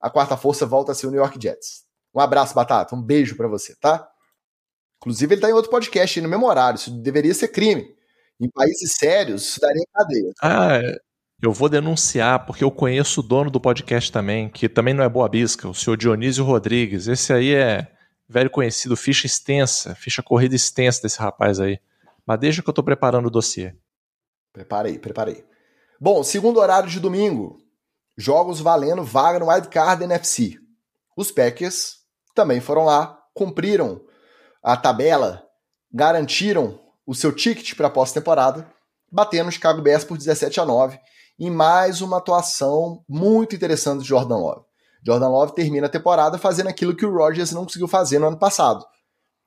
a 0.00 0.10
quarta 0.10 0.36
força 0.36 0.66
volta 0.66 0.92
a 0.92 0.94
ser 0.94 1.06
o 1.06 1.10
New 1.10 1.20
York 1.20 1.38
Jets. 1.40 1.84
Um 2.14 2.20
abraço, 2.20 2.54
Batata. 2.54 2.94
Um 2.94 3.02
beijo 3.02 3.36
para 3.36 3.46
você, 3.46 3.74
tá? 3.76 4.06
Inclusive, 4.98 5.34
ele 5.34 5.40
tá 5.40 5.48
em 5.48 5.52
outro 5.52 5.70
podcast 5.70 6.18
aí 6.18 6.22
no 6.22 6.28
mesmo 6.28 6.46
horário. 6.46 6.76
Isso 6.76 6.90
deveria 6.90 7.32
ser 7.32 7.48
crime. 7.48 7.94
Em 8.40 8.50
países 8.50 8.96
sérios, 8.96 9.42
isso 9.42 9.60
daria 9.60 9.84
cadeia. 9.94 10.32
Ah, 10.42 10.76
é. 10.76 10.98
Eu 11.42 11.52
vou 11.52 11.70
denunciar, 11.70 12.44
porque 12.44 12.62
eu 12.62 12.70
conheço 12.70 13.20
o 13.20 13.22
dono 13.22 13.50
do 13.50 13.58
podcast 13.58 14.12
também, 14.12 14.50
que 14.50 14.68
também 14.68 14.92
não 14.92 15.02
é 15.02 15.08
boa 15.08 15.26
bisca, 15.26 15.66
o 15.66 15.74
senhor 15.74 15.96
Dionísio 15.96 16.44
Rodrigues. 16.44 17.08
Esse 17.08 17.32
aí 17.32 17.54
é 17.54 17.90
velho 18.28 18.50
conhecido, 18.50 18.94
ficha 18.94 19.26
extensa, 19.26 19.94
ficha 19.94 20.22
corrida 20.22 20.54
extensa 20.54 21.00
desse 21.00 21.18
rapaz 21.18 21.58
aí. 21.58 21.80
Mas 22.26 22.38
deixa 22.40 22.62
que 22.62 22.68
eu 22.68 22.74
tô 22.74 22.82
preparando 22.82 23.26
o 23.26 23.30
dossiê. 23.30 23.74
Preparei, 24.52 24.98
preparei. 24.98 25.42
Bom, 25.98 26.22
segundo 26.22 26.60
horário 26.60 26.90
de 26.90 27.00
domingo, 27.00 27.58
jogos 28.18 28.60
valendo 28.60 29.02
vaga 29.02 29.38
no 29.38 29.48
Wildcard 29.48 30.04
NFC. 30.04 30.58
Os 31.16 31.30
Packers 31.30 32.00
também 32.34 32.60
foram 32.60 32.84
lá, 32.84 33.18
cumpriram 33.32 34.02
a 34.62 34.76
tabela, 34.76 35.42
garantiram 35.90 36.78
o 37.06 37.14
seu 37.14 37.34
ticket 37.34 37.74
para 37.74 37.86
a 37.86 37.90
pós-temporada, 37.90 38.70
batendo 39.10 39.48
o 39.48 39.52
Chicago 39.52 39.80
Bears 39.80 40.04
por 40.04 40.18
17 40.18 40.60
a 40.60 40.66
9 40.66 41.00
em 41.40 41.48
mais 41.48 42.02
uma 42.02 42.18
atuação 42.18 43.02
muito 43.08 43.56
interessante 43.56 44.02
de 44.02 44.08
Jordan 44.08 44.36
Love. 44.36 44.66
Jordan 45.02 45.28
Love 45.30 45.54
termina 45.54 45.86
a 45.86 45.90
temporada 45.90 46.36
fazendo 46.36 46.68
aquilo 46.68 46.94
que 46.94 47.06
o 47.06 47.16
Rodgers 47.16 47.50
não 47.50 47.64
conseguiu 47.64 47.88
fazer 47.88 48.18
no 48.18 48.26
ano 48.26 48.38
passado, 48.38 48.84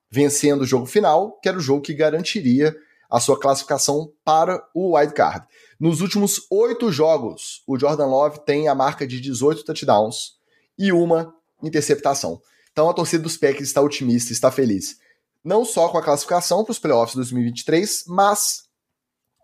vencendo 0.10 0.62
o 0.62 0.66
jogo 0.66 0.88
final, 0.88 1.39
que 1.39 1.48
era 1.48 1.56
o 1.56 1.62
jogo 1.62 1.84
que 1.84 1.94
garantiria 1.94 2.76
a 3.12 3.20
sua 3.20 3.39
classificação 3.39 4.12
para 4.26 4.68
o 4.74 4.98
wild 4.98 5.14
card. 5.14 5.46
Nos 5.80 6.02
últimos 6.02 6.48
oito 6.50 6.91
jogos, 6.91 7.62
o 7.68 7.78
Jordan 7.78 8.08
Love 8.08 8.39
tem 8.44 8.68
a 8.68 8.74
marca 8.74 9.06
de 9.06 9.22
18 9.22 9.64
touchdowns 9.64 10.32
e 10.76 10.91
uma 10.91 11.32
interceptação. 11.62 12.41
Então 12.72 12.89
a 12.89 12.94
torcida 12.94 13.22
dos 13.22 13.38
Packers 13.38 13.68
está 13.68 13.82
otimista, 13.82 14.32
está 14.32 14.50
feliz. 14.50 14.98
Não 15.44 15.64
só 15.64 15.89
com 15.89 16.00
a 16.00 16.04
classificação 16.04 16.64
para 16.64 16.72
os 16.72 16.80
playoffs 16.80 17.16
2023, 17.16 18.06
mas 18.08 18.64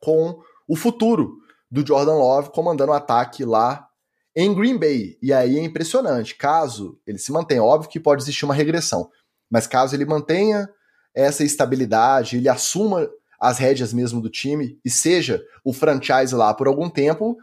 com 0.02 0.42
o 0.68 0.76
futuro 0.76 1.39
do 1.70 1.86
Jordan 1.86 2.16
Love 2.16 2.52
comandando 2.52 2.92
o 2.92 2.96
ataque 2.96 3.46
lá 3.46 3.88
em 4.36 4.54
Green 4.54 4.78
Bay. 4.78 5.18
E 5.22 5.34
aí 5.34 5.58
é 5.58 5.64
impressionante. 5.64 6.36
Caso 6.36 7.00
ele 7.06 7.18
se 7.18 7.32
mantenha, 7.32 7.64
óbvio 7.64 7.90
que 7.90 8.00
pode 8.00 8.24
existir 8.24 8.46
uma 8.46 8.54
regressão, 8.54 9.10
mas 9.50 9.68
caso 9.68 9.96
ele 9.96 10.06
mantenha 10.06 10.70
essa 11.14 11.44
estabilidade, 11.44 12.38
ele 12.38 12.50
assuma 12.50 13.10
as 13.40 13.58
rédeas 13.58 13.94
mesmo 13.94 14.22
do 14.22 14.30
time 14.30 14.80
e 14.84 14.90
seja 14.90 15.42
o 15.64 15.74
franchise 15.74 16.36
lá 16.36 16.54
por 16.54 16.68
algum 16.68 16.90
tempo, 16.90 17.38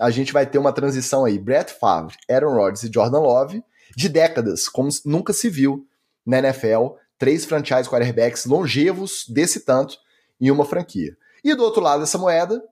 a 0.00 0.10
gente 0.10 0.32
vai 0.32 0.46
ter 0.46 0.58
uma 0.58 0.72
transição 0.72 1.24
aí. 1.24 1.38
Brett 1.38 1.72
Favre, 1.72 2.16
Aaron 2.28 2.54
Rodgers 2.54 2.84
e 2.84 2.90
Jordan 2.92 3.20
Love 3.20 3.62
de 3.96 4.08
décadas, 4.08 4.68
como 4.68 4.88
nunca 5.04 5.32
se 5.32 5.48
viu 5.48 5.86
na 6.24 6.38
NFL. 6.38 6.94
Três 7.18 7.44
franchise 7.44 7.88
quarterbacks 7.88 8.46
longevos 8.46 9.26
desse 9.28 9.60
tanto 9.60 9.98
em 10.40 10.50
uma 10.50 10.64
franquia. 10.64 11.16
E 11.44 11.54
do 11.54 11.62
outro 11.62 11.82
lado 11.82 12.00
dessa 12.00 12.16
moeda, 12.16 12.62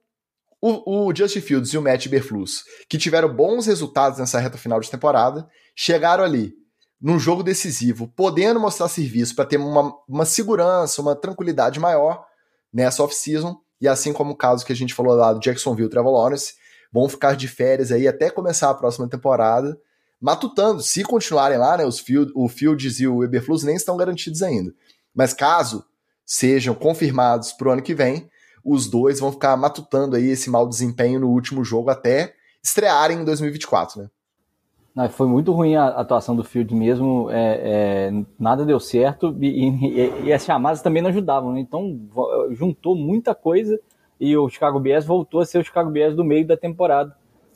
o, 0.61 1.09
o 1.09 1.15
Justin 1.15 1.41
Fields 1.41 1.73
e 1.73 1.79
o 1.79 1.83
Matt 1.83 2.09
Berflus, 2.09 2.65
que 2.89 2.99
tiveram 2.99 3.33
bons 3.33 3.67
resultados 3.67 4.19
nessa 4.19 4.39
reta 4.39 4.59
final 4.59 4.81
de 4.81 4.91
temporada, 4.91 5.49
chegaram 5.75 6.25
ali 6.25 6.53
num 7.01 7.19
jogo 7.19 7.43
decisivo, 7.43 8.09
podendo 8.09 8.59
mostrar 8.59 8.89
serviço 8.89 9.35
para 9.35 9.45
ter 9.45 9.57
uma, 9.57 9.95
uma 10.09 10.25
segurança, 10.25 11.01
uma 11.01 11.15
tranquilidade 11.15 11.79
maior 11.79 12.25
nessa 12.73 13.03
off-season. 13.03 13.57
E 13.81 13.87
assim 13.87 14.13
como 14.13 14.33
o 14.33 14.37
caso 14.37 14.67
que 14.67 14.73
a 14.73 14.77
gente 14.77 14.95
falou 14.95 15.15
lá 15.15 15.33
do 15.33 15.41
Jacksonville 15.41 15.89
Trevor 15.89 16.13
Lawrence, 16.13 16.55
vão 16.93 17.09
ficar 17.09 17.37
de 17.37 17.47
férias 17.47 17.93
aí 17.93 18.09
até 18.09 18.31
começar 18.31 18.71
a 18.71 18.75
próxima 18.75 19.09
temporada, 19.09 19.79
matutando. 20.21 20.83
Se 20.83 21.05
continuarem 21.05 21.59
lá, 21.59 21.77
né, 21.77 21.85
os 21.85 22.01
Field, 22.01 22.33
o 22.35 22.49
Fields 22.49 22.99
e 22.99 23.07
o 23.07 23.23
Eberflus 23.23 23.63
nem 23.63 23.77
estão 23.77 23.97
garantidos 23.97 24.43
ainda. 24.43 24.75
Mas 25.15 25.33
caso 25.33 25.85
sejam 26.27 26.75
confirmados 26.75 27.53
para 27.53 27.69
o 27.69 27.71
ano 27.71 27.83
que 27.83 27.95
vem, 27.95 28.29
os 28.73 28.89
dois 28.89 29.21
vão 29.21 29.33
ficar 29.33 29.57
matutando 29.57 30.17
aí 30.17 30.27
esse 30.27 30.51
mau 30.51 30.69
desempenho 30.69 31.21
no 31.21 31.29
último 31.29 31.65
jogo 31.65 31.91
até 31.91 32.35
estrearem 32.63 33.19
em 33.19 33.25
2024, 33.25 34.03
né? 34.03 34.09
Não, 34.95 35.09
foi 35.09 35.29
muito 35.29 35.53
ruim 35.53 35.77
a 35.77 35.87
atuação 35.89 36.35
do 36.35 36.43
Field 36.43 36.75
mesmo, 36.75 37.31
é, 37.31 37.61
é, 38.11 38.25
nada 38.39 38.65
deu 38.65 38.81
certo 38.81 39.37
e, 39.41 39.69
e, 39.69 40.25
e, 40.25 40.33
as 40.33 40.45
chamadas 40.45 40.83
também 40.83 41.01
não 41.01 41.11
ajudavam, 41.11 41.53
né? 41.53 41.61
então 41.61 42.01
juntou 42.51 42.97
muita 42.97 43.33
coisa 43.33 43.79
e 44.19 44.37
o 44.37 44.49
Chicago 44.49 44.81
Bears 44.81 45.05
voltou 45.05 45.41
a 45.41 45.47
ser 45.47 45.59
o 45.59 45.65
Chicago 45.65 45.89
Bears 45.89 46.17
do 46.17 46.25
meio 46.25 46.45
da 46.45 46.57
temporada, 46.57 47.15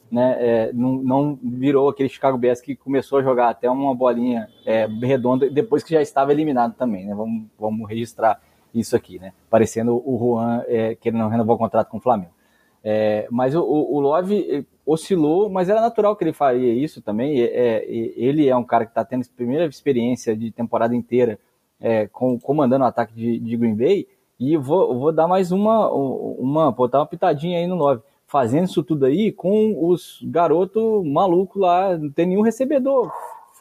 né? 0.09 0.37
É, 0.39 0.73
não, 0.73 1.03
não, 1.03 1.39
virou 1.43 1.89
aquele 1.89 2.09
Chicago 2.09 2.39
Bears 2.39 2.61
que 2.61 2.77
começou 2.77 3.19
a 3.19 3.23
jogar 3.23 3.49
até 3.49 3.69
uma 3.69 3.95
bolinha 3.95 4.49
é, 4.65 4.87
redonda 4.87 5.51
depois 5.51 5.83
que 5.83 5.95
já 5.95 6.01
estava 6.01 6.31
eliminado 6.31 6.75
também, 6.75 7.07
né? 7.07 7.15
Vamos, 7.15 7.47
vamos 7.59 7.89
registrar 7.89 8.41
isso 8.75 8.97
aqui, 8.97 9.19
né? 9.19 9.33
Parecendo 9.51 9.95
o 9.95 10.19
Juan 10.19 10.65
é, 10.67 10.95
que 10.95 11.09
ele 11.09 11.19
não 11.19 11.29
renovou 11.29 11.57
o 11.57 11.59
contrato 11.59 11.89
com 11.89 11.99
o 11.99 12.01
Flamengo. 12.01 12.33
É, 12.85 13.29
mas 13.31 13.55
o, 13.55 13.63
o, 13.63 14.01
Love 14.01 14.67
oscilou, 14.85 15.49
mas 15.49 15.69
era 15.69 15.81
natural 15.81 16.17
que 16.17 16.25
ele 16.25 16.33
faria 16.33 16.73
isso 16.73 17.01
também. 17.01 17.41
É, 17.41 17.85
ele 17.87 18.49
é 18.49 18.57
um 18.57 18.65
cara 18.65 18.85
que 18.85 18.91
está 18.91 19.05
tendo 19.05 19.23
a 19.23 19.37
primeira 19.37 19.67
experiência 19.67 20.37
de 20.37 20.51
temporada 20.51 20.95
inteira 20.95 21.39
é, 21.81 22.09
com, 22.09 22.39
comandando 22.39 22.85
o 22.85 22.89
ataque 22.89 23.15
de, 23.15 23.39
de 23.39 23.57
Green 23.57 23.77
Bay. 23.77 24.09
E 24.39 24.57
vou, 24.57 24.99
vou 24.99 25.13
dar 25.13 25.29
mais 25.29 25.53
uma, 25.53 25.89
uma, 25.93 26.73
botar 26.73 26.99
uma 26.99 27.07
pitadinha 27.07 27.59
aí 27.59 27.67
no 27.67 27.77
9. 27.77 28.03
Fazendo 28.27 28.65
isso 28.65 28.83
tudo 28.83 29.05
aí 29.05 29.31
com 29.31 29.89
os 29.89 30.19
garotos 30.25 31.07
malucos 31.07 31.61
lá, 31.61 31.97
não 31.97 32.11
tem 32.11 32.27
nenhum 32.27 32.43
recebedor 32.43 33.13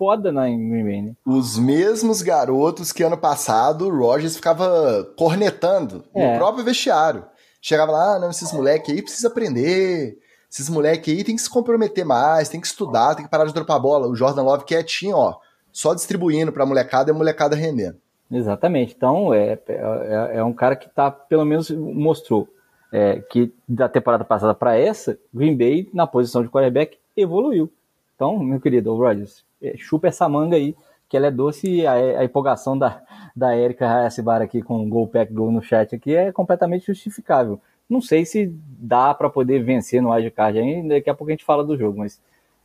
foda 0.01 0.31
na 0.31 0.45
Green 0.45 0.83
Bay, 0.83 1.01
né? 1.03 1.13
Os 1.23 1.59
mesmos 1.59 2.23
garotos 2.23 2.91
que 2.91 3.03
ano 3.03 3.15
passado 3.15 3.85
o 3.87 3.95
Rogers 3.95 4.35
ficava 4.35 5.07
cornetando 5.15 6.03
é. 6.15 6.31
no 6.31 6.39
próprio 6.39 6.65
vestiário. 6.65 7.23
Chegava 7.61 7.91
lá, 7.91 8.15
ah, 8.15 8.19
não, 8.19 8.31
esses 8.31 8.51
moleques 8.51 8.91
aí 8.91 8.99
precisam 9.03 9.29
aprender, 9.29 10.17
esses 10.49 10.67
moleques 10.69 11.15
aí 11.15 11.23
tem 11.23 11.35
que 11.35 11.41
se 11.43 11.49
comprometer 11.49 12.03
mais, 12.03 12.49
tem 12.49 12.59
que 12.59 12.65
estudar, 12.65 13.13
tem 13.13 13.25
que 13.25 13.29
parar 13.29 13.45
de 13.45 13.53
dropar 13.53 13.79
bola. 13.79 14.07
O 14.07 14.15
Jordan 14.15 14.41
Love 14.41 14.65
quietinho, 14.65 15.15
ó, 15.15 15.37
só 15.71 15.93
distribuindo 15.93 16.51
pra 16.51 16.65
molecada 16.65 17.11
e 17.11 17.13
a 17.13 17.15
molecada 17.15 17.55
rendendo. 17.55 17.97
Exatamente. 18.31 18.95
Então, 18.97 19.31
é, 19.31 19.59
é, 19.67 20.31
é 20.37 20.43
um 20.43 20.53
cara 20.53 20.75
que 20.75 20.89
tá, 20.89 21.11
pelo 21.11 21.45
menos 21.45 21.69
mostrou 21.69 22.47
é, 22.91 23.19
que 23.19 23.53
da 23.69 23.87
temporada 23.87 24.23
passada 24.23 24.55
para 24.55 24.75
essa, 24.75 25.15
Green 25.31 25.55
Bay, 25.55 25.87
na 25.93 26.07
posição 26.07 26.41
de 26.41 26.49
quarterback, 26.49 26.97
evoluiu. 27.15 27.71
Então, 28.15 28.39
meu 28.39 28.59
querido 28.59 28.95
Rodgers, 28.95 29.43
é, 29.43 29.50
chupa 29.77 30.07
essa 30.07 30.27
manga 30.27 30.55
aí, 30.55 30.75
que 31.07 31.17
ela 31.17 31.27
é 31.27 31.31
doce 31.31 31.69
e 31.69 31.85
a, 31.85 31.93
a 31.93 32.23
empolgação 32.23 32.77
da, 32.77 33.01
da 33.35 33.55
Erika 33.55 33.85
Hayasibara 33.85 34.45
aqui 34.45 34.61
com 34.61 34.81
o 34.81 34.87
Go 34.87 35.07
Pack 35.07 35.33
Go 35.33 35.51
no 35.51 35.61
chat 35.61 35.93
aqui 35.93 36.15
é 36.15 36.31
completamente 36.31 36.85
justificável. 36.87 37.59
Não 37.89 38.01
sei 38.01 38.25
se 38.25 38.49
dá 38.65 39.13
para 39.13 39.29
poder 39.29 39.63
vencer 39.63 40.01
no 40.01 40.11
wildcard 40.11 40.57
ainda, 40.57 40.95
daqui 40.95 41.09
a 41.09 41.13
pouco 41.13 41.29
a 41.29 41.33
gente 41.33 41.43
fala 41.43 41.63
do 41.63 41.77
jogo, 41.77 41.99
mas 41.99 42.21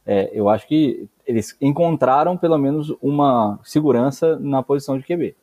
é, 0.06 0.30
eu 0.32 0.48
acho 0.48 0.68
que 0.68 1.08
eles 1.26 1.56
encontraram 1.60 2.36
pelo 2.36 2.56
menos 2.56 2.94
uma 3.02 3.58
segurança 3.64 4.38
na 4.38 4.62
posição 4.62 4.96
de 4.96 5.04
QB. 5.04 5.34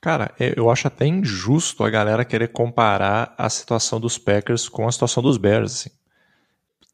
Cara, 0.00 0.34
é, 0.40 0.54
eu 0.56 0.68
acho 0.68 0.88
até 0.88 1.06
injusto 1.06 1.84
a 1.84 1.90
galera 1.90 2.24
querer 2.24 2.48
comparar 2.48 3.34
a 3.38 3.48
situação 3.48 4.00
dos 4.00 4.18
Packers 4.18 4.68
com 4.68 4.88
a 4.88 4.92
situação 4.92 5.22
dos 5.22 5.36
Bears, 5.36 5.72
assim. 5.72 5.99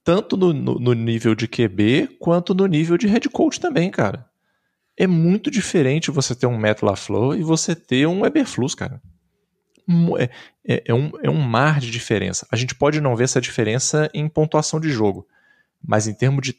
Tanto 0.07 0.37
no, 0.37 0.53
no, 0.53 0.79
no 0.79 0.93
nível 0.93 1.35
de 1.35 1.49
QB, 1.49 2.19
quanto 2.21 2.55
no 2.55 2.65
nível 2.67 2.97
de 2.97 3.09
head 3.09 3.29
coach 3.29 3.59
também, 3.59 3.91
cara. 3.91 4.25
É 4.97 5.05
muito 5.05 5.51
diferente 5.51 6.13
você 6.13 6.33
ter 6.33 6.47
um 6.47 6.57
Matt 6.57 6.81
LaFleur 6.81 7.37
e 7.37 7.43
você 7.43 7.75
ter 7.75 8.07
um 8.07 8.25
Eberflus, 8.25 8.73
cara. 8.73 9.03
É, 10.17 10.31
é, 10.65 10.85
é, 10.87 10.95
um, 10.95 11.11
é 11.21 11.29
um 11.29 11.41
mar 11.41 11.81
de 11.81 11.91
diferença. 11.91 12.47
A 12.53 12.55
gente 12.55 12.73
pode 12.73 13.01
não 13.01 13.17
ver 13.17 13.25
essa 13.25 13.41
diferença 13.41 14.09
em 14.15 14.29
pontuação 14.29 14.79
de 14.79 14.91
jogo, 14.91 15.27
mas 15.83 16.07
em 16.07 16.15
termos 16.15 16.41
de, 16.41 16.55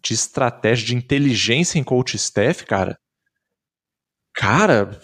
de 0.00 0.14
estratégia, 0.14 0.86
de 0.86 0.94
inteligência 0.94 1.80
em 1.80 1.84
coach 1.84 2.14
staff, 2.14 2.64
cara, 2.64 2.96
Cara, 4.34 4.98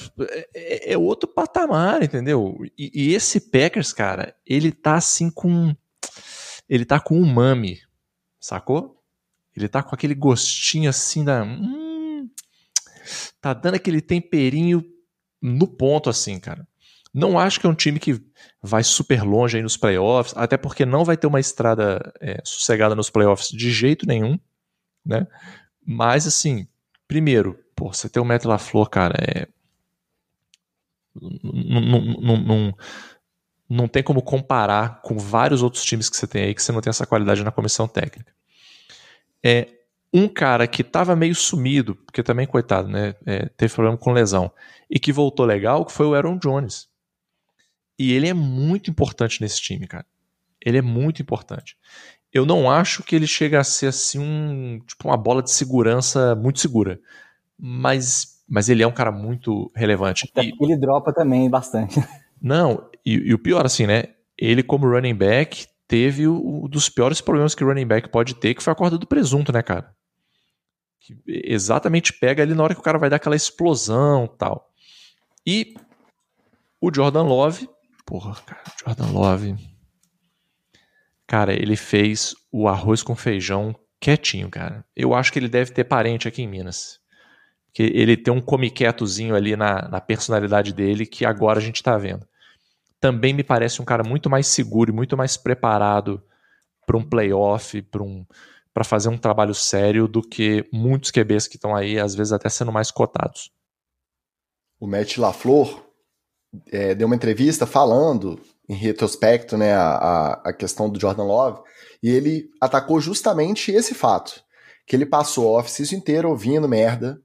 é, 0.55 0.93
é, 0.93 0.97
outro 0.99 1.29
patamar, 1.29 2.03
entendeu? 2.03 2.57
E, 2.79 2.91
e, 2.95 3.15
esse 3.15 3.51
Packers, 3.51 3.93
cara, 3.93 4.35
ele 4.47 4.73
tá 4.73 4.95
assim 4.95 5.31
com. 5.31 5.77
Ele 6.67 6.85
tá 6.87 6.99
com 6.99 7.21
umami, 7.21 7.79
sacou? 8.41 9.03
Ele 9.57 9.69
tá 9.69 9.83
com 9.83 9.95
aquele 9.95 10.15
gostinho 10.15 10.89
assim 10.89 11.25
da. 11.25 11.43
Hum, 11.45 12.29
tá 13.41 13.53
dando 13.55 13.75
aquele 13.75 14.01
temperinho 14.01 14.85
no 15.41 15.67
ponto, 15.67 16.11
assim, 16.11 16.39
cara. 16.39 16.67
Não 17.13 17.39
acho 17.39 17.59
que 17.59 17.67
é 17.67 17.71
um 17.71 17.75
time 17.75 17.99
que 17.99 18.21
vai 18.63 18.85
super 18.85 19.23
longe 19.23 19.57
aí 19.57 19.63
nos 19.63 19.77
playoffs, 19.77 20.37
até 20.37 20.57
porque 20.57 20.85
não 20.85 21.05
vai 21.05 21.17
ter 21.17 21.27
uma 21.27 21.41
estrada 21.41 22.13
é, 22.21 22.41
sossegada 22.45 22.95
nos 22.95 23.11
playoffs 23.11 23.49
de 23.49 23.71
jeito 23.71 24.07
nenhum, 24.07 24.39
né? 25.05 25.27
Mas, 25.85 26.27
assim, 26.27 26.69
primeiro, 27.09 27.59
Pô, 27.79 27.93
você 27.93 28.09
tem 28.09 28.21
o 28.21 28.27
Matt 28.27 28.45
LaFleur, 28.45 28.91
cara, 28.91 29.15
é. 29.21 29.47
Não, 31.15 32.75
não, 33.69 33.89
tem 33.89 34.03
como 34.03 34.23
comparar 34.23 35.03
com 35.03 35.19
vários 35.19 35.63
outros 35.63 35.85
times 35.85 36.09
que 36.09 36.17
você 36.17 36.27
tem 36.27 36.45
aí 36.45 36.55
que 36.55 36.63
você 36.63 36.73
não 36.73 36.81
tem 36.81 36.91
essa 36.91 37.07
qualidade 37.07 37.45
na 37.45 37.51
comissão 37.51 37.87
técnica. 37.87 38.33
É 39.45 39.69
um 40.13 40.27
cara 40.27 40.67
que 40.67 40.83
estava 40.83 41.15
meio 41.15 41.35
sumido, 41.35 41.95
porque 41.95 42.23
também, 42.23 42.47
coitado, 42.47 42.89
né? 42.89 43.15
É, 43.27 43.47
teve 43.57 43.75
problema 43.75 43.97
com 43.97 44.13
lesão, 44.13 44.51
e 44.89 44.99
que 44.99 45.13
voltou 45.13 45.45
legal, 45.45 45.85
que 45.85 45.93
foi 45.93 46.07
o 46.07 46.15
Aaron 46.15 46.39
Jones. 46.39 46.89
E 47.99 48.13
ele 48.13 48.29
é 48.29 48.35
muito 48.35 48.91
importante 48.91 49.41
nesse 49.41 49.61
time, 49.61 49.87
cara. 49.87 50.07
Ele 50.65 50.79
é 50.79 50.83
muito 50.83 51.21
importante. 51.21 51.77
Eu 52.33 52.47
não 52.47 52.71
acho 52.71 53.03
que 53.03 53.15
ele 53.15 53.27
chega 53.27 53.61
a 53.61 53.65
ser 53.65 53.89
assim 53.89 54.19
um, 54.19 54.81
tipo 54.87 55.09
uma 55.09 55.17
bola 55.17 55.43
de 55.43 55.51
segurança 55.51 56.35
muito 56.35 56.61
segura 56.61 57.01
mas, 57.59 58.41
mas 58.49 58.69
ele 58.69 58.83
é 58.83 58.87
um 58.87 58.93
cara 58.93 59.11
muito 59.11 59.71
relevante. 59.75 60.31
E, 60.37 60.53
ele 60.61 60.77
dropa 60.77 61.13
também 61.13 61.51
bastante. 61.51 61.99
Não, 62.41 62.89
e, 63.05 63.15
e, 63.15 63.35
o 63.35 63.39
pior, 63.39 63.65
assim, 63.67 63.87
né? 63.87 64.05
Ele, 64.37 64.63
como 64.63 64.89
running 64.89 65.15
back, 65.15 65.67
teve 65.87 66.29
um 66.29 66.69
dos 66.69 66.89
piores 66.89 67.21
problemas 67.21 67.55
que 67.55 67.65
o 67.65 67.67
running 67.67 67.87
back 67.87 68.09
pode 68.09 68.35
ter, 68.35 68.55
que 68.55 68.63
foi 68.63 68.73
a 68.73 68.77
corda 68.77 68.99
do 68.99 69.07
presunto, 69.07 69.53
né, 69.53 69.63
cara? 69.63 69.95
Que 71.01 71.17
exatamente 71.27 72.13
pega 72.13 72.43
ali 72.43 72.55
na 72.55 72.63
hora 72.63 72.75
que 72.75 72.81
o 72.81 72.85
cara 72.85 72.99
vai 72.99 73.11
dar 73.11 73.17
aquela 73.17 73.37
explosão 73.37 74.27
tal. 74.27 74.71
E 75.47 75.75
o 76.81 76.95
Jordan 76.95 77.23
Love, 77.23 77.69
porra, 78.05 78.35
cara, 78.47 78.63
Jordan 78.85 79.11
Love. 79.11 79.57
Cara, 81.27 81.53
ele 81.53 81.77
fez 81.77 82.35
o 82.53 82.69
arroz 82.69 83.03
com 83.03 83.17
feijão 83.17 83.75
quietinho, 84.01 84.49
cara. 84.49 84.85
Eu 84.95 85.15
acho 85.15 85.33
que 85.33 85.39
ele 85.39 85.49
deve 85.49 85.73
ter 85.73 85.85
parente 85.85 86.29
aqui 86.29 86.43
em 86.43 86.49
Minas 86.49 87.01
que 87.73 87.83
ele 87.83 88.17
tem 88.17 88.33
um 88.33 88.41
comiquetozinho 88.41 89.35
ali 89.35 89.57
na, 89.57 89.89
na 89.89 90.01
personalidade 90.01 90.73
dele 90.73 91.07
que 91.07 91.25
agora 91.25 91.59
a 91.59 91.63
gente 91.63 91.77
está 91.77 91.97
vendo. 91.97 92.27
Também 93.01 93.33
me 93.33 93.45
parece 93.45 93.81
um 93.81 93.85
cara 93.85 94.03
muito 94.03 94.29
mais 94.29 94.47
seguro 94.47 94.91
e 94.91 94.95
muito 94.95 95.17
mais 95.17 95.37
preparado 95.37 96.23
para 96.85 96.97
um 96.97 97.09
playoff, 97.09 97.81
para 97.83 98.03
um, 98.03 98.27
fazer 98.83 99.09
um 99.09 99.19
trabalho 99.19 99.55
sério 99.55 100.09
do 100.09 100.23
que 100.23 100.67
muitos 100.73 101.11
QBs 101.11 101.47
que 101.47 101.57
estão 101.57 101.77
aí, 101.77 101.99
às 101.99 102.15
vezes 102.15 102.33
até 102.33 102.49
sendo 102.49 102.73
mais 102.73 102.91
cotados. 102.91 103.51
O 104.81 104.87
Matt 104.87 105.17
LaFleur 105.17 105.83
é, 106.71 106.95
deu 106.95 107.07
uma 107.07 107.17
entrevista 107.17 107.67
falando, 107.67 108.41
em 108.69 108.75
retrospecto, 108.75 109.57
né, 109.57 109.75
a, 109.75 110.41
a 110.45 110.53
questão 110.53 110.89
do 110.89 111.01
Jordan 111.01 111.25
Love, 111.25 111.61
e 112.03 112.11
ele 112.11 112.49
atacou 112.61 113.01
justamente 113.01 113.73
esse 113.73 113.95
fato, 113.95 114.43
que 114.87 114.95
ele 114.95 115.07
passou 115.07 115.57
a 115.57 115.61
off-season 115.61 115.97
inteiro 115.97 116.31
ouvindo 116.31 116.69
merda, 116.69 117.21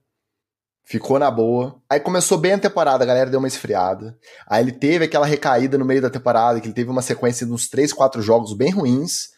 ficou 0.84 1.18
na 1.18 1.30
boa. 1.30 1.80
Aí 1.88 1.98
começou 1.98 2.38
bem 2.38 2.52
a 2.52 2.58
temporada, 2.58 3.02
a 3.02 3.06
galera 3.06 3.30
deu 3.30 3.38
uma 3.38 3.48
esfriada. 3.48 4.16
Aí 4.46 4.62
ele 4.62 4.72
teve 4.72 5.06
aquela 5.06 5.26
recaída 5.26 5.78
no 5.78 5.84
meio 5.84 6.02
da 6.02 6.10
temporada, 6.10 6.60
que 6.60 6.66
ele 6.66 6.74
teve 6.74 6.90
uma 6.90 7.02
sequência 7.02 7.46
de 7.46 7.52
uns 7.52 7.68
3, 7.68 7.92
4 7.92 8.20
jogos 8.22 8.52
bem 8.52 8.70
ruins. 8.70 9.30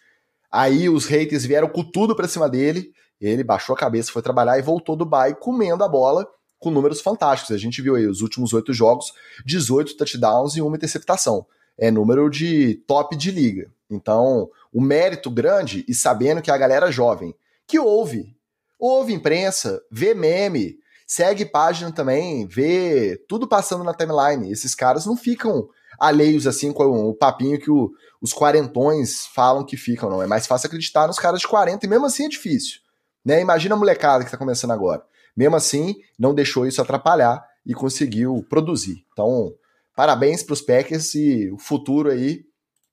Aí 0.51 0.89
os 0.89 1.07
haters 1.07 1.45
vieram 1.45 1.69
com 1.69 1.85
tudo 1.85 2.15
pra 2.15 2.29
cima 2.29 2.49
dele. 2.49 2.91
Ele 3.21 3.45
baixou 3.45 3.75
a 3.75 3.79
cabeça, 3.79 4.13
foi 4.13 4.23
trabalhar 4.23 4.59
e 4.59 4.63
voltou 4.63 4.97
do 4.97 5.07
bye 5.07 5.35
comendo 5.35 5.83
a 5.85 5.89
bola 5.89 6.27
com 6.59 6.71
números 6.71 7.01
fantásticos. 7.01 7.55
A 7.55 7.59
gente 7.59 7.81
viu 7.81 7.95
aí 7.95 8.07
os 8.07 8.21
últimos 8.21 8.53
oito 8.53 8.73
jogos, 8.73 9.13
18 9.45 9.97
touchdowns 9.97 10.57
e 10.57 10.61
uma 10.61 10.77
interceptação. 10.77 11.47
É 11.79 11.91
número 11.91 12.29
de 12.29 12.75
top 12.87 13.17
de 13.17 13.31
liga. 13.31 13.71
Então, 13.91 14.51
o 14.73 14.81
mérito 14.81 15.31
grande 15.31 15.85
e 15.87 15.95
sabendo 15.95 16.43
que 16.43 16.51
a 16.51 16.59
galera 16.59 16.91
jovem 16.91 17.35
que 17.67 17.79
ouve, 17.79 18.37
ouve 18.79 19.13
imprensa, 19.13 19.83
vê 19.91 20.15
meme, 20.15 20.77
Segue 21.07 21.45
página 21.45 21.93
também, 21.93 22.47
vê 22.47 23.17
tudo 23.29 23.47
passando 23.47 23.85
na 23.85 23.95
timeline. 23.95 24.51
Esses 24.51 24.75
caras 24.75 25.07
não 25.07 25.17
ficam 25.17 25.69
alheios 25.99 26.47
assim 26.47 26.73
com 26.73 27.09
o 27.09 27.15
papinho 27.15 27.61
que 27.61 27.71
o, 27.71 27.93
os 28.21 28.33
quarentões 28.33 29.27
falam 29.35 29.65
que 29.65 29.77
ficam, 29.77 30.11
não. 30.11 30.21
É 30.21 30.27
mais 30.27 30.47
fácil 30.47 30.67
acreditar 30.67 31.07
nos 31.07 31.19
caras 31.19 31.41
de 31.41 31.47
40 31.47 31.87
e 31.87 31.89
mesmo 31.89 32.07
assim 32.07 32.25
é 32.25 32.29
difícil. 32.29 32.81
Né? 33.25 33.41
Imagina 33.41 33.75
a 33.75 33.79
molecada 33.79 34.25
que 34.25 34.29
está 34.29 34.37
começando 34.37 34.73
agora. 34.73 35.03
Mesmo 35.37 35.55
assim, 35.55 35.95
não 36.19 36.35
deixou 36.35 36.67
isso 36.67 36.83
atrapalhar 36.83 37.45
e 37.65 37.73
conseguiu 37.73 38.45
produzir. 38.49 39.05
Então, 39.13 39.53
parabéns 39.95 40.43
para 40.43 40.55
os 40.55 40.63
Packers 40.63 41.15
e 41.15 41.51
o 41.51 41.59
futuro 41.59 42.11
aí 42.11 42.45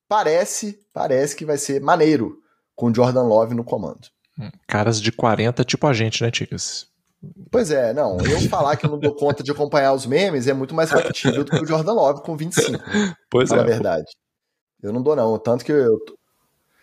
parece, 0.08 0.80
parece 0.94 1.36
que 1.36 1.46
vai 1.46 1.58
ser 1.58 1.82
maneiro 1.82 2.38
com 2.76 2.94
Jordan 2.94 3.24
Love 3.24 3.56
no 3.56 3.64
comando. 3.64 4.08
Caras 4.68 5.00
de 5.00 5.12
40, 5.12 5.64
tipo 5.64 5.88
a 5.88 5.94
gente, 5.94 6.24
né, 6.24 6.32
Ticas? 6.32 6.88
Pois 7.50 7.72
é, 7.72 7.94
não. 7.94 8.18
Eu 8.20 8.42
falar 8.50 8.76
que 8.76 8.86
eu 8.86 8.90
não 8.90 9.00
dou 9.00 9.16
conta 9.16 9.44
de 9.44 9.52
acompanhar 9.52 9.94
os 9.94 10.06
memes 10.06 10.48
é 10.48 10.54
muito 10.54 10.74
mais 10.74 10.90
factível 10.90 11.44
do 11.44 11.52
que 11.52 11.64
o 11.64 11.66
Jordan 11.66 11.94
Love 11.94 12.22
com 12.22 12.36
25. 12.36 12.80
Pois 13.30 13.52
é. 13.52 13.56
Na 13.56 13.64
verdade. 13.64 14.12
Eu 14.82 14.92
não 14.92 15.02
dou, 15.02 15.16
não. 15.16 15.38
Tanto 15.38 15.64
que 15.64 15.72
eu, 15.72 16.00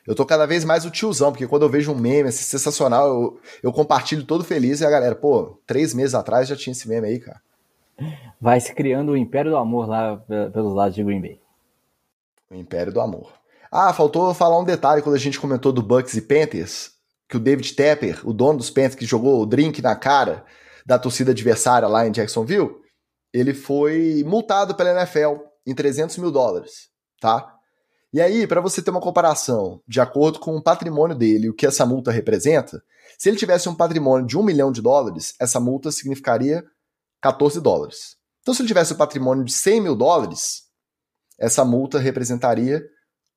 eu 0.06 0.14
tô 0.14 0.24
cada 0.24 0.46
vez 0.46 0.64
mais 0.64 0.84
o 0.84 0.90
tiozão, 0.90 1.30
porque 1.30 1.46
quando 1.46 1.62
eu 1.62 1.68
vejo 1.68 1.92
um 1.92 1.98
meme 1.98 2.30
assim, 2.30 2.44
sensacional, 2.44 3.08
eu, 3.08 3.40
eu 3.64 3.72
compartilho 3.72 4.24
todo 4.24 4.42
feliz 4.42 4.80
e 4.80 4.86
a 4.86 4.90
galera, 4.90 5.14
pô, 5.14 5.58
três 5.66 5.92
meses 5.92 6.14
atrás 6.14 6.48
já 6.48 6.56
tinha 6.56 6.72
esse 6.72 6.88
meme 6.88 7.08
aí, 7.08 7.20
cara. 7.20 7.40
Vai 8.40 8.58
se 8.60 8.74
criando 8.74 9.12
o 9.12 9.16
Império 9.16 9.50
do 9.50 9.56
Amor 9.58 9.86
lá 9.86 10.16
pelos 10.52 10.74
lados 10.74 10.94
de 10.94 11.04
Green 11.04 11.20
Bay. 11.20 11.38
O 12.50 12.54
Império 12.54 12.92
do 12.92 13.00
Amor. 13.00 13.32
Ah, 13.70 13.92
faltou 13.92 14.32
falar 14.34 14.58
um 14.58 14.64
detalhe 14.64 15.02
quando 15.02 15.14
a 15.14 15.18
gente 15.18 15.38
comentou 15.38 15.72
do 15.72 15.82
Bucks 15.82 16.14
e 16.14 16.22
Panthers, 16.22 16.92
que 17.30 17.36
o 17.36 17.40
David 17.40 17.74
Tepper, 17.74 18.28
o 18.28 18.32
dono 18.32 18.58
dos 18.58 18.70
Panthers 18.70 18.96
que 18.96 19.06
jogou 19.06 19.40
o 19.40 19.46
drink 19.46 19.80
na 19.80 19.94
cara 19.94 20.44
da 20.84 20.98
torcida 20.98 21.30
adversária 21.30 21.86
lá 21.86 22.04
em 22.04 22.10
Jacksonville, 22.10 22.74
ele 23.32 23.54
foi 23.54 24.24
multado 24.26 24.74
pela 24.74 24.90
NFL 24.90 25.36
em 25.64 25.72
300 25.72 26.18
mil 26.18 26.32
dólares, 26.32 26.90
tá? 27.20 27.54
E 28.12 28.20
aí, 28.20 28.48
para 28.48 28.60
você 28.60 28.82
ter 28.82 28.90
uma 28.90 29.00
comparação 29.00 29.80
de 29.86 30.00
acordo 30.00 30.40
com 30.40 30.56
o 30.56 30.62
patrimônio 30.62 31.16
dele, 31.16 31.48
o 31.48 31.54
que 31.54 31.64
essa 31.64 31.86
multa 31.86 32.10
representa, 32.10 32.82
se 33.16 33.28
ele 33.28 33.38
tivesse 33.38 33.68
um 33.68 33.74
patrimônio 33.76 34.26
de 34.26 34.36
um 34.36 34.42
milhão 34.42 34.72
de 34.72 34.82
dólares, 34.82 35.32
essa 35.38 35.60
multa 35.60 35.92
significaria 35.92 36.64
14 37.22 37.60
dólares. 37.60 38.16
Então, 38.40 38.52
se 38.52 38.62
ele 38.62 38.68
tivesse 38.68 38.92
um 38.92 38.96
patrimônio 38.96 39.44
de 39.44 39.52
100 39.52 39.82
mil 39.82 39.94
dólares, 39.94 40.64
essa 41.38 41.64
multa 41.64 42.00
representaria 42.00 42.82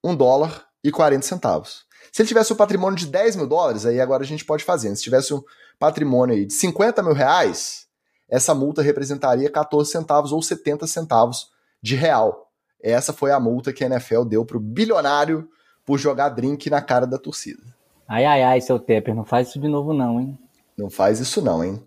1 0.03 0.15
dólar 0.15 0.65
e 0.83 0.91
40 0.91 1.23
centavos. 1.23 1.85
Se 2.11 2.21
ele 2.21 2.27
tivesse 2.27 2.53
um 2.53 2.55
patrimônio 2.55 2.97
de 2.97 3.07
10 3.07 3.35
mil 3.35 3.47
dólares, 3.47 3.85
aí 3.85 3.99
agora 3.99 4.23
a 4.23 4.25
gente 4.25 4.45
pode 4.45 4.63
fazer. 4.63 4.95
Se 4.95 5.03
tivesse 5.03 5.33
um 5.33 5.41
patrimônio 5.79 6.35
aí 6.35 6.45
de 6.45 6.53
50 6.53 7.01
mil 7.01 7.13
reais, 7.13 7.87
essa 8.29 8.53
multa 8.53 8.81
representaria 8.81 9.49
14 9.49 9.91
centavos 9.91 10.31
ou 10.31 10.41
70 10.41 10.87
centavos 10.87 11.51
de 11.81 11.95
real. 11.95 12.51
Essa 12.81 13.13
foi 13.13 13.31
a 13.31 13.39
multa 13.39 13.71
que 13.71 13.83
a 13.83 13.87
NFL 13.87 14.23
deu 14.23 14.45
pro 14.45 14.59
bilionário 14.59 15.47
por 15.85 15.97
jogar 15.97 16.29
drink 16.29 16.69
na 16.69 16.81
cara 16.81 17.05
da 17.05 17.17
torcida. 17.17 17.61
Ai, 18.07 18.25
ai, 18.25 18.43
ai, 18.43 18.61
seu 18.61 18.79
Tepper, 18.79 19.15
não 19.15 19.23
faz 19.23 19.49
isso 19.49 19.59
de 19.59 19.67
novo 19.67 19.93
não, 19.93 20.19
hein? 20.19 20.37
Não 20.77 20.89
faz 20.89 21.19
isso 21.19 21.41
não, 21.41 21.63
hein? 21.63 21.81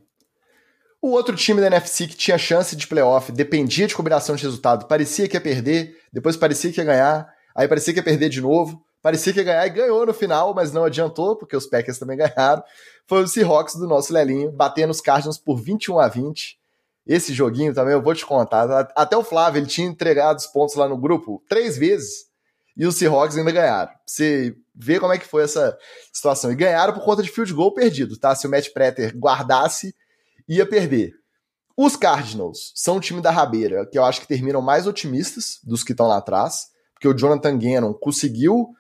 O 1.01 1.11
outro 1.11 1.37
time 1.37 1.61
da 1.61 1.67
NFC 1.67 2.07
que 2.07 2.17
tinha 2.17 2.39
chance 2.39 2.75
de 2.75 2.87
playoff, 2.87 3.31
dependia 3.31 3.87
de 3.87 3.95
combinação 3.95 4.35
de 4.35 4.43
resultado, 4.43 4.87
parecia 4.87 5.29
que 5.29 5.37
ia 5.37 5.41
perder, 5.41 5.97
depois 6.13 6.37
parecia 6.37 6.73
que 6.73 6.81
ia 6.81 6.85
ganhar, 6.85 7.29
aí 7.55 7.69
parecia 7.69 7.93
que 7.93 8.01
ia 8.01 8.05
perder 8.05 8.29
de 8.29 8.41
novo, 8.41 8.83
parecia 9.07 9.33
que 9.33 9.39
ia 9.39 9.45
ganhar 9.45 9.67
e 9.69 9.71
ganhou 9.71 10.05
no 10.05 10.13
final, 10.13 10.53
mas 10.53 10.73
não 10.73 10.83
adiantou, 10.83 11.37
porque 11.37 11.57
os 11.57 11.65
Packers 11.65 11.97
também 11.97 12.17
ganharam. 12.19 12.61
Foi 13.07 13.23
o 13.23 13.29
Seahawks 13.29 13.77
do 13.77 13.87
nosso 13.87 14.13
Lelinho, 14.13 14.51
batendo 14.51 14.91
os 14.91 15.01
Cardinals 15.01 15.39
por 15.39 15.61
21 15.61 16.01
a 16.01 16.09
20. 16.09 16.59
Esse 17.07 17.33
joguinho 17.33 17.73
também 17.73 17.93
eu 17.93 18.03
vou 18.03 18.17
te 18.17 18.27
contar. 18.27 18.91
Até 18.97 19.17
o 19.17 19.23
Flávio, 19.23 19.61
ele 19.61 19.69
tinha 19.69 19.87
entregado 19.87 20.39
os 20.39 20.47
pontos 20.49 20.75
lá 20.75 20.89
no 20.89 20.99
grupo 20.99 21.41
três 21.49 21.79
vezes 21.79 22.27
e 22.77 22.85
os 22.85 22.97
Seahawks 22.97 23.37
ainda 23.37 23.53
ganharam. 23.53 23.93
Você 24.05 24.57
vê 24.75 24.99
como 24.99 25.13
é 25.13 25.19
que 25.19 25.25
foi 25.25 25.45
essa 25.45 25.79
situação. 26.13 26.51
E 26.51 26.57
ganharam 26.57 26.93
por 26.93 27.05
conta 27.05 27.23
de 27.23 27.31
field 27.31 27.55
goal 27.55 27.73
perdido, 27.73 28.19
tá? 28.19 28.35
Se 28.35 28.49
o 28.49 28.51
Matt 28.51 28.73
Prater 28.73 29.17
guardasse, 29.17 29.95
ia 30.49 30.67
perder. 30.67 31.15
Os 31.77 31.95
Cardinals 31.95 32.73
são 32.75 32.97
o 32.97 33.01
time 33.01 33.21
da 33.21 33.31
rabeira, 33.31 33.87
que 33.87 33.97
eu 33.97 34.05
acho 34.05 34.21
que 34.21 34.27
terminam 34.27 34.61
mais 34.61 34.85
otimistas 34.85 35.61
dos 35.63 35.85
que 35.85 35.93
estão 35.93 36.09
lá 36.09 36.17
atrás, 36.17 36.71
porque 36.93 37.07
o 37.07 37.17
Jonathan 37.17 37.57
Gannon 37.57 37.95
conseguiu 37.95 38.75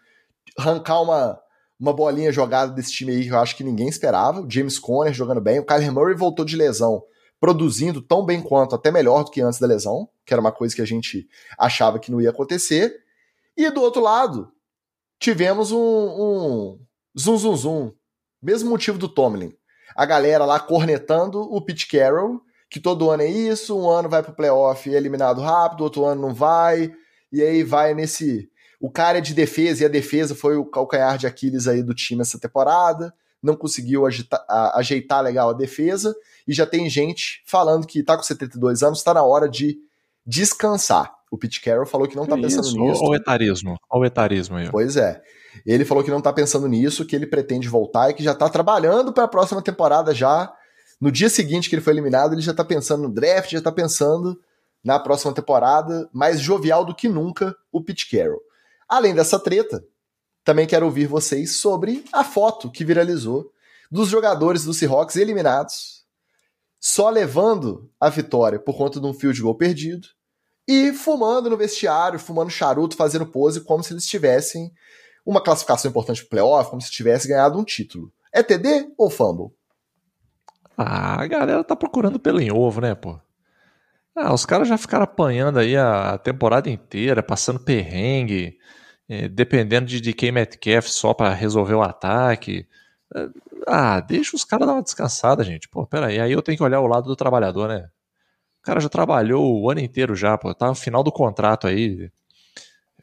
arrancar 0.59 1.01
uma, 1.03 1.41
uma 1.79 1.93
bolinha 1.93 2.33
jogada 2.33 2.73
desse 2.73 2.93
time 2.93 3.13
aí 3.13 3.25
que 3.25 3.31
eu 3.31 3.39
acho 3.39 3.57
que 3.57 3.65
ninguém 3.65 3.89
esperava. 3.89 4.41
O 4.41 4.51
James 4.51 4.79
Conner 4.79 5.13
jogando 5.13 5.41
bem, 5.41 5.59
o 5.59 5.65
Kyler 5.65 5.93
Murray 5.93 6.15
voltou 6.15 6.45
de 6.45 6.57
lesão, 6.57 7.03
produzindo 7.41 8.01
tão 8.01 8.25
bem 8.25 8.43
quanto, 8.43 8.75
até 8.75 8.91
melhor 8.91 9.25
do 9.25 9.31
que 9.31 9.41
antes 9.41 9.59
da 9.59 9.67
lesão, 9.67 10.09
que 10.25 10.33
era 10.33 10.41
uma 10.41 10.53
coisa 10.53 10.75
que 10.75 10.83
a 10.83 10.87
gente 10.87 11.29
achava 11.59 11.99
que 11.99 12.11
não 12.11 12.21
ia 12.21 12.31
acontecer. 12.31 12.97
E 13.57 13.71
do 13.71 13.81
outro 13.81 14.03
lado, 14.03 14.53
tivemos 15.19 15.73
um, 15.73 15.79
um 15.79 16.81
zum 17.19 17.37
zum 17.37 17.57
zum, 17.57 17.93
mesmo 18.43 18.71
motivo 18.71 18.99
do 18.99 19.09
Tomlin 19.09 19.53
a 19.97 20.05
galera 20.05 20.45
lá 20.45 20.61
cornetando 20.61 21.41
o 21.41 21.61
Pete 21.61 21.89
Carroll, 21.89 22.43
que 22.69 22.79
todo 22.79 23.11
ano 23.11 23.23
é 23.23 23.29
isso, 23.29 23.79
um 23.79 23.89
ano 23.89 24.09
vai 24.09 24.23
pro 24.23 24.35
playoff 24.35 24.89
eliminado 24.91 25.41
rápido, 25.41 25.83
outro 25.83 26.05
ano 26.05 26.21
não 26.21 26.35
vai, 26.35 26.93
e 27.33 27.43
aí 27.43 27.63
vai 27.63 27.95
nesse. 27.95 28.51
O 28.81 28.91
cara 28.91 29.18
é 29.18 29.20
de 29.20 29.35
defesa 29.35 29.83
e 29.83 29.87
a 29.87 29.89
defesa 29.89 30.35
foi 30.35 30.57
o 30.57 30.64
calcanhar 30.64 31.16
de 31.18 31.27
Aquiles 31.27 31.66
aí 31.66 31.83
do 31.83 31.95
time 31.95 32.22
essa 32.22 32.39
temporada, 32.39 33.12
não 33.43 33.57
conseguiu 33.57 34.07
agita, 34.07 34.45
a, 34.49 34.79
ajeitar 34.79 35.22
legal 35.22 35.51
a 35.51 35.55
defesa, 35.55 36.14
e 36.47 36.53
já 36.53 36.66
tem 36.66 36.89
gente 36.91 37.43
falando 37.47 37.87
que 37.87 38.03
tá 38.03 38.16
com 38.16 38.22
72 38.22 38.83
anos, 38.83 39.03
tá 39.03 39.14
na 39.14 39.22
hora 39.22 39.49
de 39.49 39.79
descansar. 40.27 41.14
O 41.31 41.39
Pete 41.39 41.61
Carroll 41.61 41.87
falou 41.87 42.07
que 42.07 42.16
não 42.16 42.27
tá 42.27 42.37
pensando 42.37 42.66
Isso, 42.66 42.79
nisso. 42.79 43.01
Olha 43.03 43.11
o 43.11 43.14
etarismo, 43.14 43.77
olha 43.91 44.03
o 44.03 44.05
etarismo 44.05 44.57
aí. 44.57 44.70
Pois 44.70 44.97
é. 44.97 45.20
Ele 45.64 45.85
falou 45.85 46.05
que 46.05 46.11
não 46.11 46.20
tá 46.20 46.33
pensando 46.33 46.68
nisso, 46.68 47.05
que 47.05 47.16
ele 47.16 47.27
pretende 47.27 47.68
voltar 47.68 48.11
e 48.11 48.14
que 48.14 48.22
já 48.22 48.35
tá 48.35 48.49
trabalhando 48.49 49.12
para 49.12 49.24
a 49.24 49.29
próxima 49.29 49.62
temporada 49.62 50.14
já. 50.14 50.53
No 51.01 51.11
dia 51.11 51.29
seguinte 51.29 51.68
que 51.68 51.74
ele 51.74 51.83
foi 51.83 51.93
eliminado, 51.93 52.33
ele 52.33 52.43
já 52.43 52.55
tá 52.55 52.64
pensando 52.64 53.05
no 53.05 53.12
draft, 53.12 53.51
já 53.51 53.61
tá 53.61 53.72
pensando 53.72 54.39
na 54.85 54.99
próxima 54.99 55.33
temporada, 55.33 56.09
mais 56.12 56.41
jovial 56.41 56.85
do 56.85 56.95
que 56.95 57.09
nunca 57.09 57.55
o 57.72 57.83
Pete 57.83 58.09
Carroll. 58.09 58.41
Além 58.89 59.14
dessa 59.14 59.39
treta, 59.39 59.84
também 60.45 60.66
quero 60.66 60.87
ouvir 60.87 61.07
vocês 61.07 61.57
sobre 61.57 62.05
a 62.12 62.22
foto 62.22 62.70
que 62.70 62.84
viralizou 62.84 63.51
dos 63.91 64.09
jogadores 64.09 64.64
do 64.64 64.72
Seahawks 64.72 65.16
eliminados, 65.16 66.05
só 66.78 67.11
levando 67.11 67.91
a 67.99 68.09
vitória 68.09 68.59
por 68.59 68.76
conta 68.76 69.01
de 69.01 69.07
um 69.07 69.14
field 69.14 69.41
goal 69.43 69.57
perdido 69.57 70.07
e 70.68 70.93
fumando 70.93 71.51
no 71.51 71.57
vestiário, 71.57 72.18
fumando 72.18 72.51
charuto, 72.51 72.97
fazendo 72.97 73.26
pose 73.26 73.61
como 73.61 73.82
se 73.82 73.93
eles 73.93 74.05
estivessem 74.05 74.72
uma 75.24 75.43
classificação 75.43 75.91
importante 75.91 76.20
pro 76.20 76.30
playoff, 76.30 76.70
como 76.70 76.80
se 76.80 76.91
tivesse 76.91 77.26
ganhado 77.26 77.59
um 77.59 77.64
título. 77.64 78.12
É 78.32 78.43
TD 78.43 78.93
ou 78.97 79.11
fumble? 79.11 79.51
Ah, 80.76 81.22
a 81.22 81.26
galera 81.26 81.64
tá 81.64 81.74
procurando 81.74 82.20
pelo 82.20 82.41
em 82.41 82.53
ovo, 82.53 82.80
né, 82.80 82.95
pô? 82.95 83.18
Ah, 84.17 84.33
os 84.33 84.47
caras 84.47 84.67
já 84.69 84.79
ficaram 84.79 85.05
apanhando 85.05 85.59
aí 85.59 85.77
a 85.77 86.17
temporada 86.19 86.71
inteira, 86.71 87.23
passando 87.23 87.61
perrengue, 87.61 88.59
eh, 89.09 89.29
dependendo 89.29 89.87
de, 89.87 90.01
de 90.01 90.12
quem 90.14 90.33
Metcalf 90.33 90.89
só 90.89 91.12
para 91.12 91.35
resolver 91.35 91.75
o 91.75 91.83
ataque. 91.83 92.67
Eh, 93.14 93.29
ah, 93.69 94.01
deixa 94.01 94.35
os 94.37 94.45
caras 94.45 94.67
dar 94.67 94.75
uma 94.75 94.83
descansada, 94.83 95.45
gente. 95.45 95.69
Pô, 95.69 95.87
peraí, 95.87 96.19
aí 96.21 96.33
eu 96.33 96.43
tenho 96.43 96.57
que 96.57 96.64
olhar 96.64 96.81
o 96.81 96.87
lado 96.87 97.07
do 97.07 97.17
trabalhador, 97.17 97.69
né? 97.69 97.89
O 98.62 98.64
cara 98.67 98.81
já 98.81 98.89
trabalhou 98.91 99.62
o 99.62 99.71
ano 99.71 99.81
inteiro 99.81 100.17
já, 100.17 100.39
pô, 100.39 100.55
tá 100.55 100.69
no 100.69 100.75
final 100.77 101.03
do 101.05 101.12
contrato 101.12 101.67
aí. 101.69 102.11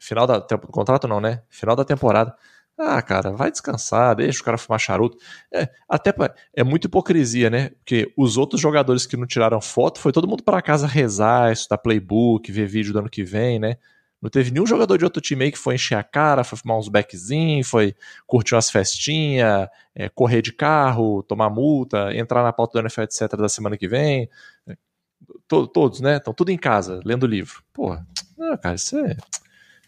Final 0.00 0.26
da 0.26 0.38
do 0.40 0.58
contrato 0.68 1.08
não, 1.08 1.20
né? 1.20 1.42
Final 1.50 1.76
da 1.76 1.84
temporada. 1.84 2.34
Ah, 2.76 3.00
cara, 3.00 3.30
vai 3.30 3.52
descansar, 3.52 4.16
deixa 4.16 4.40
o 4.40 4.44
cara 4.44 4.58
fumar 4.58 4.80
charuto. 4.80 5.16
É, 5.52 5.68
até 5.88 6.12
é 6.52 6.64
muita 6.64 6.88
hipocrisia, 6.88 7.48
né? 7.48 7.70
Porque 7.70 8.12
os 8.16 8.36
outros 8.36 8.60
jogadores 8.60 9.06
que 9.06 9.16
não 9.16 9.26
tiraram 9.26 9.60
foto 9.60 10.00
foi 10.00 10.10
todo 10.10 10.26
mundo 10.26 10.42
para 10.42 10.60
casa 10.60 10.86
rezar, 10.86 11.52
estudar 11.52 11.78
playbook, 11.78 12.50
ver 12.50 12.66
vídeo 12.66 12.92
do 12.92 12.98
ano 12.98 13.08
que 13.08 13.22
vem, 13.22 13.60
né? 13.60 13.76
Não 14.20 14.30
teve 14.30 14.50
nenhum 14.50 14.66
jogador 14.66 14.96
de 14.96 15.04
outro 15.04 15.20
time 15.20 15.44
aí 15.44 15.52
que 15.52 15.58
foi 15.58 15.74
encher 15.74 15.96
a 15.96 16.02
cara, 16.02 16.42
foi 16.42 16.58
fumar 16.58 16.78
uns 16.78 16.88
backzinhos, 16.88 17.68
foi 17.68 17.94
curtir 18.26 18.54
umas 18.54 18.70
festinhas, 18.70 19.68
é, 19.94 20.08
correr 20.08 20.42
de 20.42 20.52
carro, 20.52 21.22
tomar 21.22 21.50
multa, 21.50 22.10
entrar 22.16 22.42
na 22.42 22.52
pauta 22.52 22.72
do 22.78 22.84
NFL, 22.84 23.02
etc. 23.02 23.36
da 23.36 23.48
semana 23.48 23.76
que 23.76 23.86
vem. 23.86 24.28
todos, 25.46 26.00
né? 26.00 26.16
Estão 26.16 26.34
tudo 26.34 26.50
em 26.50 26.58
casa, 26.58 27.00
lendo 27.04 27.26
livro. 27.26 27.62
Porra, 27.72 28.06
não, 28.36 28.56
cara, 28.56 28.74
isso 28.74 28.98
é. 28.98 29.16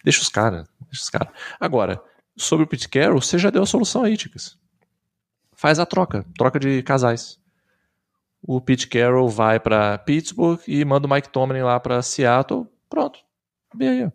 Deixa 0.05 0.21
os 0.21 0.29
caras, 0.29 0.69
deixa 0.83 1.03
os 1.03 1.11
caras. 1.11 1.29
Agora, 1.59 2.01
sobre 2.37 2.65
o 2.65 2.69
Pete 2.69 2.89
Carroll, 2.89 3.21
você 3.21 3.39
já 3.39 3.51
deu 3.51 3.63
a 3.63 3.67
solução 3.67 4.03
aí, 4.03 4.17
Ticas. 4.17 4.59
Faz 5.53 5.79
a 5.79 5.87
troca, 5.87 6.25
troca 6.37 6.61
de 6.61 6.83
casais. 6.83 7.41
O 8.47 8.61
Pete 8.61 8.87
Carroll 8.87 9.29
vai 9.29 9.59
para 9.59 9.99
Pittsburgh 9.99 10.61
e 10.69 10.85
manda 10.85 11.07
o 11.07 11.11
Mike 11.11 11.31
Tomlin 11.31 11.63
lá 11.63 11.81
para 11.81 12.03
Seattle. 12.03 12.67
Pronto. 12.89 13.19
Bem 13.75 13.89
aí. 13.89 14.13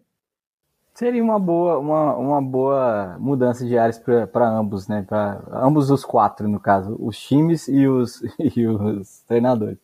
Seria 0.93 1.23
uma 1.23 1.39
boa, 1.39 1.79
uma, 1.79 2.15
uma 2.15 2.41
boa 2.41 3.17
mudança 3.19 3.65
de 3.65 3.77
áreas 3.77 3.99
para 4.31 4.47
ambos, 4.47 4.87
né? 4.87 5.03
Para 5.07 5.41
ambos 5.51 5.89
os 5.89 6.05
quatro, 6.05 6.47
no 6.47 6.59
caso, 6.59 6.95
os 6.99 7.17
times 7.19 7.67
e 7.67 7.87
os, 7.87 8.21
e 8.55 8.67
os 8.67 9.21
treinadores. 9.27 9.77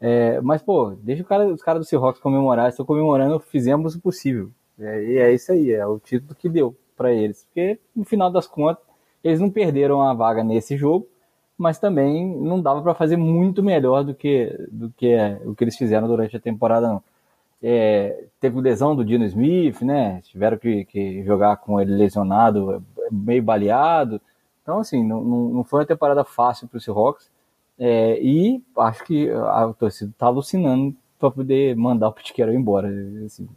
É, 0.00 0.40
mas, 0.40 0.62
pô, 0.62 0.96
deixa 1.02 1.22
cara, 1.24 1.46
os 1.46 1.62
caras 1.62 1.80
do 1.80 1.88
Seahawks 1.88 2.20
comemorar. 2.20 2.68
Estou 2.68 2.86
comemorando, 2.86 3.38
fizemos 3.38 3.94
o 3.94 4.00
possível. 4.00 4.50
É, 4.78 5.04
e 5.04 5.18
é 5.18 5.34
isso 5.34 5.52
aí, 5.52 5.70
é 5.70 5.86
o 5.86 5.98
título 5.98 6.34
que 6.34 6.48
deu 6.48 6.76
para 6.96 7.12
eles. 7.12 7.44
Porque, 7.44 7.78
no 7.94 8.04
final 8.04 8.30
das 8.30 8.46
contas, 8.46 8.82
eles 9.22 9.40
não 9.40 9.50
perderam 9.50 10.02
a 10.02 10.12
vaga 10.14 10.44
nesse 10.44 10.76
jogo, 10.76 11.06
mas 11.56 11.78
também 11.78 12.26
não 12.36 12.60
dava 12.60 12.82
para 12.82 12.94
fazer 12.94 13.16
muito 13.16 13.62
melhor 13.62 14.04
do 14.04 14.14
que, 14.14 14.54
do 14.70 14.90
que 14.90 15.08
é, 15.08 15.40
o 15.44 15.54
que 15.54 15.64
eles 15.64 15.76
fizeram 15.76 16.06
durante 16.08 16.36
a 16.36 16.40
temporada, 16.40 16.88
não. 16.88 17.02
É, 17.62 18.24
teve 18.40 18.60
lesão 18.60 18.94
do 18.94 19.04
Dino 19.04 19.24
Smith, 19.24 19.80
né? 19.80 20.20
Tiveram 20.24 20.58
que, 20.58 20.84
que, 20.84 21.24
jogar 21.24 21.56
com 21.56 21.80
ele 21.80 21.94
lesionado, 21.94 22.84
meio 23.10 23.42
baleado. 23.42 24.20
Então, 24.62 24.80
assim, 24.80 25.02
não, 25.02 25.22
não 25.24 25.64
foi 25.64 25.80
uma 25.80 25.86
temporada 25.86 26.24
fácil 26.24 26.68
para 26.68 26.76
o 26.76 26.80
Seahawks. 26.80 27.30
É, 27.78 28.20
e 28.22 28.62
acho 28.78 29.04
que 29.04 29.30
a 29.30 29.72
torcida 29.78 30.10
está 30.10 30.26
alucinando 30.26 30.94
para 31.18 31.30
poder 31.30 31.74
mandar 31.74 32.08
o 32.08 32.14
Carroll 32.14 32.54
embora. 32.54 32.88
Assim, 33.24 33.48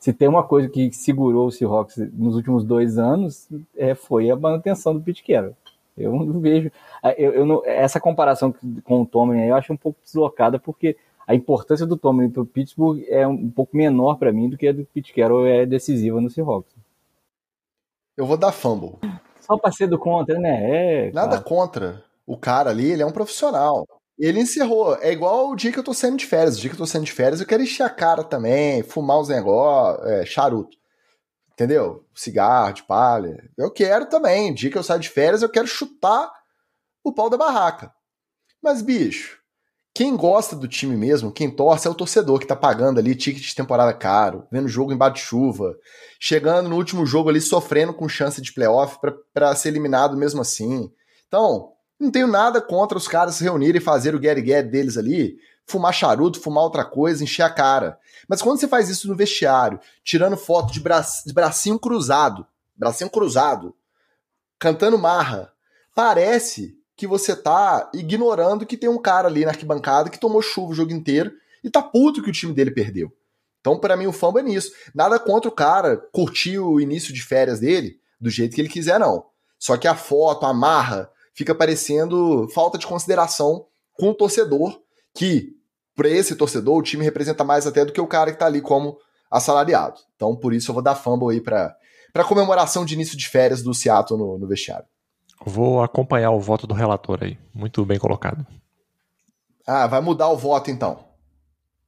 se 0.00 0.14
tem 0.14 0.26
uma 0.26 0.42
coisa 0.42 0.68
que 0.68 0.90
segurou 0.92 1.46
o 1.46 1.52
Seahawks 1.52 1.98
nos 2.14 2.34
últimos 2.34 2.64
dois 2.64 2.98
anos, 2.98 3.46
é, 3.76 3.94
foi 3.94 4.30
a 4.30 4.36
manutenção 4.36 4.94
do 4.94 5.00
Pete 5.00 5.22
Carroll. 5.22 5.54
Eu 5.96 6.12
não 6.12 6.40
vejo. 6.40 6.72
Eu, 7.18 7.32
eu 7.34 7.46
não, 7.46 7.62
essa 7.66 8.00
comparação 8.00 8.54
com 8.82 9.02
o 9.02 9.06
Tomlin 9.06 9.42
eu 9.42 9.54
acho 9.54 9.72
um 9.72 9.76
pouco 9.76 9.98
deslocada, 10.02 10.58
porque 10.58 10.96
a 11.26 11.34
importância 11.34 11.86
do 11.86 11.98
Tomlin 11.98 12.30
para 12.30 12.40
o 12.40 12.46
Pittsburgh 12.46 13.04
é 13.08 13.26
um 13.26 13.50
pouco 13.50 13.76
menor 13.76 14.16
para 14.16 14.32
mim 14.32 14.48
do 14.48 14.56
que 14.56 14.68
a 14.68 14.72
do 14.72 14.86
Pete 14.86 15.12
Carroll 15.12 15.46
é 15.46 15.66
decisiva 15.66 16.18
no 16.18 16.30
Seahawks. 16.30 16.74
Eu 18.16 18.24
vou 18.24 18.38
dar 18.38 18.52
fumble. 18.52 18.98
Só 19.40 19.58
pra 19.58 19.70
ser 19.70 19.86
do 19.86 19.98
contra, 19.98 20.38
né? 20.38 21.08
É, 21.08 21.12
Nada 21.12 21.40
contra. 21.42 22.02
O 22.26 22.38
cara 22.38 22.70
ali, 22.70 22.90
ele 22.90 23.02
é 23.02 23.06
um 23.06 23.12
profissional. 23.12 23.86
Ele 24.20 24.40
encerrou. 24.40 24.96
É 24.96 25.10
igual 25.10 25.50
o 25.50 25.56
dia 25.56 25.72
que 25.72 25.78
eu 25.78 25.82
tô 25.82 25.94
saindo 25.94 26.18
de 26.18 26.26
férias. 26.26 26.56
O 26.56 26.60
dia 26.60 26.68
que 26.68 26.74
eu 26.74 26.78
tô 26.78 26.86
saindo 26.86 27.06
de 27.06 27.12
férias, 27.12 27.40
eu 27.40 27.46
quero 27.46 27.62
encher 27.62 27.82
a 27.82 27.90
cara 27.90 28.22
também, 28.22 28.82
fumar 28.82 29.18
uns 29.18 29.28
negócios, 29.28 30.06
é, 30.06 30.26
charuto. 30.26 30.76
Entendeu? 31.52 32.04
Cigarro, 32.14 32.74
de 32.74 32.82
palha. 32.82 33.36
Eu 33.56 33.70
quero 33.70 34.06
também. 34.06 34.52
O 34.52 34.54
dia 34.54 34.70
que 34.70 34.76
eu 34.76 34.82
saio 34.82 35.00
de 35.00 35.08
férias, 35.08 35.42
eu 35.42 35.48
quero 35.48 35.66
chutar 35.66 36.30
o 37.02 37.12
pau 37.12 37.30
da 37.30 37.38
barraca. 37.38 37.92
Mas, 38.62 38.82
bicho, 38.82 39.38
quem 39.94 40.16
gosta 40.16 40.54
do 40.54 40.68
time 40.68 40.96
mesmo, 40.96 41.32
quem 41.32 41.50
torce, 41.50 41.88
é 41.88 41.90
o 41.90 41.94
torcedor 41.94 42.38
que 42.38 42.46
tá 42.46 42.54
pagando 42.54 43.00
ali 43.00 43.14
ticket 43.14 43.42
de 43.42 43.54
temporada 43.54 43.92
caro, 43.92 44.46
vendo 44.52 44.68
jogo 44.68 44.92
em 44.92 44.96
bate-chuva, 44.96 45.74
chegando 46.20 46.68
no 46.68 46.76
último 46.76 47.04
jogo 47.04 47.28
ali 47.28 47.40
sofrendo 47.40 47.92
com 47.92 48.08
chance 48.08 48.40
de 48.40 48.52
playoff 48.52 48.98
para 49.32 49.54
ser 49.56 49.68
eliminado 49.68 50.16
mesmo 50.16 50.42
assim. 50.42 50.90
Então, 51.26 51.72
não 52.00 52.10
tenho 52.10 52.26
nada 52.26 52.60
contra 52.60 52.96
os 52.96 53.06
caras 53.06 53.34
se 53.34 53.44
reunirem 53.44 53.80
e 53.80 53.84
fazer 53.84 54.14
o 54.14 54.22
get 54.22 54.38
get 54.44 54.66
deles 54.66 54.96
ali, 54.96 55.38
fumar 55.66 55.92
charuto, 55.92 56.40
fumar 56.40 56.64
outra 56.64 56.84
coisa, 56.84 57.22
encher 57.22 57.42
a 57.42 57.50
cara. 57.50 57.98
Mas 58.26 58.40
quando 58.40 58.58
você 58.58 58.66
faz 58.66 58.88
isso 58.88 59.06
no 59.06 59.14
vestiário, 59.14 59.78
tirando 60.02 60.36
foto 60.36 60.72
de, 60.72 60.80
bra 60.80 61.00
de 61.00 61.32
bracinho 61.32 61.78
cruzado, 61.78 62.46
bracinho 62.74 63.10
cruzado, 63.10 63.74
cantando 64.58 64.98
marra, 64.98 65.52
parece 65.94 66.76
que 66.96 67.06
você 67.06 67.36
tá 67.36 67.90
ignorando 67.94 68.66
que 68.66 68.76
tem 68.76 68.88
um 68.88 68.98
cara 68.98 69.28
ali 69.28 69.44
na 69.44 69.50
arquibancada 69.50 70.10
que 70.10 70.18
tomou 70.18 70.42
chuva 70.42 70.72
o 70.72 70.74
jogo 70.74 70.92
inteiro 70.92 71.32
e 71.62 71.70
tá 71.70 71.82
puto 71.82 72.22
que 72.22 72.30
o 72.30 72.32
time 72.32 72.52
dele 72.52 72.70
perdeu. 72.70 73.12
Então, 73.60 73.78
para 73.78 73.96
mim, 73.96 74.06
o 74.06 74.12
fumble 74.12 74.40
é 74.40 74.44
nisso. 74.44 74.72
Nada 74.94 75.18
contra 75.18 75.48
o 75.48 75.54
cara 75.54 75.96
curtir 76.12 76.58
o 76.58 76.80
início 76.80 77.12
de 77.12 77.22
férias 77.22 77.60
dele 77.60 78.00
do 78.18 78.30
jeito 78.30 78.54
que 78.54 78.60
ele 78.60 78.68
quiser, 78.68 78.98
não. 78.98 79.26
Só 79.58 79.76
que 79.76 79.86
a 79.86 79.94
foto, 79.94 80.46
a 80.46 80.54
marra, 80.54 81.10
fica 81.40 81.54
parecendo 81.54 82.46
falta 82.50 82.76
de 82.76 82.86
consideração 82.86 83.64
com 83.94 84.10
o 84.10 84.14
torcedor, 84.14 84.78
que, 85.14 85.54
para 85.96 86.06
esse 86.06 86.36
torcedor, 86.36 86.76
o 86.76 86.82
time 86.82 87.02
representa 87.02 87.42
mais 87.42 87.66
até 87.66 87.82
do 87.82 87.92
que 87.94 88.00
o 88.00 88.06
cara 88.06 88.30
que 88.30 88.38
tá 88.38 88.44
ali 88.44 88.60
como 88.60 88.98
assalariado. 89.30 89.98
Então, 90.14 90.36
por 90.36 90.52
isso, 90.52 90.70
eu 90.70 90.74
vou 90.74 90.82
dar 90.82 90.94
fumble 90.94 91.34
aí 91.34 91.40
para 91.40 91.74
para 92.12 92.24
comemoração 92.24 92.84
de 92.84 92.94
início 92.94 93.16
de 93.16 93.26
férias 93.26 93.62
do 93.62 93.72
Seattle 93.72 94.18
no, 94.18 94.36
no 94.36 94.46
vestiário. 94.46 94.84
Vou 95.46 95.80
acompanhar 95.80 96.32
o 96.32 96.40
voto 96.40 96.66
do 96.66 96.74
relator 96.74 97.20
aí. 97.22 97.38
Muito 97.54 97.86
bem 97.86 98.00
colocado. 98.00 98.44
Ah, 99.64 99.86
vai 99.86 100.00
mudar 100.00 100.28
o 100.28 100.36
voto 100.36 100.70
então. 100.70 101.04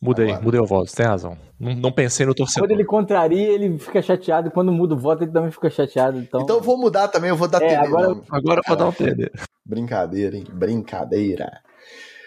Mudei, 0.03 0.31
Agora. 0.31 0.43
mudei 0.43 0.61
o 0.61 0.67
voto, 0.67 0.91
você 0.91 0.97
tem 0.97 1.07
razão. 1.07 1.39
Não, 1.61 1.77
não, 1.77 1.93
pensei 1.93 2.27
no 2.27 2.35
torcedor. 2.35 2.67
Quando 2.67 2.73
ele 2.73 2.85
contraria, 2.85 3.51
ele 3.53 3.79
fica 3.79 4.03
chateado. 4.03 4.51
Quando 4.51 4.73
muda 4.73 4.95
o 4.95 4.99
voto, 4.99 5.23
ele 5.23 5.31
também 5.31 5.53
fica 5.53 5.71
chateado. 5.71 6.19
Então, 6.19 6.41
então 6.41 6.57
eu 6.57 6.63
vou 6.63 6.77
mudar 6.77 7.07
também, 7.07 7.31
eu 7.31 7.37
vou 7.37 7.47
dar 7.47 7.63
é, 7.63 7.77
Agora, 7.77 8.21
agora 8.29 8.61
eu 8.61 8.65
vou 8.67 8.77
dar 8.77 8.89
um 8.89 8.93
TD. 8.93 9.31
Brincadeira, 9.65 10.37
hein? 10.37 10.45
Brincadeira. 10.53 11.63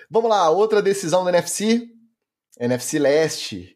Vamos 0.09 0.29
lá, 0.29 0.49
outra 0.49 0.81
decisão 0.81 1.25
da 1.25 1.31
NFC. 1.31 1.85
NFC 2.57 2.97
Leste. 2.97 3.75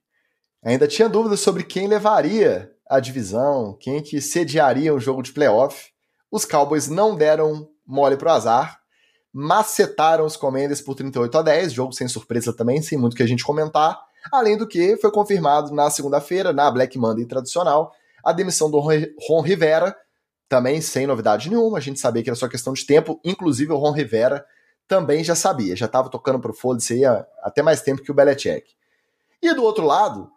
Ainda 0.63 0.87
tinha 0.87 1.09
dúvidas 1.09 1.41
sobre 1.41 1.63
quem 1.63 1.85
levaria 1.85 2.71
a 2.89 3.01
divisão, 3.01 3.77
quem 3.81 4.01
que 4.01 4.21
sediaria 4.21 4.93
o 4.93 4.99
jogo 4.99 5.21
de 5.21 5.33
playoff. 5.33 5.89
Os 6.31 6.45
Cowboys 6.45 6.87
não 6.87 7.17
deram 7.17 7.67
mole 7.85 8.15
pro 8.15 8.31
azar 8.31 8.78
macetaram 9.33 10.25
os 10.25 10.35
Commanders 10.35 10.81
por 10.81 10.95
38 10.95 11.37
a 11.37 11.41
10, 11.41 11.73
jogo 11.73 11.93
sem 11.93 12.07
surpresa 12.07 12.51
também, 12.53 12.81
sem 12.81 12.97
muito 12.97 13.15
que 13.15 13.23
a 13.23 13.27
gente 13.27 13.43
comentar. 13.43 13.99
Além 14.31 14.57
do 14.57 14.67
que 14.67 14.97
foi 14.97 15.11
confirmado 15.11 15.73
na 15.73 15.89
segunda-feira, 15.89 16.51
na 16.51 16.69
Black 16.69 16.97
Monday 16.97 17.25
tradicional, 17.25 17.93
a 18.23 18.33
demissão 18.33 18.69
do 18.69 18.79
Ron 18.79 19.41
Rivera, 19.41 19.95
também 20.47 20.81
sem 20.81 21.05
novidade 21.05 21.49
nenhuma, 21.49 21.77
a 21.77 21.81
gente 21.81 21.99
sabia 21.99 22.23
que 22.23 22.29
era 22.29 22.35
só 22.35 22.47
questão 22.47 22.73
de 22.73 22.85
tempo, 22.85 23.19
inclusive 23.23 23.71
o 23.71 23.77
Ron 23.77 23.91
Rivera 23.91 24.45
também 24.87 25.23
já 25.23 25.35
sabia, 25.35 25.75
já 25.75 25.85
estava 25.85 26.09
tocando 26.09 26.39
pro 26.39 26.53
foda-se 26.53 26.93
aí 26.93 27.05
há 27.05 27.25
até 27.43 27.61
mais 27.61 27.81
tempo 27.81 28.01
que 28.01 28.11
o 28.11 28.13
Belichick. 28.13 28.73
E 29.41 29.53
do 29.53 29.63
outro 29.63 29.85
lado, 29.85 30.29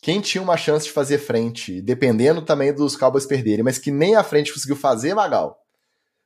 quem 0.00 0.20
tinha 0.20 0.42
uma 0.42 0.56
chance 0.56 0.86
de 0.86 0.92
fazer 0.92 1.18
frente, 1.18 1.80
dependendo 1.82 2.42
também 2.42 2.72
dos 2.72 2.96
Cowboys 2.96 3.26
perderem, 3.26 3.62
mas 3.62 3.78
que 3.78 3.90
nem 3.90 4.16
a 4.16 4.24
frente 4.24 4.52
conseguiu 4.52 4.74
fazer, 4.74 5.14
Magal, 5.14 5.62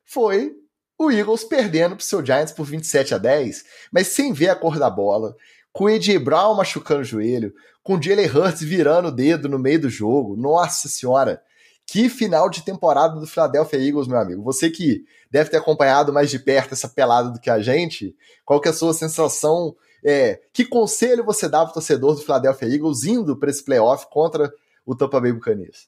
foi 0.05 0.55
o 0.97 1.11
Eagles 1.11 1.43
perdendo 1.43 1.95
pro 1.95 2.05
seu 2.05 2.25
Giants 2.25 2.51
por 2.51 2.65
27 2.65 3.13
a 3.13 3.17
10, 3.17 3.63
mas 3.91 4.07
sem 4.07 4.33
ver 4.33 4.49
a 4.49 4.55
cor 4.55 4.79
da 4.79 4.89
bola, 4.89 5.35
com 5.71 5.83
o 5.83 5.87
AJ 5.87 6.17
Brown 6.17 6.55
machucando 6.55 7.01
o 7.01 7.05
joelho, 7.05 7.53
com 7.83 7.95
o 7.95 8.01
Jalen 8.01 8.27
Hurts 8.27 8.61
virando 8.61 9.09
o 9.09 9.11
dedo 9.11 9.47
no 9.47 9.59
meio 9.59 9.79
do 9.79 9.89
jogo. 9.89 10.35
Nossa 10.35 10.89
senhora, 10.89 11.41
que 11.85 12.09
final 12.09 12.49
de 12.49 12.63
temporada 12.63 13.19
do 13.19 13.27
Philadelphia 13.27 13.79
Eagles, 13.79 14.07
meu 14.07 14.17
amigo. 14.17 14.43
Você 14.43 14.69
que 14.69 15.05
deve 15.31 15.49
ter 15.49 15.57
acompanhado 15.57 16.11
mais 16.11 16.29
de 16.29 16.39
perto 16.39 16.73
essa 16.73 16.89
pelada 16.89 17.29
do 17.29 17.39
que 17.39 17.49
a 17.49 17.61
gente, 17.61 18.15
qual 18.43 18.59
que 18.59 18.67
é 18.67 18.71
a 18.71 18.73
sua 18.73 18.93
sensação? 18.93 19.75
É, 20.03 20.41
que 20.51 20.65
conselho 20.65 21.23
você 21.23 21.47
dá 21.47 21.63
pro 21.63 21.73
torcedor 21.73 22.15
do 22.15 22.21
Philadelphia 22.21 22.67
Eagles 22.67 23.03
indo 23.03 23.37
para 23.37 23.49
esse 23.49 23.63
playoff 23.63 24.07
contra 24.11 24.51
o 24.85 24.95
Tampa 24.95 25.21
Bay 25.21 25.31
Buccaneers? 25.31 25.87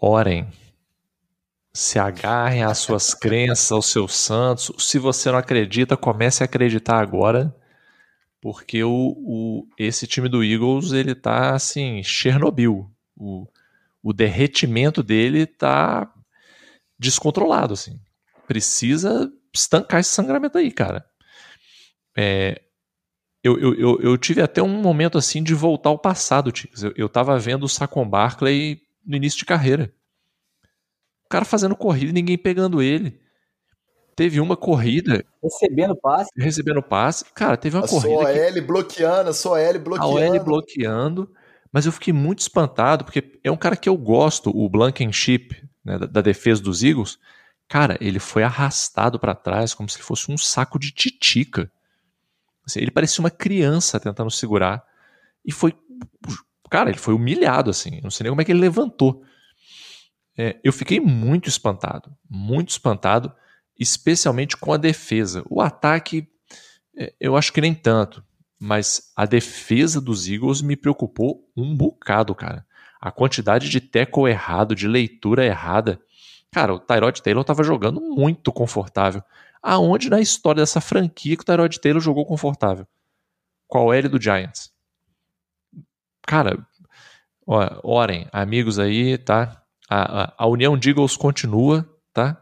Orem, 0.00 0.46
se 1.78 1.96
agarrem 1.96 2.64
às 2.64 2.78
suas 2.78 3.14
crenças, 3.14 3.70
aos 3.70 3.86
seus 3.86 4.16
santos. 4.16 4.72
Se 4.80 4.98
você 4.98 5.30
não 5.30 5.38
acredita, 5.38 5.96
comece 5.96 6.42
a 6.42 6.46
acreditar 6.46 7.00
agora, 7.00 7.54
porque 8.40 8.82
o, 8.82 9.14
o 9.16 9.68
esse 9.78 10.04
time 10.04 10.28
do 10.28 10.42
Eagles 10.42 10.90
ele 10.90 11.14
tá 11.14 11.54
assim 11.54 12.02
Chernobyl. 12.02 12.90
O, 13.16 13.46
o 14.02 14.12
derretimento 14.12 15.04
dele 15.04 15.46
tá 15.46 16.12
descontrolado, 16.98 17.74
assim. 17.74 18.00
Precisa 18.48 19.32
estancar 19.54 20.00
esse 20.00 20.10
sangramento 20.10 20.58
aí, 20.58 20.72
cara. 20.72 21.06
É, 22.16 22.60
eu, 23.40 23.56
eu, 23.56 23.74
eu, 23.74 24.00
eu, 24.00 24.18
tive 24.18 24.42
até 24.42 24.60
um 24.60 24.82
momento 24.82 25.16
assim 25.16 25.44
de 25.44 25.54
voltar 25.54 25.90
ao 25.90 25.98
passado, 25.98 26.50
Ticos. 26.50 26.82
Eu, 26.82 26.92
eu 26.96 27.08
tava 27.08 27.38
vendo 27.38 27.62
o 27.62 27.68
Saquon 27.68 28.08
Barkley 28.08 28.82
no 29.06 29.14
início 29.14 29.38
de 29.38 29.44
carreira. 29.44 29.94
O 31.28 31.30
cara 31.30 31.44
fazendo 31.44 31.76
corrida 31.76 32.08
e 32.08 32.14
ninguém 32.14 32.38
pegando 32.38 32.80
ele. 32.80 33.20
Teve 34.16 34.40
uma 34.40 34.56
corrida. 34.56 35.22
Recebendo 35.42 35.94
passe. 35.94 36.30
Recebendo 36.34 36.82
passe. 36.82 37.22
Cara, 37.34 37.54
teve 37.54 37.76
uma 37.76 37.84
a 37.84 37.88
corrida. 37.88 38.22
Só 38.22 38.32
que... 38.32 38.38
L 38.38 38.60
bloqueando, 38.62 39.34
só 39.34 39.58
L 39.58 39.78
bloqueando. 39.78 40.16
A 40.16 40.20
L 40.22 40.40
bloqueando. 40.40 41.30
Mas 41.70 41.84
eu 41.84 41.92
fiquei 41.92 42.14
muito 42.14 42.38
espantado, 42.38 43.04
porque 43.04 43.38
é 43.44 43.50
um 43.50 43.58
cara 43.58 43.76
que 43.76 43.90
eu 43.90 43.96
gosto, 43.96 44.48
o 44.48 44.70
Blankenship, 44.70 45.50
né, 45.84 45.98
da, 45.98 46.06
da 46.06 46.20
defesa 46.22 46.62
dos 46.62 46.82
Eagles. 46.82 47.18
Cara, 47.68 47.98
ele 48.00 48.18
foi 48.18 48.42
arrastado 48.42 49.20
para 49.20 49.34
trás 49.34 49.74
como 49.74 49.86
se 49.86 49.98
fosse 49.98 50.32
um 50.32 50.38
saco 50.38 50.78
de 50.78 50.92
titica. 50.92 51.70
Assim, 52.66 52.80
ele 52.80 52.90
parecia 52.90 53.20
uma 53.20 53.30
criança 53.30 54.00
tentando 54.00 54.30
segurar. 54.30 54.82
E 55.44 55.52
foi. 55.52 55.74
Cara, 56.70 56.88
ele 56.88 56.98
foi 56.98 57.12
humilhado, 57.12 57.68
assim. 57.68 58.00
Não 58.02 58.10
sei 58.10 58.24
nem 58.24 58.30
como 58.30 58.40
é 58.40 58.44
que 58.46 58.52
ele 58.52 58.60
levantou 58.60 59.22
é, 60.38 60.56
eu 60.62 60.72
fiquei 60.72 61.00
muito 61.00 61.48
espantado, 61.48 62.16
muito 62.30 62.68
espantado, 62.68 63.34
especialmente 63.76 64.56
com 64.56 64.72
a 64.72 64.76
defesa. 64.76 65.44
O 65.50 65.60
ataque, 65.60 66.28
é, 66.96 67.12
eu 67.18 67.36
acho 67.36 67.52
que 67.52 67.60
nem 67.60 67.74
tanto, 67.74 68.24
mas 68.56 69.12
a 69.16 69.26
defesa 69.26 70.00
dos 70.00 70.28
Eagles 70.28 70.62
me 70.62 70.76
preocupou 70.76 71.50
um 71.56 71.76
bocado, 71.76 72.36
cara. 72.36 72.64
A 73.00 73.10
quantidade 73.10 73.68
de 73.68 73.80
tackle 73.80 74.30
errado, 74.30 74.76
de 74.76 74.86
leitura 74.86 75.44
errada. 75.44 76.00
Cara, 76.52 76.72
o 76.72 76.78
Tyrod 76.78 77.20
Taylor 77.20 77.40
estava 77.40 77.64
jogando 77.64 78.00
muito 78.00 78.52
confortável. 78.52 79.22
Aonde 79.60 80.08
na 80.08 80.20
história 80.20 80.62
dessa 80.62 80.80
franquia 80.80 81.36
que 81.36 81.42
o 81.42 81.44
Tyrod 81.44 81.80
Taylor 81.80 82.00
jogou 82.00 82.24
confortável? 82.24 82.86
Qual 83.66 83.92
ele 83.92 84.08
do 84.08 84.20
Giants? 84.20 84.72
Cara, 86.22 86.64
ó, 87.44 87.80
orem, 87.82 88.28
amigos 88.32 88.78
aí, 88.78 89.18
tá? 89.18 89.64
A, 89.88 90.22
a, 90.22 90.34
a 90.38 90.46
união 90.46 90.76
de 90.76 90.90
Eagles 90.90 91.16
continua, 91.16 91.88
tá? 92.12 92.40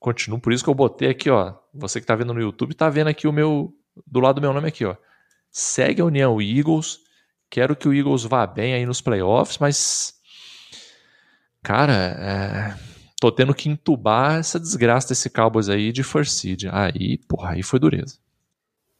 Continua, 0.00 0.38
por 0.38 0.52
isso 0.52 0.62
que 0.62 0.70
eu 0.70 0.74
botei 0.74 1.10
aqui, 1.10 1.30
ó. 1.30 1.54
Você 1.74 2.00
que 2.00 2.06
tá 2.06 2.14
vendo 2.14 2.34
no 2.34 2.40
YouTube, 2.40 2.74
tá 2.74 2.88
vendo 2.88 3.08
aqui 3.08 3.26
o 3.26 3.32
meu. 3.32 3.72
Do 4.06 4.20
lado 4.20 4.36
do 4.36 4.40
meu 4.40 4.52
nome 4.52 4.68
aqui, 4.68 4.84
ó. 4.84 4.96
Segue 5.50 6.00
a 6.00 6.04
União 6.04 6.40
Eagles. 6.40 6.98
Quero 7.50 7.74
que 7.74 7.88
o 7.88 7.94
Eagles 7.94 8.24
vá 8.24 8.46
bem 8.46 8.74
aí 8.74 8.86
nos 8.86 9.00
playoffs, 9.00 9.58
mas. 9.58 10.14
Cara, 11.62 11.92
é, 11.92 12.78
tô 13.20 13.32
tendo 13.32 13.54
que 13.54 13.68
entubar 13.68 14.36
essa 14.36 14.60
desgraça 14.60 15.08
desse 15.08 15.28
Cowboys 15.30 15.68
aí 15.68 15.90
de 15.92 16.04
first 16.04 16.32
seed. 16.32 16.66
Aí, 16.70 17.18
porra, 17.28 17.50
aí 17.50 17.62
foi 17.62 17.78
dureza. 17.78 18.18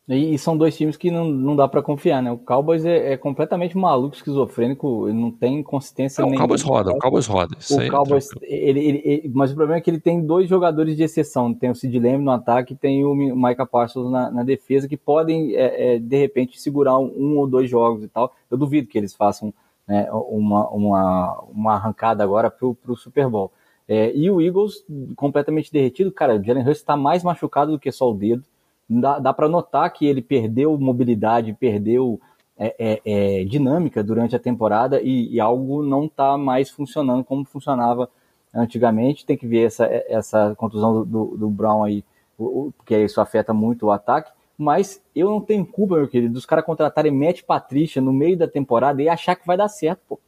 E, 0.09 0.35
e, 0.35 0.39
são 0.39 0.57
dois 0.57 0.75
times 0.75 0.97
que 0.97 1.11
não, 1.11 1.27
não 1.27 1.55
dá 1.55 1.69
para 1.69 1.83
confiar, 1.83 2.23
né? 2.23 2.33
O 2.33 2.39
Cowboys 2.39 2.83
é, 2.87 3.13
é, 3.13 3.17
completamente 3.19 3.77
maluco, 3.77 4.17
esquizofrênico, 4.17 5.13
não 5.13 5.31
tem 5.31 5.63
consistência 5.63 6.23
nenhuma. 6.25 6.37
O 6.37 6.41
Cowboys 6.41 6.63
roda, 6.63 6.91
o 6.93 6.99
Cowboys 6.99 7.27
roda. 7.27 7.57
O 7.71 7.81
é 7.81 7.91
Cowboys, 7.91 8.29
ele, 8.41 8.81
ele, 8.81 9.03
ele, 9.05 9.31
mas 9.35 9.53
o 9.53 9.55
problema 9.55 9.79
é 9.79 9.83
que 9.83 9.91
ele 9.91 10.01
tem 10.01 10.25
dois 10.25 10.49
jogadores 10.49 10.97
de 10.97 11.03
exceção. 11.03 11.53
Tem 11.53 11.71
o 11.71 11.75
Sid 11.75 11.99
Lamb 11.99 12.25
no 12.25 12.31
ataque 12.31 12.73
e 12.73 12.77
tem 12.77 13.05
o 13.05 13.15
Micah 13.15 13.67
Parsons 13.67 14.11
na, 14.11 14.31
na 14.31 14.43
defesa, 14.43 14.89
que 14.89 14.97
podem, 14.97 15.55
é, 15.55 15.97
é, 15.97 15.99
de 15.99 16.17
repente, 16.17 16.59
segurar 16.59 16.99
um, 16.99 17.13
um, 17.15 17.37
ou 17.37 17.47
dois 17.47 17.69
jogos 17.69 18.03
e 18.03 18.09
tal. 18.09 18.35
Eu 18.51 18.57
duvido 18.57 18.89
que 18.89 18.97
eles 18.97 19.15
façam 19.15 19.53
né, 19.87 20.09
uma, 20.11 20.71
uma, 20.71 21.45
uma 21.53 21.75
arrancada 21.75 22.25
agora 22.25 22.51
pro, 22.51 22.75
pro 22.75 22.97
Super 22.97 23.29
Bowl. 23.29 23.53
É, 23.87 24.11
e 24.17 24.31
o 24.31 24.41
Eagles 24.41 24.85
completamente 25.17 25.71
derretido, 25.71 26.11
cara, 26.11 26.37
o 26.37 26.43
Jalen 26.43 26.63
Hurts 26.63 26.79
está 26.79 26.97
mais 26.97 27.23
machucado 27.23 27.73
do 27.73 27.79
que 27.79 27.93
só 27.93 28.11
o 28.11 28.15
dedo. 28.15 28.43
Dá, 28.89 29.19
dá 29.19 29.33
para 29.33 29.49
notar 29.49 29.93
que 29.93 30.07
ele 30.07 30.23
perdeu 30.23 30.79
mobilidade, 30.79 31.53
perdeu 31.53 32.21
é, 32.57 32.75
é, 32.79 33.01
é, 33.05 33.45
dinâmica 33.45 34.03
durante 34.03 34.35
a 34.35 34.39
temporada 34.39 35.01
e, 35.01 35.35
e 35.35 35.41
algo 35.41 35.83
não 35.83 36.07
está 36.07 36.37
mais 36.39 36.71
funcionando 36.71 37.23
como 37.23 37.45
funcionava 37.45 38.09
antigamente. 38.55 39.27
Tem 39.27 39.37
que 39.37 39.47
ver 39.47 39.67
essa, 39.67 39.85
essa 40.09 40.55
contusão 40.57 41.05
do, 41.05 41.37
do 41.37 41.51
Brown 41.51 41.85
aí, 41.85 42.05
porque 42.37 42.99
isso 42.99 43.21
afeta 43.21 43.53
muito 43.53 43.87
o 43.87 43.91
ataque. 43.91 44.33
Mas 44.57 45.01
eu 45.15 45.31
não 45.31 45.41
tenho 45.41 45.65
culpa, 45.65 45.97
meu 45.97 46.09
querido, 46.09 46.35
dos 46.35 46.45
caras 46.45 46.65
contratarem 46.65 47.13
Matt 47.13 47.43
Patrícia 47.43 48.03
no 48.03 48.13
meio 48.13 48.37
da 48.37 48.49
temporada 48.49 49.01
e 49.01 49.09
achar 49.09 49.37
que 49.37 49.47
vai 49.47 49.57
dar 49.57 49.69
certo, 49.69 50.01
pô. 50.09 50.19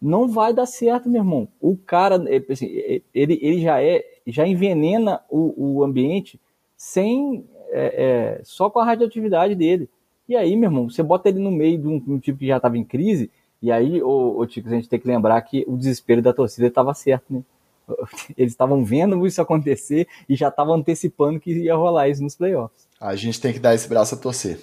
Não 0.00 0.28
vai 0.28 0.52
dar 0.52 0.66
certo, 0.66 1.08
meu 1.08 1.22
irmão. 1.22 1.48
O 1.58 1.74
cara, 1.74 2.16
assim, 2.50 2.66
ele, 3.14 3.38
ele 3.40 3.62
já 3.62 3.82
é, 3.82 4.04
já 4.26 4.46
envenena 4.46 5.22
o, 5.30 5.78
o 5.78 5.82
ambiente 5.82 6.38
sem, 6.76 7.46
é, 7.76 8.38
é, 8.38 8.40
só 8.42 8.70
com 8.70 8.78
a 8.78 8.84
radioatividade 8.84 9.54
dele. 9.54 9.88
E 10.28 10.34
aí, 10.34 10.56
meu 10.56 10.68
irmão, 10.68 10.88
você 10.88 11.02
bota 11.02 11.28
ele 11.28 11.38
no 11.38 11.50
meio 11.50 11.78
de 11.78 11.86
um, 11.86 12.02
um 12.08 12.18
tipo 12.18 12.38
que 12.38 12.46
já 12.46 12.56
estava 12.56 12.76
em 12.78 12.84
crise, 12.84 13.30
e 13.62 13.70
aí, 13.70 14.02
ô, 14.02 14.38
ô 14.38 14.42
a 14.42 14.46
gente 14.46 14.88
tem 14.88 14.98
que 14.98 15.06
lembrar 15.06 15.40
que 15.42 15.64
o 15.68 15.76
desespero 15.76 16.22
da 16.22 16.32
torcida 16.32 16.66
estava 16.66 16.94
certo, 16.94 17.32
né? 17.32 17.42
Eles 18.36 18.52
estavam 18.52 18.84
vendo 18.84 19.26
isso 19.26 19.40
acontecer 19.40 20.08
e 20.28 20.34
já 20.34 20.48
estavam 20.48 20.74
antecipando 20.74 21.38
que 21.38 21.52
ia 21.52 21.74
rolar 21.74 22.08
isso 22.08 22.22
nos 22.22 22.34
playoffs. 22.34 22.88
A 23.00 23.14
gente 23.14 23.40
tem 23.40 23.52
que 23.52 23.60
dar 23.60 23.74
esse 23.74 23.88
braço 23.88 24.14
a 24.14 24.18
torcer. 24.18 24.58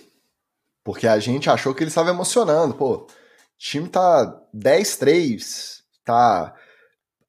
Porque 0.84 1.07
a 1.07 1.18
gente 1.20 1.49
achou 1.49 1.74
que 1.74 1.82
ele 1.82 1.89
estava 1.89 2.09
emocionando. 2.09 2.74
Pô, 2.74 2.95
o 2.95 3.07
time 3.57 3.88
tá 3.88 4.41
10-3, 4.53 5.82
tá 6.03 6.53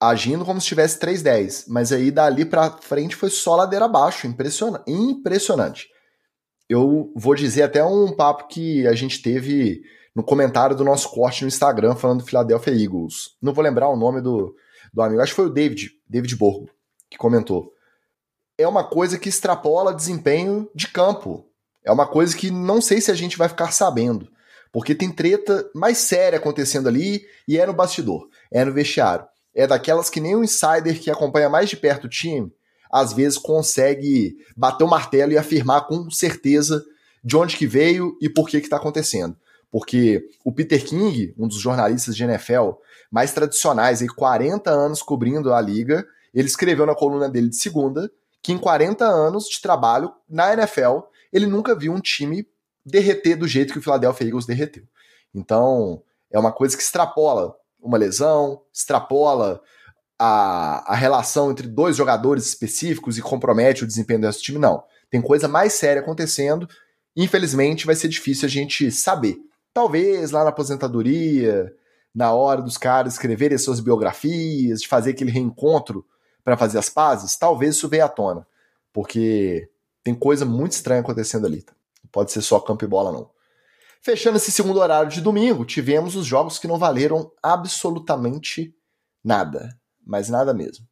agindo 0.08 0.44
como 0.44 0.60
se 0.60 0.66
tivesse 0.66 0.98
3-10. 0.98 1.64
Mas 1.68 1.92
aí 1.92 2.10
dali 2.10 2.44
pra 2.44 2.70
frente 2.70 3.16
foi 3.16 3.30
só 3.30 3.56
ladeira 3.56 3.84
abaixo. 3.84 4.26
Impressionante. 4.26 4.84
Impressionante. 4.90 5.88
Eu 6.68 7.12
vou 7.14 7.34
dizer 7.34 7.62
até 7.62 7.84
um 7.84 8.14
papo 8.14 8.48
que 8.48 8.86
a 8.86 8.94
gente 8.94 9.20
teve 9.20 9.82
no 10.14 10.22
comentário 10.22 10.76
do 10.76 10.84
nosso 10.84 11.10
corte 11.10 11.42
no 11.42 11.48
Instagram 11.48 11.94
falando 11.96 12.20
do 12.20 12.26
Philadelphia 12.26 12.72
Eagles. 12.72 13.36
Não 13.42 13.52
vou 13.52 13.64
lembrar 13.64 13.88
o 13.88 13.96
nome 13.96 14.20
do, 14.20 14.54
do 14.92 15.02
amigo, 15.02 15.20
acho 15.20 15.32
que 15.32 15.36
foi 15.36 15.46
o 15.46 15.52
David, 15.52 15.90
David 16.08 16.36
Borgo, 16.36 16.70
que 17.10 17.18
comentou. 17.18 17.72
É 18.56 18.66
uma 18.66 18.84
coisa 18.84 19.18
que 19.18 19.28
extrapola 19.28 19.92
desempenho 19.92 20.70
de 20.74 20.86
campo. 20.88 21.44
É 21.84 21.90
uma 21.90 22.06
coisa 22.06 22.36
que 22.36 22.50
não 22.50 22.80
sei 22.80 23.00
se 23.00 23.10
a 23.10 23.14
gente 23.14 23.36
vai 23.36 23.48
ficar 23.48 23.72
sabendo. 23.72 24.28
Porque 24.72 24.94
tem 24.94 25.10
treta 25.10 25.68
mais 25.74 25.98
séria 25.98 26.38
acontecendo 26.38 26.88
ali 26.88 27.24
e 27.46 27.58
é 27.58 27.66
no 27.66 27.72
bastidor, 27.72 28.28
é 28.52 28.64
no 28.64 28.72
vestiário. 28.72 29.26
É 29.54 29.66
daquelas 29.66 30.10
que 30.10 30.20
nem 30.20 30.36
um 30.36 30.44
insider 30.44 31.00
que 31.00 31.10
acompanha 31.10 31.48
mais 31.48 31.68
de 31.68 31.76
perto 31.76 32.04
o 32.04 32.08
time, 32.08 32.52
às 32.90 33.12
vezes 33.12 33.38
consegue 33.38 34.36
bater 34.56 34.84
o 34.84 34.88
martelo 34.88 35.32
e 35.32 35.38
afirmar 35.38 35.86
com 35.86 36.10
certeza 36.10 36.84
de 37.22 37.36
onde 37.36 37.56
que 37.56 37.66
veio 37.66 38.16
e 38.20 38.28
por 38.28 38.48
que 38.48 38.60
que 38.60 38.66
está 38.66 38.76
acontecendo 38.76 39.36
porque 39.74 40.30
o 40.44 40.52
Peter 40.52 40.84
King, 40.84 41.34
um 41.36 41.48
dos 41.48 41.58
jornalistas 41.58 42.14
de 42.14 42.22
NFL 42.22 42.74
mais 43.10 43.32
tradicionais, 43.32 44.00
aí 44.00 44.06
40 44.06 44.70
anos 44.70 45.02
cobrindo 45.02 45.52
a 45.52 45.60
liga, 45.60 46.06
ele 46.32 46.46
escreveu 46.46 46.86
na 46.86 46.94
coluna 46.94 47.28
dele 47.28 47.48
de 47.48 47.56
segunda 47.56 48.08
que 48.40 48.52
em 48.52 48.58
40 48.58 49.04
anos 49.04 49.46
de 49.46 49.60
trabalho 49.60 50.12
na 50.30 50.52
NFL, 50.52 51.00
ele 51.32 51.48
nunca 51.48 51.74
viu 51.74 51.92
um 51.92 51.98
time 51.98 52.46
derreter 52.86 53.36
do 53.36 53.48
jeito 53.48 53.72
que 53.72 53.80
o 53.80 53.82
Philadelphia 53.82 54.28
Eagles 54.28 54.46
derreteu. 54.46 54.84
Então, 55.34 56.04
é 56.30 56.38
uma 56.38 56.52
coisa 56.52 56.76
que 56.76 56.82
extrapola 56.84 57.56
uma 57.84 57.98
lesão, 57.98 58.62
extrapola 58.72 59.60
a, 60.18 60.92
a 60.92 60.96
relação 60.96 61.50
entre 61.50 61.68
dois 61.68 61.96
jogadores 61.96 62.46
específicos 62.46 63.18
e 63.18 63.22
compromete 63.22 63.84
o 63.84 63.86
desempenho 63.86 64.20
desse 64.20 64.42
time. 64.42 64.58
Não. 64.58 64.82
Tem 65.10 65.20
coisa 65.20 65.46
mais 65.46 65.74
séria 65.74 66.00
acontecendo. 66.00 66.68
Infelizmente, 67.16 67.86
vai 67.86 67.94
ser 67.94 68.08
difícil 68.08 68.46
a 68.46 68.50
gente 68.50 68.90
saber. 68.90 69.36
Talvez 69.72 70.30
lá 70.30 70.42
na 70.42 70.50
aposentadoria, 70.50 71.72
na 72.14 72.32
hora 72.32 72.62
dos 72.62 72.78
caras 72.78 73.14
escreverem 73.14 73.58
suas 73.58 73.80
biografias, 73.80 74.80
de 74.80 74.88
fazer 74.88 75.10
aquele 75.10 75.30
reencontro 75.30 76.04
para 76.42 76.56
fazer 76.56 76.78
as 76.78 76.88
pazes, 76.88 77.36
talvez 77.36 77.76
isso 77.76 77.88
venha 77.88 78.06
à 78.06 78.08
tona. 78.08 78.46
Porque 78.92 79.68
tem 80.02 80.14
coisa 80.14 80.44
muito 80.44 80.72
estranha 80.72 81.00
acontecendo 81.00 81.46
ali. 81.46 81.64
Não 82.02 82.10
pode 82.10 82.32
ser 82.32 82.42
só 82.42 82.58
campo 82.60 82.84
e 82.84 82.88
bola, 82.88 83.12
não. 83.12 83.30
Fechando 84.04 84.36
esse 84.36 84.52
segundo 84.52 84.80
horário 84.80 85.10
de 85.10 85.22
domingo, 85.22 85.64
tivemos 85.64 86.14
os 86.14 86.26
jogos 86.26 86.58
que 86.58 86.68
não 86.68 86.76
valeram 86.76 87.32
absolutamente 87.42 88.76
nada. 89.24 89.74
Mas 90.06 90.28
nada 90.28 90.52
mesmo. 90.52 90.86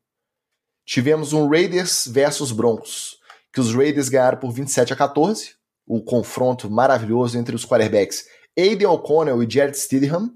Tivemos 0.83 1.35
um 1.35 1.47
Raiders 1.47 2.07
versus 2.07 2.53
Broncos, 2.53 3.19
que 3.53 3.61
os 3.61 3.75
Raiders 3.75 4.09
ganharam 4.09 4.39
por 4.39 4.51
27 4.51 4.95
a 4.95 4.97
14, 4.97 5.57
o 5.87 6.01
confronto 6.03 6.71
maravilhoso 6.71 7.37
entre 7.37 7.55
os 7.55 7.67
quarterbacks 7.67 8.25
Aiden 8.59 8.87
O'Connell 8.87 9.43
e 9.43 9.51
Jared 9.51 9.77
Stidham. 9.77 10.33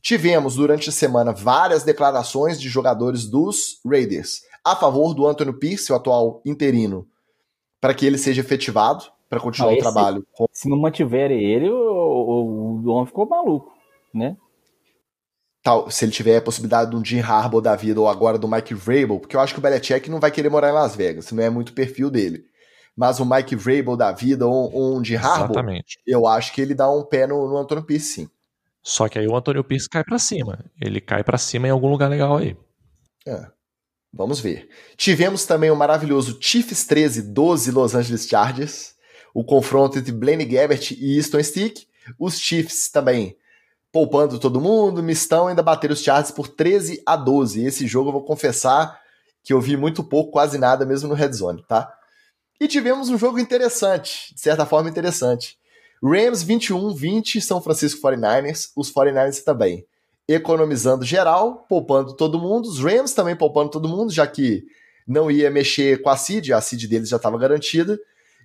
Tivemos 0.00 0.54
durante 0.54 0.88
a 0.88 0.92
semana 0.92 1.30
várias 1.30 1.82
declarações 1.82 2.58
de 2.58 2.70
jogadores 2.70 3.26
dos 3.26 3.82
Raiders 3.84 4.40
a 4.64 4.74
favor 4.74 5.12
do 5.12 5.26
Anthony 5.26 5.52
Pierce, 5.52 5.92
o 5.92 5.94
atual 5.94 6.40
interino, 6.46 7.06
para 7.78 7.92
que 7.92 8.06
ele 8.06 8.16
seja 8.16 8.40
efetivado, 8.40 9.11
para 9.32 9.40
continuar 9.40 9.70
ah, 9.70 9.72
esse, 9.72 9.80
o 9.80 9.82
trabalho. 9.82 10.26
Se 10.52 10.68
não 10.68 10.78
mantiverem 10.78 11.42
ele, 11.42 11.70
o, 11.70 11.74
o, 11.74 12.82
o 12.84 12.88
homem 12.90 13.06
ficou 13.06 13.26
maluco, 13.26 13.72
né? 14.12 14.36
Tal, 15.62 15.90
se 15.90 16.04
ele 16.04 16.12
tiver 16.12 16.36
a 16.36 16.42
possibilidade 16.42 16.90
de 16.90 16.96
um 16.96 17.04
Jim 17.04 17.20
Harbaugh 17.20 17.62
da 17.62 17.74
vida 17.74 18.00
ou 18.00 18.08
agora 18.08 18.36
do 18.36 18.48
Mike 18.48 18.74
Vrabel, 18.74 19.20
porque 19.20 19.36
eu 19.36 19.40
acho 19.40 19.54
que 19.54 19.60
o 19.60 19.62
Belichick 19.62 20.10
não 20.10 20.20
vai 20.20 20.30
querer 20.30 20.50
morar 20.50 20.68
em 20.68 20.74
Las 20.74 20.94
Vegas, 20.94 21.30
não 21.32 21.42
é 21.42 21.48
muito 21.48 21.70
o 21.70 21.74
perfil 21.74 22.10
dele 22.10 22.44
mas 22.94 23.20
o 23.20 23.24
Mike 23.24 23.56
Vrabel 23.56 23.96
da 23.96 24.12
vida 24.12 24.46
ou, 24.46 24.70
ou 24.70 24.98
um 24.98 25.00
de 25.00 25.16
Harbaugh, 25.16 25.44
Exatamente. 25.44 25.98
eu 26.06 26.26
acho 26.26 26.52
que 26.52 26.60
ele 26.60 26.74
dá 26.74 26.90
um 26.90 27.02
pé 27.02 27.26
no, 27.26 27.48
no 27.48 27.56
Antônio 27.56 27.84
Pierce, 27.84 28.06
sim. 28.06 28.30
Só 28.82 29.08
que 29.08 29.18
aí 29.18 29.26
o 29.26 29.34
Antônio 29.34 29.64
Pierce 29.64 29.88
cai 29.88 30.04
para 30.04 30.18
cima. 30.18 30.62
Ele 30.78 31.00
cai 31.00 31.24
para 31.24 31.38
cima 31.38 31.68
em 31.68 31.70
algum 31.70 31.88
lugar 31.88 32.10
legal 32.10 32.36
aí. 32.36 32.54
É. 33.26 33.46
Vamos 34.12 34.40
ver. 34.40 34.68
Tivemos 34.96 35.46
também 35.46 35.70
o 35.70 35.76
maravilhoso 35.76 36.36
Chiefs 36.40 36.84
13, 36.84 37.32
12 37.32 37.70
Los 37.70 37.94
Angeles 37.94 38.26
Chargers. 38.26 38.91
O 39.34 39.44
confronto 39.44 39.98
entre 39.98 40.12
Blaine 40.12 40.44
Gabbert 40.44 40.92
e 40.92 41.16
Easton 41.16 41.42
Stick. 41.42 41.86
Os 42.18 42.38
Chiefs 42.38 42.90
também 42.90 43.36
poupando 43.92 44.38
todo 44.38 44.60
mundo, 44.60 45.02
mistão, 45.02 45.48
ainda 45.48 45.62
bateram 45.62 45.92
os 45.92 46.02
Chargers 46.02 46.30
por 46.30 46.48
13 46.48 47.02
a 47.04 47.14
12. 47.14 47.62
Esse 47.62 47.86
jogo 47.86 48.08
eu 48.08 48.12
vou 48.14 48.24
confessar 48.24 48.98
que 49.44 49.52
eu 49.52 49.60
vi 49.60 49.76
muito 49.76 50.02
pouco, 50.02 50.32
quase 50.32 50.56
nada, 50.56 50.86
mesmo 50.86 51.10
no 51.10 51.14
Red 51.14 51.32
Zone, 51.34 51.62
tá? 51.68 51.92
E 52.58 52.66
tivemos 52.66 53.10
um 53.10 53.18
jogo 53.18 53.38
interessante, 53.38 54.34
de 54.34 54.40
certa 54.40 54.64
forma 54.64 54.88
interessante. 54.88 55.58
Rams 56.02 56.44
21-20, 56.44 57.40
São 57.40 57.60
Francisco 57.60 58.00
49ers, 58.00 58.70
os 58.74 58.90
49ers 58.92 59.42
também. 59.44 59.84
Economizando 60.26 61.04
geral, 61.04 61.66
poupando 61.68 62.14
todo 62.14 62.38
mundo, 62.38 62.66
os 62.66 62.78
Rams 62.78 63.12
também 63.12 63.36
poupando 63.36 63.70
todo 63.70 63.88
mundo, 63.88 64.12
já 64.12 64.26
que 64.26 64.64
não 65.06 65.30
ia 65.30 65.50
mexer 65.50 66.00
com 66.00 66.08
a 66.08 66.16
seed, 66.16 66.50
a 66.52 66.60
seed 66.60 66.88
deles 66.88 67.08
já 67.08 67.16
estava 67.16 67.36
garantida. 67.36 67.98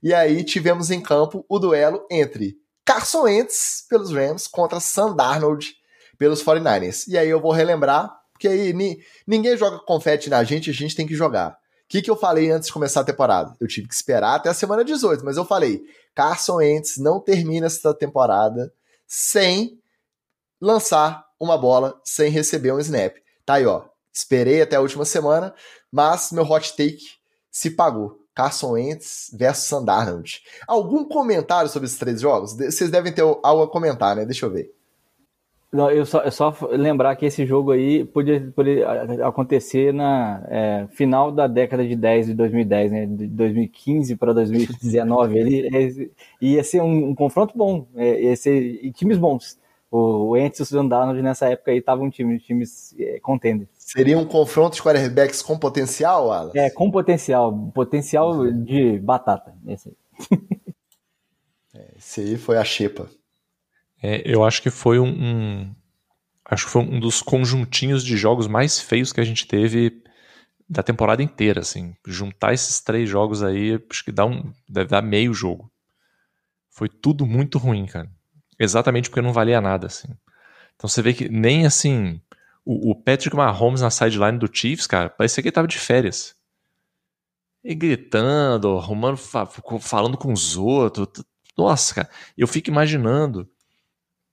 E 0.03 0.13
aí 0.13 0.43
tivemos 0.43 0.91
em 0.91 1.01
campo 1.01 1.45
o 1.49 1.59
duelo 1.59 2.05
entre 2.09 2.57
Carson 2.85 3.23
Wentz 3.23 3.85
pelos 3.89 4.11
Rams 4.11 4.47
contra 4.47 4.79
Sam 4.79 5.15
Darnold 5.15 5.75
pelos 6.17 6.43
49ers. 6.43 7.05
E 7.07 7.17
aí 7.17 7.29
eu 7.29 7.41
vou 7.41 7.51
relembrar, 7.51 8.11
porque 8.31 8.47
aí 8.47 8.73
ninguém 9.25 9.57
joga 9.57 9.79
confete 9.79 10.29
na 10.29 10.43
gente, 10.43 10.69
a 10.69 10.73
gente 10.73 10.95
tem 10.95 11.07
que 11.07 11.15
jogar. 11.15 11.51
O 11.51 11.89
que, 11.89 12.01
que 12.01 12.11
eu 12.11 12.17
falei 12.17 12.51
antes 12.51 12.67
de 12.67 12.73
começar 12.73 13.01
a 13.01 13.05
temporada? 13.05 13.55
Eu 13.61 13.67
tive 13.67 13.87
que 13.87 13.93
esperar 13.93 14.35
até 14.35 14.49
a 14.49 14.53
semana 14.53 14.83
18, 14.83 15.23
mas 15.23 15.37
eu 15.37 15.45
falei: 15.45 15.81
Carson 16.13 16.55
Wentz 16.55 16.97
não 16.97 17.19
termina 17.19 17.67
essa 17.67 17.93
temporada 17.93 18.73
sem 19.07 19.79
lançar 20.59 21.25
uma 21.39 21.57
bola, 21.57 21.99
sem 22.03 22.29
receber 22.29 22.73
um 22.73 22.79
snap. 22.79 23.15
Tá 23.45 23.55
aí, 23.55 23.65
ó. 23.65 23.85
Esperei 24.11 24.61
até 24.61 24.75
a 24.75 24.81
última 24.81 25.05
semana, 25.05 25.53
mas 25.91 26.31
meu 26.31 26.43
hot 26.43 26.75
take 26.75 27.03
se 27.49 27.71
pagou. 27.71 28.19
Carson 28.37 28.73
Wentz 28.73 29.35
versus 29.35 29.63
Sandarnold. 29.63 30.43
Algum 30.67 31.03
comentário 31.03 31.67
sobre 31.67 31.87
esses 31.87 31.97
três 31.97 32.21
jogos? 32.21 32.55
Vocês 32.55 32.91
devem 32.91 33.11
ter 33.11 33.23
algo 33.23 33.63
a 33.63 33.67
comentar, 33.67 34.15
né? 34.15 34.25
Deixa 34.25 34.45
eu 34.45 34.51
ver. 34.51 34.71
Não, 35.73 35.89
eu 35.89 36.05
só, 36.05 36.21
é 36.21 36.29
só 36.29 36.55
lembrar 36.69 37.15
que 37.15 37.25
esse 37.25 37.45
jogo 37.47 37.71
aí 37.71 38.05
podia, 38.05 38.53
podia 38.55 38.87
acontecer 39.27 39.91
na 39.91 40.41
é, 40.49 40.87
final 40.91 41.31
da 41.31 41.47
década 41.47 41.85
de 41.85 41.95
10 41.95 42.27
de 42.27 42.33
2010, 42.35 42.91
né? 42.91 43.05
De 43.07 43.25
2015 43.25 44.15
para 44.15 44.33
2019. 44.33 45.37
Ele 45.37 45.67
é, 45.75 46.09
ia 46.39 46.63
ser 46.63 46.81
um, 46.81 47.09
um 47.09 47.15
confronto 47.15 47.57
bom, 47.57 47.87
é, 47.95 48.21
ia 48.21 48.35
ser 48.35 48.91
times 48.91 49.17
bons. 49.17 49.57
O, 49.89 50.29
o 50.29 50.37
Ents 50.37 50.59
e 50.59 50.61
o 50.61 50.65
Susan 50.65 50.85
Darnold 50.85 51.21
nessa 51.23 51.47
época 51.49 51.71
aí 51.71 51.79
estavam 51.79 52.05
um 52.05 52.09
time, 52.09 52.39
times 52.39 52.95
é, 52.99 53.19
contenders. 53.19 53.69
Seria 53.87 54.17
um 54.17 54.25
confronto 54.25 54.75
de 54.75 54.83
quarterbacks 54.83 55.41
com 55.41 55.57
potencial, 55.57 56.29
Alan? 56.29 56.51
É, 56.53 56.69
com 56.69 56.91
potencial. 56.91 57.71
Potencial 57.73 58.51
de 58.51 58.99
batata. 58.99 59.55
Esse 59.65 59.87
aí. 59.89 60.39
É, 61.73 61.93
esse 61.95 62.19
aí 62.19 62.37
foi 62.37 62.57
a 62.57 62.65
xepa. 62.65 63.07
É, 64.03 64.21
eu 64.25 64.43
acho 64.43 64.61
que 64.61 64.69
foi 64.69 64.99
um, 64.99 65.07
um, 65.07 65.75
acho 66.43 66.65
que 66.65 66.71
foi 66.71 66.81
um 66.81 66.99
dos 66.99 67.21
conjuntinhos 67.21 68.03
de 68.03 68.17
jogos 68.17 68.45
mais 68.45 68.77
feios 68.77 69.13
que 69.13 69.21
a 69.21 69.23
gente 69.23 69.47
teve 69.47 70.03
da 70.67 70.83
temporada 70.83 71.23
inteira, 71.23 71.61
assim. 71.61 71.95
Juntar 72.05 72.53
esses 72.53 72.81
três 72.81 73.07
jogos 73.07 73.41
aí, 73.41 73.81
acho 73.89 74.03
que 74.03 74.11
dá 74.11 74.25
um, 74.25 74.51
deve 74.67 74.89
dar 74.89 75.01
meio 75.01 75.33
jogo. 75.33 75.71
Foi 76.69 76.89
tudo 76.89 77.25
muito 77.25 77.57
ruim, 77.57 77.85
cara. 77.85 78.11
Exatamente 78.59 79.09
porque 79.09 79.21
não 79.21 79.31
valia 79.31 79.61
nada, 79.61 79.87
assim. 79.87 80.09
Então 80.75 80.89
você 80.89 81.01
vê 81.01 81.13
que 81.13 81.29
nem 81.29 81.65
assim. 81.65 82.19
O, 82.69 82.91
o 82.91 82.95
Patrick 82.95 83.33
Mahomes 83.33 83.79
na 83.79 83.89
sideline 83.89 84.37
do 84.37 84.49
Chiefs, 84.51 84.85
cara, 84.85 85.09
parecia 85.09 85.41
que 85.41 85.47
ele 85.47 85.53
tava 85.53 85.69
de 85.69 85.79
férias. 85.79 86.35
E 87.63 87.73
gritando, 87.73 88.77
arrumando, 88.77 89.15
falando 89.79 90.17
com 90.17 90.33
os 90.33 90.57
outros. 90.57 91.07
Nossa, 91.57 91.95
cara, 91.95 92.09
eu 92.37 92.45
fico 92.45 92.69
imaginando 92.69 93.49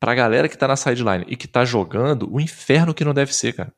pra 0.01 0.16
galera 0.16 0.48
que 0.48 0.59
tá 0.59 0.66
na 0.66 0.74
sideline 0.74 1.24
e 1.28 1.36
que 1.36 1.47
tá 1.47 1.65
jogando 1.65 2.28
o 2.28 2.40
inferno 2.40 2.93
que 2.93 3.05
não 3.05 3.15
deve 3.15 3.32
ser, 3.32 3.52
cara. 3.52 3.73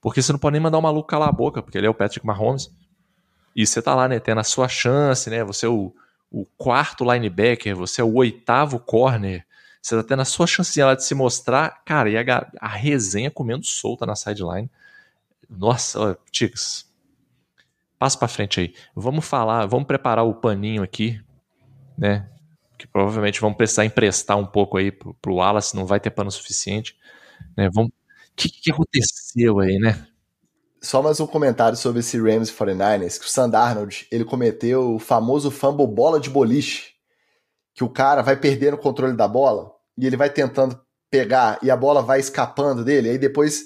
Porque 0.00 0.22
você 0.22 0.32
não 0.32 0.38
pode 0.38 0.52
nem 0.52 0.62
mandar 0.62 0.78
o 0.78 0.82
maluco 0.82 1.06
calar 1.06 1.28
a 1.28 1.32
boca, 1.32 1.62
porque 1.62 1.76
ele 1.76 1.86
é 1.86 1.90
o 1.90 1.94
Patrick 1.94 2.26
Mahomes. 2.26 2.70
E 3.54 3.66
você 3.66 3.82
tá 3.82 3.94
lá, 3.94 4.08
né, 4.08 4.18
tendo 4.18 4.40
a 4.40 4.44
sua 4.44 4.68
chance, 4.68 5.28
né? 5.28 5.44
Você 5.44 5.66
é 5.66 5.68
o, 5.68 5.94
o 6.30 6.46
quarto 6.56 7.04
linebacker, 7.04 7.76
você 7.76 8.00
é 8.00 8.04
o 8.04 8.14
oitavo 8.14 8.80
corner. 8.80 9.46
Você 9.82 9.96
tá 9.96 10.04
tendo 10.04 10.22
a 10.22 10.24
sua 10.24 10.46
chancinha 10.46 10.86
lá 10.86 10.94
de 10.94 11.04
se 11.04 11.12
mostrar. 11.12 11.82
Cara, 11.84 12.08
e 12.08 12.16
a, 12.16 12.52
a 12.60 12.68
resenha 12.68 13.32
comendo 13.32 13.66
solta 13.66 14.06
na 14.06 14.14
sideline. 14.14 14.70
Nossa, 15.50 15.98
ó. 15.98 16.16
Passa 17.98 18.16
pra 18.16 18.28
frente 18.28 18.60
aí. 18.60 18.74
Vamos 18.94 19.24
falar, 19.24 19.66
vamos 19.66 19.86
preparar 19.86 20.24
o 20.24 20.34
paninho 20.34 20.84
aqui, 20.84 21.20
né? 21.98 22.28
Que 22.78 22.86
provavelmente 22.86 23.40
vamos 23.40 23.56
precisar 23.56 23.84
emprestar 23.84 24.36
um 24.38 24.46
pouco 24.46 24.76
aí 24.76 24.92
pro, 24.92 25.14
pro 25.14 25.34
Wallace, 25.34 25.74
não 25.74 25.84
vai 25.84 25.98
ter 25.98 26.10
pano 26.10 26.30
suficiente. 26.30 26.96
Né? 27.56 27.68
Vamos, 27.72 27.90
o 27.90 28.36
que, 28.36 28.48
que 28.48 28.70
aconteceu 28.70 29.58
aí, 29.58 29.78
né? 29.78 30.06
Só 30.80 31.02
mais 31.02 31.18
um 31.20 31.26
comentário 31.26 31.76
sobre 31.76 32.00
esse 32.00 32.18
Rams 32.18 32.50
49ers, 32.50 33.18
que 33.18 33.26
o 33.26 33.28
Sand 33.28 33.54
Arnold, 33.54 34.06
ele 34.10 34.24
cometeu 34.24 34.94
o 34.94 34.98
famoso 34.98 35.50
fumble 35.50 35.86
bola 35.86 36.18
de 36.18 36.28
boliche, 36.28 36.92
que 37.74 37.84
o 37.84 37.88
cara 37.88 38.22
vai 38.22 38.36
perdendo 38.36 38.74
o 38.74 38.78
controle 38.78 39.16
da 39.16 39.28
bola 39.28 39.71
e 39.96 40.06
ele 40.06 40.16
vai 40.16 40.30
tentando 40.30 40.80
pegar 41.10 41.58
e 41.62 41.70
a 41.70 41.76
bola 41.76 42.02
vai 42.02 42.20
escapando 42.20 42.84
dele, 42.84 43.10
aí 43.10 43.18
depois 43.18 43.64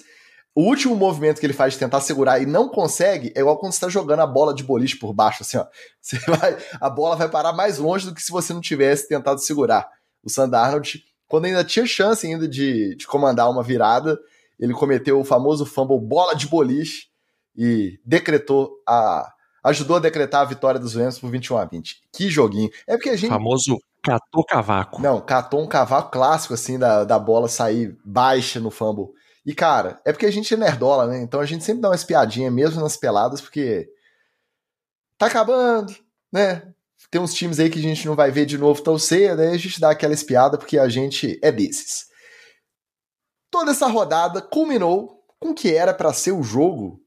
o 0.56 0.62
último 0.62 0.96
movimento 0.96 1.38
que 1.38 1.44
ele 1.44 1.52
faz 1.52 1.74
de 1.74 1.78
tentar 1.78 2.00
segurar 2.00 2.40
e 2.40 2.46
não 2.46 2.68
consegue 2.70 3.30
é 3.36 3.40
igual 3.40 3.58
quando 3.58 3.72
você 3.72 3.76
está 3.76 3.90
jogando 3.90 4.20
a 4.20 4.26
bola 4.26 4.54
de 4.54 4.64
boliche 4.64 4.98
por 4.98 5.12
baixo, 5.12 5.42
assim, 5.42 5.58
ó. 5.58 5.66
Você 6.00 6.18
vai, 6.18 6.56
a 6.80 6.88
bola 6.88 7.14
vai 7.14 7.28
parar 7.28 7.52
mais 7.52 7.76
longe 7.78 8.06
do 8.06 8.14
que 8.14 8.22
se 8.22 8.30
você 8.30 8.54
não 8.54 8.60
tivesse 8.60 9.08
tentado 9.08 9.40
segurar. 9.40 9.88
O 10.22 10.30
Sand 10.30 10.54
Arnold, 10.54 11.02
quando 11.26 11.46
ainda 11.46 11.64
tinha 11.64 11.84
chance 11.84 12.26
ainda 12.26 12.48
de, 12.48 12.94
de 12.94 13.06
comandar 13.06 13.50
uma 13.50 13.62
virada, 13.62 14.18
ele 14.58 14.72
cometeu 14.72 15.20
o 15.20 15.24
famoso 15.24 15.66
fumble 15.66 16.00
bola 16.00 16.34
de 16.34 16.46
boliche 16.46 17.08
e 17.56 17.98
decretou 18.04 18.70
a 18.88 19.32
ajudou 19.64 19.96
a 19.96 20.00
decretar 20.00 20.42
a 20.42 20.44
vitória 20.44 20.78
dos 20.78 20.94
Rams 20.94 21.18
por 21.18 21.28
21 21.28 21.58
a 21.58 21.64
20. 21.64 21.96
Que 22.12 22.30
joguinho. 22.30 22.70
É 22.86 22.96
porque 22.96 23.10
a 23.10 23.16
gente 23.16 23.30
famoso 23.30 23.78
catou 24.06 24.44
cavaco. 24.44 25.02
Não, 25.02 25.20
catou 25.20 25.60
um 25.60 25.66
cavaco 25.66 26.12
clássico 26.12 26.54
assim 26.54 26.78
da, 26.78 27.02
da 27.02 27.18
bola 27.18 27.48
sair 27.48 27.98
baixa 28.04 28.60
no 28.60 28.70
fumble. 28.70 29.08
E 29.44 29.54
cara, 29.54 30.00
é 30.04 30.12
porque 30.12 30.26
a 30.26 30.30
gente 30.30 30.54
é 30.54 30.56
nerdola, 30.56 31.06
né? 31.06 31.20
Então 31.20 31.40
a 31.40 31.46
gente 31.46 31.64
sempre 31.64 31.82
dá 31.82 31.88
uma 31.88 31.94
espiadinha 31.96 32.50
mesmo 32.50 32.80
nas 32.80 32.96
peladas 32.96 33.40
porque 33.40 33.88
tá 35.18 35.26
acabando, 35.26 35.92
né? 36.32 36.72
Tem 37.10 37.20
uns 37.20 37.34
times 37.34 37.58
aí 37.58 37.68
que 37.68 37.78
a 37.78 37.82
gente 37.82 38.06
não 38.06 38.14
vai 38.14 38.30
ver 38.30 38.46
de 38.46 38.56
novo 38.56 38.82
tão 38.82 38.98
cedo, 38.98 39.40
aí 39.42 39.48
a 39.48 39.58
gente 39.58 39.80
dá 39.80 39.90
aquela 39.90 40.14
espiada 40.14 40.56
porque 40.56 40.78
a 40.78 40.88
gente 40.88 41.38
é 41.42 41.50
desses. 41.52 42.06
Toda 43.50 43.70
essa 43.70 43.86
rodada 43.86 44.40
culminou 44.40 45.22
com 45.38 45.50
o 45.50 45.54
que 45.54 45.74
era 45.74 45.94
para 45.94 46.12
ser 46.12 46.32
o 46.32 46.42
jogo 46.42 47.00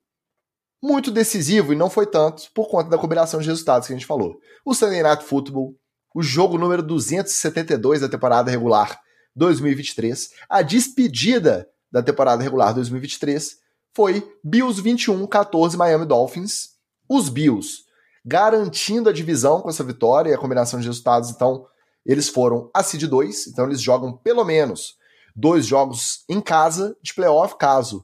muito 0.82 1.12
decisivo, 1.12 1.74
e 1.74 1.76
não 1.76 1.90
foi 1.90 2.06
tanto, 2.06 2.50
por 2.54 2.70
conta 2.70 2.90
da 2.90 2.98
combinação 2.98 3.42
de 3.42 3.48
resultados 3.48 3.86
que 3.88 3.94
a 3.94 3.98
gente 3.98 4.08
falou. 4.08 4.40
O 4.66 4.74
Sunday 4.74 5.04
Night 5.04 5.26
Football, 5.26 5.76
o 6.14 6.22
jogo 6.22 6.58
número 6.58 6.82
272 6.82 8.02
da 8.02 8.10
temporada 8.10 8.50
regular 8.50 9.00
2023, 9.36 10.32
a 10.50 10.62
despedida 10.62 11.68
da 11.92 12.02
temporada 12.02 12.44
regular 12.44 12.74
2023 12.74 13.58
foi 13.96 14.28
Bills 14.44 14.82
21, 14.82 15.26
14 15.28 15.78
Miami 15.78 16.06
Dolphins. 16.06 16.70
Os 17.08 17.30
Bills 17.30 17.84
garantindo 18.26 19.10
a 19.10 19.14
divisão 19.14 19.62
com 19.62 19.70
essa 19.70 19.84
vitória 19.84 20.32
e 20.32 20.34
a 20.34 20.38
combinação 20.38 20.80
de 20.80 20.88
resultados, 20.88 21.30
então 21.30 21.66
eles 22.06 22.30
foram 22.30 22.70
a 22.74 22.84
seed 22.84 23.04
2, 23.04 23.48
então 23.48 23.66
eles 23.66 23.82
jogam 23.82 24.14
pelo 24.14 24.44
menos 24.44 24.96
dois 25.36 25.66
jogos 25.66 26.24
em 26.28 26.42
casa 26.42 26.96
de 27.02 27.14
playoff, 27.14 27.58
caso 27.58 28.04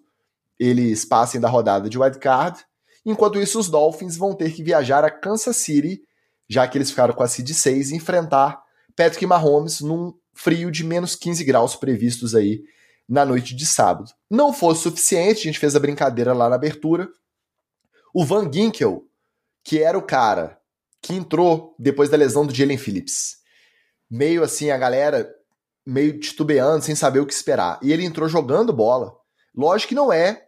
eles 0.60 1.04
passem 1.06 1.40
da 1.40 1.50
rodada 1.50 1.90
de 1.90 2.00
wildcard. 2.00 2.66
Enquanto 3.06 3.40
isso, 3.40 3.60
os 3.60 3.70
Dolphins 3.70 4.18
vão 4.18 4.34
ter 4.34 4.52
que 4.54 4.64
viajar 4.64 5.04
a 5.04 5.12
Kansas 5.12 5.58
City, 5.58 6.02
já 6.50 6.68
que 6.68 6.78
eles 6.78 6.90
ficaram 6.90 7.14
com 7.14 7.24
a 7.24 7.28
seed 7.28 7.50
6, 7.50 7.92
e 7.92 7.96
enfrentar 7.96 8.62
Patrick 8.96 9.26
Mahomes 9.26 9.82
num 9.82 10.14
frio 10.34 10.72
de 10.72 10.84
menos 10.84 11.16
15 11.16 11.44
graus 11.44 11.76
previstos 11.76 12.36
aí 12.36 12.62
na 13.08 13.26
noite 13.26 13.56
de 13.56 13.66
sábado. 13.66 14.12
Não 14.30 14.52
fosse 14.54 14.84
suficiente, 14.84 15.42
a 15.42 15.44
gente 15.44 15.60
fez 15.60 15.76
a 15.76 15.80
brincadeira 15.80 16.34
lá 16.34 16.50
na 16.50 16.56
abertura. 16.56 17.08
O 18.14 18.26
Van 18.26 18.52
Ginkel, 18.52 19.04
que 19.64 19.82
era 19.82 19.98
o 19.98 20.02
cara 20.02 20.60
que 21.02 21.14
entrou 21.14 21.76
depois 21.78 22.10
da 22.10 22.18
lesão 22.18 22.46
do 22.46 22.54
Jalen 22.54 22.78
Phillips. 22.78 23.38
Meio 24.10 24.44
assim, 24.44 24.72
a 24.72 24.78
galera 24.78 25.30
meio 25.86 26.20
titubeando, 26.20 26.84
sem 26.84 26.96
saber 26.96 27.20
o 27.20 27.26
que 27.28 27.34
esperar. 27.34 27.80
E 27.82 27.94
ele 27.94 28.04
entrou 28.04 28.28
jogando 28.28 28.74
bola. 28.74 29.14
Lógico 29.56 29.90
que 29.90 29.96
não 29.96 30.12
é 30.12 30.48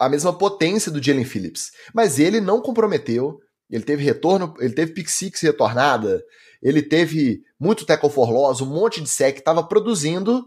a 0.00 0.08
mesma 0.08 0.32
potência 0.32 0.90
do 0.90 1.02
Jalen 1.02 1.24
Phillips, 1.24 1.70
mas 1.92 2.18
ele 2.18 2.40
não 2.40 2.62
comprometeu. 2.62 3.38
Ele 3.70 3.84
teve 3.84 4.02
retorno, 4.02 4.54
ele 4.58 4.74
teve 4.74 4.92
pick 4.92 5.08
six 5.08 5.40
retornada, 5.42 6.22
ele 6.62 6.82
teve 6.82 7.42
muito 7.58 7.84
tackle 7.84 8.10
for 8.10 8.30
loss, 8.30 8.60
um 8.60 8.66
monte 8.66 9.00
de 9.00 9.08
sec, 9.08 9.38
estava 9.38 9.62
produzindo, 9.62 10.44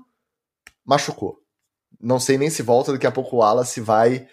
machucou. 0.85 1.39
Não 1.99 2.19
sei 2.19 2.37
nem 2.37 2.49
se 2.49 2.63
volta, 2.63 2.91
daqui 2.91 3.05
a 3.05 3.11
pouco 3.11 3.35
o 3.35 3.39
Wallace 3.39 3.79
vai 3.79 4.27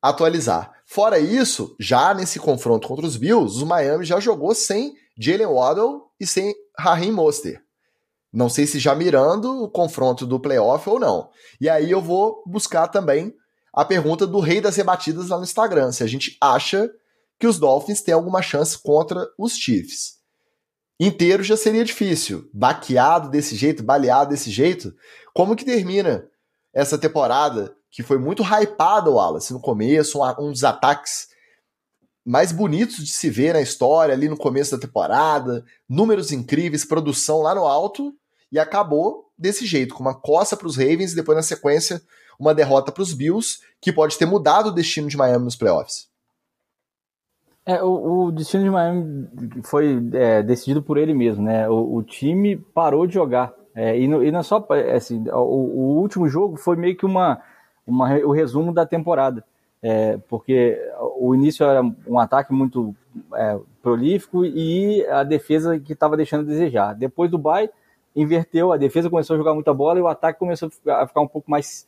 atualizar. 0.00 0.72
Fora 0.86 1.18
isso, 1.18 1.76
já 1.78 2.14
nesse 2.14 2.38
confronto 2.38 2.88
contra 2.88 3.06
os 3.06 3.16
Bills, 3.16 3.62
o 3.62 3.66
Miami 3.66 4.04
já 4.04 4.18
jogou 4.20 4.54
sem 4.54 4.94
Jalen 5.18 5.46
Waddle 5.46 6.10
e 6.18 6.26
sem 6.26 6.54
Raheem 6.78 7.12
Mostert. 7.12 7.60
Não 8.32 8.48
sei 8.48 8.66
se 8.66 8.78
já 8.78 8.94
mirando 8.94 9.62
o 9.62 9.68
confronto 9.68 10.26
do 10.26 10.38
playoff 10.38 10.88
ou 10.88 11.00
não. 11.00 11.30
E 11.60 11.68
aí 11.68 11.90
eu 11.90 12.00
vou 12.00 12.42
buscar 12.46 12.88
também 12.88 13.34
a 13.72 13.84
pergunta 13.84 14.26
do 14.26 14.40
rei 14.40 14.60
das 14.60 14.76
rebatidas 14.76 15.28
lá 15.28 15.36
no 15.38 15.44
Instagram, 15.44 15.92
se 15.92 16.02
a 16.02 16.06
gente 16.06 16.36
acha 16.40 16.90
que 17.38 17.46
os 17.46 17.58
Dolphins 17.58 18.02
têm 18.02 18.14
alguma 18.14 18.42
chance 18.42 18.78
contra 18.78 19.26
os 19.38 19.54
Chiefs. 19.54 20.16
Inteiro 20.98 21.42
já 21.42 21.56
seria 21.56 21.84
difícil. 21.84 22.48
Baqueado 22.52 23.28
desse 23.28 23.54
jeito, 23.54 23.82
baleado 23.82 24.30
desse 24.30 24.50
jeito. 24.50 24.94
Como 25.34 25.54
que 25.54 25.64
termina 25.64 26.26
essa 26.72 26.96
temporada 26.96 27.76
que 27.90 28.02
foi 28.02 28.18
muito 28.18 28.42
hypada, 28.42 29.10
Wallace, 29.10 29.52
no 29.52 29.60
começo, 29.60 30.18
um, 30.18 30.46
um 30.46 30.52
dos 30.52 30.64
ataques 30.64 31.28
mais 32.24 32.50
bonitos 32.50 32.96
de 32.96 33.10
se 33.10 33.30
ver 33.30 33.54
na 33.54 33.60
história 33.60 34.12
ali 34.12 34.28
no 34.28 34.36
começo 34.36 34.72
da 34.72 34.80
temporada, 34.80 35.64
números 35.88 36.32
incríveis, 36.32 36.84
produção 36.84 37.40
lá 37.40 37.54
no 37.54 37.64
alto, 37.64 38.12
e 38.50 38.58
acabou 38.58 39.30
desse 39.38 39.64
jeito, 39.64 39.94
com 39.94 40.02
uma 40.02 40.14
coça 40.14 40.56
para 40.56 40.66
os 40.66 40.76
Ravens 40.76 41.12
e 41.12 41.16
depois 41.16 41.36
na 41.36 41.42
sequência 41.42 42.02
uma 42.38 42.54
derrota 42.54 42.90
para 42.90 43.02
os 43.02 43.12
Bills, 43.12 43.58
que 43.80 43.92
pode 43.92 44.18
ter 44.18 44.26
mudado 44.26 44.68
o 44.68 44.72
destino 44.72 45.08
de 45.08 45.16
Miami 45.16 45.44
nos 45.44 45.56
playoffs. 45.56 46.08
É, 47.66 47.82
o, 47.82 48.26
o 48.26 48.32
destino 48.32 48.62
de 48.62 48.70
Miami 48.70 49.28
foi 49.64 50.00
é, 50.14 50.40
decidido 50.40 50.80
por 50.80 50.96
ele 50.96 51.12
mesmo, 51.12 51.42
né? 51.42 51.68
O, 51.68 51.96
o 51.96 52.02
time 52.04 52.56
parou 52.56 53.08
de 53.08 53.14
jogar. 53.14 53.52
É, 53.74 53.98
e, 53.98 54.06
não, 54.06 54.22
e 54.22 54.30
não 54.30 54.38
é 54.38 54.42
só 54.44 54.64
assim, 54.94 55.28
o, 55.28 55.34
o, 55.34 55.98
último 55.98 56.28
jogo 56.28 56.56
foi 56.56 56.76
meio 56.76 56.96
que 56.96 57.04
uma, 57.04 57.42
uma 57.84 58.14
o 58.20 58.30
resumo 58.30 58.72
da 58.72 58.86
temporada. 58.86 59.44
É, 59.82 60.16
porque 60.28 60.80
o 61.18 61.34
início 61.34 61.66
era 61.66 61.82
um 62.06 62.18
ataque 62.18 62.52
muito 62.52 62.94
é, 63.34 63.58
prolífico 63.82 64.44
e 64.44 65.04
a 65.06 65.24
defesa 65.24 65.78
que 65.78 65.92
estava 65.92 66.16
deixando 66.16 66.42
a 66.42 66.48
desejar. 66.48 66.94
Depois 66.94 67.30
do 67.30 67.36
bye, 67.36 67.68
inverteu, 68.14 68.72
a 68.72 68.76
defesa 68.76 69.10
começou 69.10 69.34
a 69.34 69.38
jogar 69.38 69.54
muita 69.54 69.74
bola 69.74 69.98
e 69.98 70.02
o 70.02 70.08
ataque 70.08 70.38
começou 70.38 70.70
a 70.88 71.06
ficar 71.06 71.20
um 71.20 71.28
pouco 71.28 71.50
mais 71.50 71.86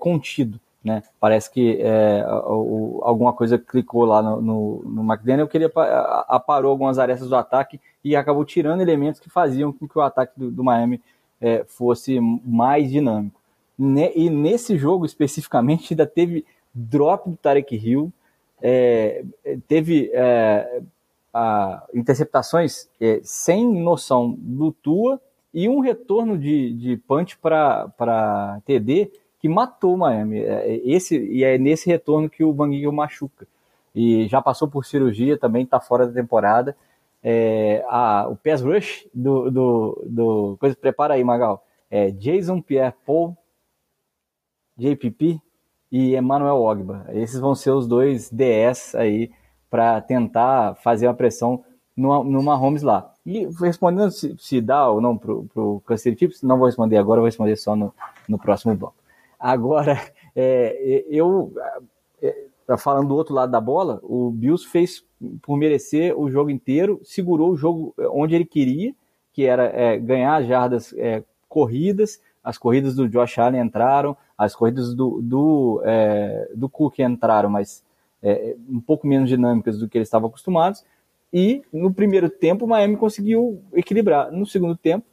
contido. 0.00 0.58
Né? 0.84 1.02
Parece 1.20 1.50
que 1.50 1.78
é, 1.80 2.24
o, 2.46 3.00
alguma 3.04 3.32
coisa 3.32 3.56
clicou 3.56 4.04
lá 4.04 4.20
no, 4.20 4.42
no, 4.42 4.82
no 4.84 5.02
McDaniel, 5.12 5.46
que 5.46 5.56
ele 5.56 5.70
aparou 5.74 6.70
algumas 6.70 6.98
arestas 6.98 7.28
do 7.28 7.36
ataque 7.36 7.80
e 8.02 8.16
acabou 8.16 8.44
tirando 8.44 8.80
elementos 8.80 9.20
que 9.20 9.30
faziam 9.30 9.72
com 9.72 9.86
que 9.86 9.96
o 9.96 10.02
ataque 10.02 10.32
do, 10.36 10.50
do 10.50 10.64
Miami 10.64 11.00
é, 11.40 11.64
fosse 11.68 12.18
mais 12.20 12.90
dinâmico. 12.90 13.40
e 13.78 14.28
nesse 14.28 14.76
jogo 14.76 15.06
especificamente 15.06 15.92
ainda 15.92 16.06
teve 16.06 16.44
drop 16.74 17.30
do 17.30 17.36
Tarek 17.36 17.76
Hill, 17.76 18.12
é, 18.60 19.24
teve 19.68 20.10
é, 20.12 20.82
a, 21.32 21.84
interceptações 21.94 22.88
é, 23.00 23.20
sem 23.22 23.66
noção 23.66 24.36
do 24.38 24.72
Tua 24.72 25.20
e 25.54 25.68
um 25.68 25.80
retorno 25.80 26.38
de, 26.38 26.72
de 26.72 26.96
punch 26.96 27.36
para 27.38 28.60
TD 28.64 29.10
que 29.42 29.48
matou 29.48 29.94
o 29.94 29.98
Miami. 29.98 30.38
É, 30.40 30.80
esse, 30.84 31.18
e 31.18 31.42
é 31.42 31.58
nesse 31.58 31.90
retorno 31.90 32.30
que 32.30 32.44
o 32.44 32.54
Gaal 32.54 32.92
machuca. 32.92 33.46
e 33.92 34.28
já 34.28 34.40
passou 34.40 34.68
por 34.68 34.86
cirurgia, 34.86 35.36
também 35.36 35.64
está 35.64 35.80
fora 35.80 36.06
da 36.06 36.12
temporada. 36.12 36.76
É, 37.20 37.84
a, 37.88 38.28
o 38.28 38.36
pass 38.36 38.62
rush 38.62 39.08
do, 39.12 39.50
do, 39.50 40.04
do. 40.06 40.56
Coisa, 40.60 40.76
prepara 40.76 41.14
aí, 41.14 41.24
Magal. 41.24 41.64
É 41.90 42.10
Jason 42.12 42.62
Pierre-Paul, 42.62 43.36
JPP 44.78 45.40
e 45.90 46.16
Emmanuel 46.16 46.62
Ogba. 46.62 47.06
Esses 47.10 47.40
vão 47.40 47.54
ser 47.54 47.70
os 47.72 47.86
dois 47.86 48.30
DS 48.30 48.94
aí 48.94 49.30
para 49.68 50.00
tentar 50.00 50.76
fazer 50.76 51.08
uma 51.08 51.14
pressão 51.14 51.64
no, 51.96 52.22
no 52.22 52.42
Mahomes 52.42 52.82
lá. 52.82 53.12
E 53.26 53.46
respondendo 53.60 54.10
se, 54.10 54.36
se 54.38 54.60
dá 54.60 54.88
ou 54.88 55.00
não 55.00 55.18
pro, 55.18 55.44
pro 55.52 55.82
Kansas 55.84 56.16
Chiefs, 56.16 56.42
não 56.42 56.58
vou 56.58 56.66
responder 56.66 56.96
agora, 56.96 57.20
vou 57.20 57.26
responder 57.26 57.56
só 57.56 57.74
no, 57.74 57.92
no 58.28 58.38
próximo 58.38 58.74
bloco. 58.74 59.01
Agora, 59.42 60.00
é, 60.36 61.04
eu 61.08 61.52
é, 62.22 62.46
tá 62.64 62.78
falando 62.78 63.08
do 63.08 63.16
outro 63.16 63.34
lado 63.34 63.50
da 63.50 63.60
bola, 63.60 64.00
o 64.04 64.30
Bills 64.30 64.64
fez 64.64 65.04
por 65.42 65.56
merecer 65.56 66.16
o 66.16 66.30
jogo 66.30 66.48
inteiro, 66.48 67.00
segurou 67.02 67.50
o 67.50 67.56
jogo 67.56 67.92
onde 68.10 68.36
ele 68.36 68.44
queria, 68.44 68.94
que 69.32 69.44
era 69.44 69.64
é, 69.64 69.98
ganhar 69.98 70.42
jardas 70.44 70.94
é, 70.96 71.24
corridas, 71.48 72.20
as 72.44 72.56
corridas 72.56 72.94
do 72.94 73.08
Josh 73.08 73.38
Allen 73.38 73.60
entraram, 73.60 74.16
as 74.38 74.54
corridas 74.54 74.94
do, 74.94 75.20
do, 75.20 75.82
é, 75.84 76.50
do 76.54 76.68
Cook 76.68 76.98
entraram, 77.00 77.50
mas 77.50 77.84
é, 78.22 78.56
um 78.68 78.80
pouco 78.80 79.06
menos 79.06 79.28
dinâmicas 79.28 79.78
do 79.78 79.88
que 79.88 79.98
eles 79.98 80.08
estavam 80.08 80.28
acostumados. 80.28 80.84
E 81.32 81.62
no 81.72 81.92
primeiro 81.92 82.28
tempo 82.28 82.64
o 82.64 82.68
Miami 82.68 82.96
conseguiu 82.96 83.62
equilibrar. 83.72 84.30
No 84.30 84.44
segundo 84.44 84.76
tempo, 84.76 85.06
é, 85.06 85.11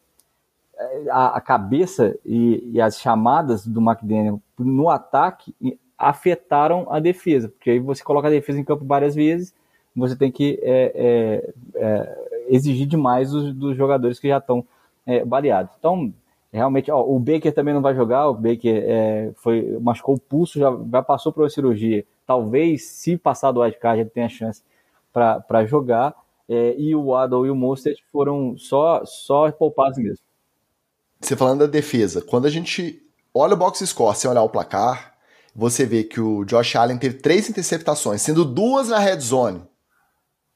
a, 1.12 1.38
a 1.38 1.42
cabeça 1.42 2.18
e, 2.26 2.72
e, 2.74 2.82
as 2.82 3.00
chamadas 3.00 3.66
do 3.66 3.82
McDaniel 3.82 4.42
no 4.58 4.90
ataque 4.90 5.54
afetaram 5.98 6.88
a 6.90 7.00
defesa, 7.00 7.50
porque 7.50 7.72
aí 7.72 7.80
você 7.80 8.04
coloca 8.04 8.28
a 8.28 8.32
defesa 8.32 8.60
em 8.60 8.64
campo 8.64 8.86
várias 8.86 9.16
vezes, 9.16 9.54
você 9.96 10.16
tem 10.16 10.32
que 10.32 10.60
é, 10.62 10.94
é, 10.96 11.54
é 11.76 12.46
exigir 12.50 12.88
demais 12.88 13.32
dos, 13.32 13.54
dos, 13.54 13.76
jogadores 13.76 14.20
que 14.20 14.28
já 14.28 14.38
estão 14.38 14.66
é, 15.06 15.26
baleados. 15.26 15.74
Então, 15.78 16.14
realmente, 16.52 16.90
ó, 16.90 17.04
o 17.04 17.20
Baker 17.20 17.54
também 17.54 17.74
não 17.74 17.82
vai 17.82 17.94
jogar, 17.94 18.30
o 18.30 18.34
Baker 18.34 18.84
é, 18.88 19.32
foi, 19.36 19.78
machucou 19.82 20.16
o 20.16 20.20
pulso, 20.20 20.58
já, 20.58 20.72
já 20.92 21.02
passou 21.02 21.34
por 21.34 21.44
uma 21.44 21.50
cirurgia. 21.50 22.06
Talvez, 22.26 22.86
se 22.86 23.18
passar 23.18 23.52
do 23.52 23.60
wildcard, 23.60 24.02
ele 24.02 24.10
tenha 24.10 24.30
chance 24.30 24.64
para 25.12 25.66
jogar. 25.66 26.16
É, 26.48 26.76
e 26.80 26.96
o 26.96 27.08
Waddle 27.08 27.46
e 27.46 27.52
o 27.52 27.56
Mostert 27.56 28.00
foram 28.12 28.58
só, 28.58 29.04
só 29.06 29.52
poupados 29.52 30.00
mesmo. 30.00 30.29
Você 31.22 31.36
falando 31.36 31.60
da 31.60 31.68
defesa, 31.68 32.22
quando 32.22 32.46
a 32.46 32.50
gente 32.50 33.02
olha 33.34 33.54
o 33.54 33.58
box 33.58 33.86
score 33.86 34.16
sem 34.16 34.30
olhar 34.30 34.44
o 34.44 34.50
placar, 34.50 35.14
você 35.56 35.86
vê 35.86 36.04
que 36.04 36.22
o 36.22 36.46
Josh 36.46 36.76
Allen 36.76 36.98
teve 36.98 37.18
três 37.18 37.50
interceptações, 37.50 38.22
sendo 38.22 38.46
duas 38.46 38.90
na 38.90 39.00
red 39.00 39.20
zone. 39.20 39.62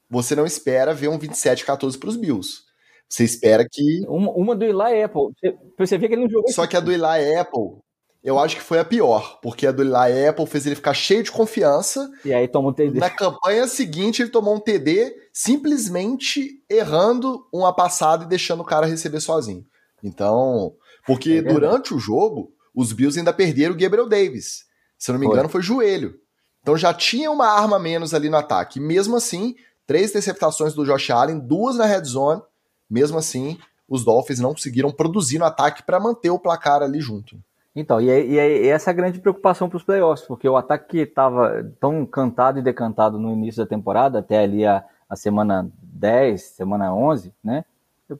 Você 0.08 0.34
não 0.34 0.46
espera 0.46 0.94
ver 0.94 1.08
um 1.08 1.18
27-14 1.18 1.98
para 1.98 2.08
os 2.08 2.16
Bills. 2.16 2.62
Você 3.08 3.24
espera 3.24 3.66
que. 3.70 4.04
Uma, 4.08 4.30
uma 4.32 4.56
do 4.56 4.64
Eli 4.64 5.02
Apple. 5.02 5.32
Você, 5.36 5.56
você 5.78 5.98
vê 5.98 6.08
que 6.08 6.14
ele 6.14 6.22
não 6.22 6.30
jogou. 6.30 6.50
Só 6.50 6.66
que 6.66 6.76
a 6.76 6.80
do 6.80 6.90
Eli 6.90 7.36
Apple, 7.38 7.78
eu 8.22 8.38
acho 8.38 8.56
que 8.56 8.62
foi 8.62 8.78
a 8.78 8.84
pior, 8.84 9.38
porque 9.42 9.66
a 9.66 9.72
do 9.72 9.82
Eli 9.82 10.26
Apple 10.26 10.46
fez 10.46 10.66
ele 10.66 10.74
ficar 10.74 10.94
cheio 10.94 11.22
de 11.22 11.30
confiança. 11.30 12.10
E 12.24 12.32
aí 12.32 12.48
tomou 12.48 12.70
um 12.70 12.74
TD. 12.74 12.98
Na 12.98 13.10
campanha 13.10 13.66
seguinte, 13.68 14.22
ele 14.22 14.30
tomou 14.30 14.56
um 14.56 14.60
TD 14.60 15.14
simplesmente 15.32 16.62
errando 16.68 17.46
uma 17.52 17.74
passada 17.74 18.24
e 18.24 18.28
deixando 18.28 18.60
o 18.60 18.64
cara 18.64 18.86
receber 18.86 19.20
sozinho. 19.20 19.64
Então, 20.04 20.74
porque 21.06 21.38
é 21.38 21.42
durante 21.42 21.94
o 21.94 21.98
jogo, 21.98 22.52
os 22.74 22.92
Bills 22.92 23.18
ainda 23.18 23.32
perderam 23.32 23.74
o 23.74 23.78
Gabriel 23.78 24.08
Davis. 24.08 24.66
Se 24.98 25.10
eu 25.10 25.14
não 25.14 25.20
me 25.20 25.26
engano, 25.26 25.48
foi 25.48 25.62
joelho. 25.62 26.14
Então 26.60 26.76
já 26.76 26.94
tinha 26.94 27.30
uma 27.30 27.46
arma 27.46 27.78
menos 27.78 28.14
ali 28.14 28.28
no 28.28 28.36
ataque. 28.36 28.78
E 28.78 28.82
mesmo 28.82 29.16
assim, 29.16 29.54
três 29.86 30.10
interceptações 30.10 30.74
do 30.74 30.84
Josh 30.84 31.10
Allen, 31.10 31.38
duas 31.38 31.76
na 31.76 31.86
red 31.86 32.04
zone. 32.04 32.42
Mesmo 32.88 33.18
assim, 33.18 33.58
os 33.88 34.04
Dolphins 34.04 34.38
não 34.38 34.52
conseguiram 34.52 34.90
produzir 34.90 35.38
no 35.38 35.44
ataque 35.44 35.82
para 35.82 36.00
manter 36.00 36.30
o 36.30 36.38
placar 36.38 36.82
ali 36.82 37.00
junto. 37.00 37.36
Então, 37.76 38.00
e, 38.00 38.08
é, 38.08 38.24
e, 38.24 38.38
é, 38.38 38.64
e 38.64 38.68
essa 38.68 38.90
é 38.90 38.92
a 38.92 38.94
grande 38.94 39.18
preocupação 39.18 39.68
para 39.68 39.76
os 39.76 39.82
playoffs, 39.82 40.26
porque 40.26 40.48
o 40.48 40.56
ataque 40.56 40.88
que 40.90 40.98
estava 40.98 41.68
tão 41.80 42.06
cantado 42.06 42.58
e 42.58 42.62
decantado 42.62 43.18
no 43.18 43.32
início 43.32 43.62
da 43.62 43.68
temporada, 43.68 44.20
até 44.20 44.38
ali 44.38 44.64
a, 44.64 44.84
a 45.08 45.16
semana 45.16 45.68
10, 45.82 46.40
semana 46.40 46.94
11, 46.94 47.32
né? 47.42 47.64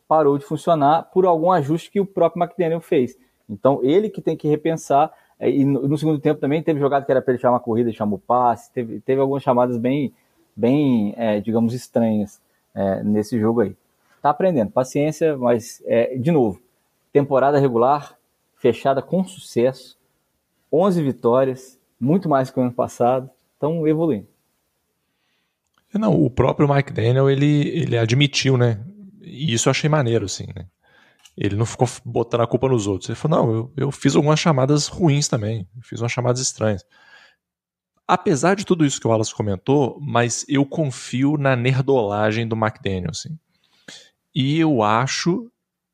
Parou 0.09 0.39
de 0.39 0.45
funcionar 0.45 1.11
por 1.13 1.27
algum 1.27 1.51
ajuste 1.53 1.91
que 1.91 2.01
o 2.01 2.07
próprio 2.07 2.43
McDaniel 2.43 2.81
fez. 2.81 3.17
Então, 3.49 3.81
ele 3.83 4.09
que 4.09 4.23
tem 4.23 4.37
que 4.37 4.49
repensar. 4.49 5.13
É, 5.39 5.51
e 5.51 5.65
no, 5.65 5.97
segundo 5.99 6.19
tempo 6.19 6.41
também 6.41 6.63
teve 6.63 6.81
jogada 6.81 7.05
que 7.05 7.11
era 7.11 7.21
para 7.21 7.33
ele 7.35 7.41
chamar 7.41 7.55
uma 7.55 7.61
corrida, 7.61 7.93
chamou 7.93 8.19
passe. 8.19 8.73
Teve, 8.73 9.01
teve 9.01 9.21
algumas 9.21 9.43
chamadas 9.43 9.77
bem, 9.77 10.13
bem 10.57 11.15
é, 11.17 11.41
digamos, 11.41 11.75
estranhas 11.75 12.41
é, 12.75 13.03
nesse 13.03 13.39
jogo 13.39 13.61
aí. 13.61 13.77
Tá 14.23 14.31
aprendendo, 14.31 14.71
paciência, 14.71 15.37
mas, 15.37 15.83
é, 15.85 16.17
de 16.17 16.31
novo, 16.31 16.59
temporada 17.13 17.59
regular, 17.59 18.17
fechada 18.57 19.03
com 19.03 19.23
sucesso, 19.23 19.99
11 20.73 21.03
vitórias, 21.03 21.79
muito 22.01 22.29
mais 22.29 22.51
que 22.51 22.59
o 22.59 22.63
ano 22.63 22.73
passado, 22.73 23.29
estão 23.53 23.87
evoluindo. 23.87 24.27
Não, 25.93 26.21
o 26.21 26.29
próprio 26.29 26.73
Mike 26.73 26.93
Daniel, 26.93 27.31
ele, 27.31 27.69
ele 27.69 27.97
admitiu, 27.97 28.57
né? 28.57 28.81
E 29.25 29.53
isso 29.55 29.69
eu 29.69 29.71
achei 29.71 29.89
maneiro, 29.89 30.27
assim, 30.27 30.47
né? 30.55 30.67
Ele 31.37 31.57
não 31.57 31.67
ficou 31.67 31.89
botando 32.05 32.43
a 32.43 32.47
culpa 32.47 32.69
nos 32.69 32.87
outros. 32.87 33.09
Ele 33.09 33.17
falou: 33.17 33.39
não, 33.39 33.53
eu, 33.53 33.73
eu 33.77 33.91
fiz 33.91 34.15
algumas 34.15 34.39
chamadas 34.39 34.87
ruins 34.87 35.27
também, 35.27 35.67
fiz 35.83 36.01
umas 36.01 36.13
chamadas 36.13 36.41
estranhas. 36.41 36.85
Apesar 38.07 38.55
de 38.55 38.65
tudo 38.65 38.85
isso 38.85 39.01
que 39.01 39.07
o 39.07 39.11
Wallace 39.11 39.35
comentou, 39.35 39.99
mas 40.01 40.45
eu 40.47 40.65
confio 40.67 41.37
na 41.39 41.57
nerdolagem 41.57 42.47
do 42.47 42.55
McDaniel, 42.55 43.11
assim. 43.11 43.39
E 44.35 44.59
eu 44.59 44.83
acho, 44.83 45.51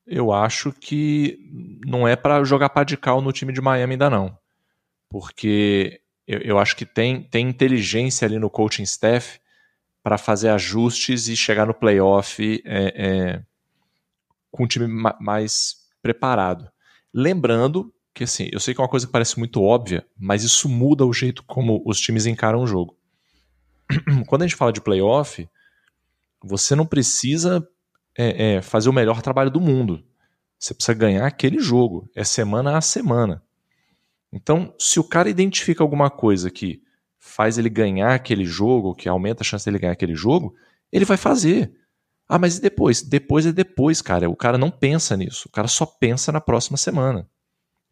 eu 0.07 0.33
acho 0.33 0.73
que 0.73 1.39
não 1.87 2.09
é 2.09 2.17
para 2.17 2.43
jogar 2.43 2.71
pá 2.71 2.83
de 2.83 2.97
cal 2.97 3.21
no 3.21 3.33
time 3.33 3.53
de 3.53 3.61
Miami 3.61 3.93
ainda 3.95 4.11
não. 4.11 4.37
Porque 5.09 6.01
eu, 6.27 6.41
eu 6.41 6.59
acho 6.59 6.77
que 6.77 6.85
tem, 6.85 7.23
tem 7.23 7.49
inteligência 7.49 8.27
ali 8.27 8.39
no 8.39 8.51
coaching 8.51 8.83
staff 8.83 9.40
para 10.03 10.19
fazer 10.19 10.49
ajustes 10.49 11.29
e 11.29 11.37
chegar 11.37 11.67
no 11.67 11.75
playoff 11.75 12.63
é, 12.65 12.95
é, 12.97 13.43
com 14.51 14.65
um 14.65 14.67
time 14.67 14.87
ma 14.87 15.17
mais 15.21 15.77
preparado. 16.03 16.71
Lembrando 17.13 17.93
que, 18.15 18.25
assim, 18.25 18.49
eu 18.53 18.61
sei 18.61 18.75
que 18.75 18.81
é 18.81 18.83
uma 18.83 18.89
coisa 18.89 19.07
que 19.07 19.13
parece 19.13 19.39
muito 19.39 19.63
óbvia, 19.63 20.07
mas 20.19 20.43
isso 20.43 20.69
muda 20.69 21.05
o 21.05 21.13
jeito 21.13 21.43
como 21.45 21.83
os 21.85 22.01
times 22.01 22.27
encaram 22.27 22.63
o 22.63 22.67
jogo. 22.67 22.97
Quando 24.27 24.43
a 24.43 24.47
gente 24.47 24.57
fala 24.57 24.73
de 24.73 24.81
playoff, 24.81 25.49
você 26.43 26.75
não 26.75 26.87
precisa 26.87 27.67
é, 28.17 28.55
é, 28.55 28.63
fazer 28.63 28.89
o 28.89 28.93
melhor 28.93 29.21
trabalho 29.21 29.51
do 29.51 29.61
mundo. 29.61 30.05
Você 30.59 30.75
precisa 30.75 30.97
ganhar 30.97 31.27
aquele 31.27 31.59
jogo. 31.59 32.11
É 32.15 32.25
semana 32.25 32.77
a 32.77 32.81
semana. 32.81 33.43
Então, 34.33 34.75
se 34.79 35.01
o 35.01 35.05
cara 35.05 35.29
identifica 35.29 35.83
alguma 35.83 36.11
coisa 36.11 36.51
que 36.51 36.83
faz 37.21 37.59
ele 37.59 37.69
ganhar 37.69 38.15
aquele 38.15 38.45
jogo, 38.45 38.95
que 38.95 39.09
aumenta 39.09 39.43
a 39.43 39.45
chance 39.45 39.65
dele 39.65 39.79
ganhar 39.79 39.93
aquele 39.93 40.15
jogo, 40.15 40.55
ele 40.91 41.05
vai 41.05 41.19
fazer. 41.19 41.73
Ah, 42.27 42.39
mas 42.39 42.57
e 42.57 42.63
depois? 42.63 43.03
Depois 43.03 43.45
é 43.45 43.53
depois, 43.53 44.01
cara. 44.01 44.29
O 44.29 44.35
cara 44.35 44.57
não 44.57 44.71
pensa 44.71 45.17
nisso. 45.17 45.49
O 45.49 45.53
cara 45.53 45.69
só 45.69 45.85
pensa 45.85 46.33
na 46.33 46.41
próxima 46.41 46.77
semana. 46.77 47.29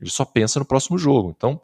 Ele 0.00 0.10
só 0.10 0.24
pensa 0.24 0.58
no 0.58 0.64
próximo 0.64 0.96
jogo. 0.96 1.34
Então, 1.36 1.60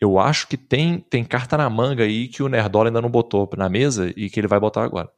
eu 0.00 0.18
acho 0.18 0.48
que 0.48 0.56
tem, 0.56 0.98
tem 0.98 1.24
carta 1.24 1.58
na 1.58 1.68
manga 1.68 2.04
aí 2.04 2.28
que 2.28 2.42
o 2.42 2.48
Nerdola 2.48 2.88
ainda 2.88 3.02
não 3.02 3.10
botou 3.10 3.48
na 3.56 3.68
mesa 3.68 4.10
e 4.16 4.30
que 4.30 4.40
ele 4.40 4.48
vai 4.48 4.58
botar 4.58 4.82
agora. 4.82 5.12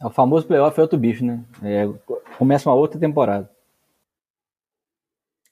É 0.00 0.06
o 0.06 0.10
famoso 0.10 0.46
playoff 0.46 0.78
é 0.78 0.82
outro 0.82 0.98
bicho, 0.98 1.24
né? 1.24 1.44
É, 1.62 1.86
começa 2.38 2.68
uma 2.68 2.76
outra 2.76 2.98
temporada. 2.98 3.50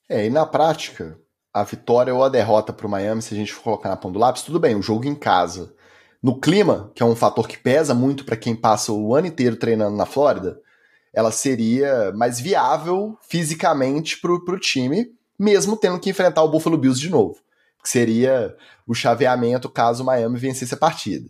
É, 0.09 0.27
e 0.27 0.31
na 0.31 0.47
prática, 0.47 1.19
a 1.57 1.65
vitória 1.65 2.15
ou 2.15 2.23
a 2.23 2.29
derrota 2.29 2.71
para 2.71 2.87
o 2.87 2.91
Miami, 2.91 3.23
se 3.23 3.33
a 3.33 3.37
gente 3.37 3.55
for 3.55 3.63
colocar 3.63 3.89
na 3.89 3.97
ponta 3.97 4.13
do 4.13 4.19
lápis, 4.19 4.43
tudo 4.43 4.61
bem, 4.61 4.77
o 4.77 4.83
jogo 4.83 5.07
em 5.07 5.15
casa. 5.15 5.73
No 6.23 6.39
clima, 6.39 6.93
que 6.95 7.03
é 7.03 7.07
um 7.07 7.17
fator 7.17 7.49
que 7.49 7.57
pesa 7.57 7.95
muito 7.95 8.27
para 8.27 8.37
quem 8.37 8.55
passa 8.55 8.93
o 8.93 9.15
ano 9.15 9.27
inteiro 9.27 9.57
treinando 9.57 9.97
na 9.97 10.05
Flórida, 10.05 10.61
ela 11.15 11.33
seria 11.33 12.13
mais 12.13 12.39
viável 12.39 13.17
fisicamente 13.27 14.21
para 14.21 14.33
o 14.33 14.61
time, 14.61 15.11
mesmo 15.39 15.79
tendo 15.79 15.99
que 15.99 16.11
enfrentar 16.11 16.43
o 16.43 16.49
Buffalo 16.51 16.77
Bills 16.77 17.01
de 17.01 17.09
novo. 17.09 17.39
Que 17.83 17.89
seria 17.89 18.55
o 18.87 18.95
chaveamento 18.95 19.71
caso 19.71 20.03
o 20.03 20.07
Miami 20.07 20.39
vencesse 20.39 20.75
a 20.75 20.77
partida. 20.77 21.27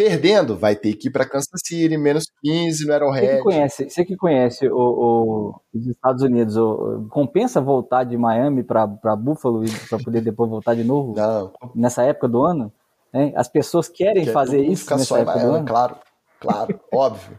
Perdendo, 0.00 0.56
vai 0.56 0.74
ter 0.74 0.94
que 0.94 1.08
ir 1.08 1.10
para 1.10 1.28
Kansas 1.28 1.60
City, 1.62 1.94
menos 1.98 2.24
15 2.42 2.86
no 2.86 2.94
Arrowhead. 2.94 3.26
Você 3.26 3.36
que 3.36 3.42
conhece, 3.42 3.90
você 3.90 4.04
que 4.06 4.16
conhece 4.16 4.66
o, 4.66 4.74
o, 4.74 5.60
os 5.74 5.86
Estados 5.86 6.22
Unidos, 6.22 6.56
o, 6.56 7.06
compensa 7.10 7.60
voltar 7.60 8.04
de 8.04 8.16
Miami 8.16 8.62
para 8.62 8.86
Buffalo 8.86 9.62
para 9.90 9.98
poder 9.98 10.22
depois 10.22 10.48
voltar 10.48 10.74
de 10.74 10.84
novo? 10.84 11.12
Não. 11.14 11.52
Nessa 11.74 12.02
época 12.02 12.28
do 12.28 12.42
ano? 12.42 12.72
Hein? 13.12 13.34
As 13.36 13.46
pessoas 13.46 13.90
querem 13.90 14.24
Quer 14.24 14.32
fazer 14.32 14.64
isso 14.64 14.84
ficar 14.84 14.96
só 15.00 15.18
em 15.18 15.24
Miami, 15.26 15.66
claro, 15.66 15.96
claro, 16.40 16.80
óbvio. 16.90 17.38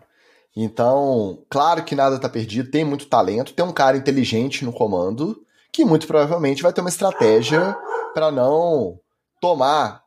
Então, 0.56 1.40
claro 1.50 1.84
que 1.84 1.96
nada 1.96 2.18
está 2.18 2.30
perdido, 2.30 2.70
tem 2.70 2.86
muito 2.86 3.08
talento, 3.08 3.56
tem 3.56 3.66
um 3.66 3.74
cara 3.74 3.98
inteligente 3.98 4.64
no 4.64 4.72
comando 4.72 5.36
que 5.74 5.84
muito 5.84 6.06
provavelmente 6.06 6.62
vai 6.62 6.72
ter 6.72 6.82
uma 6.82 6.90
estratégia 6.92 7.76
para 8.14 8.32
não 8.32 9.00
tomar 9.42 10.01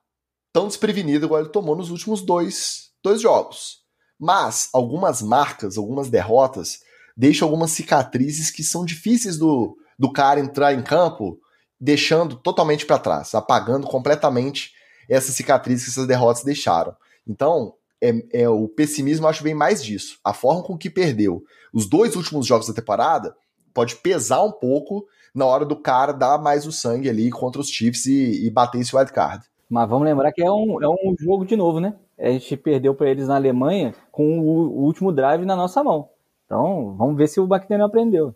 tão 0.55 0.69
desprevenido 0.69 1.27
igual 1.27 1.41
ele 1.41 1.51
tomou 1.51 1.75
nos 1.75 1.91
últimos 1.91 2.23
dois, 2.23 2.93
dois 3.03 3.21
jogos. 3.21 3.81
Mas 4.17 4.69
algumas 4.73 5.21
marcas, 5.21 5.77
algumas 5.77 6.09
derrotas, 6.09 6.79
deixam 7.17 7.49
algumas 7.49 7.73
cicatrizes 7.73 8.53
que 8.53 8.63
são 8.63 8.85
difíceis 8.85 9.37
do, 9.37 9.77
do 9.99 10.13
cara 10.13 10.39
entrar 10.39 10.73
em 10.73 10.81
campo, 10.81 11.41
deixando 11.81 12.37
totalmente 12.37 12.87
para 12.87 13.01
trás, 13.01 13.35
apagando 13.35 13.89
completamente 13.89 14.73
essas 15.09 15.35
cicatrizes 15.35 15.87
que 15.87 15.91
essas 15.91 16.07
derrotas 16.07 16.45
deixaram. 16.45 16.95
Então, 17.27 17.75
é, 18.01 18.43
é, 18.43 18.49
o 18.49 18.69
pessimismo 18.69 19.27
acho 19.27 19.43
bem 19.43 19.55
mais 19.55 19.83
disso. 19.83 20.21
A 20.23 20.33
forma 20.33 20.63
com 20.63 20.79
que 20.79 20.89
perdeu 20.89 21.43
os 21.73 21.85
dois 21.85 22.15
últimos 22.15 22.47
jogos 22.47 22.69
da 22.69 22.75
temporada 22.75 23.35
pode 23.75 23.97
pesar 23.97 24.45
um 24.45 24.53
pouco 24.53 25.05
na 25.35 25.47
hora 25.47 25.65
do 25.65 25.75
cara 25.75 26.13
dar 26.13 26.39
mais 26.39 26.65
o 26.65 26.71
sangue 26.71 27.09
ali 27.09 27.29
contra 27.29 27.61
os 27.61 27.69
Chiefs 27.69 28.07
e, 28.07 28.47
e 28.47 28.51
bater 28.51 28.81
esse 28.81 28.95
wildcard. 28.95 29.45
Mas 29.69 29.89
vamos 29.89 30.05
lembrar 30.05 30.33
que 30.33 30.43
é 30.43 30.51
um, 30.51 30.83
é 30.83 30.89
um 30.89 31.15
jogo 31.19 31.45
de 31.45 31.57
novo, 31.57 31.81
né? 31.81 31.95
A 32.19 32.31
gente 32.31 32.57
perdeu 32.57 32.95
para 32.95 33.11
eles 33.11 33.29
na 33.29 33.37
Alemanha 33.37 33.95
com 34.13 34.39
o, 34.39 34.69
o, 34.69 34.85
último 34.85 35.13
drive 35.13 35.45
na 35.45 35.57
nossa 35.57 35.83
mão. 35.83 36.09
Então, 36.45 36.95
vamos 36.97 37.17
ver 37.17 37.29
se 37.29 37.41
o 37.41 37.45
McDaniel 37.45 37.87
aprendeu. 37.87 38.35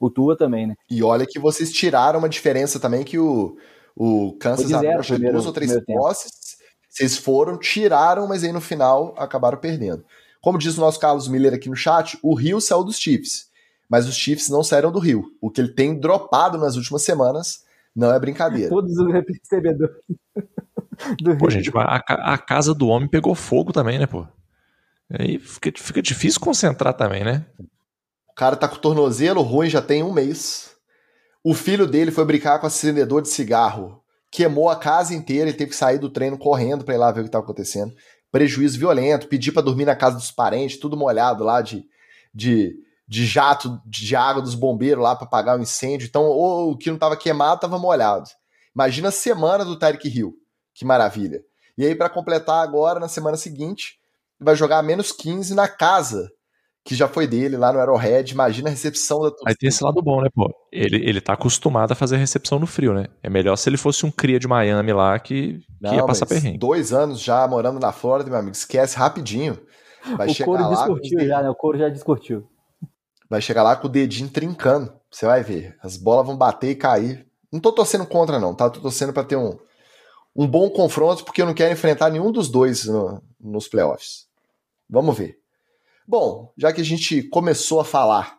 O 0.00 0.08
Tua 0.08 0.36
também, 0.36 0.66
né? 0.66 0.74
E 0.88 1.02
olha 1.02 1.26
que 1.28 1.40
vocês 1.40 1.72
tiraram 1.72 2.20
uma 2.20 2.28
diferença 2.28 2.78
também 2.78 3.04
que 3.04 3.18
o, 3.18 3.56
o 3.96 4.36
Kansas 4.38 4.72
abriu 4.72 5.32
duas 5.32 5.46
ou 5.46 5.52
três 5.52 5.76
posses. 5.84 6.56
Vocês 6.88 7.16
foram, 7.16 7.58
tiraram, 7.58 8.26
mas 8.26 8.44
aí 8.44 8.52
no 8.52 8.60
final 8.60 9.14
acabaram 9.18 9.58
perdendo. 9.58 10.04
Como 10.40 10.58
diz 10.58 10.78
o 10.78 10.80
nosso 10.80 11.00
Carlos 11.00 11.28
Miller 11.28 11.52
aqui 11.52 11.68
no 11.68 11.76
chat, 11.76 12.18
o 12.22 12.34
Rio 12.34 12.60
saiu 12.60 12.84
dos 12.84 12.98
Chiefs. 12.98 13.48
Mas 13.88 14.06
os 14.06 14.14
Chiefs 14.14 14.48
não 14.48 14.62
saíram 14.62 14.92
do 14.92 14.98
Rio. 14.98 15.24
O 15.40 15.50
que 15.50 15.60
ele 15.60 15.72
tem 15.72 15.98
dropado 15.98 16.58
nas 16.58 16.76
últimas 16.76 17.02
semanas 17.02 17.64
não 17.94 18.12
é 18.12 18.18
brincadeira. 18.18 18.68
Todos 18.68 18.96
os 18.96 19.12
recebedores. 19.12 19.96
Pô, 21.38 21.50
gente, 21.50 21.70
a, 21.74 22.34
a, 22.34 22.38
casa 22.38 22.74
do 22.74 22.88
homem 22.88 23.08
pegou 23.08 23.34
fogo 23.34 23.72
também, 23.72 23.98
né, 23.98 24.06
pô? 24.06 24.26
Aí 25.10 25.38
fica, 25.38 25.72
fica 25.76 26.02
difícil 26.02 26.40
concentrar 26.40 26.94
também, 26.94 27.24
né? 27.24 27.46
O 28.28 28.34
cara 28.34 28.56
tá 28.56 28.68
com 28.68 28.76
o 28.76 28.80
tornozelo 28.80 29.40
ruim 29.42 29.70
já 29.70 29.80
tem 29.80 30.02
um 30.02 30.12
mês. 30.12 30.76
O 31.42 31.54
filho 31.54 31.86
dele 31.86 32.10
foi 32.10 32.24
brincar 32.24 32.58
com 32.58 32.66
acendedor 32.66 33.22
de 33.22 33.28
cigarro. 33.28 34.02
Queimou 34.30 34.68
a 34.68 34.76
casa 34.76 35.14
inteira, 35.14 35.48
ele 35.48 35.56
teve 35.56 35.70
que 35.70 35.76
sair 35.76 35.98
do 35.98 36.10
treino 36.10 36.36
correndo 36.36 36.84
para 36.84 36.94
ir 36.94 36.98
lá 36.98 37.10
ver 37.10 37.22
o 37.22 37.24
que 37.24 37.30
tava 37.30 37.44
acontecendo. 37.44 37.94
Prejuízo 38.30 38.78
violento, 38.78 39.28
pedir 39.28 39.52
para 39.52 39.62
dormir 39.62 39.86
na 39.86 39.96
casa 39.96 40.16
dos 40.16 40.30
parentes, 40.30 40.78
tudo 40.78 40.96
molhado 40.96 41.42
lá 41.42 41.62
de, 41.62 41.86
de, 42.34 42.76
de 43.08 43.24
jato 43.24 43.80
de 43.86 44.14
água 44.14 44.42
dos 44.42 44.54
bombeiros 44.54 45.02
lá 45.02 45.16
para 45.16 45.26
apagar 45.26 45.58
o 45.58 45.62
incêndio. 45.62 46.06
Então, 46.06 46.24
ou 46.24 46.72
o 46.72 46.76
que 46.76 46.90
não 46.90 46.98
tava 46.98 47.16
queimado 47.16 47.60
tava 47.60 47.78
molhado. 47.78 48.28
Imagina 48.74 49.08
a 49.08 49.12
semana 49.12 49.64
do 49.64 49.78
Tyreek 49.78 50.06
Hill. 50.08 50.34
Que 50.78 50.84
maravilha. 50.84 51.42
E 51.76 51.84
aí, 51.84 51.92
para 51.92 52.08
completar 52.08 52.62
agora, 52.62 53.00
na 53.00 53.08
semana 53.08 53.36
seguinte, 53.36 53.98
vai 54.38 54.54
jogar 54.54 54.80
menos 54.80 55.10
15 55.10 55.52
na 55.52 55.66
casa, 55.66 56.30
que 56.84 56.94
já 56.94 57.08
foi 57.08 57.26
dele 57.26 57.56
lá 57.56 57.72
no 57.72 57.80
Arrowhead. 57.80 58.32
Imagina 58.32 58.68
a 58.68 58.70
recepção 58.70 59.18
da 59.20 59.30
torcida. 59.30 59.50
Aí 59.50 59.56
tem 59.56 59.68
esse 59.68 59.82
lado 59.82 60.00
bom, 60.00 60.22
né, 60.22 60.28
pô? 60.32 60.48
Ele, 60.70 60.96
ele 60.98 61.20
tá 61.20 61.32
acostumado 61.32 61.90
a 61.90 61.96
fazer 61.96 62.16
recepção 62.16 62.60
no 62.60 62.66
frio, 62.66 62.94
né? 62.94 63.06
É 63.20 63.28
melhor 63.28 63.56
se 63.56 63.68
ele 63.68 63.76
fosse 63.76 64.06
um 64.06 64.10
cria 64.10 64.38
de 64.38 64.46
Miami 64.46 64.92
lá 64.92 65.18
que, 65.18 65.60
Não, 65.80 65.90
que 65.90 65.96
ia 65.96 66.06
passar 66.06 66.26
perrengue. 66.26 66.58
Dois 66.58 66.92
anos 66.92 67.20
já 67.20 67.46
morando 67.48 67.80
na 67.80 67.90
Flórida, 67.90 68.30
meu 68.30 68.38
amigo, 68.38 68.54
esquece 68.56 68.96
rapidinho. 68.96 69.58
Vai 70.16 70.28
o 70.28 70.32
chegar 70.32 70.46
couro 70.46 70.62
lá 70.62 70.70
descurtiu 70.70 71.26
já, 71.26 71.42
né? 71.42 71.50
O 71.50 71.54
couro 71.56 71.76
já 71.78 71.88
descurtiu. 71.88 72.48
Vai 73.28 73.42
chegar 73.42 73.64
lá 73.64 73.74
com 73.74 73.88
o 73.88 73.90
dedinho 73.90 74.30
trincando. 74.30 74.92
Você 75.10 75.26
vai 75.26 75.42
ver. 75.42 75.76
As 75.82 75.96
bolas 75.96 76.24
vão 76.24 76.36
bater 76.36 76.70
e 76.70 76.76
cair. 76.76 77.26
Não 77.52 77.58
tô 77.58 77.72
torcendo 77.72 78.06
contra, 78.06 78.38
não, 78.38 78.54
tá? 78.54 78.70
Tô 78.70 78.80
torcendo 78.80 79.12
pra 79.12 79.24
ter 79.24 79.36
um, 79.36 79.58
um 80.34 80.46
bom 80.46 80.70
confronto, 80.70 81.24
porque 81.24 81.42
eu 81.42 81.46
não 81.46 81.54
quero 81.54 81.72
enfrentar 81.72 82.10
nenhum 82.10 82.30
dos 82.30 82.48
dois 82.48 82.84
no, 82.84 83.22
nos 83.40 83.68
playoffs. 83.68 84.26
Vamos 84.88 85.16
ver. 85.16 85.38
Bom, 86.06 86.52
já 86.56 86.72
que 86.72 86.80
a 86.80 86.84
gente 86.84 87.22
começou 87.24 87.80
a 87.80 87.84
falar 87.84 88.38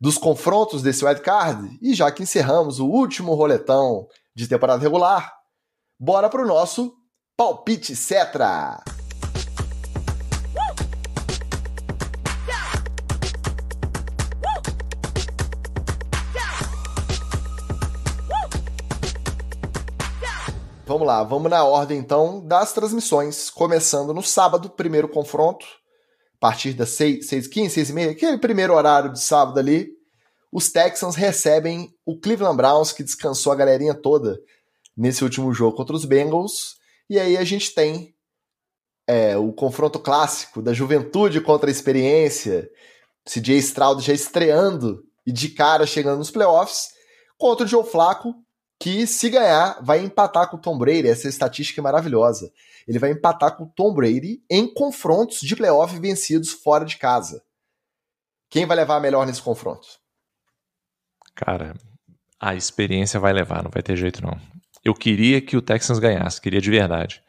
dos 0.00 0.16
confrontos 0.16 0.82
desse 0.82 1.04
wildcard, 1.04 1.78
e 1.82 1.94
já 1.94 2.10
que 2.10 2.22
encerramos 2.22 2.80
o 2.80 2.86
último 2.86 3.34
roletão 3.34 4.06
de 4.34 4.48
temporada 4.48 4.82
regular, 4.82 5.32
bora 5.98 6.28
pro 6.28 6.46
nosso 6.46 6.94
palpite 7.36 7.94
Cetra! 7.94 8.82
Vamos 20.90 21.06
lá, 21.06 21.22
vamos 21.22 21.48
na 21.48 21.62
ordem 21.62 22.00
então 22.00 22.44
das 22.44 22.72
transmissões, 22.72 23.48
começando 23.48 24.12
no 24.12 24.24
sábado, 24.24 24.68
primeiro 24.68 25.08
confronto, 25.08 25.64
a 26.34 26.40
partir 26.40 26.72
das 26.72 26.88
6, 26.88 27.28
6 27.28 27.46
15, 27.46 27.74
6 27.74 27.90
e 27.90 27.92
meia, 27.92 28.10
aquele 28.10 28.36
primeiro 28.38 28.74
horário 28.74 29.12
de 29.12 29.20
sábado 29.20 29.56
ali, 29.60 29.88
os 30.50 30.72
Texans 30.72 31.14
recebem 31.14 31.94
o 32.04 32.18
Cleveland 32.18 32.56
Browns, 32.56 32.90
que 32.90 33.04
descansou 33.04 33.52
a 33.52 33.54
galerinha 33.54 33.94
toda 33.94 34.40
nesse 34.96 35.22
último 35.22 35.54
jogo 35.54 35.76
contra 35.76 35.94
os 35.94 36.04
Bengals, 36.04 36.74
e 37.08 37.20
aí 37.20 37.36
a 37.36 37.44
gente 37.44 37.72
tem 37.72 38.12
é, 39.06 39.36
o 39.36 39.52
confronto 39.52 40.00
clássico 40.00 40.60
da 40.60 40.72
juventude 40.72 41.40
contra 41.40 41.70
a 41.70 41.72
experiência, 41.72 42.68
CJ 43.24 43.58
Stroud 43.58 44.02
já 44.04 44.12
estreando 44.12 45.04
e 45.24 45.30
de 45.30 45.50
cara 45.50 45.86
chegando 45.86 46.18
nos 46.18 46.32
playoffs, 46.32 46.88
contra 47.38 47.64
o 47.64 47.68
Joe 47.68 47.84
Flaco, 47.84 48.34
que 48.80 49.06
se 49.06 49.28
ganhar, 49.28 49.78
vai 49.82 50.02
empatar 50.02 50.48
com 50.48 50.56
o 50.56 50.60
Tom 50.60 50.78
Brady. 50.78 51.06
Essa 51.06 51.28
estatística 51.28 51.78
é 51.80 51.84
maravilhosa. 51.84 52.50
Ele 52.88 52.98
vai 52.98 53.10
empatar 53.10 53.54
com 53.54 53.64
o 53.64 53.68
Tom 53.68 53.92
Brady 53.92 54.42
em 54.50 54.72
confrontos 54.72 55.40
de 55.40 55.54
playoff 55.54 55.96
vencidos 56.00 56.50
fora 56.50 56.86
de 56.86 56.96
casa. 56.96 57.42
Quem 58.48 58.64
vai 58.64 58.78
levar 58.78 58.96
a 58.96 59.00
melhor 59.00 59.26
nesse 59.26 59.42
confronto? 59.42 59.86
Cara, 61.34 61.74
a 62.40 62.54
experiência 62.54 63.20
vai 63.20 63.34
levar, 63.34 63.62
não 63.62 63.70
vai 63.70 63.82
ter 63.82 63.96
jeito 63.96 64.22
não. 64.22 64.40
Eu 64.82 64.94
queria 64.94 65.42
que 65.42 65.58
o 65.58 65.62
Texans 65.62 65.98
ganhasse, 65.98 66.40
queria 66.40 66.60
de 66.60 66.70
verdade. 66.70 67.22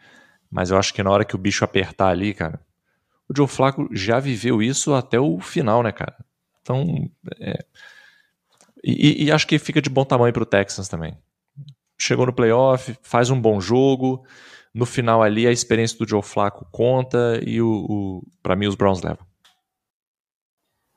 Mas 0.49 0.71
eu 0.71 0.77
acho 0.77 0.93
que 0.93 1.03
na 1.03 1.11
hora 1.11 1.25
que 1.25 1.35
o 1.35 1.39
bicho 1.39 1.65
apertar 1.65 2.07
ali, 2.07 2.33
cara, 2.33 2.61
o 3.27 3.35
Joe 3.35 3.47
Flacco 3.47 3.89
já 3.91 4.21
viveu 4.21 4.61
isso 4.61 4.93
até 4.93 5.19
o 5.19 5.39
final, 5.41 5.83
né, 5.83 5.91
cara? 5.91 6.15
Então, 6.61 7.09
é... 7.39 7.59
e, 8.83 9.25
e, 9.25 9.31
acho 9.31 9.45
que 9.45 9.59
fica 9.59 9.81
de 9.81 9.89
bom 9.89 10.05
tamanho 10.05 10.33
pro 10.33 10.45
Texans 10.45 10.87
também 10.87 11.17
chegou 12.01 12.25
no 12.25 12.33
playoff, 12.33 12.97
faz 13.01 13.29
um 13.29 13.39
bom 13.39 13.61
jogo. 13.61 14.23
No 14.73 14.85
final 14.85 15.21
ali, 15.21 15.45
a 15.45 15.51
experiência 15.51 15.97
do 15.97 16.07
Joe 16.07 16.21
Flacco 16.21 16.65
conta 16.71 17.39
e 17.45 17.61
o, 17.61 17.85
o 17.89 18.23
para 18.41 18.55
mim 18.55 18.67
os 18.67 18.75
Browns 18.75 19.01
levam. 19.01 19.25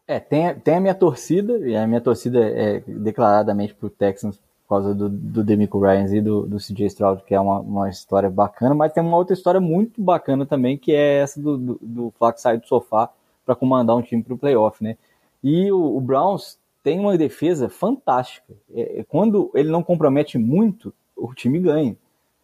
É, 0.06 0.20
tem, 0.20 0.54
tem 0.60 0.76
a 0.76 0.80
minha 0.80 0.94
torcida, 0.94 1.58
e 1.66 1.74
a 1.74 1.86
minha 1.86 2.00
torcida 2.00 2.38
é 2.40 2.80
declaradamente 2.86 3.74
pro 3.74 3.88
Texans 3.88 4.38
por 4.64 4.76
causa 4.76 4.94
do, 4.94 5.08
do 5.08 5.44
Demico 5.44 5.78
Ryans 5.78 6.12
e 6.12 6.20
do, 6.20 6.46
do 6.46 6.56
CJ 6.56 6.86
Stroud, 6.86 7.22
que 7.24 7.34
é 7.34 7.40
uma, 7.40 7.60
uma 7.60 7.88
história 7.88 8.30
bacana, 8.30 8.74
mas 8.74 8.92
tem 8.92 9.02
uma 9.02 9.16
outra 9.16 9.34
história 9.34 9.60
muito 9.60 10.00
bacana 10.02 10.46
também, 10.46 10.78
que 10.78 10.92
é 10.92 11.20
essa 11.20 11.40
do, 11.40 11.58
do, 11.58 11.78
do 11.82 12.14
sair 12.36 12.58
do 12.58 12.66
sofá 12.66 13.10
para 13.44 13.54
comandar 13.54 13.94
um 13.96 14.02
time 14.02 14.22
pro 14.22 14.38
playoff, 14.38 14.82
né? 14.82 14.96
E 15.42 15.70
o, 15.70 15.96
o 15.96 16.00
Browns 16.00 16.58
tem 16.84 17.00
uma 17.00 17.16
defesa 17.16 17.70
fantástica. 17.70 18.54
É, 18.72 19.00
é, 19.00 19.04
quando 19.04 19.50
ele 19.54 19.70
não 19.70 19.82
compromete 19.82 20.36
muito, 20.36 20.92
o 21.16 21.32
time 21.32 21.58
ganha. 21.58 21.96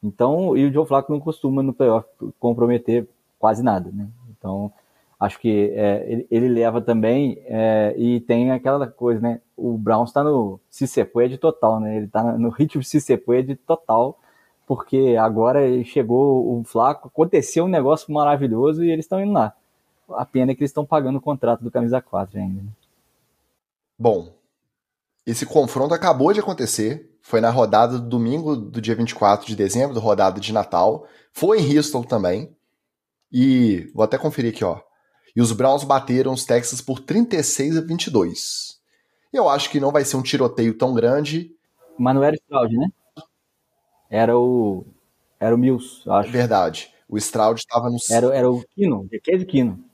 Então, 0.03 0.57
e 0.57 0.65
o 0.65 0.73
Joe 0.73 0.87
Flacco 0.87 1.13
não 1.13 1.21
costuma 1.21 1.63
no 1.63 1.75
playoff 1.75 2.09
comprometer 2.39 3.07
quase 3.39 3.63
nada, 3.63 3.91
né? 3.93 4.09
Então, 4.31 4.73
acho 5.21 5.39
que 5.39 5.71
é, 5.75 6.07
ele, 6.11 6.27
ele, 6.31 6.49
leva 6.49 6.81
também 6.81 7.39
é, 7.45 7.95
e 7.99 8.19
tem 8.21 8.51
aquela 8.51 8.87
coisa, 8.87 9.21
né? 9.21 9.43
O 9.55 9.77
Browns 9.77 10.09
está 10.09 10.25
no 10.25 10.59
Cicepuede 10.71 11.37
total, 11.37 11.79
né? 11.79 11.99
Ele 11.99 12.07
está 12.07 12.23
no 12.39 12.49
ritmo 12.49 12.83
Cicepuede 12.83 13.57
total, 13.57 14.19
porque 14.67 15.17
agora 15.21 15.61
chegou 15.85 16.59
o 16.59 16.65
Flaco, 16.65 17.09
aconteceu 17.09 17.67
um 17.67 17.69
negócio 17.69 18.11
maravilhoso 18.11 18.83
e 18.83 18.91
eles 18.91 19.05
estão 19.05 19.21
indo 19.21 19.33
lá. 19.33 19.53
A 20.13 20.25
pena 20.25 20.53
é 20.53 20.55
que 20.55 20.63
eles 20.63 20.71
estão 20.71 20.87
pagando 20.87 21.19
o 21.19 21.21
contrato 21.21 21.63
do 21.63 21.71
camisa 21.71 22.01
4 22.01 22.39
ainda. 22.39 22.63
Né? 22.63 22.69
Bom, 24.01 24.35
esse 25.27 25.45
confronto 25.45 25.93
acabou 25.93 26.33
de 26.33 26.41
acontecer. 26.41 27.15
Foi 27.21 27.39
na 27.39 27.51
rodada 27.51 27.99
do 27.99 28.09
domingo 28.09 28.57
do 28.57 28.81
dia 28.81 28.95
24 28.95 29.47
de 29.47 29.55
dezembro, 29.55 29.95
da 29.95 30.01
rodada 30.01 30.41
de 30.41 30.55
Natal. 30.55 31.07
Foi 31.35 31.61
em 31.61 31.77
Houston 31.77 32.03
também. 32.03 32.57
E 33.31 33.91
vou 33.95 34.03
até 34.03 34.17
conferir 34.17 34.55
aqui, 34.55 34.65
ó. 34.65 34.81
E 35.37 35.43
os 35.43 35.53
Browns 35.53 35.85
bateram 35.85 36.33
os 36.33 36.47
Texas 36.47 36.81
por 36.81 36.99
36 36.99 37.77
a 37.77 37.83
22. 37.83 38.81
Eu 39.31 39.51
acho 39.51 39.69
que 39.69 39.79
não 39.79 39.93
vai 39.93 40.03
ser 40.03 40.17
um 40.17 40.23
tiroteio 40.23 40.79
tão 40.79 40.95
grande. 40.95 41.55
Mas 41.99 42.15
não 42.15 42.25
era 42.25 42.35
o 42.35 42.39
Stroud, 42.39 42.75
né? 42.75 42.89
Era 44.09 44.39
o. 44.39 44.87
Era 45.39 45.55
o 45.55 45.59
Mills, 45.59 46.09
acho. 46.09 46.33
Verdade. 46.33 46.91
O 47.07 47.19
Stroud 47.19 47.61
estava 47.61 47.91
no. 47.91 47.99
Era, 48.11 48.35
era 48.35 48.51
o 48.51 48.65
Kino, 48.75 49.07
Case 49.23 49.45
Kino 49.45 49.90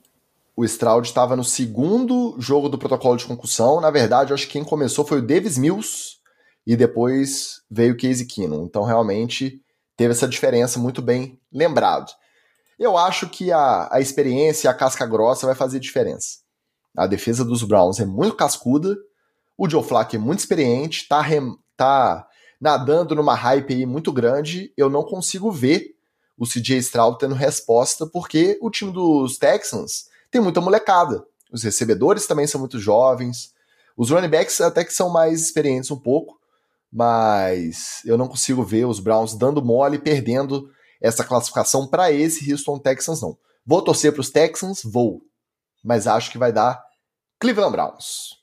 o 0.57 0.65
Stroud 0.65 1.07
estava 1.07 1.35
no 1.35 1.43
segundo 1.43 2.35
jogo 2.39 2.67
do 2.67 2.79
protocolo 2.79 3.15
de 3.15 3.25
concussão. 3.25 3.79
Na 3.79 3.91
verdade, 3.91 4.31
eu 4.31 4.33
acho 4.33 4.47
que 4.47 4.53
quem 4.53 4.63
começou 4.63 5.05
foi 5.05 5.19
o 5.19 5.21
Davis 5.21 5.55
Mills 5.55 6.17
e 6.65 6.75
depois 6.75 7.61
veio 7.69 7.93
o 7.93 7.95
Casey 7.97 8.25
Keenum. 8.25 8.65
Então, 8.65 8.83
realmente, 8.83 9.61
teve 9.95 10.13
essa 10.13 10.27
diferença 10.27 10.79
muito 10.79 10.99
bem 10.99 11.39
lembrado. 11.53 12.11
Eu 12.79 12.97
acho 12.97 13.29
que 13.29 13.51
a, 13.51 13.87
a 13.91 14.01
experiência, 14.01 14.67
a 14.67 14.73
casca 14.73 15.05
grossa 15.05 15.45
vai 15.45 15.53
fazer 15.53 15.79
diferença. 15.79 16.39
A 16.97 17.05
defesa 17.05 17.45
dos 17.45 17.61
Browns 17.61 17.99
é 17.99 18.05
muito 18.05 18.35
cascuda, 18.35 18.97
o 19.55 19.69
Joe 19.69 19.83
Flacco 19.83 20.15
é 20.15 20.19
muito 20.19 20.39
experiente, 20.39 21.07
tá, 21.07 21.21
rem, 21.21 21.55
tá 21.75 22.27
nadando 22.59 23.13
numa 23.13 23.35
hype 23.35 23.75
aí 23.75 23.85
muito 23.85 24.11
grande. 24.11 24.73
Eu 24.75 24.89
não 24.89 25.03
consigo 25.03 25.51
ver 25.51 25.95
o 26.35 26.47
CJ 26.47 26.77
Stroud 26.79 27.19
tendo 27.19 27.35
resposta, 27.35 28.07
porque 28.07 28.57
o 28.59 28.71
time 28.71 28.91
dos 28.91 29.37
Texans 29.37 30.07
tem 30.31 30.41
muita 30.41 30.61
molecada. 30.61 31.23
Os 31.51 31.63
recebedores 31.63 32.27
também 32.27 32.47
são 32.47 32.59
muito 32.59 32.79
jovens. 32.79 33.53
Os 33.95 34.09
running 34.09 34.29
backs 34.29 34.61
até 34.61 34.83
que 34.83 34.93
são 34.93 35.09
mais 35.09 35.41
experientes 35.41 35.89
um 35.89 35.99
pouco, 35.99 36.37
mas 36.91 38.01
eu 38.05 38.17
não 38.17 38.27
consigo 38.27 38.63
ver 38.63 38.85
os 38.85 38.99
Browns 38.99 39.35
dando 39.35 39.63
mole 39.63 39.95
e 39.97 40.01
perdendo 40.01 40.69
essa 41.01 41.23
classificação 41.23 41.87
para 41.87 42.11
esse 42.11 42.51
Houston 42.51 42.79
Texans, 42.79 43.21
não. 43.21 43.37
Vou 43.65 43.81
torcer 43.81 44.11
para 44.11 44.21
os 44.21 44.29
Texans? 44.29 44.81
Vou. 44.83 45.21
Mas 45.83 46.07
acho 46.07 46.31
que 46.31 46.37
vai 46.37 46.51
dar 46.51 46.81
Cleveland 47.39 47.71
Browns. 47.71 48.37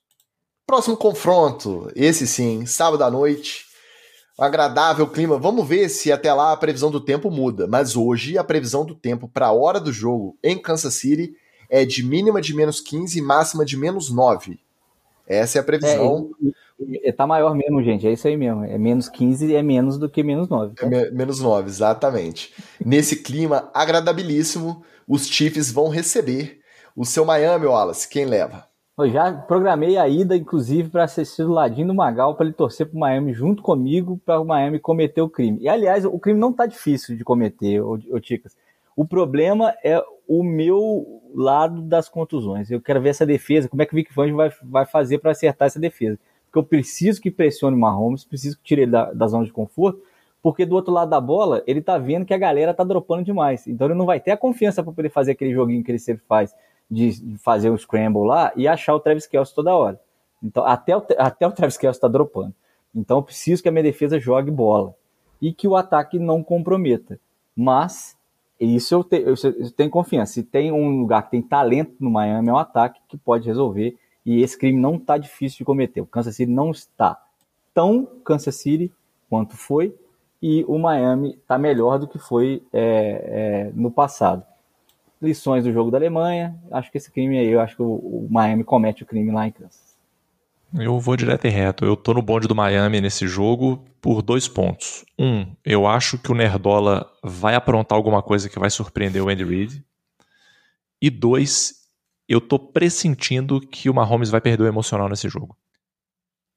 Próximo 0.67 0.97
confronto, 0.97 1.91
esse 1.95 2.27
sim, 2.27 2.65
sábado 2.67 3.05
à 3.05 3.11
noite. 3.11 3.65
Um 4.39 4.45
agradável 4.45 5.07
clima. 5.07 5.39
Vamos 5.39 5.67
ver 5.67 5.89
se 5.89 6.11
até 6.11 6.33
lá 6.33 6.53
a 6.53 6.57
previsão 6.57 6.91
do 6.91 7.01
tempo 7.01 7.31
muda. 7.31 7.67
Mas 7.67 7.95
hoje 7.95 8.37
a 8.37 8.43
previsão 8.43 8.85
do 8.85 8.95
tempo 8.95 9.29
para 9.29 9.47
a 9.47 9.53
hora 9.53 9.79
do 9.79 9.93
jogo 9.93 10.37
em 10.43 10.61
Kansas 10.61 10.95
City 10.95 11.35
é 11.69 11.85
de 11.85 12.03
mínima 12.05 12.41
de 12.41 12.55
menos 12.55 12.81
15 12.81 13.19
e 13.19 13.23
máxima 13.23 13.65
de 13.65 13.77
menos 13.77 14.11
9. 14.11 14.59
Essa 15.27 15.59
é 15.59 15.61
a 15.61 15.65
previsão. 15.65 16.31
É, 17.03 17.13
tá 17.13 17.27
maior 17.27 17.55
mesmo, 17.55 17.83
gente. 17.83 18.07
É 18.07 18.13
isso 18.13 18.27
aí 18.29 18.37
mesmo. 18.37 18.65
É 18.65 18.77
menos 18.77 19.09
15 19.09 19.47
e 19.47 19.55
é 19.55 19.63
menos 19.63 19.99
do 19.99 20.09
que 20.09 20.23
menos 20.23 20.49
9. 20.49 20.75
Tá? 20.75 20.87
É 20.87 21.11
menos 21.11 21.41
9, 21.41 21.69
exatamente. 21.69 22.53
Nesse 22.85 23.23
clima 23.23 23.71
agradabilíssimo, 23.73 24.83
os 25.09 25.27
Chiefs 25.27 25.71
vão 25.71 25.89
receber 25.89 26.61
o 26.97 27.05
seu 27.05 27.25
Miami, 27.25 27.67
Wallace. 27.67 28.09
Quem 28.09 28.25
leva? 28.25 28.67
Eu 28.97 29.11
já 29.11 29.33
programei 29.33 29.97
a 29.97 30.09
ida, 30.09 30.37
inclusive, 30.37 30.89
para 30.89 31.03
assistir 31.03 31.43
do 31.43 31.53
ladinho 31.53 31.89
do 31.89 31.95
Magal, 31.95 32.37
para 32.37 32.47
ele 32.47 32.55
torcer 32.55 32.87
para 32.87 32.97
o 32.97 33.01
Miami 33.01 33.33
junto 33.33 33.61
comigo, 33.61 34.21
para 34.25 34.39
o 34.41 34.45
Miami 34.45 34.79
cometer 34.79 35.21
o 35.21 35.29
crime. 35.29 35.59
E, 35.61 35.69
aliás, 35.69 36.05
o 36.05 36.19
crime 36.19 36.39
não 36.39 36.51
está 36.51 36.65
difícil 36.65 37.17
de 37.17 37.25
cometer, 37.25 37.81
ô, 37.81 37.99
ô 38.11 38.21
Ticas. 38.21 38.57
O 38.97 39.05
problema 39.05 39.75
é 39.83 40.01
o 40.29 40.45
meu 40.45 41.23
lado 41.35 41.83
das 41.83 42.09
contusões. 42.09 42.71
Eu 42.71 42.81
quero 42.81 43.01
ver 43.01 43.11
essa 43.11 43.27
defesa, 43.27 43.69
como 43.69 43.83
é 43.83 43.87
que 43.87 43.93
o 43.93 43.97
Vic 43.97 44.13
Fangio 44.13 44.37
vai, 44.37 44.51
vai 44.63 44.87
fazer 44.87 45.19
para 45.19 45.33
acertar 45.33 45.67
essa 45.67 45.81
defesa. 45.81 46.19
Porque 46.47 46.59
eu 46.59 46.65
preciso 46.65 47.21
que 47.21 47.31
pressione 47.31 47.77
o 47.77 47.81
Mahomes, 47.81 48.25
preciso 48.25 48.57
que 48.59 48.63
tire 48.63 48.83
ele 48.83 48.93
da, 48.93 49.13
da 49.13 49.27
zona 49.27 49.45
de 49.45 49.53
conforto, 49.53 50.01
porque 50.43 50.65
do 50.65 50.75
outro 50.75 50.93
lado 50.93 51.09
da 51.09 51.21
bola, 51.21 51.63
ele 51.67 51.81
tá 51.81 51.99
vendo 51.99 52.25
que 52.25 52.35
a 52.35 52.39
galera 52.39 52.75
tá 52.75 52.85
dropando 52.85 53.25
demais. 53.25 53.67
Então 53.67 53.87
ele 53.87 53.95
não 53.95 54.07
vai 54.07 54.21
ter 54.21 54.31
a 54.31 54.37
confiança 54.37 54.83
para 54.83 54.93
poder 54.93 55.09
fazer 55.09 55.33
aquele 55.33 55.53
joguinho 55.53 55.83
que 55.83 55.91
ele 55.91 55.99
sempre 55.99 56.23
faz 56.29 56.55
de, 56.91 57.37
fazer 57.39 57.71
o 57.71 57.79
scramble 57.79 58.27
lá 58.27 58.53
e 58.55 58.69
achar 58.69 58.95
o 58.95 59.01
Travis 59.01 59.27
Kelce 59.27 59.55
toda 59.55 59.75
hora. 59.75 60.01
Então, 60.43 60.65
até 60.65 60.97
o, 60.97 61.03
até 61.19 61.47
o 61.47 61.53
Travis 61.53 61.79
Kelce 61.79 61.97
está 61.97 62.09
dropando. 62.09 62.55
Então, 62.95 63.19
eu 63.19 63.23
preciso 63.23 63.63
que 63.63 63.69
a 63.69 63.73
minha 63.73 63.83
defesa 63.83 64.21
jogue 64.21 64.51
bola 64.51 64.95
e 65.41 65.53
que 65.53 65.67
o 65.67 65.75
ataque 65.75 66.19
não 66.19 66.43
comprometa. 66.43 67.19
Mas, 67.57 68.17
isso 68.61 68.95
eu, 68.95 69.05
te, 69.05 69.17
eu, 69.17 69.35
eu 69.35 69.71
tenho 69.73 69.91
confiança. 69.91 70.35
Se 70.35 70.43
tem 70.43 70.73
um 70.73 71.01
lugar 71.01 71.23
que 71.25 71.33
tem 71.33 71.43
talento 71.43 71.95
no 72.01 72.11
Miami, 72.11 72.49
é 72.49 72.53
um 72.53 72.59
ataque 72.59 73.01
que 73.09 73.17
pode 73.17 73.47
resolver. 73.47 73.97
E 74.25 74.43
esse 74.43 74.57
crime 74.57 74.81
não 74.81 74.97
está 74.97 75.19
difícil 75.19 75.59
de 75.59 75.65
cometer. 75.65 76.01
O 76.01 76.07
Kansas 76.07 76.37
City 76.37 76.51
não 76.51 76.71
está 76.71 77.21
tão 77.75 78.07
Kansas 78.25 78.55
City 78.57 78.93
quanto 79.29 79.57
foi. 79.57 79.95
E 80.41 80.65
o 80.69 80.79
Miami 80.79 81.31
está 81.31 81.59
melhor 81.59 81.99
do 81.99 82.07
que 82.07 82.19
foi 82.19 82.63
é, 82.73 83.69
é, 83.71 83.73
no 83.75 83.91
passado 83.91 84.45
lições 85.25 85.65
do 85.65 85.73
jogo 85.73 85.91
da 85.91 85.99
Alemanha. 85.99 86.57
Acho 86.71 86.91
que 86.91 86.99
esse 86.99 87.11
crime 87.11 87.39
aí, 87.39 87.49
eu 87.49 87.61
acho 87.61 87.77
que 87.77 87.83
o, 87.83 87.87
o 87.87 88.29
Miami 88.31 88.63
comete 88.63 89.03
o 89.03 89.07
crime 89.07 89.33
lá 89.33 89.47
em 89.47 89.53
Kansas. 89.53 89.84
Eu 90.77 90.99
vou 90.99 91.17
direto 91.17 91.47
e 91.47 91.51
reto. 91.51 91.85
Eu 91.85 91.97
tô 91.97 92.13
no 92.13 92.21
bonde 92.21 92.49
do 92.49 92.55
Miami 92.55 93.01
nesse 93.01 93.29
jogo 93.29 93.85
por 94.01 94.23
dois 94.23 94.49
pontos. 94.49 95.05
Um, 95.19 95.55
eu 95.65 95.87
acho 95.87 96.19
que 96.19 96.33
o 96.33 96.35
Nerdola 96.35 97.09
vai 97.23 97.55
aprontar 97.55 97.97
alguma 97.97 98.23
coisa 98.23 98.49
que 98.49 98.59
vai 98.59 98.69
surpreender 98.71 99.23
o 99.23 99.29
Andy 99.29 99.45
Reid. 99.45 99.85
E 101.01 101.11
dois, 101.11 101.75
eu 102.29 102.41
tô 102.41 102.59
pressentindo 102.59 103.61
que 103.61 103.89
o 103.89 103.95
Mahomes 103.95 104.31
vai 104.31 104.41
perder 104.41 104.65
o 104.65 104.67
emocional 104.67 105.09
nesse 105.09 105.29
jogo. 105.29 105.57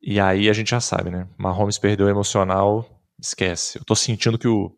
E 0.02 0.19
aí 0.19 0.49
a 0.49 0.53
gente 0.53 0.72
já 0.72 0.80
sabe, 0.80 1.11
né? 1.11 1.27
Mahomes 1.38 1.77
perdeu 1.77 2.07
o 2.07 2.10
emocional, 2.10 3.02
esquece. 3.19 3.77
Eu 3.77 3.85
tô 3.85 3.95
sentindo 3.95 4.38
que 4.38 4.48
o, 4.48 4.76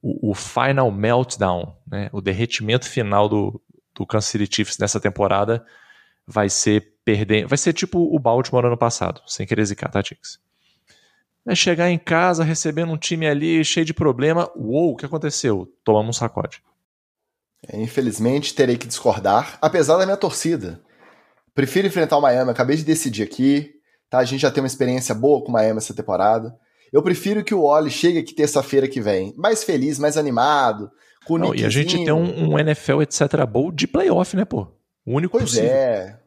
o, 0.00 0.30
o 0.30 0.34
final 0.34 0.90
meltdown, 0.92 1.76
né, 1.86 2.08
o 2.12 2.20
derretimento 2.20 2.88
final 2.88 3.28
do, 3.28 3.60
do 3.94 4.06
Kansas 4.06 4.30
City 4.30 4.48
Chiefs 4.54 4.78
nessa 4.78 5.00
temporada 5.00 5.64
vai 6.26 6.48
ser 6.48 6.95
perder, 7.06 7.46
vai 7.46 7.56
ser 7.56 7.72
tipo 7.72 8.00
o 8.00 8.18
Baltimore 8.18 8.66
ano 8.66 8.76
passado, 8.76 9.22
sem 9.28 9.46
querer 9.46 9.64
zicar, 9.64 9.88
tá, 9.88 10.02
Tix? 10.02 10.40
É 11.46 11.54
chegar 11.54 11.88
em 11.88 11.98
casa 11.98 12.42
recebendo 12.42 12.92
um 12.92 12.98
time 12.98 13.28
ali 13.28 13.64
cheio 13.64 13.86
de 13.86 13.94
problema, 13.94 14.50
uou, 14.56 14.90
o 14.90 14.96
que 14.96 15.06
aconteceu? 15.06 15.72
Tomamos 15.84 16.16
um 16.16 16.18
sacode. 16.18 16.60
É, 17.68 17.80
infelizmente 17.80 18.54
terei 18.54 18.76
que 18.76 18.88
discordar, 18.88 19.56
apesar 19.62 19.96
da 19.96 20.04
minha 20.04 20.16
torcida. 20.16 20.80
Prefiro 21.54 21.86
enfrentar 21.86 22.18
o 22.18 22.20
Miami, 22.20 22.50
acabei 22.50 22.76
de 22.76 22.82
decidir 22.82 23.22
aqui, 23.22 23.70
tá? 24.10 24.18
A 24.18 24.24
gente 24.24 24.40
já 24.40 24.50
tem 24.50 24.60
uma 24.60 24.66
experiência 24.66 25.14
boa 25.14 25.40
com 25.40 25.50
o 25.50 25.52
Miami 25.52 25.78
essa 25.78 25.94
temporada. 25.94 26.58
Eu 26.92 27.02
prefiro 27.02 27.44
que 27.44 27.54
o 27.54 27.62
Oli 27.62 27.88
chegue 27.88 28.18
aqui 28.18 28.34
terça-feira 28.34 28.88
que 28.88 29.00
vem, 29.00 29.32
mais 29.36 29.62
feliz, 29.62 29.96
mais 30.00 30.16
animado, 30.16 30.90
com 31.24 31.34
o 31.34 31.38
Não, 31.38 31.54
E 31.54 31.64
a 31.64 31.68
gente 31.68 31.96
tem 31.96 32.12
um, 32.12 32.50
um, 32.50 32.58
NFL, 32.58 33.02
etc. 33.02 33.46
Bowl 33.48 33.70
de 33.70 33.86
playoff, 33.86 34.36
né, 34.36 34.44
pô? 34.44 34.66
O 35.06 35.14
único 35.14 35.38
pois 35.38 35.50
possível. 35.50 35.70
é, 35.70 36.18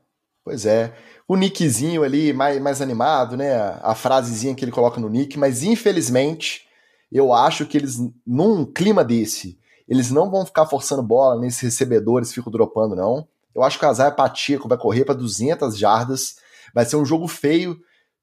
pois 0.43 0.65
é. 0.65 0.93
O 1.27 1.35
nickzinho 1.35 2.03
ali, 2.03 2.33
mais, 2.33 2.59
mais 2.61 2.81
animado, 2.81 3.37
né? 3.37 3.55
A 3.81 3.93
frasezinha 3.93 4.55
que 4.55 4.63
ele 4.63 4.71
coloca 4.71 4.99
no 4.99 5.09
nick, 5.09 5.37
mas 5.37 5.63
infelizmente, 5.63 6.67
eu 7.11 7.33
acho 7.33 7.65
que 7.65 7.77
eles, 7.77 7.97
num 8.25 8.65
clima 8.65 9.03
desse, 9.03 9.59
eles 9.87 10.11
não 10.11 10.29
vão 10.29 10.45
ficar 10.45 10.65
forçando 10.65 11.03
bola 11.03 11.39
nesses 11.39 11.61
recebedores, 11.61 12.33
ficam 12.33 12.51
dropando, 12.51 12.95
não. 12.95 13.27
Eu 13.53 13.63
acho 13.63 13.79
que 13.79 13.85
o 13.85 13.89
Azaia 13.89 14.11
Pacheco 14.11 14.67
vai 14.67 14.77
correr 14.77 15.05
para 15.05 15.15
200 15.15 15.77
jardas, 15.77 16.35
vai 16.73 16.85
ser 16.85 16.95
um 16.95 17.05
jogo 17.05 17.27
feio, 17.27 17.79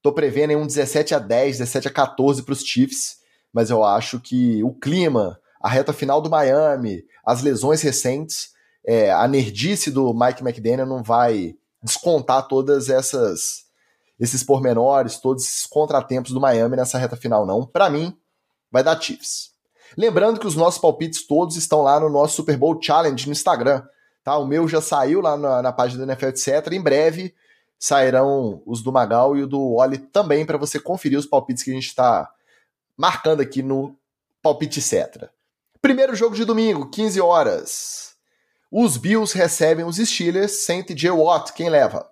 Tô 0.06 0.12
prevendo 0.12 0.50
aí 0.50 0.56
um 0.56 0.68
17 0.68 1.16
a 1.16 1.18
10, 1.18 1.58
17 1.58 1.88
a 1.88 1.90
14 1.90 2.44
para 2.44 2.52
os 2.52 2.60
Chiefs, 2.60 3.16
mas 3.52 3.70
eu 3.70 3.82
acho 3.82 4.20
que 4.20 4.62
o 4.62 4.72
clima, 4.72 5.36
a 5.60 5.68
reta 5.68 5.92
final 5.92 6.22
do 6.22 6.30
Miami, 6.30 7.02
as 7.26 7.42
lesões 7.42 7.82
recentes, 7.82 8.50
é, 8.86 9.10
a 9.10 9.26
nerdice 9.26 9.90
do 9.90 10.14
Mike 10.14 10.44
McDaniel 10.44 10.86
não 10.86 11.02
vai 11.02 11.56
descontar 11.82 12.48
todas 12.48 12.88
essas 12.88 13.66
esses 14.18 14.42
pormenores, 14.42 15.18
todos 15.18 15.44
esses 15.44 15.66
contratempos 15.66 16.32
do 16.32 16.40
Miami 16.40 16.74
nessa 16.74 16.96
reta 16.96 17.16
final, 17.16 17.44
não. 17.44 17.66
Para 17.66 17.90
mim, 17.90 18.16
vai 18.70 18.82
dar 18.82 19.00
Chiefs. 19.00 19.50
Lembrando 19.96 20.40
que 20.40 20.46
os 20.46 20.56
nossos 20.56 20.80
palpites 20.80 21.26
todos 21.26 21.56
estão 21.56 21.82
lá 21.82 22.00
no 22.00 22.08
nosso 22.08 22.36
Super 22.36 22.56
Bowl 22.56 22.80
Challenge 22.80 23.26
no 23.26 23.32
Instagram. 23.32 23.82
Tá? 24.24 24.36
O 24.38 24.46
meu 24.46 24.66
já 24.66 24.80
saiu 24.80 25.20
lá 25.20 25.36
na, 25.36 25.62
na 25.62 25.72
página 25.72 26.04
do 26.04 26.10
NFL, 26.10 26.28
etc. 26.28 26.72
Em 26.72 26.80
breve 26.80 27.34
sairão 27.78 28.62
os 28.64 28.82
do 28.82 28.90
Magal 28.90 29.36
e 29.36 29.42
o 29.42 29.46
do 29.46 29.74
Oli 29.74 29.98
também 29.98 30.46
para 30.46 30.56
você 30.56 30.80
conferir 30.80 31.18
os 31.18 31.26
palpites 31.26 31.62
que 31.62 31.70
a 31.70 31.74
gente 31.74 31.88
está 31.88 32.30
marcando 32.96 33.42
aqui 33.42 33.62
no 33.62 33.94
Palpite 34.42 34.80
Cetra. 34.80 35.30
Primeiro 35.80 36.16
jogo 36.16 36.34
de 36.34 36.44
domingo, 36.44 36.88
15 36.90 37.20
horas. 37.20 38.05
Os 38.78 38.98
Bills 38.98 39.34
recebem 39.34 39.86
os 39.86 39.96
Steelers 39.96 40.66
sem 40.66 40.82
TJ 40.82 41.10
Watt. 41.10 41.54
Quem 41.54 41.70
leva? 41.70 42.06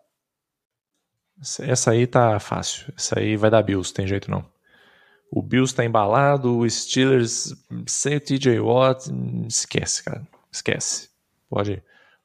Essa 1.60 1.90
aí 1.90 2.06
tá 2.06 2.40
fácil. 2.40 2.90
Essa 2.96 3.20
aí 3.20 3.36
vai 3.36 3.50
dar 3.50 3.62
Bills, 3.62 3.92
tem 3.92 4.06
jeito 4.06 4.30
não. 4.30 4.42
O 5.30 5.42
Bills 5.42 5.74
tá 5.74 5.84
embalado, 5.84 6.56
o 6.56 6.70
Steelers 6.70 7.54
sem 7.86 8.16
o 8.16 8.20
TJ 8.20 8.60
Watt, 8.60 9.10
esquece, 9.46 10.04
cara. 10.04 10.26
Esquece. 10.50 11.10
Pode, 11.50 11.82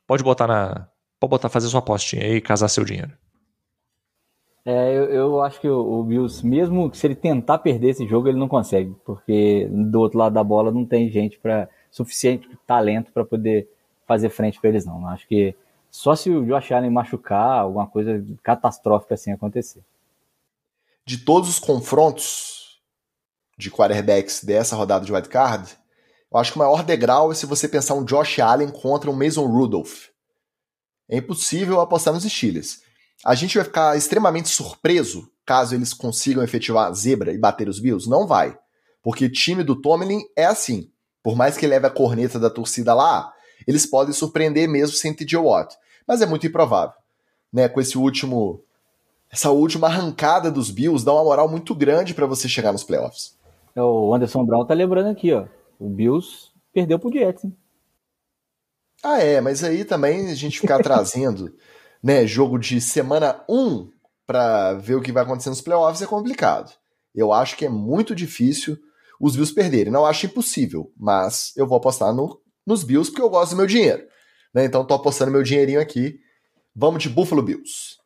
pode 0.07 0.23
botar 0.23 0.47
na. 0.47 0.87
Pode 1.19 1.31
botar, 1.31 1.49
fazer 1.49 1.67
sua 1.67 1.79
apostinha 1.79 2.23
aí 2.23 2.35
e 2.35 2.41
casar 2.41 2.69
seu 2.69 2.85
dinheiro. 2.85 3.11
É, 4.63 4.97
eu, 4.97 5.03
eu, 5.09 5.41
acho 5.41 5.59
que 5.59 5.67
o, 5.67 5.99
o, 5.99 6.03
Bills, 6.05 6.47
mesmo 6.47 6.93
se 6.93 7.05
ele 7.05 7.15
tentar 7.15 7.57
perder 7.57 7.89
esse 7.89 8.07
jogo, 8.07 8.29
ele 8.29 8.39
não 8.39 8.47
consegue, 8.47 8.95
porque 9.03 9.67
do 9.69 9.99
outro 9.99 10.17
lado 10.17 10.31
da 10.31 10.43
bola 10.45 10.71
não 10.71 10.85
tem 10.85 11.09
gente 11.09 11.37
para 11.37 11.67
suficiente 11.91 12.47
talento 12.65 13.11
para 13.11 13.25
poder 13.25 13.67
fazer 14.10 14.30
frente 14.30 14.60
para 14.60 14.72
eles 14.72 14.88
não. 14.88 15.07
Acho 15.07 15.27
que 15.27 15.56
só 15.91 16.15
se 16.15 16.31
o 16.31 16.44
Josh 16.44 16.72
Allen 16.72 16.90
machucar, 16.90 17.60
alguma 17.60 17.86
coisa 17.86 18.26
catastrófica 18.41 19.14
assim 19.14 19.31
acontecer. 19.31 19.84
De 21.06 21.19
todos 21.19 21.48
os 21.48 21.60
confrontos 21.60 22.81
de 23.56 23.69
quarterbacks 23.69 24.44
dessa 24.44 24.76
rodada 24.76 25.06
de 25.06 25.14
wildcard, 25.14 25.77
eu 26.31 26.40
acho 26.40 26.53
que 26.53 26.57
o 26.57 26.60
maior 26.60 26.84
degrau 26.84 27.31
é 27.31 27.36
se 27.36 27.45
você 27.45 27.68
pensar 27.68 27.94
um 27.94 28.03
Josh 28.03 28.40
Allen 28.40 28.72
contra 28.72 29.11
um 29.11 29.15
Mason 29.15 29.45
Rudolph. 29.45 30.07
É 31.07 31.18
impossível 31.18 31.80
apostar 31.80 32.11
nos 32.11 32.23
Steelers. 32.23 32.81
A 33.23 33.36
gente 33.36 33.57
vai 33.57 33.65
ficar 33.65 33.95
extremamente 33.95 34.49
surpreso 34.49 35.30
caso 35.45 35.76
eles 35.76 35.94
consigam 35.94 36.44
efetivar 36.44 36.88
a 36.88 36.94
zebra 36.94 37.31
e 37.31 37.38
bater 37.38 37.69
os 37.69 37.80
Bills? 37.80 38.10
Não 38.10 38.26
vai. 38.26 38.57
Porque 39.03 39.30
time 39.30 39.64
do 39.64 39.80
Tomlin 39.80 40.22
é 40.36 40.45
assim. 40.45 40.91
Por 41.23 41.36
mais 41.36 41.57
que 41.57 41.68
leve 41.68 41.86
a 41.86 41.91
corneta 41.91 42.40
da 42.40 42.49
torcida 42.49 42.94
lá, 42.94 43.31
eles 43.69 43.85
podem 43.85 44.11
surpreender 44.11 44.67
mesmo 44.67 44.95
sem 44.95 45.13
TJ 45.13 45.37
Watt. 45.37 45.77
Mas 46.07 46.23
é 46.23 46.25
muito 46.25 46.47
improvável. 46.47 46.95
Né, 47.53 47.69
com 47.69 47.79
esse 47.79 47.97
último 47.97 48.63
essa 49.31 49.51
última 49.51 49.87
arrancada 49.87 50.51
dos 50.51 50.71
Bills 50.71 51.05
dá 51.05 51.13
uma 51.13 51.23
moral 51.23 51.47
muito 51.47 51.75
grande 51.75 52.15
para 52.15 52.25
você 52.25 52.49
chegar 52.49 52.71
nos 52.71 52.83
playoffs. 52.83 53.37
É, 53.75 53.81
o 53.81 54.13
Anderson 54.13 54.43
Brown 54.43 54.65
tá 54.65 54.73
lembrando 54.73 55.09
aqui, 55.09 55.31
ó. 55.31 55.45
O 55.79 55.87
Bills 55.87 56.49
perdeu 56.73 56.97
pro 56.97 57.11
Jets. 57.11 57.43
Hein? 57.43 57.55
Ah, 59.03 59.19
é, 59.19 59.39
mas 59.39 59.63
aí 59.63 59.85
também 59.85 60.31
a 60.31 60.35
gente 60.35 60.59
ficar 60.59 60.81
trazendo, 60.81 61.55
né, 62.01 62.25
jogo 62.25 62.57
de 62.57 62.81
semana 62.81 63.43
1 63.47 63.89
para 64.25 64.73
ver 64.73 64.95
o 64.95 65.01
que 65.01 65.11
vai 65.11 65.23
acontecer 65.23 65.49
nos 65.49 65.61
playoffs 65.61 66.01
é 66.01 66.07
complicado. 66.07 66.73
Eu 67.13 67.31
acho 67.31 67.55
que 67.55 67.65
é 67.65 67.69
muito 67.69 68.15
difícil 68.15 68.77
os 69.19 69.35
Bills 69.35 69.53
perderem. 69.53 69.93
Não 69.93 70.05
acho 70.05 70.25
impossível, 70.25 70.91
mas 70.97 71.53
eu 71.55 71.67
vou 71.67 71.77
apostar 71.77 72.13
no, 72.13 72.38
nos 72.65 72.84
Bills 72.84 73.11
porque 73.11 73.22
eu 73.22 73.30
gosto 73.30 73.52
do 73.52 73.57
meu 73.57 73.68
dinheiro. 73.68 74.03
Né? 74.53 74.65
Então 74.65 74.86
tô 74.86 74.94
apostando 74.94 75.31
meu 75.31 75.44
dinheirinho 75.44 75.80
aqui. 75.81 76.19
Vamos 76.76 77.03
de 77.03 77.10
Buffalo 77.10 77.41
Bills. 77.41 77.98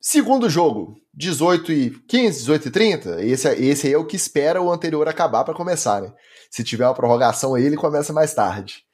Segundo 0.00 0.48
jogo, 0.48 1.00
18 1.14 1.72
e 1.72 1.90
15, 1.90 2.38
18 2.38 2.68
e 2.68 2.70
30. 2.70 3.24
Esse, 3.24 3.48
esse 3.48 3.86
aí 3.86 3.92
é 3.92 3.98
o 3.98 4.06
que 4.06 4.16
espera 4.16 4.62
o 4.62 4.70
anterior 4.70 5.08
acabar 5.08 5.44
para 5.44 5.54
começar, 5.54 6.00
né? 6.00 6.12
Se 6.50 6.62
tiver 6.62 6.86
uma 6.86 6.94
prorrogação 6.94 7.54
aí, 7.54 7.64
ele 7.64 7.76
começa 7.76 8.12
mais 8.12 8.32
tarde. 8.32 8.84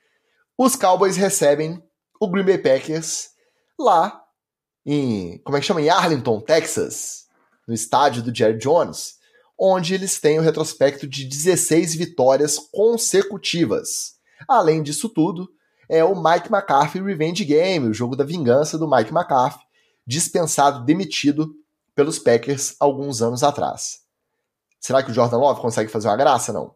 Os 0.56 0.74
Cowboys 0.74 1.16
recebem 1.16 1.82
o 2.20 2.28
Green 2.30 2.44
Bay 2.44 2.58
Packers 2.58 3.30
lá 3.78 4.22
em, 4.86 5.38
como 5.44 5.56
é 5.56 5.60
que 5.60 5.66
chama? 5.66 5.82
Em 5.82 5.88
Arlington, 5.88 6.40
Texas, 6.40 7.26
no 7.66 7.74
estádio 7.74 8.22
do 8.22 8.34
Jerry 8.34 8.58
Jones, 8.58 9.14
onde 9.58 9.94
eles 9.94 10.20
têm 10.20 10.38
o 10.38 10.42
retrospecto 10.42 11.06
de 11.06 11.24
16 11.24 11.94
vitórias 11.94 12.58
consecutivas. 12.58 14.14
Além 14.48 14.82
disso 14.82 15.08
tudo, 15.08 15.48
é 15.88 16.02
o 16.04 16.14
Mike 16.14 16.52
McCarthy 16.52 17.00
Revenge 17.00 17.44
Game, 17.44 17.88
o 17.88 17.94
jogo 17.94 18.16
da 18.16 18.24
vingança 18.24 18.78
do 18.78 18.90
Mike 18.90 19.12
McCarthy, 19.12 19.64
dispensado, 20.06 20.84
demitido 20.84 21.54
pelos 21.94 22.18
Packers 22.18 22.74
alguns 22.80 23.20
anos 23.22 23.42
atrás. 23.42 24.02
Será 24.80 25.02
que 25.02 25.10
o 25.10 25.14
Jordan 25.14 25.38
Love 25.38 25.60
consegue 25.60 25.90
fazer 25.90 26.08
uma 26.08 26.16
graça, 26.16 26.52
não? 26.52 26.74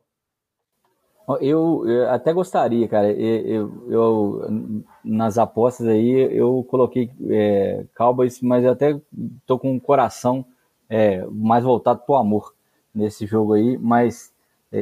Eu, 1.41 1.83
eu 1.89 2.09
até 2.11 2.33
gostaria, 2.33 2.87
cara. 2.87 3.11
Eu, 3.11 3.47
eu, 3.47 3.91
eu, 3.91 4.85
nas 5.03 5.39
apostas 5.39 5.89
aí 5.89 6.11
eu 6.33 6.65
coloquei 6.71 7.11
é, 7.29 7.85
Cowboys, 7.97 8.41
mas 8.41 8.65
eu 8.65 8.71
até 8.71 9.01
tô 9.45 9.59
com 9.59 9.75
o 9.75 9.81
coração 9.81 10.45
é, 10.89 11.27
mais 11.27 11.65
voltado 11.65 12.03
pro 12.07 12.15
amor 12.15 12.55
nesse 12.95 13.27
jogo 13.27 13.55
aí. 13.55 13.77
Mas 13.77 14.33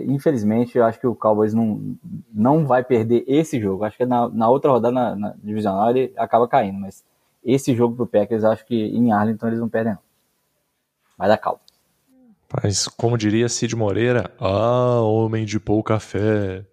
infelizmente 0.02 0.76
eu 0.78 0.84
acho 0.84 0.98
que 0.98 1.06
o 1.06 1.14
Cowboys 1.14 1.54
não, 1.54 1.96
não 2.32 2.66
vai 2.66 2.82
perder 2.82 3.24
esse 3.26 3.60
jogo. 3.60 3.84
Acho 3.84 3.96
que 3.96 4.06
na, 4.06 4.28
na 4.28 4.48
outra 4.48 4.70
rodada 4.70 4.92
na, 4.94 5.14
na 5.14 5.34
divisional 5.42 5.90
ele 5.90 6.12
acaba 6.16 6.48
caindo, 6.48 6.78
mas 6.78 7.04
esse 7.44 7.74
jogo 7.74 7.94
pro 7.94 8.06
Packers, 8.06 8.44
acho 8.44 8.64
que 8.64 8.74
em 8.74 9.12
Arlington 9.12 9.48
eles 9.48 9.60
não 9.60 9.68
perdem, 9.68 9.92
não. 9.92 10.00
Vai 11.18 11.28
dar 11.28 11.38
calma. 11.38 11.60
Mas, 12.62 12.86
como 12.86 13.18
diria 13.18 13.48
Cid 13.48 13.74
Moreira, 13.74 14.30
ah, 14.38 15.00
homem 15.00 15.44
de 15.44 15.58
pouca 15.58 15.98
fé. 15.98 16.64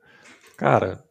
Cara, 0.55 1.03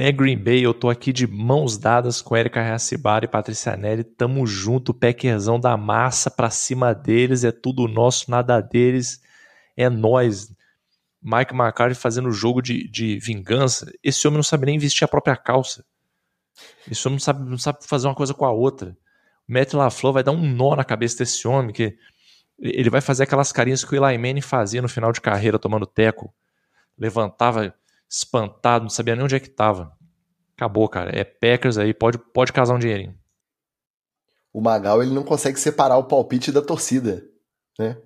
é 0.00 0.12
Green 0.12 0.38
Bay, 0.38 0.64
eu 0.64 0.72
tô 0.72 0.88
aqui 0.88 1.12
de 1.12 1.26
mãos 1.26 1.76
dadas 1.76 2.22
com 2.22 2.36
Erika 2.36 2.62
Reacibara 2.62 3.24
e 3.24 3.28
Patrícia 3.28 3.76
Nelly, 3.76 4.04
tamo 4.04 4.46
junto, 4.46 4.94
Packerzão 4.94 5.58
da 5.58 5.76
massa 5.76 6.30
pra 6.30 6.50
cima 6.50 6.94
deles, 6.94 7.42
é 7.42 7.50
tudo 7.50 7.88
nosso, 7.88 8.30
nada 8.30 8.60
deles, 8.60 9.20
é 9.76 9.90
nós. 9.90 10.54
Mike 11.22 11.54
McCarthy 11.54 11.94
fazendo 11.94 12.30
jogo 12.30 12.62
de, 12.62 12.88
de 12.88 13.18
vingança, 13.18 13.90
esse 14.02 14.26
homem 14.26 14.38
não 14.38 14.42
sabe 14.44 14.66
nem 14.66 14.78
vestir 14.78 15.04
a 15.04 15.08
própria 15.08 15.36
calça. 15.36 15.84
Esse 16.90 17.06
homem 17.06 17.16
não 17.16 17.20
sabe, 17.20 17.50
não 17.50 17.58
sabe 17.58 17.78
fazer 17.86 18.06
uma 18.06 18.14
coisa 18.14 18.34
com 18.34 18.44
a 18.44 18.52
outra. 18.52 18.96
O 19.48 19.52
Matt 19.52 19.72
LaFleur 19.72 20.12
vai 20.12 20.22
dar 20.22 20.32
um 20.32 20.40
nó 20.40 20.76
na 20.76 20.84
cabeça 20.84 21.18
desse 21.18 21.46
homem, 21.46 21.72
que 21.72 21.96
ele 22.58 22.90
vai 22.90 23.00
fazer 23.00 23.24
aquelas 23.24 23.52
carinhas 23.52 23.84
que 23.84 23.94
o 23.94 24.04
Eli 24.04 24.18
Manning 24.18 24.40
fazia 24.40 24.82
no 24.82 24.88
final 24.88 25.12
de 25.12 25.20
carreira 25.20 25.58
tomando 25.58 25.86
teco. 25.86 26.32
Levantava 26.96 27.74
espantado, 28.08 28.84
não 28.84 28.90
sabia 28.90 29.14
nem 29.14 29.24
onde 29.24 29.36
é 29.36 29.40
que 29.40 29.48
tava. 29.48 29.96
Acabou, 30.56 30.88
cara. 30.88 31.16
É 31.16 31.22
Packers 31.22 31.78
aí, 31.78 31.94
pode, 31.94 32.18
pode 32.18 32.52
casar 32.52 32.74
um 32.74 32.78
dinheirinho. 32.78 33.16
O 34.52 34.60
Magal 34.60 35.02
ele 35.02 35.14
não 35.14 35.22
consegue 35.22 35.60
separar 35.60 35.98
o 35.98 36.04
palpite 36.04 36.50
da 36.50 36.60
torcida, 36.60 37.24
né? 37.78 37.96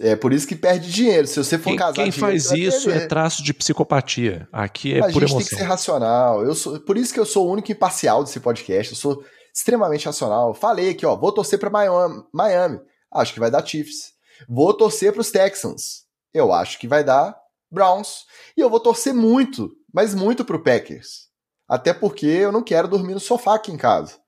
É 0.00 0.16
por 0.16 0.32
isso 0.32 0.48
que 0.48 0.56
perde 0.56 0.90
dinheiro. 0.90 1.26
Se 1.28 1.36
você 1.36 1.56
for 1.56 1.70
quem, 1.70 1.76
casar 1.76 1.94
Quem 1.94 2.10
faz 2.10 2.50
isso 2.50 2.90
é 2.90 3.06
traço 3.06 3.42
de 3.42 3.54
psicopatia. 3.54 4.48
Aqui 4.52 4.94
é 4.94 4.98
a 4.98 5.02
por 5.02 5.12
gente 5.12 5.30
emoção. 5.30 5.38
tem 5.38 5.48
que 5.48 5.54
ser 5.54 5.62
racional. 5.62 6.44
Eu 6.44 6.54
sou, 6.56 6.80
por 6.80 6.96
isso 6.96 7.14
que 7.14 7.20
eu 7.20 7.26
sou 7.26 7.46
o 7.46 7.52
único 7.52 7.70
imparcial 7.70 8.24
desse 8.24 8.40
podcast. 8.40 8.92
Eu 8.92 8.98
sou 8.98 9.24
extremamente 9.54 10.04
racional. 10.04 10.52
Falei 10.54 10.90
aqui, 10.90 11.06
ó, 11.06 11.14
vou 11.14 11.30
torcer 11.30 11.58
para 11.58 11.70
Miami. 11.70 12.24
Miami. 12.32 12.80
Acho 13.12 13.32
que 13.32 13.40
vai 13.40 13.50
dar 13.50 13.64
Chiefs. 13.64 14.12
Vou 14.48 14.74
torcer 14.74 15.12
para 15.12 15.20
os 15.20 15.30
Texans. 15.30 16.04
Eu 16.34 16.52
acho 16.52 16.80
que 16.80 16.88
vai 16.88 17.04
dar 17.04 17.36
Browns. 17.70 18.24
E 18.56 18.60
eu 18.60 18.68
vou 18.68 18.80
torcer 18.80 19.14
muito, 19.14 19.70
mas 19.94 20.14
muito 20.14 20.44
pro 20.44 20.62
Packers. 20.62 21.26
Até 21.68 21.94
porque 21.94 22.26
eu 22.26 22.50
não 22.50 22.62
quero 22.62 22.88
dormir 22.88 23.14
no 23.14 23.20
sofá 23.20 23.54
aqui 23.54 23.70
em 23.70 23.76
casa. 23.76 24.18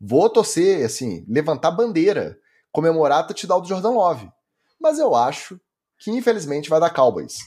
Vou 0.00 0.28
torcer, 0.28 0.84
assim, 0.84 1.24
levantar 1.28 1.70
bandeira, 1.70 2.36
comemorar 2.72 3.20
a 3.20 3.22
touchdown 3.22 3.60
do 3.60 3.68
Jordan 3.68 3.90
Love 3.90 4.35
mas 4.86 5.00
eu 5.00 5.16
acho 5.16 5.60
que 5.98 6.12
infelizmente 6.12 6.70
vai 6.70 6.78
dar 6.78 6.90
Cowboys. 6.90 7.38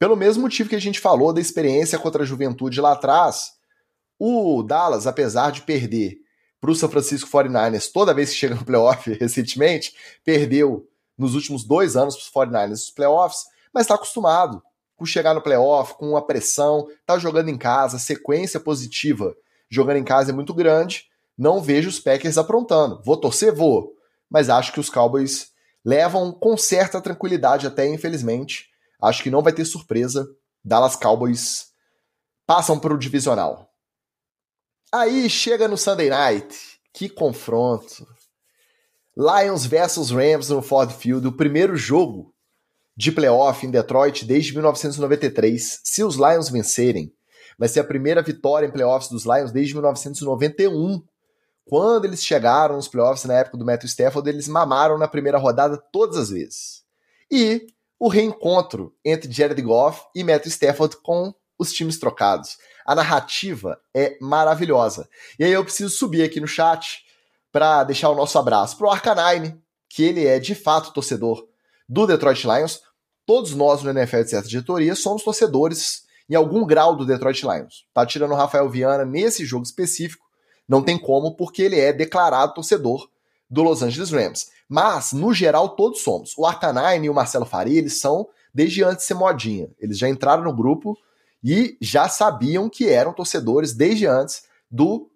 Pelo 0.00 0.16
mesmo 0.16 0.42
motivo 0.42 0.68
que 0.68 0.74
a 0.74 0.80
gente 0.80 0.98
falou 0.98 1.32
da 1.32 1.40
experiência 1.40 1.96
contra 1.96 2.24
a 2.24 2.26
juventude 2.26 2.80
lá 2.80 2.92
atrás, 2.92 3.52
o 4.18 4.64
Dallas, 4.64 5.06
apesar 5.06 5.52
de 5.52 5.62
perder 5.62 6.18
para 6.60 6.70
o 6.72 6.74
São 6.74 6.88
Francisco 6.88 7.30
49ers 7.30 7.90
toda 7.92 8.12
vez 8.12 8.30
que 8.30 8.36
chega 8.36 8.56
no 8.56 8.64
playoff 8.64 9.12
recentemente, 9.14 9.94
perdeu 10.24 10.88
nos 11.16 11.36
últimos 11.36 11.62
dois 11.62 11.96
anos 11.96 12.16
para 12.16 12.42
os 12.42 12.50
49ers 12.50 12.70
nos 12.70 12.90
playoffs, 12.90 13.44
mas 13.72 13.82
está 13.82 13.94
acostumado 13.94 14.60
com 14.96 15.06
chegar 15.06 15.34
no 15.34 15.42
playoff, 15.42 15.94
com 15.94 16.16
a 16.16 16.22
pressão, 16.22 16.88
tá 17.06 17.16
jogando 17.16 17.48
em 17.48 17.56
casa, 17.56 17.96
sequência 17.96 18.58
positiva 18.58 19.36
jogando 19.68 19.98
em 19.98 20.04
casa 20.04 20.32
é 20.32 20.34
muito 20.34 20.52
grande. 20.52 21.04
Não 21.38 21.60
vejo 21.60 21.88
os 21.88 22.00
Packers 22.00 22.38
aprontando. 22.38 23.00
Vou 23.04 23.16
torcer? 23.16 23.54
Vou. 23.54 23.94
Mas 24.28 24.48
acho 24.48 24.72
que 24.72 24.80
os 24.80 24.90
Cowboys 24.90 25.52
levam 25.86 26.32
com 26.32 26.56
certa 26.56 27.00
tranquilidade 27.00 27.64
até, 27.64 27.86
infelizmente. 27.86 28.66
Acho 29.00 29.22
que 29.22 29.30
não 29.30 29.40
vai 29.40 29.52
ter 29.52 29.64
surpresa. 29.64 30.26
Dallas 30.64 30.96
Cowboys 30.96 31.68
passam 32.44 32.76
para 32.76 32.92
o 32.92 32.98
divisional. 32.98 33.70
Aí 34.92 35.30
chega 35.30 35.68
no 35.68 35.78
Sunday 35.78 36.10
Night. 36.10 36.80
Que 36.92 37.08
confronto. 37.08 38.04
Lions 39.16 39.64
versus 39.64 40.10
Rams 40.10 40.48
no 40.48 40.60
Ford 40.60 40.90
Field, 40.90 41.28
o 41.28 41.32
primeiro 41.32 41.76
jogo 41.76 42.34
de 42.96 43.12
playoff 43.12 43.64
em 43.64 43.70
Detroit 43.70 44.24
desde 44.24 44.52
1993. 44.52 45.82
Se 45.84 46.02
os 46.02 46.16
Lions 46.16 46.48
vencerem, 46.48 47.12
vai 47.56 47.68
ser 47.68 47.80
a 47.80 47.84
primeira 47.84 48.22
vitória 48.22 48.66
em 48.66 48.72
playoffs 48.72 49.08
dos 49.08 49.24
Lions 49.24 49.52
desde 49.52 49.72
1991. 49.72 51.00
Quando 51.68 52.04
eles 52.04 52.24
chegaram 52.24 52.76
nos 52.76 52.86
playoffs 52.86 53.24
na 53.24 53.34
época 53.34 53.58
do 53.58 53.64
Matthew 53.64 53.88
Stafford, 53.88 54.28
eles 54.28 54.46
mamaram 54.46 54.96
na 54.96 55.08
primeira 55.08 55.36
rodada 55.36 55.76
todas 55.92 56.16
as 56.16 56.30
vezes. 56.30 56.84
E 57.30 57.66
o 57.98 58.08
reencontro 58.08 58.94
entre 59.04 59.32
Jared 59.32 59.60
Goff 59.62 60.02
e 60.14 60.22
Matthew 60.22 60.50
Stafford 60.50 60.96
com 61.02 61.34
os 61.58 61.72
times 61.72 61.98
trocados. 61.98 62.56
A 62.86 62.94
narrativa 62.94 63.80
é 63.92 64.16
maravilhosa. 64.20 65.08
E 65.38 65.44
aí 65.44 65.50
eu 65.50 65.64
preciso 65.64 65.90
subir 65.90 66.22
aqui 66.22 66.40
no 66.40 66.46
chat 66.46 67.04
para 67.50 67.82
deixar 67.82 68.10
o 68.10 68.14
nosso 68.14 68.38
abraço 68.38 68.76
pro 68.76 68.88
Arcanine, 68.88 69.60
que 69.88 70.04
ele 70.04 70.24
é 70.24 70.38
de 70.38 70.54
fato 70.54 70.92
torcedor 70.92 71.48
do 71.88 72.06
Detroit 72.06 72.44
Lions. 72.44 72.80
Todos 73.24 73.54
nós 73.54 73.82
no 73.82 73.90
NFL 73.90 74.22
de 74.22 74.30
certa 74.30 74.48
diretoria 74.48 74.94
somos 74.94 75.24
torcedores 75.24 76.02
em 76.28 76.36
algum 76.36 76.64
grau 76.64 76.94
do 76.94 77.04
Detroit 77.04 77.42
Lions. 77.42 77.86
Tá 77.92 78.06
tirando 78.06 78.32
o 78.32 78.36
Rafael 78.36 78.68
Viana 78.68 79.04
nesse 79.04 79.44
jogo 79.44 79.64
específico, 79.64 80.25
não 80.68 80.82
tem 80.82 80.98
como, 80.98 81.34
porque 81.34 81.62
ele 81.62 81.78
é 81.78 81.92
declarado 81.92 82.54
torcedor 82.54 83.08
do 83.48 83.62
Los 83.62 83.82
Angeles 83.82 84.10
Rams. 84.10 84.50
Mas, 84.68 85.12
no 85.12 85.32
geral, 85.32 85.70
todos 85.70 86.02
somos. 86.02 86.34
O 86.36 86.44
Arcanine 86.44 87.06
e 87.06 87.10
o 87.10 87.14
Marcelo 87.14 87.46
Faria, 87.46 87.78
eles 87.78 88.00
são 88.00 88.28
desde 88.52 88.82
antes 88.82 88.98
de 88.98 89.04
ser 89.04 89.14
modinha. 89.14 89.70
Eles 89.78 89.98
já 89.98 90.08
entraram 90.08 90.42
no 90.42 90.52
grupo 90.52 90.98
e 91.42 91.76
já 91.80 92.08
sabiam 92.08 92.68
que 92.68 92.88
eram 92.88 93.12
torcedores 93.12 93.72
desde 93.72 94.06
antes 94.06 94.44
do 94.70 95.08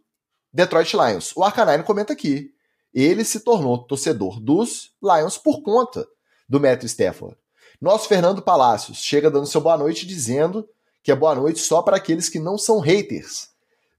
Detroit 0.53 0.93
Lions. 0.95 1.33
O 1.35 1.43
Arcanine 1.43 1.83
comenta 1.83 2.13
aqui. 2.13 2.53
Ele 2.95 3.25
se 3.25 3.41
tornou 3.41 3.79
torcedor 3.79 4.41
dos 4.41 4.93
Lions 5.03 5.37
por 5.39 5.63
conta 5.63 6.07
do 6.49 6.61
Matthew 6.61 6.87
Stafford. 6.87 7.37
Nosso 7.81 8.09
Fernando 8.09 8.43
Palácios 8.43 8.99
chega 8.99 9.31
dando 9.31 9.47
seu 9.47 9.61
boa 9.61 9.79
noite 9.79 10.07
dizendo 10.07 10.69
que 11.03 11.11
é 11.11 11.17
boa 11.17 11.35
noite 11.35 11.61
só 11.61 11.83
para 11.83 11.97
aqueles 11.97 12.29
que 12.29 12.39
não 12.39 12.59
são 12.59 12.79
haters 12.79 13.49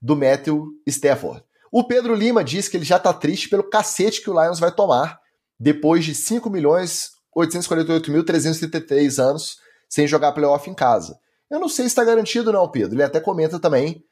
do 0.02 0.16
Matthew 0.16 0.66
Stafford. 0.86 1.44
O 1.70 1.84
Pedro 1.84 2.14
Lima 2.14 2.42
diz 2.42 2.68
que 2.68 2.76
ele 2.76 2.84
já 2.84 2.98
tá 2.98 3.14
triste 3.14 3.48
pelo 3.48 3.62
cacete 3.62 4.20
que 4.20 4.28
o 4.28 4.42
Lions 4.42 4.58
vai 4.58 4.72
tomar 4.72 5.20
depois 5.58 6.04
de 6.04 6.14
5 6.14 6.50
milhões 6.50 7.12
848.333 7.36 9.22
anos 9.22 9.58
sem 9.88 10.06
jogar 10.06 10.32
playoff 10.32 10.68
em 10.68 10.74
casa. 10.74 11.18
Eu 11.50 11.60
não 11.60 11.68
sei 11.68 11.84
se 11.84 11.90
está 11.90 12.04
garantido, 12.04 12.52
não, 12.52 12.68
Pedro. 12.68 12.96
Ele 12.96 13.02
até 13.02 13.20
comenta 13.20 13.58
também 13.58 14.04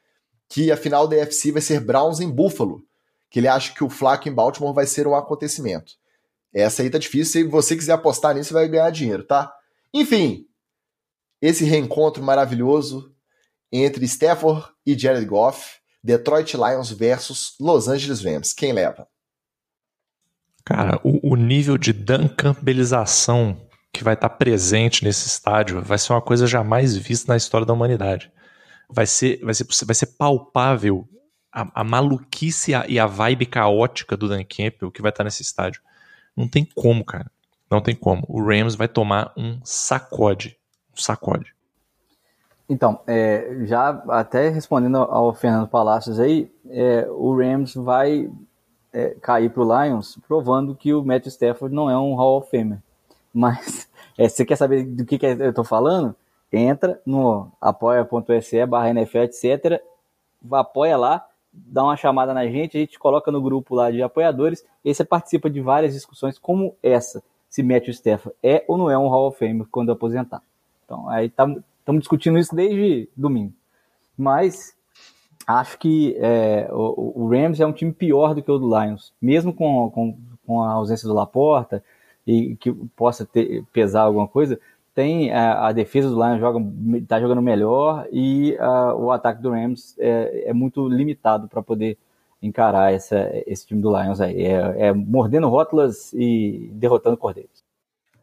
que 0.47 0.71
a 0.71 0.77
final 0.77 1.07
da 1.07 1.17
UFC 1.17 1.51
vai 1.51 1.61
ser 1.61 1.79
Browns 1.79 2.19
em 2.19 2.29
Buffalo, 2.29 2.81
que 3.29 3.39
ele 3.39 3.47
acha 3.47 3.73
que 3.73 3.83
o 3.83 3.89
Flaco 3.89 4.27
em 4.27 4.33
Baltimore 4.33 4.73
vai 4.73 4.85
ser 4.85 5.07
um 5.07 5.15
acontecimento. 5.15 5.93
Essa 6.53 6.83
aí 6.83 6.89
tá 6.89 6.97
difícil, 6.97 7.31
se 7.31 7.43
você 7.47 7.75
quiser 7.75 7.93
apostar 7.93 8.35
nisso, 8.35 8.53
vai 8.53 8.67
ganhar 8.67 8.89
dinheiro, 8.89 9.23
tá? 9.23 9.53
Enfim, 9.93 10.45
esse 11.41 11.63
reencontro 11.63 12.21
maravilhoso 12.21 13.13
entre 13.71 14.05
Stafford 14.05 14.67
e 14.85 14.97
Jared 14.97 15.25
Goff, 15.25 15.80
Detroit 16.03 16.53
Lions 16.55 16.91
versus 16.91 17.55
Los 17.59 17.87
Angeles 17.87 18.21
Rams. 18.23 18.53
Quem 18.53 18.73
leva? 18.73 19.07
Cara, 20.65 20.99
o, 21.03 21.33
o 21.33 21.35
nível 21.35 21.77
de 21.77 21.93
dancampelização 21.93 23.59
que 23.93 24.03
vai 24.03 24.13
estar 24.13 24.29
presente 24.29 25.03
nesse 25.03 25.27
estádio 25.27 25.81
vai 25.81 25.97
ser 25.97 26.13
uma 26.13 26.21
coisa 26.21 26.47
jamais 26.47 26.95
vista 26.95 27.31
na 27.31 27.37
história 27.37 27.65
da 27.65 27.73
humanidade. 27.73 28.31
Vai 28.89 29.05
ser, 29.05 29.39
vai 29.43 29.53
ser, 29.53 29.67
vai 29.85 29.95
ser 29.95 30.07
palpável 30.17 31.07
a, 31.51 31.81
a 31.81 31.83
maluquice 31.83 32.71
e 32.87 32.99
a 32.99 33.05
vibe 33.05 33.45
caótica 33.45 34.15
do 34.15 34.27
Dan 34.29 34.43
Campbell 34.43 34.91
que 34.91 35.01
vai 35.01 35.09
estar 35.09 35.23
nesse 35.23 35.41
estádio. 35.41 35.81
Não 36.35 36.47
tem 36.47 36.65
como, 36.65 37.03
cara. 37.03 37.29
Não 37.69 37.81
tem 37.81 37.95
como. 37.95 38.25
O 38.27 38.43
Rams 38.43 38.75
vai 38.75 38.87
tomar 38.87 39.33
um 39.37 39.59
sacode. 39.63 40.57
Um 40.93 41.01
sacode. 41.01 41.53
Então, 42.71 43.01
é, 43.05 43.65
já 43.65 44.01
até 44.07 44.47
respondendo 44.47 44.95
ao 44.95 45.33
Fernando 45.33 45.67
Palacios 45.67 46.21
aí, 46.21 46.49
é, 46.69 47.05
o 47.09 47.35
Rams 47.35 47.75
vai 47.75 48.31
é, 48.93 49.09
cair 49.21 49.49
para 49.49 49.61
o 49.61 49.83
Lions, 49.83 50.17
provando 50.25 50.73
que 50.73 50.93
o 50.93 51.03
Matthew 51.03 51.31
Stafford 51.31 51.75
não 51.75 51.89
é 51.89 51.99
um 51.99 52.15
Hall 52.15 52.37
of 52.37 52.49
Famer. 52.49 52.77
Mas, 53.33 53.89
é, 54.17 54.29
você 54.29 54.45
quer 54.45 54.55
saber 54.55 54.85
do 54.85 55.03
que, 55.03 55.19
que 55.19 55.25
eu 55.25 55.49
estou 55.49 55.65
falando? 55.65 56.15
Entra 56.49 56.97
no 57.05 57.51
apoia.se 57.59 58.65
barra 58.65 58.91
NFL, 58.91 59.17
etc. 59.17 59.81
Apoia 60.49 60.95
lá, 60.95 61.27
dá 61.51 61.83
uma 61.83 61.97
chamada 61.97 62.33
na 62.33 62.47
gente, 62.47 62.77
a 62.77 62.79
gente 62.79 62.97
coloca 62.97 63.29
no 63.33 63.41
grupo 63.41 63.75
lá 63.75 63.91
de 63.91 64.01
apoiadores, 64.01 64.63
e 64.85 64.95
você 64.95 65.03
participa 65.03 65.49
de 65.49 65.59
várias 65.59 65.93
discussões 65.93 66.39
como 66.39 66.73
essa, 66.81 67.21
se 67.49 67.61
Matthew 67.61 67.91
Stafford 67.91 68.33
é 68.41 68.63
ou 68.65 68.77
não 68.77 68.89
é 68.89 68.97
um 68.97 69.09
Hall 69.09 69.27
of 69.27 69.37
Famer 69.37 69.67
quando 69.69 69.91
aposentar. 69.91 70.41
Então, 70.85 71.09
aí 71.09 71.29
estamos 71.91 72.01
discutindo 72.01 72.39
isso 72.39 72.55
desde 72.55 73.09
domingo. 73.15 73.53
Mas 74.17 74.75
acho 75.45 75.77
que 75.77 76.15
é, 76.19 76.69
o, 76.71 77.23
o, 77.23 77.29
Rams 77.29 77.59
é 77.59 77.65
um 77.65 77.73
time 77.73 77.91
pior 77.91 78.33
do 78.33 78.41
que 78.41 78.51
o 78.51 78.57
do 78.57 78.67
Lions, 78.67 79.13
mesmo 79.21 79.53
com, 79.53 79.89
com, 79.91 80.17
com 80.45 80.63
a 80.63 80.71
ausência 80.71 81.07
do 81.07 81.13
Laporta 81.13 81.83
e 82.25 82.55
que 82.55 82.71
possa 82.95 83.25
ter, 83.25 83.63
pesar 83.73 84.03
alguma 84.03 84.27
coisa, 84.27 84.59
tem 84.93 85.31
a, 85.31 85.67
a 85.67 85.71
defesa 85.71 86.09
do 86.09 86.15
Lions 86.15 86.39
joga 86.39 86.59
está 86.97 87.19
jogando 87.19 87.41
melhor 87.41 88.07
e 88.11 88.55
a, 88.59 88.93
o 88.93 89.11
ataque 89.11 89.41
do 89.41 89.51
Rams 89.51 89.95
é, 89.97 90.49
é 90.49 90.53
muito 90.53 90.87
limitado 90.87 91.47
para 91.47 91.63
poder 91.63 91.97
encarar 92.41 92.93
essa, 92.93 93.29
esse 93.45 93.65
time 93.65 93.81
do 93.81 93.89
Lions 93.89 94.21
aí. 94.21 94.43
É, 94.43 94.87
é 94.87 94.93
mordendo 94.93 95.47
rótulas 95.47 96.13
e 96.13 96.69
derrotando 96.73 97.17
cordeiros. 97.17 97.60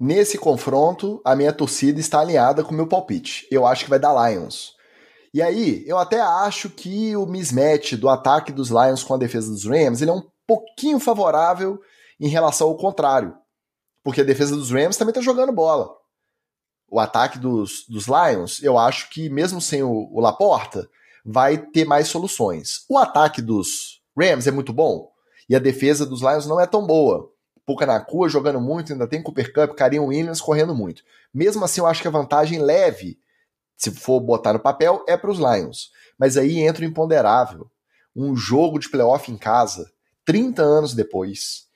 Nesse 0.01 0.39
confronto, 0.39 1.21
a 1.25 1.35
minha 1.35 1.53
torcida 1.53 1.99
está 1.99 2.21
alinhada 2.21 2.63
com 2.63 2.73
o 2.73 2.75
meu 2.75 2.87
palpite. 2.87 3.47
Eu 3.51 3.67
acho 3.67 3.85
que 3.85 3.91
vai 3.91 3.99
dar 3.99 4.31
Lions. 4.31 4.77
E 5.35 5.43
aí, 5.43 5.85
eu 5.87 5.99
até 5.99 6.21
acho 6.21 6.71
que 6.71 7.17
o 7.17 7.27
mismatch 7.27 7.95
do 7.95 8.09
ataque 8.09 8.53
dos 8.53 8.69
Lions 8.71 9.03
com 9.03 9.15
a 9.15 9.19
defesa 9.19 9.51
dos 9.51 9.65
Rams 9.65 10.01
ele 10.01 10.11
é 10.11 10.15
um 10.15 10.23
pouquinho 10.47 11.01
favorável 11.01 11.81
em 12.19 12.29
relação 12.29 12.69
ao 12.69 12.77
contrário. 12.77 13.35
Porque 14.03 14.21
a 14.21 14.25
defesa 14.25 14.55
dos 14.55 14.71
Rams 14.71 14.97
também 14.97 15.11
está 15.11 15.21
jogando 15.21 15.53
bola. 15.53 15.91
O 16.91 16.99
ataque 16.99 17.39
dos, 17.39 17.85
dos 17.89 18.07
Lions, 18.07 18.63
eu 18.63 18.79
acho 18.79 19.11
que 19.11 19.29
mesmo 19.29 19.61
sem 19.61 19.83
o, 19.83 20.09
o 20.13 20.21
Laporta, 20.21 20.89
vai 21.25 21.59
ter 21.59 21.85
mais 21.85 22.09
soluções. 22.09 22.85
O 22.89 22.97
ataque 22.97 23.43
dos 23.43 24.01
Rams 24.17 24.47
é 24.47 24.51
muito 24.51 24.73
bom 24.73 25.11
e 25.49 25.57
a 25.57 25.59
defesa 25.59 26.07
dos 26.07 26.21
Lions 26.21 26.47
não 26.47 26.59
é 26.59 26.67
tão 26.67 26.87
boa. 26.87 27.31
Pouca 27.69 27.85
na 27.85 28.01
cua, 28.01 28.31
jogando 28.31 28.59
muito, 28.59 28.95
ainda 28.95 29.07
tem 29.07 29.23
Cooper 29.23 29.53
Cup, 29.53 29.77
Karim 29.77 29.99
Williams 29.99 30.41
correndo 30.41 30.75
muito. 30.75 31.03
Mesmo 31.35 31.63
assim, 31.63 31.83
eu 31.83 31.87
acho 31.87 32.01
que 32.01 32.09
a 32.09 32.11
vantagem 32.11 32.59
leve 32.59 33.19
se 33.77 33.93
for 33.93 34.21
botar 34.21 34.55
no 34.55 34.59
papel, 34.59 35.05
é 35.07 35.17
para 35.17 35.31
os 35.31 35.39
Lions. 35.39 35.91
Mas 36.19 36.37
aí 36.37 36.61
entra 36.61 36.83
o 36.83 36.89
imponderável. 36.89 37.71
Um 38.15 38.35
jogo 38.35 38.79
de 38.79 38.89
playoff 38.89 39.31
em 39.31 39.37
casa, 39.37 39.93
30 40.25 40.63
anos 40.63 40.95
depois. 40.95 41.67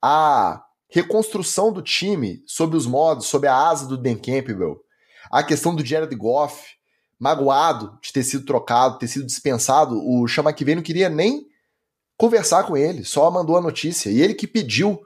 A 0.00 0.64
reconstrução 0.88 1.72
do 1.72 1.82
time 1.82 2.42
sob 2.46 2.76
os 2.76 2.86
modos, 2.86 3.26
sob 3.26 3.48
a 3.48 3.68
asa 3.68 3.86
do 3.86 3.98
Dan 3.98 4.16
Campbell. 4.16 4.80
A 5.30 5.42
questão 5.42 5.74
do 5.74 5.84
Jared 5.84 6.14
Goff, 6.14 6.66
magoado 7.18 7.98
de 8.00 8.12
ter 8.12 8.22
sido 8.22 8.46
trocado, 8.46 8.98
ter 8.98 9.08
sido 9.08 9.26
dispensado. 9.26 10.00
O 10.02 10.26
Chama 10.28 10.52
que 10.52 10.64
vem 10.64 10.76
não 10.76 10.82
queria 10.82 11.10
nem 11.10 11.46
conversar 12.16 12.64
com 12.64 12.76
ele, 12.76 13.04
só 13.04 13.30
mandou 13.30 13.58
a 13.58 13.60
notícia. 13.60 14.08
E 14.08 14.22
ele 14.22 14.32
que 14.32 14.46
pediu 14.46 14.98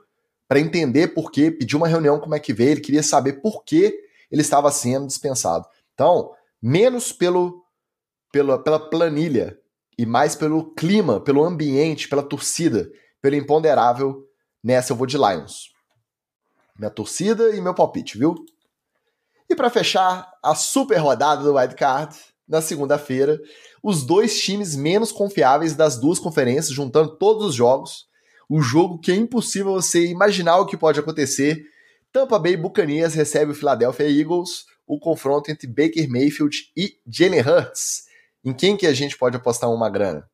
para 0.47 0.59
entender 0.59 1.09
por 1.09 1.31
quê, 1.31 1.51
pediu 1.51 1.77
uma 1.77 1.87
reunião 1.87 2.19
com 2.19 2.29
o 2.29 2.33
McVeigh, 2.33 2.71
ele 2.71 2.81
queria 2.81 3.03
saber 3.03 3.41
por 3.41 3.63
que 3.63 3.93
ele 4.31 4.41
estava 4.41 4.71
sendo 4.71 5.07
dispensado. 5.07 5.65
Então, 5.93 6.31
menos 6.61 7.11
pelo, 7.11 7.63
pela, 8.31 8.61
pela 8.61 8.79
planilha 8.79 9.57
e 9.97 10.05
mais 10.05 10.35
pelo 10.35 10.73
clima, 10.73 11.19
pelo 11.19 11.43
ambiente, 11.43 12.07
pela 12.07 12.23
torcida, 12.23 12.89
pelo 13.21 13.35
imponderável, 13.35 14.25
nessa 14.63 14.93
eu 14.93 14.97
vou 14.97 15.07
de 15.07 15.17
Lions. 15.17 15.71
Minha 16.77 16.91
torcida 16.91 17.55
e 17.55 17.61
meu 17.61 17.73
palpite, 17.73 18.17
viu? 18.17 18.35
E 19.49 19.55
para 19.55 19.69
fechar 19.69 20.31
a 20.43 20.53
super 20.53 20.97
rodada 20.97 21.43
do 21.43 21.55
Wild 21.55 21.75
Card, 21.75 22.15
na 22.47 22.61
segunda-feira, 22.61 23.39
os 23.83 24.05
dois 24.05 24.39
times 24.39 24.75
menos 24.75 25.11
confiáveis 25.11 25.75
das 25.75 25.99
duas 25.99 26.19
conferências, 26.19 26.73
juntando 26.73 27.17
todos 27.17 27.47
os 27.47 27.55
jogos, 27.55 28.06
o 28.49 28.61
jogo 28.61 28.99
que 28.99 29.11
é 29.11 29.15
impossível 29.15 29.73
você 29.73 30.07
imaginar 30.07 30.57
o 30.57 30.65
que 30.65 30.77
pode 30.77 30.99
acontecer. 30.99 31.65
Tampa 32.11 32.39
Bay 32.39 32.55
Buccaneers 32.55 33.13
recebe 33.13 33.51
o 33.51 33.55
Philadelphia 33.55 34.09
Eagles, 34.09 34.65
o 34.87 34.99
confronto 34.99 35.51
entre 35.51 35.67
Baker 35.67 36.09
Mayfield 36.09 36.71
e 36.75 36.93
Jalen 37.05 37.41
Hurts. 37.41 38.05
Em 38.43 38.53
quem 38.53 38.77
que 38.77 38.87
a 38.87 38.93
gente 38.93 39.17
pode 39.17 39.35
apostar 39.35 39.69
uma 39.69 39.89
grana? 39.89 40.25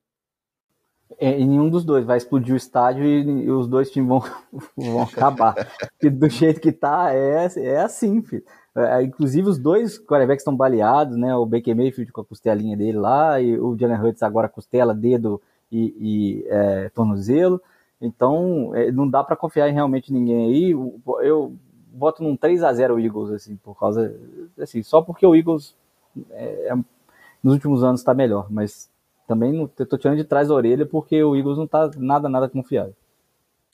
É, 1.19 1.39
em 1.39 1.47
nenhum 1.47 1.69
dos 1.69 1.83
dois. 1.83 2.05
Vai 2.05 2.17
explodir 2.17 2.53
o 2.53 2.57
estádio 2.57 3.03
e, 3.03 3.45
e 3.45 3.51
os 3.51 3.67
dois 3.67 3.89
times 3.89 4.09
vão, 4.09 4.23
vão 4.77 5.01
acabar. 5.03 5.55
e 6.01 6.09
do 6.09 6.29
jeito 6.29 6.59
que 6.59 6.71
tá, 6.71 7.13
é, 7.13 7.47
é 7.57 7.81
assim, 7.81 8.21
filho. 8.21 8.43
É, 8.75 8.99
é 8.99 9.03
inclusive, 9.03 9.47
os 9.47 9.57
dois 9.57 9.97
quarterbacks 9.97 10.41
estão 10.41 10.55
baleados, 10.55 11.17
né? 11.17 11.35
O 11.35 11.45
Baker 11.45 11.75
Mayfield 11.75 12.11
com 12.11 12.21
a 12.21 12.25
costelinha 12.25 12.77
dele 12.77 12.97
lá, 12.97 13.39
e 13.41 13.57
o 13.57 13.77
Jalen 13.77 13.99
Hurts 13.99 14.23
agora 14.23 14.49
costela, 14.49 14.93
dedo 14.93 15.41
e, 15.71 15.95
e 15.99 16.45
é, 16.47 16.89
tornozelo. 16.89 17.61
Então, 18.03 18.75
é, 18.75 18.91
não 18.91 19.09
dá 19.09 19.23
para 19.23 19.35
confiar 19.35 19.69
em 19.69 19.73
realmente 19.73 20.11
ninguém 20.11 20.45
aí. 20.45 20.71
Eu 21.21 21.55
boto 21.93 22.21
num 22.21 22.35
3 22.35 22.61
a 22.63 22.73
0 22.73 22.95
o 22.95 22.99
Eagles, 22.99 23.31
assim, 23.31 23.55
por 23.55 23.79
causa. 23.79 24.13
Assim, 24.59 24.83
só 24.83 25.01
porque 25.01 25.25
o 25.25 25.33
Eagles 25.33 25.75
é, 26.31 26.67
é, 26.67 26.75
nos 27.41 27.53
últimos 27.53 27.83
anos 27.83 28.01
está 28.01 28.13
melhor, 28.13 28.47
mas 28.49 28.89
também 29.27 29.55
eu 29.57 29.85
tô 29.85 29.97
tirando 29.97 30.17
de 30.17 30.23
trás 30.23 30.49
da 30.49 30.53
orelha 30.53 30.85
porque 30.85 31.23
o 31.23 31.35
Eagles 31.35 31.57
não 31.57 31.65
tá 31.65 31.89
nada, 31.97 32.27
nada 32.27 32.49
confiável. 32.49 32.93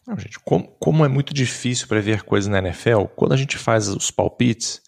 Não, 0.06 0.18
gente, 0.18 0.40
como, 0.40 0.68
como 0.80 1.06
é 1.06 1.08
muito 1.08 1.34
difícil 1.34 1.88
prever 1.88 2.24
coisas 2.24 2.50
na 2.50 2.60
NFL, 2.60 3.06
quando 3.16 3.34
a 3.34 3.38
gente 3.38 3.58
faz 3.58 3.88
os 3.88 4.10
palpites, 4.10 4.82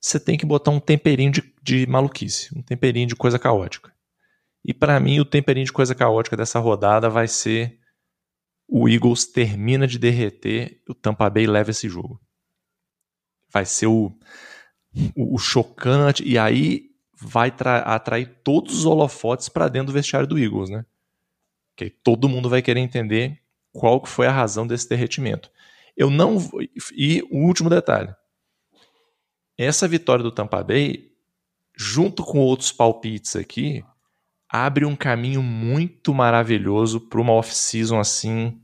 você 0.00 0.18
tem 0.18 0.36
que 0.36 0.46
botar 0.46 0.70
um 0.70 0.80
temperinho 0.80 1.30
de, 1.30 1.54
de 1.62 1.86
maluquice, 1.86 2.56
um 2.56 2.62
temperinho 2.62 3.06
de 3.06 3.16
coisa 3.16 3.38
caótica. 3.38 3.92
E 4.64 4.74
para 4.74 5.00
mim, 5.00 5.18
o 5.20 5.24
temperinho 5.24 5.66
de 5.66 5.72
coisa 5.72 5.94
caótica 5.94 6.36
dessa 6.36 6.58
rodada 6.58 7.08
vai 7.08 7.26
ser 7.26 7.79
o 8.70 8.88
Eagles 8.88 9.26
termina 9.26 9.86
de 9.86 9.98
derreter, 9.98 10.82
o 10.88 10.94
Tampa 10.94 11.28
Bay 11.28 11.46
leva 11.46 11.70
esse 11.70 11.88
jogo 11.88 12.20
vai 13.50 13.64
ser 13.64 13.86
o, 13.86 14.12
o, 15.14 15.34
o 15.34 15.38
chocante, 15.38 16.26
e 16.26 16.38
aí 16.38 16.90
vai 17.14 17.52
atrair 17.84 18.40
todos 18.42 18.78
os 18.78 18.86
holofotes 18.86 19.48
para 19.48 19.68
dentro 19.68 19.88
do 19.88 19.92
vestiário 19.92 20.26
do 20.26 20.38
Eagles, 20.38 20.70
né? 20.70 20.86
Que 21.76 21.90
todo 21.90 22.28
mundo 22.28 22.48
vai 22.48 22.62
querer 22.62 22.80
entender 22.80 23.40
qual 23.72 24.00
que 24.00 24.08
foi 24.08 24.26
a 24.26 24.32
razão 24.32 24.66
desse 24.66 24.88
derretimento. 24.88 25.50
Eu 25.96 26.08
não 26.08 26.38
e 26.92 27.22
o 27.30 27.38
último 27.44 27.68
detalhe. 27.68 28.14
Essa 29.58 29.86
vitória 29.86 30.22
do 30.22 30.32
Tampa 30.32 30.62
Bay, 30.64 31.12
junto 31.76 32.24
com 32.24 32.38
outros 32.38 32.72
palpites 32.72 33.36
aqui, 33.36 33.84
abre 34.48 34.86
um 34.86 34.96
caminho 34.96 35.42
muito 35.42 36.14
maravilhoso 36.14 37.00
para 37.00 37.20
uma 37.20 37.32
off-season 37.32 37.98
assim 37.98 38.59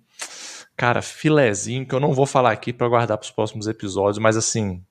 cara, 0.76 1.00
filezinho, 1.00 1.86
que 1.86 1.94
eu 1.94 2.00
não 2.00 2.12
vou 2.12 2.26
falar 2.26 2.52
aqui 2.52 2.72
para 2.72 2.88
guardar 2.88 3.16
para 3.16 3.24
os 3.24 3.30
próximos 3.30 3.66
episódios, 3.66 4.18
mas 4.18 4.36
assim, 4.36 4.84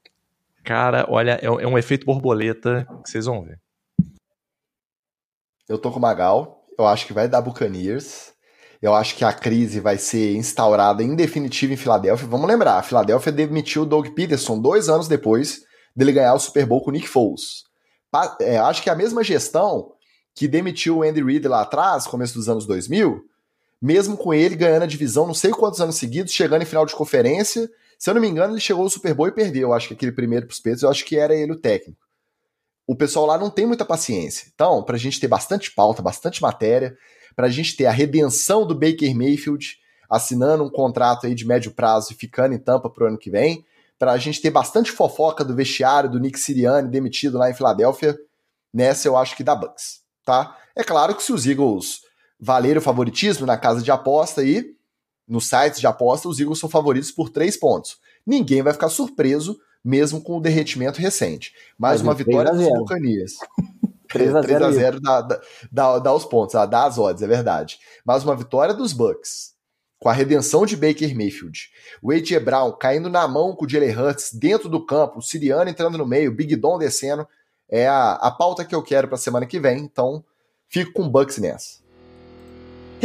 cara, 0.64 1.06
olha, 1.10 1.40
é, 1.42 1.46
é, 1.46 1.68
um 1.68 1.78
efeito 1.78 2.06
borboleta 2.06 2.88
que 3.04 3.10
vocês 3.10 3.26
vão 3.26 3.44
ver. 3.44 3.60
Eu 5.70 5.78
tô 5.78 5.92
com 5.92 6.00
o 6.00 6.02
Magal, 6.02 6.66
eu 6.78 6.86
acho 6.86 7.06
que 7.06 7.14
vai 7.14 7.28
dar 7.28 7.42
Buccaneers. 7.42 8.34
Eu 8.82 8.94
acho 8.94 9.16
que 9.16 9.24
a 9.24 9.34
crise 9.34 9.80
vai 9.80 9.98
ser 9.98 10.36
instaurada 10.36 11.02
em 11.02 11.16
definitivo 11.16 11.74
em 11.74 11.78
Filadélfia. 11.78 12.28
Vamos 12.28 12.48
lembrar, 12.48 12.78
a 12.78 12.84
Filadélfia 12.84 13.32
demitiu 13.32 13.84
o 13.84 13.86
Doug 13.86 14.10
Peterson 14.10 14.60
dois 14.60 14.90
anos 14.90 15.08
depois 15.08 15.62
dele 15.96 16.12
ganhar 16.12 16.34
o 16.34 16.40
Super 16.40 16.66
Bowl 16.66 16.84
com 16.84 16.90
o 16.90 16.94
Nick 16.94 17.08
Foles. 17.08 17.64
É, 18.42 18.58
acho 18.58 18.84
que 18.84 18.90
é 18.90 18.94
a 18.94 18.96
mesma 18.96 19.24
gestão 19.24 19.92
que 20.36 20.48
demitiu 20.48 20.98
o 20.98 21.04
Andy 21.04 21.24
Reid 21.24 21.48
lá 21.48 21.62
atrás, 21.62 22.06
começo 22.06 22.36
dos 22.36 22.50
anos 22.50 22.68
2000, 22.68 23.24
mesmo 23.86 24.18
com 24.18 24.34
ele 24.34 24.56
ganhando 24.56 24.82
a 24.82 24.88
divisão 24.88 25.28
não 25.28 25.34
sei 25.36 25.52
quantos 25.52 25.80
anos 25.80 25.98
seguidos, 25.98 26.34
chegando 26.34 26.64
em 26.64 26.66
final 26.66 26.88
de 26.88 26.96
conferência. 26.96 27.70
Se 28.00 28.10
eu 28.10 28.16
não 28.16 28.22
me 28.22 28.28
engano, 28.28 28.54
ele 28.54 28.60
chegou 28.60 28.82
ao 28.82 28.90
Super 28.90 29.14
Bowl 29.14 29.28
e 29.28 29.32
perdeu. 29.32 29.74
Acho 29.74 29.90
que 29.90 29.94
aquele 29.94 30.12
primeiro 30.12 30.48
para 30.48 30.54
os 30.54 30.58
Patriots, 30.58 30.82
eu 30.82 30.90
acho 30.90 31.06
que 31.06 31.16
era 31.18 31.36
ele 31.36 31.52
o 31.52 31.56
técnico. 31.56 32.04
O 32.88 32.96
pessoal 32.96 33.28
lá 33.28 33.38
não 33.38 33.50
tem 33.50 33.68
muita 33.68 33.86
paciência. 33.86 34.48
Então, 34.54 34.82
para 34.84 34.96
a 34.96 35.00
gente 35.00 35.20
ter 35.20 35.28
bastante 35.28 35.72
pauta, 35.72 36.02
bastante 36.02 36.42
matéria, 36.42 36.98
para 37.36 37.46
a 37.46 37.50
gente 37.50 37.76
ter 37.76 37.86
a 37.86 37.92
redenção 37.92 38.66
do 38.66 38.74
Baker 38.74 39.16
Mayfield 39.16 39.78
assinando 40.10 40.64
um 40.64 40.70
contrato 40.70 41.28
aí 41.28 41.36
de 41.36 41.46
médio 41.46 41.72
prazo 41.72 42.12
e 42.12 42.16
ficando 42.16 42.56
em 42.56 42.60
tampa 42.60 42.90
pro 42.90 43.06
ano 43.06 43.20
que 43.20 43.30
vem, 43.30 43.64
para 44.00 44.14
a 44.14 44.18
gente 44.18 44.42
ter 44.42 44.50
bastante 44.50 44.92
fofoca 44.92 45.44
do 45.44 45.56
vestiário 45.56 46.10
do 46.10 46.20
Nick 46.20 46.40
Sirianni 46.40 46.90
demitido 46.90 47.38
lá 47.38 47.52
em 47.52 47.54
Filadélfia, 47.54 48.18
nessa 48.74 49.08
eu 49.08 49.16
acho 49.16 49.36
que 49.36 49.44
dá 49.44 49.56
Bucks, 49.56 50.02
tá? 50.26 50.58
É 50.76 50.84
claro 50.84 51.16
que 51.16 51.24
se 51.24 51.32
os 51.32 51.46
Eagles 51.46 52.05
valer 52.40 52.78
o 52.78 52.82
favoritismo 52.82 53.46
na 53.46 53.58
casa 53.58 53.82
de 53.82 53.92
aposta 53.92 54.42
aí, 54.42 54.76
nos 55.28 55.48
sites 55.48 55.80
de 55.80 55.88
aposta, 55.88 56.30
os 56.30 56.40
Eagles 56.40 56.60
são 56.60 56.70
favoritos 56.70 57.12
por 57.12 57.30
três 57.30 57.58
pontos. 57.58 57.98
Ninguém 58.26 58.62
vai 58.62 58.74
ficar 58.74 58.90
surpreso, 58.90 59.58
mesmo 59.84 60.22
com 60.22 60.38
o 60.38 60.42
derretimento 60.42 61.00
recente. 61.00 61.54
Mais 61.78 62.02
uma 62.02 62.14
vitória 62.14 62.52
dos 62.52 62.68
Buccaneers. 62.68 63.34
3 64.16 64.36
a 64.36 64.72
0 64.72 65.00
dá, 65.02 65.22
dá, 65.72 66.00
dá, 66.00 66.14
os 66.14 66.26
pontos, 66.26 66.56
ah, 66.56 66.66
dá 66.66 66.86
as 66.86 66.98
odds, 66.98 67.22
é 67.22 67.28
verdade. 67.28 67.80
Mais 68.06 68.24
uma 68.24 68.36
vitória 68.36 68.74
dos 68.74 68.94
Bucks, 68.94 69.54
com 70.00 70.08
a 70.08 70.14
redenção 70.14 70.66
de 70.66 70.78
Baker 70.78 71.16
Mayfield. 71.16 71.70
O 72.02 72.12
A.J. 72.12 72.40
Brown 72.40 72.72
caindo 72.72 73.10
na 73.10 73.28
mão 73.28 73.54
com 73.56 73.66
o 73.66 73.70
Jalen 73.70 73.98
Hurts 73.98 74.32
dentro 74.34 74.70
do 74.70 74.86
campo, 74.86 75.20
o 75.20 75.22
Siriano 75.22 75.70
entrando 75.70 75.98
no 75.98 76.06
meio, 76.06 76.32
o 76.32 76.34
Big 76.34 76.56
Don 76.56 76.78
descendo. 76.78 77.28
É 77.68 77.88
a, 77.88 78.14
a 78.14 78.32
pauta 78.32 78.64
que 78.64 78.76
eu 78.76 78.84
quero 78.84 79.08
para 79.08 79.16
a 79.16 79.20
semana 79.20 79.46
que 79.46 79.60
vem, 79.60 79.80
então 79.80 80.24
fico 80.70 80.94
com 80.94 81.04
o 81.04 81.10
Bucks 81.10 81.38
nessa. 81.38 81.85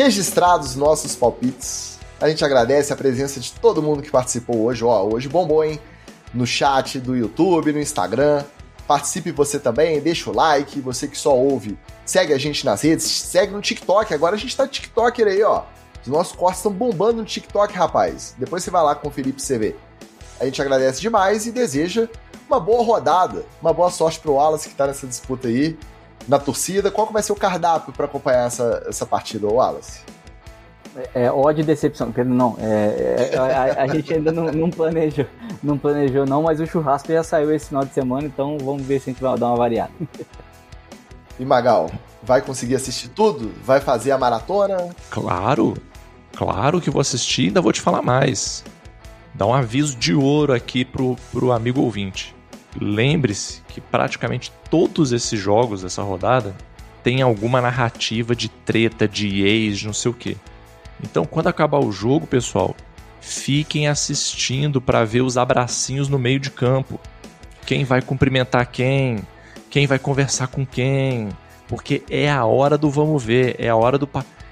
Registrados 0.03 0.77
nossos 0.77 1.15
palpites, 1.15 1.99
a 2.19 2.27
gente 2.27 2.43
agradece 2.43 2.91
a 2.91 2.97
presença 2.97 3.39
de 3.39 3.53
todo 3.53 3.83
mundo 3.83 4.01
que 4.01 4.11
participou 4.11 4.63
hoje. 4.63 4.83
Ó, 4.83 5.05
hoje 5.05 5.29
bombou, 5.29 5.63
hein? 5.63 5.79
No 6.33 6.47
chat 6.47 6.99
do 6.99 7.15
YouTube, 7.15 7.71
no 7.71 7.79
Instagram. 7.79 8.43
Participe 8.89 9.31
você 9.31 9.59
também, 9.59 10.01
deixa 10.01 10.31
o 10.31 10.35
like. 10.35 10.81
Você 10.81 11.07
que 11.07 11.19
só 11.19 11.37
ouve, 11.37 11.79
segue 12.07 12.33
a 12.33 12.39
gente 12.39 12.65
nas 12.65 12.81
redes, 12.81 13.05
segue 13.05 13.53
no 13.53 13.61
TikTok. 13.61 14.15
Agora 14.15 14.37
a 14.37 14.39
gente 14.39 14.57
tá 14.57 14.67
TikToker 14.67 15.27
aí, 15.27 15.43
ó. 15.43 15.65
Os 16.01 16.09
nossos 16.09 16.35
cortes 16.35 16.61
estão 16.61 16.73
bombando 16.73 17.19
no 17.19 17.27
TikTok, 17.27 17.75
rapaz. 17.75 18.35
Depois 18.39 18.65
você 18.65 18.71
vai 18.71 18.83
lá 18.83 18.95
conferir 18.95 19.35
pra 19.35 19.43
você 19.43 19.59
ver. 19.59 19.79
A 20.41 20.47
gente 20.47 20.63
agradece 20.63 21.03
demais 21.03 21.47
e 21.47 21.53
deseja 21.53 22.09
uma 22.49 22.59
boa 22.59 22.83
rodada, 22.83 23.45
uma 23.61 23.75
boa 23.75 23.91
sorte 23.91 24.19
pro 24.19 24.33
Wallace 24.33 24.71
que 24.71 24.75
tá 24.75 24.87
nessa 24.87 25.07
disputa 25.07 25.49
aí, 25.49 25.79
na 26.31 26.39
torcida. 26.39 26.91
Qual 26.91 27.09
que 27.09 27.13
vai 27.13 27.23
ser 27.23 27.33
o 27.33 27.37
cardápio 27.37 27.93
para 27.93 28.07
acompanhar 28.07 28.47
essa, 28.47 28.85
essa 28.89 29.05
partida, 29.05 29.49
Wallace? 29.49 30.01
É, 31.15 31.25
é 31.25 31.33
ódio 31.33 31.63
e 31.63 31.65
decepção, 31.65 32.13
Pedro, 32.13 32.33
não. 32.33 32.57
É, 32.61 33.31
é, 33.33 33.37
a, 33.37 33.83
a, 33.83 33.87
gente 33.89 34.15
ainda 34.15 34.31
não, 34.31 34.45
não, 34.53 34.71
planejou, 34.71 35.27
não 35.61 35.77
planejou, 35.77 36.25
não, 36.25 36.43
mas 36.45 36.61
o 36.61 36.67
churrasco 36.67 37.13
já 37.13 37.25
saiu 37.25 37.53
esse 37.53 37.67
final 37.67 37.85
de 37.85 37.93
semana, 37.93 38.27
então 38.27 38.57
vamos 38.59 38.83
ver 38.83 39.01
se 39.01 39.11
a 39.11 39.13
gente 39.13 39.23
vai 39.23 39.37
dar 39.37 39.49
uma 39.49 39.57
variada. 39.57 39.93
E 41.39 41.45
Magal, 41.45 41.91
vai 42.23 42.41
conseguir 42.41 42.77
assistir 42.77 43.09
tudo? 43.09 43.53
Vai 43.65 43.81
fazer 43.81 44.13
a 44.13 44.19
maratona? 44.19 44.91
Claro, 45.11 45.75
claro 46.37 46.81
que 46.81 46.91
vou 46.91 47.01
assistir, 47.01 47.47
ainda 47.47 47.61
vou 47.61 47.73
te 47.73 47.81
falar 47.81 48.03
mais. 48.03 48.65
Dá 49.35 49.47
um 49.47 49.55
aviso 49.55 49.97
de 49.97 50.15
ouro 50.15 50.53
aqui 50.53 50.85
pro, 50.85 51.17
pro 51.33 51.51
amigo 51.51 51.81
ouvinte. 51.81 52.35
Lembre-se 52.79 53.63
que 53.69 53.81
praticamente 53.81 54.53
todos 54.71 55.13
esses 55.13 55.39
jogos 55.39 55.83
dessa 55.83 56.03
rodada 56.03 56.55
tem 57.03 57.23
alguma 57.23 57.61
narrativa 57.61 58.35
de 58.37 58.49
treta, 58.49 59.09
de 59.09 59.43
ex, 59.43 59.83
não 59.83 59.93
sei 59.93 60.11
o 60.11 60.15
quê. 60.15 60.37
Então, 61.03 61.25
quando 61.25 61.49
acabar 61.49 61.79
o 61.79 61.91
jogo, 61.91 62.27
pessoal, 62.27 62.77
fiquem 63.21 63.89
assistindo 63.89 64.81
para 64.81 65.05
ver 65.05 65.23
os 65.23 65.37
abracinhos 65.37 66.09
no 66.09 66.19
meio 66.19 66.39
de 66.39 66.51
campo. 66.51 67.01
Quem 67.67 67.85
vai 67.85 68.03
cumprimentar 68.03 68.67
quem, 68.67 69.21
quem 69.71 69.87
vai 69.87 69.99
conversar 69.99 70.49
com 70.49 70.67
quem, 70.67 71.29
porque 71.67 72.03
é 72.11 72.31
a 72.31 72.45
hora 72.45 72.77
do 72.77 72.91
vamos 72.91 73.25
ver, 73.25 73.57
é 73.59 73.69
a 73.69 73.77
hora 73.77 73.97
do. 73.97 74.09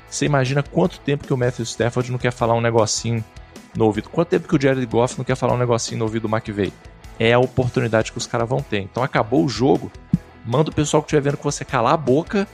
Você 0.08 0.24
imagina 0.24 0.62
quanto 0.62 1.00
tempo 1.00 1.26
que 1.26 1.34
o 1.34 1.36
Matthew 1.36 1.64
Stafford 1.64 2.10
não 2.10 2.18
quer 2.18 2.32
falar 2.32 2.54
um 2.54 2.60
negocinho 2.60 3.22
no 3.76 3.84
ouvido? 3.84 4.08
Quanto 4.08 4.28
tempo 4.28 4.48
que 4.48 4.56
o 4.56 4.60
Jared 4.60 4.86
Goff 4.86 5.18
não 5.18 5.24
quer 5.24 5.36
falar 5.36 5.54
um 5.54 5.58
negocinho 5.58 5.98
no 5.98 6.04
ouvido 6.04 6.28
do 6.28 6.34
McVay? 6.34 6.72
É 7.18 7.32
a 7.32 7.38
oportunidade 7.38 8.12
que 8.12 8.18
os 8.18 8.26
caras 8.26 8.48
vão 8.48 8.60
ter. 8.60 8.80
Então 8.80 9.02
acabou 9.02 9.44
o 9.44 9.48
jogo, 9.48 9.90
manda 10.44 10.70
o 10.70 10.74
pessoal 10.74 11.02
que 11.02 11.06
estiver 11.06 11.22
vendo 11.22 11.36
que 11.36 11.44
você 11.44 11.64
calar 11.64 11.94
a 11.94 11.96
boca 11.96 12.46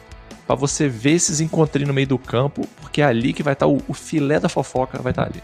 para 0.47 0.55
você 0.55 0.89
ver 0.89 1.13
esses 1.13 1.41
encontrinhos 1.41 1.89
no 1.89 1.95
meio 1.95 2.07
do 2.07 2.19
campo, 2.19 2.67
porque 2.81 3.01
é 3.01 3.05
ali 3.05 3.33
que 3.33 3.43
vai 3.43 3.55
estar 3.55 3.67
tá 3.67 3.73
o, 3.73 3.81
o 3.89 3.95
filé 3.95 4.39
da 4.39 4.49
fofoca, 4.49 5.01
vai 5.01 5.13
estar 5.13 5.25
tá 5.25 5.31
ali. 5.31 5.43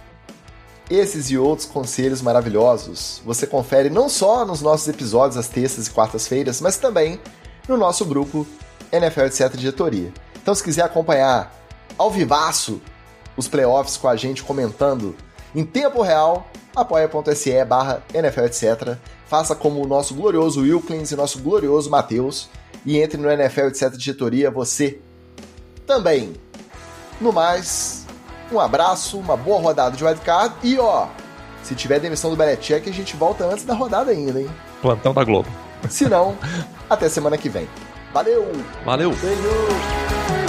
Esses 0.91 1.31
e 1.31 1.39
outros 1.39 1.69
conselhos 1.69 2.21
maravilhosos 2.21 3.23
você 3.25 3.47
confere 3.47 3.89
não 3.89 4.09
só 4.09 4.45
nos 4.45 4.61
nossos 4.61 4.89
episódios 4.89 5.37
às 5.37 5.49
terças 5.49 5.87
e 5.87 5.91
quartas-feiras, 5.91 6.61
mas 6.61 6.77
também 6.77 7.21
no 7.69 7.77
nosso 7.77 8.05
grupo 8.05 8.47
NFL 8.93 9.21
etc 9.23 9.55
diretoria. 9.57 10.13
Então 10.43 10.55
se 10.55 10.65
quiser 10.65 10.83
acompanhar 10.83 11.55
ao 11.97 12.11
vivaço 12.11 12.81
os 13.37 13.47
playoffs 13.47 13.97
com 13.97 14.09
a 14.09 14.17
gente 14.17 14.43
comentando 14.43 15.15
em 15.55 15.65
tempo 15.65 16.03
real, 16.03 16.51
apoia.se 16.75 17.65
barra 17.65 18.03
NFL 18.13 18.45
etc. 18.45 18.97
Faça 19.27 19.55
como 19.55 19.83
o 19.83 19.87
nosso 19.87 20.15
glorioso 20.15 20.61
Wilkins 20.61 21.11
e 21.11 21.17
nosso 21.17 21.41
glorioso 21.41 21.91
Matheus 21.91 22.49
e 22.85 22.99
entre 22.99 23.21
no 23.21 23.31
NFL 23.31 23.67
etc. 23.69 23.91
Diretoria 23.97 24.51
você 24.51 24.99
também. 25.87 26.35
No 27.21 27.33
mais, 27.33 28.07
um 28.51 28.59
abraço, 28.59 29.19
uma 29.19 29.37
boa 29.37 29.61
rodada 29.61 29.97
de 29.97 30.05
wildcard 30.05 30.55
e 30.63 30.79
ó, 30.79 31.09
se 31.63 31.75
tiver 31.75 32.01
demissão 32.01 32.31
do 32.31 32.37
Belichick, 32.37 32.89
a 32.89 32.93
gente 32.93 33.17
volta 33.17 33.45
antes 33.45 33.65
da 33.65 33.75
rodada 33.75 34.11
ainda, 34.11 34.41
hein? 34.41 34.51
Plantão 34.81 35.13
da 35.13 35.23
Globo. 35.25 35.49
Se 35.89 36.09
não, 36.09 36.37
até 36.89 37.09
semana 37.09 37.37
que 37.37 37.49
vem. 37.49 37.69
Valeu! 38.13 38.51
Valeu! 38.85 39.11
Beijo! 39.11 40.40